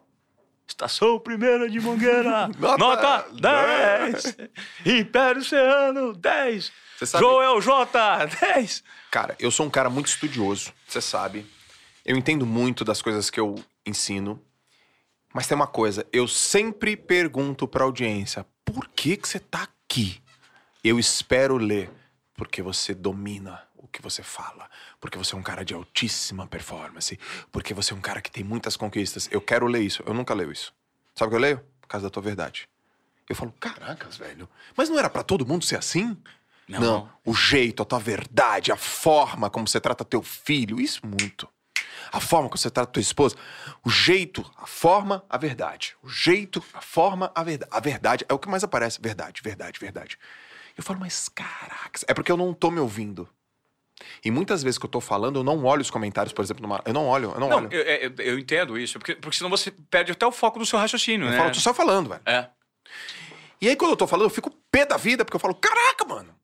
Estação 0.67 1.17
Primeira 1.19 1.69
de 1.69 1.79
Mangueira, 1.79 2.47
Nota 2.59 2.77
nota 2.77 3.25
10. 3.31 4.37
Império 4.85 5.41
Oceano, 5.41 6.13
10. 6.13 6.71
Você 6.97 7.05
sabe- 7.05 7.23
Joel 7.23 7.61
J, 7.61 8.25
10. 8.25 8.83
Cara, 9.09 9.35
eu 9.39 9.49
sou 9.51 9.65
um 9.65 9.69
cara 9.69 9.89
muito 9.89 10.07
estudioso, 10.07 10.73
você 10.85 10.99
sabe. 10.99 11.45
Eu 12.03 12.17
entendo 12.17 12.45
muito 12.45 12.83
das 12.83 13.01
coisas 13.01 13.29
que 13.29 13.39
eu 13.39 13.55
ensino. 13.85 14.41
Mas 15.33 15.47
tem 15.47 15.55
uma 15.55 15.67
coisa, 15.67 16.05
eu 16.11 16.27
sempre 16.27 16.97
pergunto 16.97 17.67
pra 17.67 17.83
audiência: 17.85 18.45
por 18.65 18.87
que, 18.89 19.15
que 19.15 19.27
você 19.27 19.39
tá 19.39 19.63
aqui? 19.63 20.21
Eu 20.87 20.99
espero 20.99 21.57
ler, 21.57 21.89
porque 22.35 22.61
você 22.61 22.93
domina 22.93 23.59
o 23.75 23.87
que 23.87 23.99
você 24.03 24.21
fala, 24.21 24.69
porque 25.01 25.17
você 25.17 25.33
é 25.33 25.37
um 25.37 25.41
cara 25.41 25.65
de 25.65 25.73
altíssima 25.73 26.45
performance, 26.45 27.19
porque 27.51 27.73
você 27.73 27.91
é 27.91 27.95
um 27.95 27.99
cara 27.99 28.21
que 28.21 28.29
tem 28.29 28.43
muitas 28.43 28.77
conquistas. 28.77 29.27
Eu 29.31 29.41
quero 29.41 29.65
ler 29.65 29.81
isso, 29.81 30.03
eu 30.05 30.13
nunca 30.13 30.35
leio 30.35 30.51
isso. 30.51 30.71
Sabe 31.15 31.29
o 31.29 31.31
que 31.31 31.35
eu 31.37 31.39
leio? 31.39 31.57
Por 31.81 31.87
causa 31.87 32.05
da 32.05 32.11
tua 32.11 32.21
verdade. 32.21 32.69
Eu 33.27 33.35
falo, 33.35 33.51
caracas, 33.59 34.15
velho, 34.15 34.47
mas 34.77 34.87
não 34.87 34.99
era 34.99 35.09
pra 35.09 35.23
todo 35.23 35.43
mundo 35.43 35.65
ser 35.65 35.75
assim? 35.75 36.15
Não. 36.67 37.09
o 37.25 37.33
jeito, 37.33 37.81
a 37.81 37.85
tua 37.85 37.97
verdade, 37.97 38.71
a 38.71 38.77
forma 38.77 39.49
como 39.49 39.67
você 39.67 39.81
trata 39.81 40.05
teu 40.05 40.21
filho, 40.21 40.79
isso 40.79 41.01
muito. 41.03 41.49
A 42.11 42.19
forma 42.19 42.47
como 42.47 42.59
você 42.59 42.69
trata 42.69 42.91
tua 42.91 43.01
esposa, 43.01 43.35
o 43.83 43.89
jeito, 43.89 44.45
a 44.55 44.67
forma, 44.67 45.25
a 45.27 45.37
verdade. 45.39 45.95
O 46.03 46.07
jeito, 46.07 46.63
a 46.75 46.81
forma, 46.81 47.31
a 47.33 47.43
verdade. 47.43 47.71
A 47.71 47.79
verdade 47.79 48.25
é 48.29 48.33
o 48.35 48.37
que 48.37 48.47
mais 48.47 48.63
aparece. 48.63 48.99
Verdade, 49.01 49.41
verdade, 49.43 49.79
verdade. 49.79 50.19
Eu 50.77 50.83
falo, 50.83 50.99
mas 50.99 51.29
caracas, 51.29 52.03
é 52.07 52.13
porque 52.13 52.31
eu 52.31 52.37
não 52.37 52.53
tô 52.53 52.69
me 52.69 52.79
ouvindo. 52.79 53.27
E 54.23 54.29
muitas 54.29 54.61
vezes 54.61 54.77
que 54.77 54.85
eu 54.85 54.89
tô 54.89 54.99
falando, 54.99 55.39
eu 55.39 55.43
não 55.43 55.63
olho 55.63 55.81
os 55.81 55.89
comentários, 55.89 56.33
por 56.33 56.43
exemplo, 56.43 56.61
numa... 56.61 56.81
Eu 56.85 56.93
não 56.93 57.05
olho, 57.07 57.31
eu 57.31 57.39
não, 57.39 57.47
Não, 57.49 57.57
olho. 57.57 57.69
eu, 57.71 57.81
eu- 57.81 58.15
eu 58.17 58.39
entendo 58.39 58.77
isso, 58.77 58.99
porque, 58.99 59.15
porque 59.15 59.37
senão 59.37 59.49
você 59.49 59.71
perde 59.89 60.11
até 60.11 60.25
o 60.27 60.31
foco 60.33 60.59
do 60.59 60.65
seu 60.65 60.77
raciocínio, 60.77 61.27
Eu 61.27 61.31
né? 61.31 61.37
falo, 61.37 61.51
tô 61.51 61.59
só 61.59 61.73
falando, 61.73 62.09
velho. 62.09 62.21
É. 62.25 62.49
E 63.61 63.69
aí, 63.69 63.75
quando 63.75 63.91
eu 63.91 63.97
tô 63.97 64.05
falando, 64.05 64.25
eu 64.25 64.29
fico 64.29 64.51
pé 64.69 64.85
da 64.85 64.97
vida, 64.97 65.23
porque 65.23 65.35
eu 65.37 65.39
falo, 65.39 65.55
caraca, 65.55 66.03
mano. 66.05 66.35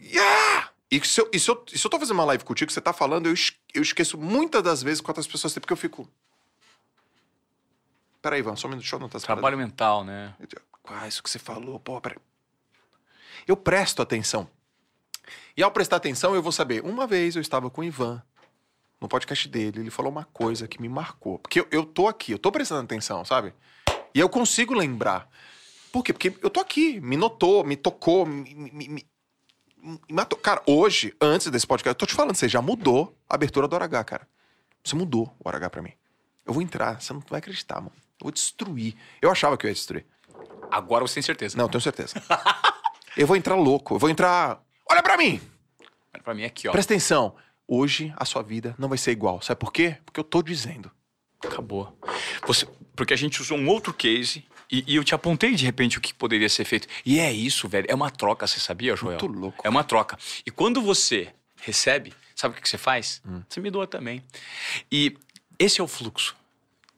Yeah! 0.00 0.70
E 0.90 1.04
se, 1.06 1.20
eu, 1.20 1.30
e, 1.32 1.38
se 1.38 1.48
eu, 1.48 1.64
e 1.72 1.78
se 1.78 1.86
eu 1.86 1.90
tô 1.90 1.98
fazendo 1.98 2.16
uma 2.18 2.24
live 2.24 2.44
contigo, 2.44 2.72
você 2.72 2.80
tá 2.80 2.92
falando, 2.92 3.26
eu, 3.28 3.34
eu 3.72 3.82
esqueço 3.82 4.18
muitas 4.18 4.62
das 4.62 4.82
vezes 4.82 5.00
quantas 5.00 5.26
pessoas 5.28 5.52
tem, 5.52 5.60
porque 5.60 5.72
eu 5.72 5.76
fico. 5.76 6.08
Peraí, 8.20 8.40
Ivan, 8.40 8.56
só 8.56 8.66
um 8.66 8.70
minuto, 8.70 8.82
deixa 8.82 8.96
eu 8.96 8.98
anotar 8.98 9.16
essa 9.18 9.26
Trabalho 9.26 9.56
mental, 9.56 10.02
né? 10.04 10.34
Ah, 10.88 11.06
isso 11.06 11.22
que 11.22 11.30
você 11.30 11.38
falou, 11.38 11.78
pô, 11.78 12.00
peraí. 12.00 12.18
Eu 13.46 13.56
presto 13.56 14.02
atenção. 14.02 14.48
E 15.56 15.62
ao 15.62 15.70
prestar 15.70 15.96
atenção, 15.96 16.34
eu 16.34 16.42
vou 16.42 16.52
saber. 16.52 16.84
Uma 16.84 17.06
vez 17.06 17.34
eu 17.34 17.42
estava 17.42 17.68
com 17.70 17.80
o 17.80 17.84
Ivan, 17.84 18.22
no 19.00 19.08
podcast 19.08 19.48
dele, 19.48 19.80
ele 19.80 19.90
falou 19.90 20.10
uma 20.12 20.24
coisa 20.26 20.68
que 20.68 20.80
me 20.80 20.88
marcou. 20.88 21.38
Porque 21.38 21.60
eu, 21.60 21.66
eu 21.70 21.84
tô 21.84 22.06
aqui, 22.08 22.32
eu 22.32 22.38
tô 22.38 22.52
prestando 22.52 22.82
atenção, 22.84 23.24
sabe? 23.24 23.52
E 24.14 24.20
eu 24.20 24.28
consigo 24.28 24.74
lembrar. 24.74 25.28
Por 25.92 26.02
quê? 26.04 26.12
Porque 26.12 26.34
eu 26.42 26.50
tô 26.50 26.60
aqui, 26.60 27.00
me 27.00 27.16
notou, 27.16 27.64
me 27.64 27.76
tocou, 27.76 28.24
me, 28.26 28.54
me, 28.54 28.70
me- 28.70 28.88
me- 28.88 30.00
matou. 30.10 30.38
Cara, 30.38 30.62
hoje, 30.66 31.14
antes 31.20 31.48
desse 31.50 31.66
podcast, 31.66 31.94
eu 31.94 31.98
tô 31.98 32.06
te 32.06 32.14
falando, 32.14 32.34
você 32.36 32.48
já 32.48 32.60
mudou 32.62 33.16
a 33.28 33.34
abertura 33.34 33.66
do 33.66 33.74
Hora 33.74 33.84
H, 33.86 34.04
cara. 34.04 34.28
Você 34.84 34.94
mudou 34.94 35.34
o 35.38 35.48
Hora 35.48 35.56
H 35.56 35.70
pra 35.70 35.82
mim. 35.82 35.92
Eu 36.44 36.52
vou 36.52 36.62
entrar, 36.62 37.00
você 37.00 37.12
não 37.12 37.22
vai 37.28 37.38
acreditar, 37.38 37.76
mano. 37.76 37.92
Eu 38.20 38.24
vou 38.24 38.30
destruir. 38.30 38.94
Eu 39.20 39.30
achava 39.30 39.56
que 39.56 39.66
eu 39.66 39.68
ia 39.68 39.74
destruir. 39.74 40.06
Agora 40.70 41.06
você 41.06 41.14
tem 41.14 41.22
certeza. 41.22 41.56
Não, 41.56 41.64
eu 41.64 41.68
tenho 41.70 41.80
certeza. 41.82 42.14
eu 43.16 43.26
vou 43.26 43.36
entrar 43.36 43.54
louco, 43.54 43.94
eu 43.94 43.98
vou 43.98 44.10
entrar. 44.10 44.62
Olha 44.90 45.02
pra 45.02 45.16
mim! 45.16 45.40
Mas 46.12 46.22
Pra 46.22 46.34
mim 46.34 46.44
aqui, 46.44 46.68
ó. 46.68 46.72
Presta 46.72 46.92
atenção. 46.92 47.34
Hoje 47.68 48.12
a 48.16 48.24
sua 48.24 48.42
vida 48.42 48.74
não 48.78 48.88
vai 48.88 48.98
ser 48.98 49.10
igual. 49.10 49.40
Sabe 49.42 49.58
por 49.58 49.72
quê? 49.72 49.96
Porque 50.04 50.20
eu 50.20 50.24
tô 50.24 50.42
dizendo. 50.42 50.90
Acabou. 51.42 51.96
Você, 52.46 52.66
porque 52.94 53.12
a 53.12 53.16
gente 53.16 53.40
usou 53.40 53.58
um 53.58 53.68
outro 53.68 53.92
case 53.92 54.44
e, 54.70 54.84
e 54.86 54.96
eu 54.96 55.04
te 55.04 55.14
apontei 55.14 55.54
de 55.54 55.64
repente 55.64 55.98
o 55.98 56.00
que 56.00 56.14
poderia 56.14 56.48
ser 56.48 56.64
feito. 56.64 56.86
E 57.04 57.18
é 57.18 57.32
isso, 57.32 57.68
velho. 57.68 57.86
É 57.88 57.94
uma 57.94 58.10
troca, 58.10 58.46
você 58.46 58.60
sabia, 58.60 58.94
Joel? 58.94 59.18
Muito 59.18 59.26
louco. 59.26 59.60
É 59.64 59.68
uma 59.68 59.82
troca. 59.82 60.16
E 60.44 60.50
quando 60.50 60.80
você 60.80 61.28
recebe, 61.60 62.12
sabe 62.34 62.52
o 62.52 62.56
que 62.56 62.62
que 62.62 62.68
você 62.68 62.78
faz? 62.78 63.20
Hum. 63.26 63.42
Você 63.48 63.60
me 63.60 63.70
doa 63.70 63.86
também. 63.86 64.22
E 64.90 65.16
esse 65.58 65.80
é 65.80 65.84
o 65.84 65.88
fluxo 65.88 66.36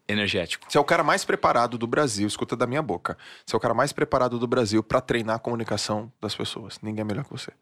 energético. 0.09 0.67
Você 0.69 0.79
é 0.79 0.81
o 0.81 0.85
cara 0.85 1.05
mais 1.05 1.25
preparado 1.25 1.77
do 1.77 1.87
Brasil, 1.87 2.27
escuta 2.27 2.57
da 2.57 2.67
minha 2.67 2.83
boca. 2.83 3.17
Você 3.45 3.55
é 3.55 3.59
o 3.59 3.61
cara 3.61 3.75
mais 3.75 3.93
preparado 3.93 4.39
do 4.39 4.47
Brasil 4.47 4.83
pra 4.83 5.01
treinar 5.01 5.37
a 5.37 5.39
comunicação 5.39 6.11
das 6.21 6.35
pessoas. 6.35 6.79
Ninguém 6.83 7.03
é 7.03 7.05
melhor 7.05 7.25
que 7.25 7.31
você. 7.31 7.53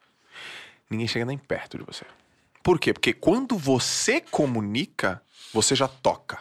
Ninguém 0.89 1.09
chega 1.09 1.25
nem 1.25 1.37
perto 1.37 1.77
de 1.77 1.85
você. 1.85 2.05
Por 2.63 2.79
quê? 2.79 2.93
Porque 2.93 3.13
quando 3.13 3.59
você 3.59 4.21
comunica, 4.21 5.21
você 5.53 5.75
já 5.75 5.89
toca. 5.89 6.39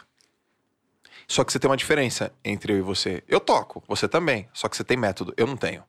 Só 1.26 1.42
que 1.42 1.52
você 1.52 1.58
tem 1.58 1.68
uma 1.68 1.76
diferença 1.76 2.32
entre 2.44 2.72
eu 2.72 2.78
e 2.78 2.82
você. 2.82 3.24
Eu 3.26 3.40
toco, 3.40 3.82
você 3.88 4.08
também. 4.08 4.48
Só 4.52 4.68
que 4.68 4.76
você 4.76 4.84
tem 4.84 4.96
método, 4.96 5.34
eu 5.36 5.46
não 5.46 5.56
tenho. 5.56 5.82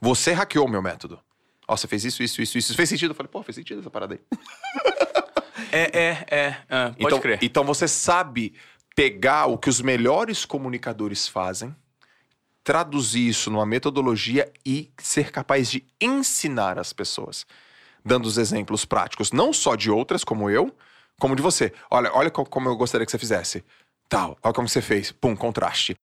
Você 0.00 0.32
hackeou 0.32 0.66
meu 0.66 0.82
método. 0.82 1.20
Ó, 1.68 1.76
você 1.76 1.86
fez 1.86 2.04
isso, 2.04 2.22
isso, 2.22 2.42
isso, 2.42 2.58
isso. 2.58 2.74
Fez 2.74 2.88
sentido? 2.88 3.12
Eu 3.12 3.14
falei, 3.14 3.30
pô, 3.30 3.42
fez 3.44 3.54
sentido 3.54 3.80
essa 3.80 3.90
parada 3.90 4.14
aí. 4.14 4.20
É, 5.72 6.00
é, 6.00 6.26
é. 6.30 6.56
ah, 6.68 6.86
pode 6.86 7.04
então, 7.04 7.20
crer. 7.20 7.38
Então 7.42 7.62
você 7.62 7.86
sabe 7.86 8.54
pegar 9.00 9.46
o 9.46 9.56
que 9.56 9.70
os 9.70 9.80
melhores 9.80 10.44
comunicadores 10.44 11.26
fazem, 11.26 11.74
traduzir 12.62 13.26
isso 13.28 13.50
numa 13.50 13.64
metodologia 13.64 14.52
e 14.64 14.90
ser 14.98 15.30
capaz 15.32 15.70
de 15.70 15.86
ensinar 15.98 16.78
as 16.78 16.92
pessoas, 16.92 17.46
dando 18.04 18.26
os 18.26 18.36
exemplos 18.36 18.84
práticos, 18.84 19.32
não 19.32 19.54
só 19.54 19.74
de 19.74 19.90
outras 19.90 20.22
como 20.22 20.50
eu, 20.50 20.76
como 21.18 21.34
de 21.34 21.40
você. 21.40 21.72
Olha, 21.90 22.10
olha 22.12 22.30
co- 22.30 22.44
como 22.44 22.68
eu 22.68 22.76
gostaria 22.76 23.06
que 23.06 23.10
você 23.10 23.18
fizesse. 23.18 23.64
Tal, 24.06 24.36
olha 24.42 24.52
como 24.52 24.68
você 24.68 24.82
fez. 24.82 25.10
Pum, 25.12 25.34
contraste. 25.34 25.94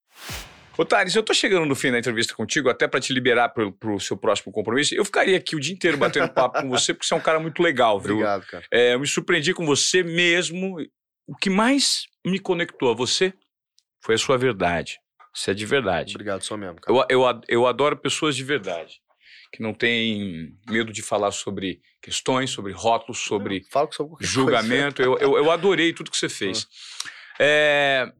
Ô, 0.75 0.83
Thales, 0.83 1.15
eu 1.15 1.21
tô 1.21 1.35
chegando 1.35 1.67
no 1.67 1.75
fim 1.75 1.91
da 1.91 1.99
entrevista 1.99 2.33
contigo, 2.33 2.67
até 2.67 2.87
pra 2.87 2.99
te 2.99 3.13
liberar 3.13 3.49
pro, 3.49 3.71
pro 3.71 3.99
seu 3.99 4.17
próximo 4.17 4.51
compromisso. 4.51 4.95
Eu 4.95 5.05
ficaria 5.05 5.37
aqui 5.37 5.55
o 5.55 5.59
dia 5.59 5.73
inteiro 5.75 5.97
batendo 5.97 6.29
papo 6.29 6.61
com 6.61 6.69
você, 6.69 6.95
porque 6.95 7.05
você 7.05 7.13
é 7.13 7.17
um 7.17 7.21
cara 7.21 7.39
muito 7.39 7.61
legal, 7.61 7.99
viu? 7.99 8.13
Obrigado, 8.15 8.45
cara. 8.47 8.65
É, 8.71 8.95
eu 8.95 8.99
me 8.99 9.05
surpreendi 9.05 9.53
com 9.53 9.67
você 9.67 10.01
mesmo. 10.01 10.77
O 11.27 11.35
que 11.35 11.49
mais 11.49 12.05
me 12.27 12.39
conectou 12.39 12.91
a 12.91 12.93
você 12.93 13.33
foi 14.01 14.15
a 14.15 14.17
sua 14.17 14.37
verdade. 14.37 14.99
Você 15.33 15.51
é 15.51 15.53
de 15.53 15.65
verdade. 15.65 16.13
Obrigado, 16.15 16.43
só 16.43 16.57
mesmo, 16.57 16.79
cara. 16.81 17.05
Eu, 17.09 17.21
eu, 17.21 17.41
eu 17.47 17.67
adoro 17.67 17.95
pessoas 17.97 18.35
de 18.35 18.43
verdade, 18.43 18.99
que 19.51 19.61
não 19.61 19.73
têm 19.73 20.57
medo 20.67 20.91
de 20.91 21.01
falar 21.01 21.31
sobre 21.31 21.79
questões, 22.01 22.49
sobre 22.49 22.71
rótulos, 22.71 23.19
sobre 23.19 23.61
qualquer 23.71 24.25
julgamento. 24.25 25.01
Eu, 25.01 25.17
eu, 25.19 25.37
eu 25.37 25.51
adorei 25.51 25.93
tudo 25.93 26.09
que 26.09 26.17
você 26.17 26.29
fez. 26.29 26.67
É, 27.39 28.11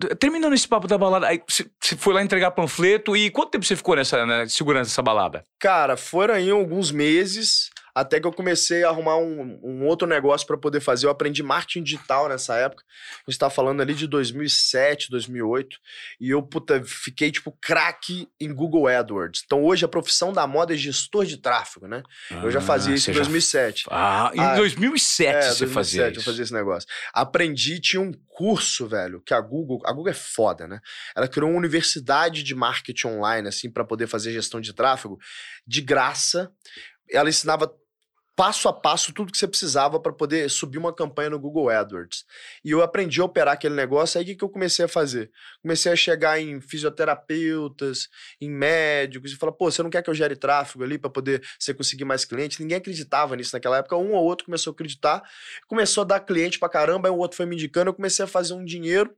t- 0.00 0.14
terminando 0.16 0.54
esse 0.54 0.66
papo 0.66 0.88
da 0.88 0.98
balada, 0.98 1.28
aí 1.28 1.40
você 1.46 1.70
você 1.80 1.96
foi 1.96 2.14
lá 2.14 2.22
entregar 2.22 2.50
panfleto 2.50 3.16
e 3.16 3.30
quanto 3.30 3.50
tempo 3.52 3.64
você 3.64 3.76
ficou 3.76 3.94
nessa, 3.94 4.26
né, 4.26 4.48
segurando 4.48 4.86
essa 4.86 5.02
balada? 5.02 5.44
Cara, 5.58 5.96
foram 5.96 6.34
aí 6.34 6.50
alguns 6.50 6.90
meses 6.90 7.70
até 7.94 8.20
que 8.20 8.26
eu 8.26 8.32
comecei 8.32 8.84
a 8.84 8.88
arrumar 8.88 9.16
um, 9.18 9.60
um 9.62 9.86
outro 9.86 10.06
negócio 10.06 10.46
para 10.46 10.56
poder 10.58 10.80
fazer. 10.80 11.06
Eu 11.06 11.10
aprendi 11.10 11.42
marketing 11.42 11.82
digital 11.82 12.28
nessa 12.28 12.56
época. 12.56 12.82
A 13.26 13.30
gente 13.30 13.38
tá 13.38 13.50
falando 13.50 13.80
ali 13.80 13.94
de 13.94 14.06
2007, 14.06 15.10
2008. 15.10 15.76
E 16.20 16.30
eu, 16.30 16.42
puta, 16.42 16.82
fiquei, 16.84 17.30
tipo, 17.30 17.52
craque 17.60 18.28
em 18.40 18.52
Google 18.54 18.86
AdWords. 18.86 19.42
Então, 19.44 19.62
hoje, 19.64 19.84
a 19.84 19.88
profissão 19.88 20.32
da 20.32 20.46
moda 20.46 20.74
é 20.74 20.76
gestor 20.76 21.24
de 21.24 21.36
tráfego, 21.36 21.86
né? 21.86 22.02
eu 22.30 22.50
já 22.50 22.60
fazia 22.60 22.92
Ah, 22.92 22.96
isso 22.96 23.10
em 23.10 23.14
já- 23.14 23.20
2007. 23.20 23.86
Ah, 23.90 24.30
em 24.34 24.40
Ah, 24.40 24.54
2007 24.56 25.36
É, 25.36 25.42
você 25.42 25.64
2007 25.64 25.74
fazia 25.74 26.02
eu 26.06 26.12
isso. 26.12 26.22
fazia 26.22 26.42
esse 26.44 26.52
negócio. 26.52 26.88
Aprendi, 27.12 27.80
tinha 27.80 28.00
um 28.00 28.12
curso, 28.28 28.86
velho, 28.88 29.20
que 29.20 29.34
a 29.34 29.40
Google, 29.40 29.80
a 29.84 29.92
Google 29.92 30.10
é 30.10 30.14
foda, 30.14 30.66
né? 30.66 30.80
Ela 31.14 31.28
criou 31.28 31.50
uma 31.50 31.58
universidade 31.58 32.42
de 32.42 32.54
marketing 32.54 33.08
online, 33.08 33.48
assim, 33.48 33.70
para 33.70 33.84
poder 33.84 34.06
fazer 34.06 34.32
gestão 34.32 34.60
de 34.60 34.72
tráfego 34.72 35.18
de 35.66 35.80
graça. 35.82 36.50
Ela 37.12 37.28
ensinava 37.28 37.72
passo 38.40 38.70
a 38.70 38.72
passo 38.72 39.12
tudo 39.12 39.30
que 39.30 39.36
você 39.36 39.46
precisava 39.46 40.00
para 40.00 40.14
poder 40.14 40.48
subir 40.48 40.78
uma 40.78 40.94
campanha 40.94 41.28
no 41.28 41.38
Google 41.38 41.68
AdWords. 41.68 42.24
E 42.64 42.70
eu 42.70 42.80
aprendi 42.80 43.20
a 43.20 43.24
operar 43.26 43.52
aquele 43.52 43.74
negócio, 43.74 44.16
aí 44.16 44.24
o 44.24 44.26
que, 44.26 44.34
que 44.34 44.42
eu 44.42 44.48
comecei 44.48 44.82
a 44.82 44.88
fazer? 44.88 45.30
Comecei 45.60 45.92
a 45.92 45.96
chegar 45.96 46.40
em 46.40 46.58
fisioterapeutas, 46.58 48.08
em 48.40 48.48
médicos, 48.48 49.32
e 49.32 49.36
falar, 49.36 49.52
pô, 49.52 49.70
você 49.70 49.82
não 49.82 49.90
quer 49.90 50.02
que 50.02 50.08
eu 50.08 50.14
gere 50.14 50.36
tráfego 50.36 50.82
ali 50.82 50.96
para 50.96 51.10
poder 51.10 51.46
você 51.58 51.74
conseguir 51.74 52.06
mais 52.06 52.24
clientes? 52.24 52.58
Ninguém 52.58 52.78
acreditava 52.78 53.36
nisso 53.36 53.54
naquela 53.54 53.76
época, 53.76 53.96
um 53.98 54.12
ou 54.12 54.24
outro 54.24 54.46
começou 54.46 54.70
a 54.70 54.72
acreditar, 54.72 55.22
começou 55.68 56.00
a 56.00 56.06
dar 56.06 56.20
cliente 56.20 56.58
pra 56.58 56.70
caramba, 56.70 57.08
aí 57.08 57.12
o 57.12 57.18
outro 57.18 57.36
foi 57.36 57.44
me 57.44 57.56
indicando, 57.56 57.90
eu 57.90 57.94
comecei 57.94 58.24
a 58.24 58.28
fazer 58.28 58.54
um 58.54 58.64
dinheiro 58.64 59.14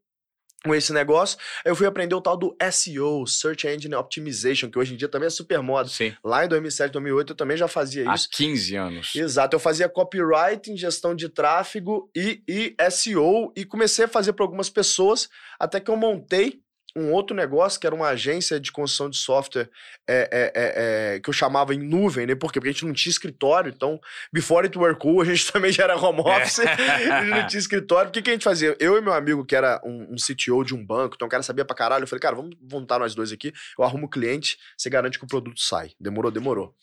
com 0.65 0.75
esse 0.75 0.93
negócio, 0.93 1.39
eu 1.65 1.75
fui 1.75 1.87
aprender 1.87 2.15
o 2.15 2.21
tal 2.21 2.37
do 2.37 2.57
SEO, 2.71 3.27
Search 3.27 3.67
Engine 3.67 3.95
Optimization, 3.95 4.71
que 4.71 4.79
hoje 4.79 4.95
em 4.95 4.97
dia 4.97 5.09
também 5.09 5.27
é 5.27 5.31
super 5.31 5.61
moda. 5.61 5.89
Sim. 5.89 6.15
Lá 6.25 6.45
em 6.45 6.49
2007, 6.49 6.93
2008 6.93 7.33
eu 7.33 7.37
também 7.37 7.57
já 7.57 7.69
fazia 7.69 8.11
Há 8.11 8.15
isso. 8.15 8.29
15 8.31 8.77
anos. 8.77 9.15
Exato, 9.15 9.57
eu 9.57 9.61
fazia 9.61 9.89
copywriting, 9.89 10.77
gestão 10.77 11.15
de 11.15 11.29
tráfego 11.29 12.11
e, 12.17 12.43
e 12.49 12.77
SEO 12.91 13.53
e 13.57 13.65
comecei 13.65 14.05
a 14.05 14.09
fazer 14.09 14.33
para 14.33 14.45
algumas 14.45 14.71
pessoas 14.71 15.29
até 15.59 15.81
que 15.81 15.91
eu 15.91 15.97
montei 15.97 16.61
um 16.97 17.13
outro 17.13 17.35
negócio 17.35 17.81
que 17.81 17.87
era 17.87 17.95
uma 17.95 18.09
agência 18.09 18.61
de 18.61 18.71
construção 18.71 19.09
de 19.09 19.17
software 19.17 19.69
é, 20.09 20.29
é, 20.31 20.53
é, 20.55 21.15
é, 21.15 21.21
que 21.21 21.29
eu 21.29 21.33
chamava 21.33 21.75
em 21.75 21.79
nuvem, 21.79 22.27
né? 22.27 22.35
Por 22.35 22.53
quê? 22.53 22.61
Porque 22.61 22.69
a 22.69 22.73
gente 22.73 22.85
não 22.85 22.93
tinha 22.93 23.11
escritório, 23.11 23.73
então, 23.75 24.01
before 24.33 24.67
it 24.67 24.79
were 24.79 24.95
cool, 24.97 25.21
a 25.23 25.25
gente 25.25 25.47
também 25.53 25.73
já 25.73 25.85
era 25.85 25.97
home 25.97 26.21
office, 26.21 26.61
a 26.61 26.99
gente 26.99 27.31
não 27.31 27.47
tinha 27.47 27.61
escritório. 27.61 28.11
O 28.11 28.13
que, 28.13 28.21
que 28.21 28.31
a 28.31 28.33
gente 28.33 28.45
fazia? 28.45 28.77
Eu 28.79 28.97
e 28.97 29.01
meu 29.01 29.13
amigo, 29.13 29.45
que 29.45 29.57
era 29.57 29.81
um, 29.85 30.13
um 30.13 30.17
CTO 30.17 30.65
de 30.65 30.75
um 30.75 30.85
banco, 30.85 31.15
então 31.17 31.27
o 31.27 31.31
cara 31.31 31.43
sabia 31.43 31.65
pra 31.65 31.77
caralho, 31.77 32.05
eu 32.05 32.09
falei, 32.09 32.21
cara, 32.21 32.37
vamos 32.37 32.57
juntar 32.71 32.99
nós 32.99 33.15
dois 33.15 33.33
aqui, 33.33 33.53
eu 33.79 33.85
arrumo 33.85 34.07
o 34.07 34.11
cliente, 34.11 34.59
você 34.77 34.91
garante 34.91 35.19
que 35.19 35.25
o 35.25 35.29
produto 35.29 35.61
sai. 35.61 35.93
Demorou, 35.99 36.31
demorou. 36.31 36.75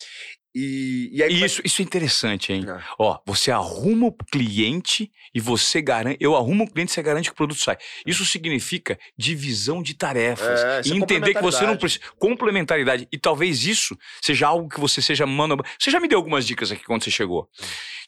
E, 0.54 1.10
e 1.14 1.24
aí... 1.24 1.34
E 1.34 1.44
isso, 1.44 1.62
isso 1.64 1.82
é 1.82 1.86
interessante, 1.86 2.52
hein? 2.52 2.66
É. 2.68 2.80
Ó, 2.98 3.20
você 3.26 3.52
arruma 3.52 4.08
o 4.08 4.12
cliente 4.12 5.12
e 5.34 5.40
você 5.40 5.82
garante. 5.82 6.18
Eu 6.20 6.36
arrumo 6.36 6.64
o 6.64 6.70
cliente 6.70 6.92
e 6.92 6.96
você 6.96 7.04
garante 7.04 7.30
que 7.30 7.34
o 7.34 7.36
produto 7.36 7.62
sai. 7.62 7.78
Isso 8.06 8.26
significa 8.26 8.98
divisão 9.18 9.84
de 9.84 9.94
tarefas. 9.94 10.60
É, 10.60 10.82
e 10.86 10.92
é 10.92 10.96
entender 10.96 11.34
que 11.34 11.42
você 11.42 11.66
não 11.66 11.78
precisa. 11.78 12.04
Complementaridade. 12.18 13.08
E 13.12 13.18
talvez 13.18 13.66
isso 13.66 13.98
seja 14.22 14.48
algo 14.48 14.68
que 14.68 14.80
você 14.80 15.02
seja 15.02 15.26
mano. 15.26 15.58
Você 15.80 15.92
já 15.92 16.00
me 16.00 16.08
deu 16.08 16.18
algumas 16.18 16.46
dicas 16.46 16.72
aqui 16.72 16.84
quando 16.84 17.04
você 17.04 17.12
chegou. 17.12 17.48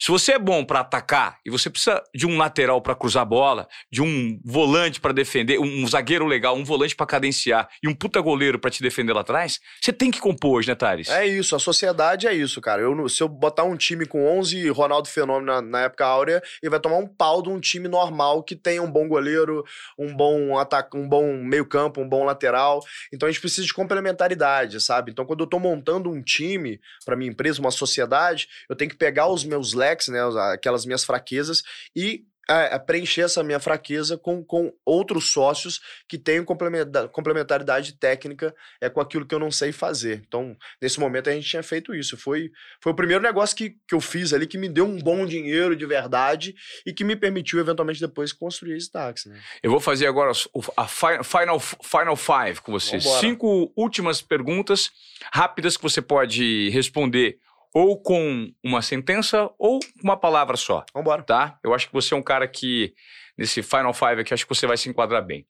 Se 0.00 0.10
você 0.10 0.32
é 0.32 0.38
bom 0.38 0.64
pra 0.64 0.80
atacar 0.80 1.38
e 1.46 1.50
você 1.50 1.70
precisa 1.70 2.02
de 2.12 2.26
um 2.26 2.36
lateral 2.36 2.82
pra 2.82 2.96
cruzar 2.96 3.22
a 3.22 3.26
bola, 3.26 3.68
de 3.90 4.02
um 4.02 4.40
volante 4.44 5.00
pra 5.00 5.12
defender, 5.12 5.60
um 5.60 5.86
zagueiro 5.86 6.26
legal, 6.26 6.56
um 6.56 6.64
volante 6.64 6.96
pra 6.96 7.06
cadenciar 7.06 7.68
e 7.80 7.88
um 7.88 7.94
puta 7.94 8.20
goleiro 8.20 8.58
pra 8.58 8.68
te 8.68 8.82
defender 8.82 9.12
lá 9.12 9.20
atrás, 9.20 9.60
você 9.80 9.92
tem 9.92 10.10
que 10.10 10.18
compor 10.18 10.58
hoje, 10.58 10.66
né, 10.66 10.74
Thales? 10.74 11.08
É 11.08 11.24
isso, 11.24 11.54
a 11.54 11.58
sociedade 11.60 12.26
é 12.26 12.31
isso, 12.32 12.60
cara. 12.60 12.82
Eu, 12.82 13.08
se 13.08 13.22
eu 13.22 13.28
botar 13.28 13.64
um 13.64 13.76
time 13.76 14.06
com 14.06 14.38
11 14.38 14.68
Ronaldo 14.70 15.08
Fenômeno 15.08 15.46
na, 15.46 15.62
na 15.62 15.80
época 15.82 16.04
áurea, 16.04 16.42
ele 16.62 16.70
vai 16.70 16.80
tomar 16.80 16.96
um 16.96 17.06
pau 17.06 17.42
de 17.42 17.48
um 17.48 17.60
time 17.60 17.88
normal 17.88 18.42
que 18.42 18.56
tem 18.56 18.80
um 18.80 18.90
bom 18.90 19.08
goleiro, 19.08 19.64
um 19.98 20.14
bom 20.14 20.58
ataque, 20.58 20.96
um 20.96 21.08
bom 21.08 21.36
meio-campo, 21.36 22.00
um 22.00 22.08
bom 22.08 22.24
lateral. 22.24 22.80
Então 23.12 23.28
a 23.28 23.32
gente 23.32 23.40
precisa 23.40 23.66
de 23.66 23.74
complementaridade, 23.74 24.80
sabe? 24.80 25.10
Então 25.10 25.24
quando 25.24 25.40
eu 25.40 25.46
tô 25.46 25.58
montando 25.58 26.10
um 26.10 26.22
time 26.22 26.80
para 27.04 27.16
minha 27.16 27.30
empresa, 27.30 27.60
uma 27.60 27.70
sociedade, 27.70 28.48
eu 28.68 28.76
tenho 28.76 28.90
que 28.90 28.96
pegar 28.96 29.28
os 29.28 29.44
meus 29.44 29.72
leques, 29.72 30.08
né, 30.08 30.20
aquelas 30.52 30.84
minhas 30.84 31.04
fraquezas 31.04 31.62
e 31.94 32.24
é, 32.50 32.74
é, 32.74 32.78
preencher 32.78 33.22
essa 33.22 33.42
minha 33.42 33.60
fraqueza 33.60 34.18
com, 34.18 34.44
com 34.44 34.72
outros 34.84 35.30
sócios 35.32 35.80
que 36.08 36.18
tenham 36.18 36.44
complementa- 36.44 37.08
complementaridade 37.08 37.92
técnica 37.98 38.54
é 38.80 38.88
com 38.90 39.00
aquilo 39.00 39.24
que 39.24 39.34
eu 39.34 39.38
não 39.38 39.50
sei 39.50 39.70
fazer. 39.72 40.22
Então, 40.26 40.56
nesse 40.80 40.98
momento 40.98 41.30
a 41.30 41.32
gente 41.32 41.48
tinha 41.48 41.62
feito 41.62 41.94
isso. 41.94 42.16
Foi, 42.16 42.50
foi 42.82 42.92
o 42.92 42.96
primeiro 42.96 43.22
negócio 43.22 43.56
que, 43.56 43.70
que 43.86 43.94
eu 43.94 44.00
fiz 44.00 44.32
ali 44.32 44.46
que 44.46 44.58
me 44.58 44.68
deu 44.68 44.84
um 44.84 44.98
bom 44.98 45.24
dinheiro 45.24 45.76
de 45.76 45.86
verdade 45.86 46.54
e 46.84 46.92
que 46.92 47.04
me 47.04 47.14
permitiu 47.14 47.60
eventualmente 47.60 48.00
depois 48.00 48.32
construir 48.32 48.76
esse 48.76 48.90
táxi. 48.90 49.28
Né? 49.28 49.40
Eu 49.62 49.70
vou 49.70 49.80
fazer 49.80 50.06
agora 50.06 50.32
a 50.76 50.86
fi- 50.88 51.22
final, 51.22 51.60
final 51.60 52.16
five 52.16 52.60
com 52.60 52.72
você. 52.72 53.00
Cinco 53.00 53.72
últimas 53.76 54.20
perguntas 54.20 54.90
rápidas 55.32 55.76
que 55.76 55.82
você 55.82 56.02
pode 56.02 56.68
responder 56.70 57.38
ou 57.74 58.00
com 58.00 58.52
uma 58.62 58.82
sentença 58.82 59.50
ou 59.58 59.80
uma 60.02 60.16
palavra 60.16 60.56
só, 60.56 60.84
Vambora. 60.94 61.22
tá? 61.22 61.58
Eu 61.64 61.72
acho 61.74 61.86
que 61.86 61.92
você 61.92 62.14
é 62.14 62.16
um 62.16 62.22
cara 62.22 62.46
que, 62.46 62.94
nesse 63.36 63.62
final 63.62 63.94
five 63.94 64.20
aqui, 64.20 64.34
acho 64.34 64.46
que 64.46 64.54
você 64.54 64.66
vai 64.66 64.76
se 64.76 64.88
enquadrar 64.88 65.24
bem. 65.24 65.46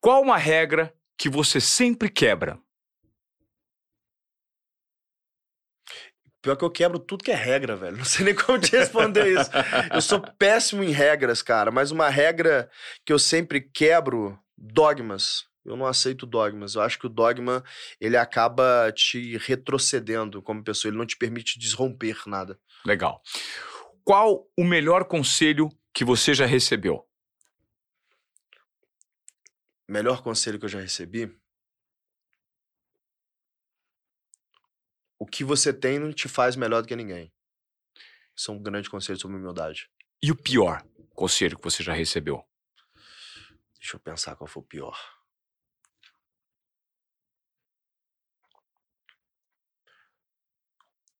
Qual 0.00 0.22
uma 0.22 0.38
regra 0.38 0.92
que 1.18 1.28
você 1.28 1.60
sempre 1.60 2.08
quebra? 2.08 2.58
Pior 6.42 6.54
que 6.54 6.64
eu 6.64 6.70
quebro 6.70 7.00
tudo 7.00 7.24
que 7.24 7.32
é 7.32 7.34
regra, 7.34 7.74
velho. 7.74 7.96
Não 7.98 8.04
sei 8.04 8.24
nem 8.24 8.34
como 8.34 8.58
te 8.60 8.76
responder 8.76 9.26
isso. 9.26 9.50
Eu 9.92 10.00
sou 10.00 10.20
péssimo 10.20 10.84
em 10.84 10.92
regras, 10.92 11.42
cara, 11.42 11.72
mas 11.72 11.90
uma 11.90 12.08
regra 12.08 12.70
que 13.04 13.12
eu 13.12 13.18
sempre 13.18 13.60
quebro, 13.60 14.38
dogmas. 14.56 15.44
Eu 15.66 15.76
não 15.76 15.86
aceito 15.86 16.24
dogmas. 16.24 16.74
Eu 16.74 16.82
acho 16.82 16.98
que 16.98 17.06
o 17.06 17.10
dogma, 17.10 17.64
ele 18.00 18.16
acaba 18.16 18.92
te 18.92 19.36
retrocedendo 19.38 20.40
como 20.40 20.62
pessoa, 20.62 20.90
ele 20.90 20.98
não 20.98 21.06
te 21.06 21.16
permite 21.16 21.58
desromper 21.58 22.22
nada. 22.26 22.58
Legal. 22.84 23.20
Qual 24.04 24.48
o 24.56 24.64
melhor 24.64 25.04
conselho 25.04 25.68
que 25.92 26.04
você 26.04 26.32
já 26.32 26.46
recebeu? 26.46 27.04
Melhor 29.88 30.22
conselho 30.22 30.58
que 30.58 30.64
eu 30.64 30.68
já 30.68 30.80
recebi? 30.80 31.36
O 35.18 35.26
que 35.26 35.42
você 35.42 35.72
tem 35.72 35.98
não 35.98 36.12
te 36.12 36.28
faz 36.28 36.54
melhor 36.54 36.82
do 36.82 36.88
que 36.88 36.94
ninguém. 36.94 37.32
Isso 38.36 38.50
é 38.50 38.54
um 38.54 38.62
grande 38.62 38.88
conselho 38.88 39.18
sobre 39.18 39.36
humildade. 39.36 39.90
E 40.22 40.30
o 40.30 40.36
pior 40.36 40.84
conselho 41.14 41.56
que 41.56 41.64
você 41.64 41.82
já 41.82 41.92
recebeu? 41.92 42.44
Deixa 43.80 43.96
eu 43.96 44.00
pensar 44.00 44.36
qual 44.36 44.46
foi 44.46 44.62
o 44.62 44.66
pior. 44.66 45.15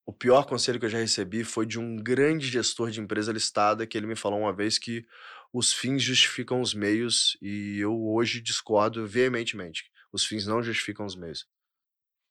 O 0.06 0.12
pior 0.12 0.46
conselho 0.46 0.78
que 0.78 0.86
eu 0.86 0.90
já 0.90 0.98
recebi 0.98 1.42
foi 1.42 1.66
de 1.66 1.80
um 1.80 1.96
grande 1.96 2.46
gestor 2.46 2.90
de 2.92 3.00
empresa 3.00 3.32
listada 3.32 3.84
que 3.84 3.98
ele 3.98 4.06
me 4.06 4.14
falou 4.14 4.38
uma 4.38 4.52
vez 4.52 4.78
que 4.78 5.04
os 5.52 5.72
fins 5.72 6.00
justificam 6.00 6.60
os 6.60 6.72
meios 6.72 7.36
e 7.42 7.78
eu 7.80 7.92
hoje 8.06 8.40
discordo 8.40 9.04
veementemente. 9.04 9.90
Os 10.12 10.24
fins 10.24 10.46
não 10.46 10.62
justificam 10.62 11.04
os 11.04 11.16
meios. 11.16 11.48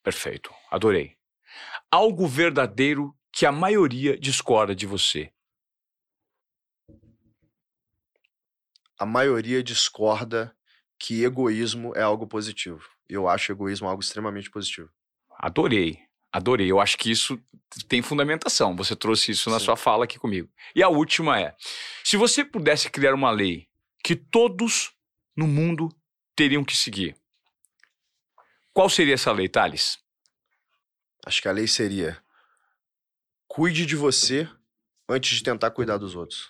Perfeito, 0.01 0.53
adorei. 0.71 1.17
Algo 1.91 2.25
verdadeiro 2.27 3.13
que 3.29 3.45
a 3.45 3.51
maioria 3.51 4.17
discorda 4.17 4.73
de 4.73 4.85
você. 4.85 5.33
A 8.97 9.05
maioria 9.05 9.61
discorda 9.61 10.55
que 10.97 11.25
egoísmo 11.25 11.93
é 11.93 12.01
algo 12.01 12.25
positivo. 12.25 12.87
Eu 13.09 13.27
acho 13.27 13.51
egoísmo 13.51 13.89
algo 13.89 14.01
extremamente 14.01 14.49
positivo. 14.49 14.89
Adorei, 15.29 15.99
adorei. 16.37 16.71
Eu 16.71 16.79
acho 16.79 16.97
que 16.97 17.11
isso 17.11 17.39
tem 17.87 18.01
fundamentação. 18.01 18.75
Você 18.75 18.95
trouxe 18.95 19.31
isso 19.31 19.49
na 19.49 19.59
Sim. 19.59 19.65
sua 19.65 19.75
fala 19.75 20.05
aqui 20.05 20.19
comigo. 20.19 20.49
E 20.75 20.83
a 20.83 20.89
última 20.89 21.39
é: 21.39 21.55
se 22.03 22.17
você 22.17 22.43
pudesse 22.43 22.89
criar 22.89 23.13
uma 23.13 23.31
lei 23.31 23.67
que 24.03 24.15
todos 24.15 24.91
no 25.35 25.47
mundo 25.47 25.89
teriam 26.35 26.63
que 26.63 26.75
seguir, 26.75 27.15
Qual 28.75 28.89
seria 28.89 29.13
essa 29.13 29.31
lei, 29.31 29.47
Thales? 29.47 29.97
Acho 31.25 31.41
que 31.41 31.47
a 31.47 31.51
lei 31.53 31.65
seria: 31.65 32.17
cuide 33.47 33.85
de 33.85 33.95
você 33.95 34.49
antes 35.07 35.37
de 35.37 35.43
tentar 35.43 35.71
cuidar 35.71 35.97
dos 35.97 36.13
outros. 36.13 36.49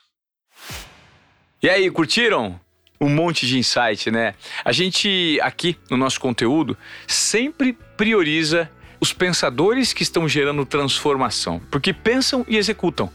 E 1.62 1.70
aí, 1.70 1.90
curtiram? 1.92 2.60
Um 3.00 3.10
monte 3.10 3.46
de 3.46 3.60
insight, 3.60 4.10
né? 4.10 4.34
A 4.64 4.72
gente 4.72 5.38
aqui 5.42 5.78
no 5.88 5.98
nosso 5.98 6.20
conteúdo 6.20 6.76
sempre 7.08 7.74
prioriza 7.74 8.72
os 9.00 9.14
pensadores 9.14 9.94
que 9.94 10.04
estão 10.04 10.28
gerando 10.28 10.66
transformação, 10.66 11.62
porque 11.70 11.94
pensam 11.94 12.46
e 12.48 12.58
executam. 12.58 13.10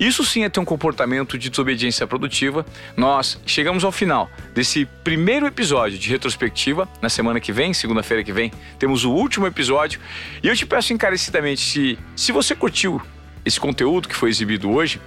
Isso 0.00 0.24
sim 0.24 0.42
é 0.42 0.48
ter 0.48 0.58
um 0.58 0.64
comportamento 0.64 1.38
de 1.38 1.48
desobediência 1.48 2.06
produtiva. 2.06 2.66
Nós 2.96 3.40
chegamos 3.46 3.84
ao 3.84 3.92
final 3.92 4.28
desse 4.52 4.84
primeiro 5.04 5.46
episódio 5.46 5.96
de 5.96 6.08
retrospectiva. 6.08 6.88
Na 7.00 7.08
semana 7.08 7.38
que 7.38 7.52
vem, 7.52 7.72
segunda-feira 7.72 8.24
que 8.24 8.32
vem, 8.32 8.50
temos 8.78 9.04
o 9.04 9.12
último 9.12 9.46
episódio. 9.46 10.00
E 10.42 10.48
eu 10.48 10.56
te 10.56 10.66
peço 10.66 10.92
encarecidamente, 10.92 11.60
se, 11.60 11.98
se 12.16 12.32
você 12.32 12.54
curtiu 12.54 13.00
esse 13.44 13.60
conteúdo 13.60 14.08
que 14.08 14.16
foi 14.16 14.30
exibido 14.30 14.70
hoje, 14.70 15.00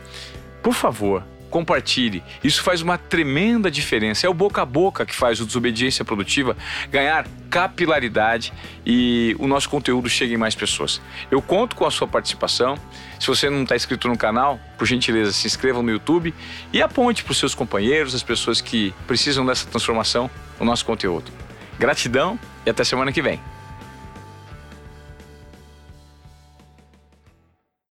por 0.64 0.74
favor, 0.74 1.24
compartilhe. 1.50 2.24
Isso 2.44 2.62
faz 2.62 2.82
uma 2.82 2.98
tremenda 2.98 3.70
diferença. 3.72 4.26
É 4.26 4.30
o 4.30 4.34
boca 4.34 4.62
a 4.62 4.66
boca 4.66 5.06
que 5.06 5.16
faz 5.16 5.40
o 5.40 5.46
Desobediência 5.46 6.04
Produtiva 6.04 6.56
ganhar 6.90 7.26
capilaridade 7.50 8.52
e 8.86 9.36
o 9.40 9.48
nosso 9.48 9.70
conteúdo 9.70 10.10
chegue 10.10 10.34
em 10.34 10.38
mais 10.38 10.56
pessoas. 10.56 11.02
Eu 11.32 11.42
conto 11.42 11.76
com 11.76 11.86
a 11.86 11.92
sua 11.92 12.08
participação. 12.08 12.78
Se 13.20 13.28
você 13.28 13.50
não 13.50 13.64
está 13.64 13.76
inscrito 13.76 14.08
no 14.08 14.18
canal, 14.18 14.60
por 14.78 14.86
gentileza, 14.86 15.32
se 15.32 15.48
inscreva 15.48 15.82
no 15.82 15.90
YouTube 15.90 16.34
e 16.74 16.82
aponte 16.82 17.24
para 17.24 17.32
os 17.32 17.38
seus 17.38 17.56
companheiros, 17.56 18.14
as 18.14 18.24
pessoas 18.24 18.60
que 18.60 18.94
precisam 19.08 19.46
dessa 19.46 19.66
transformação, 19.68 20.30
o 20.60 20.66
nosso 20.66 20.86
conteúdo. 20.86 21.32
Gratidão 21.80 22.40
e 22.66 22.70
até 22.70 22.84
semana 22.84 23.12
que 23.12 23.22
vem. 23.22 23.40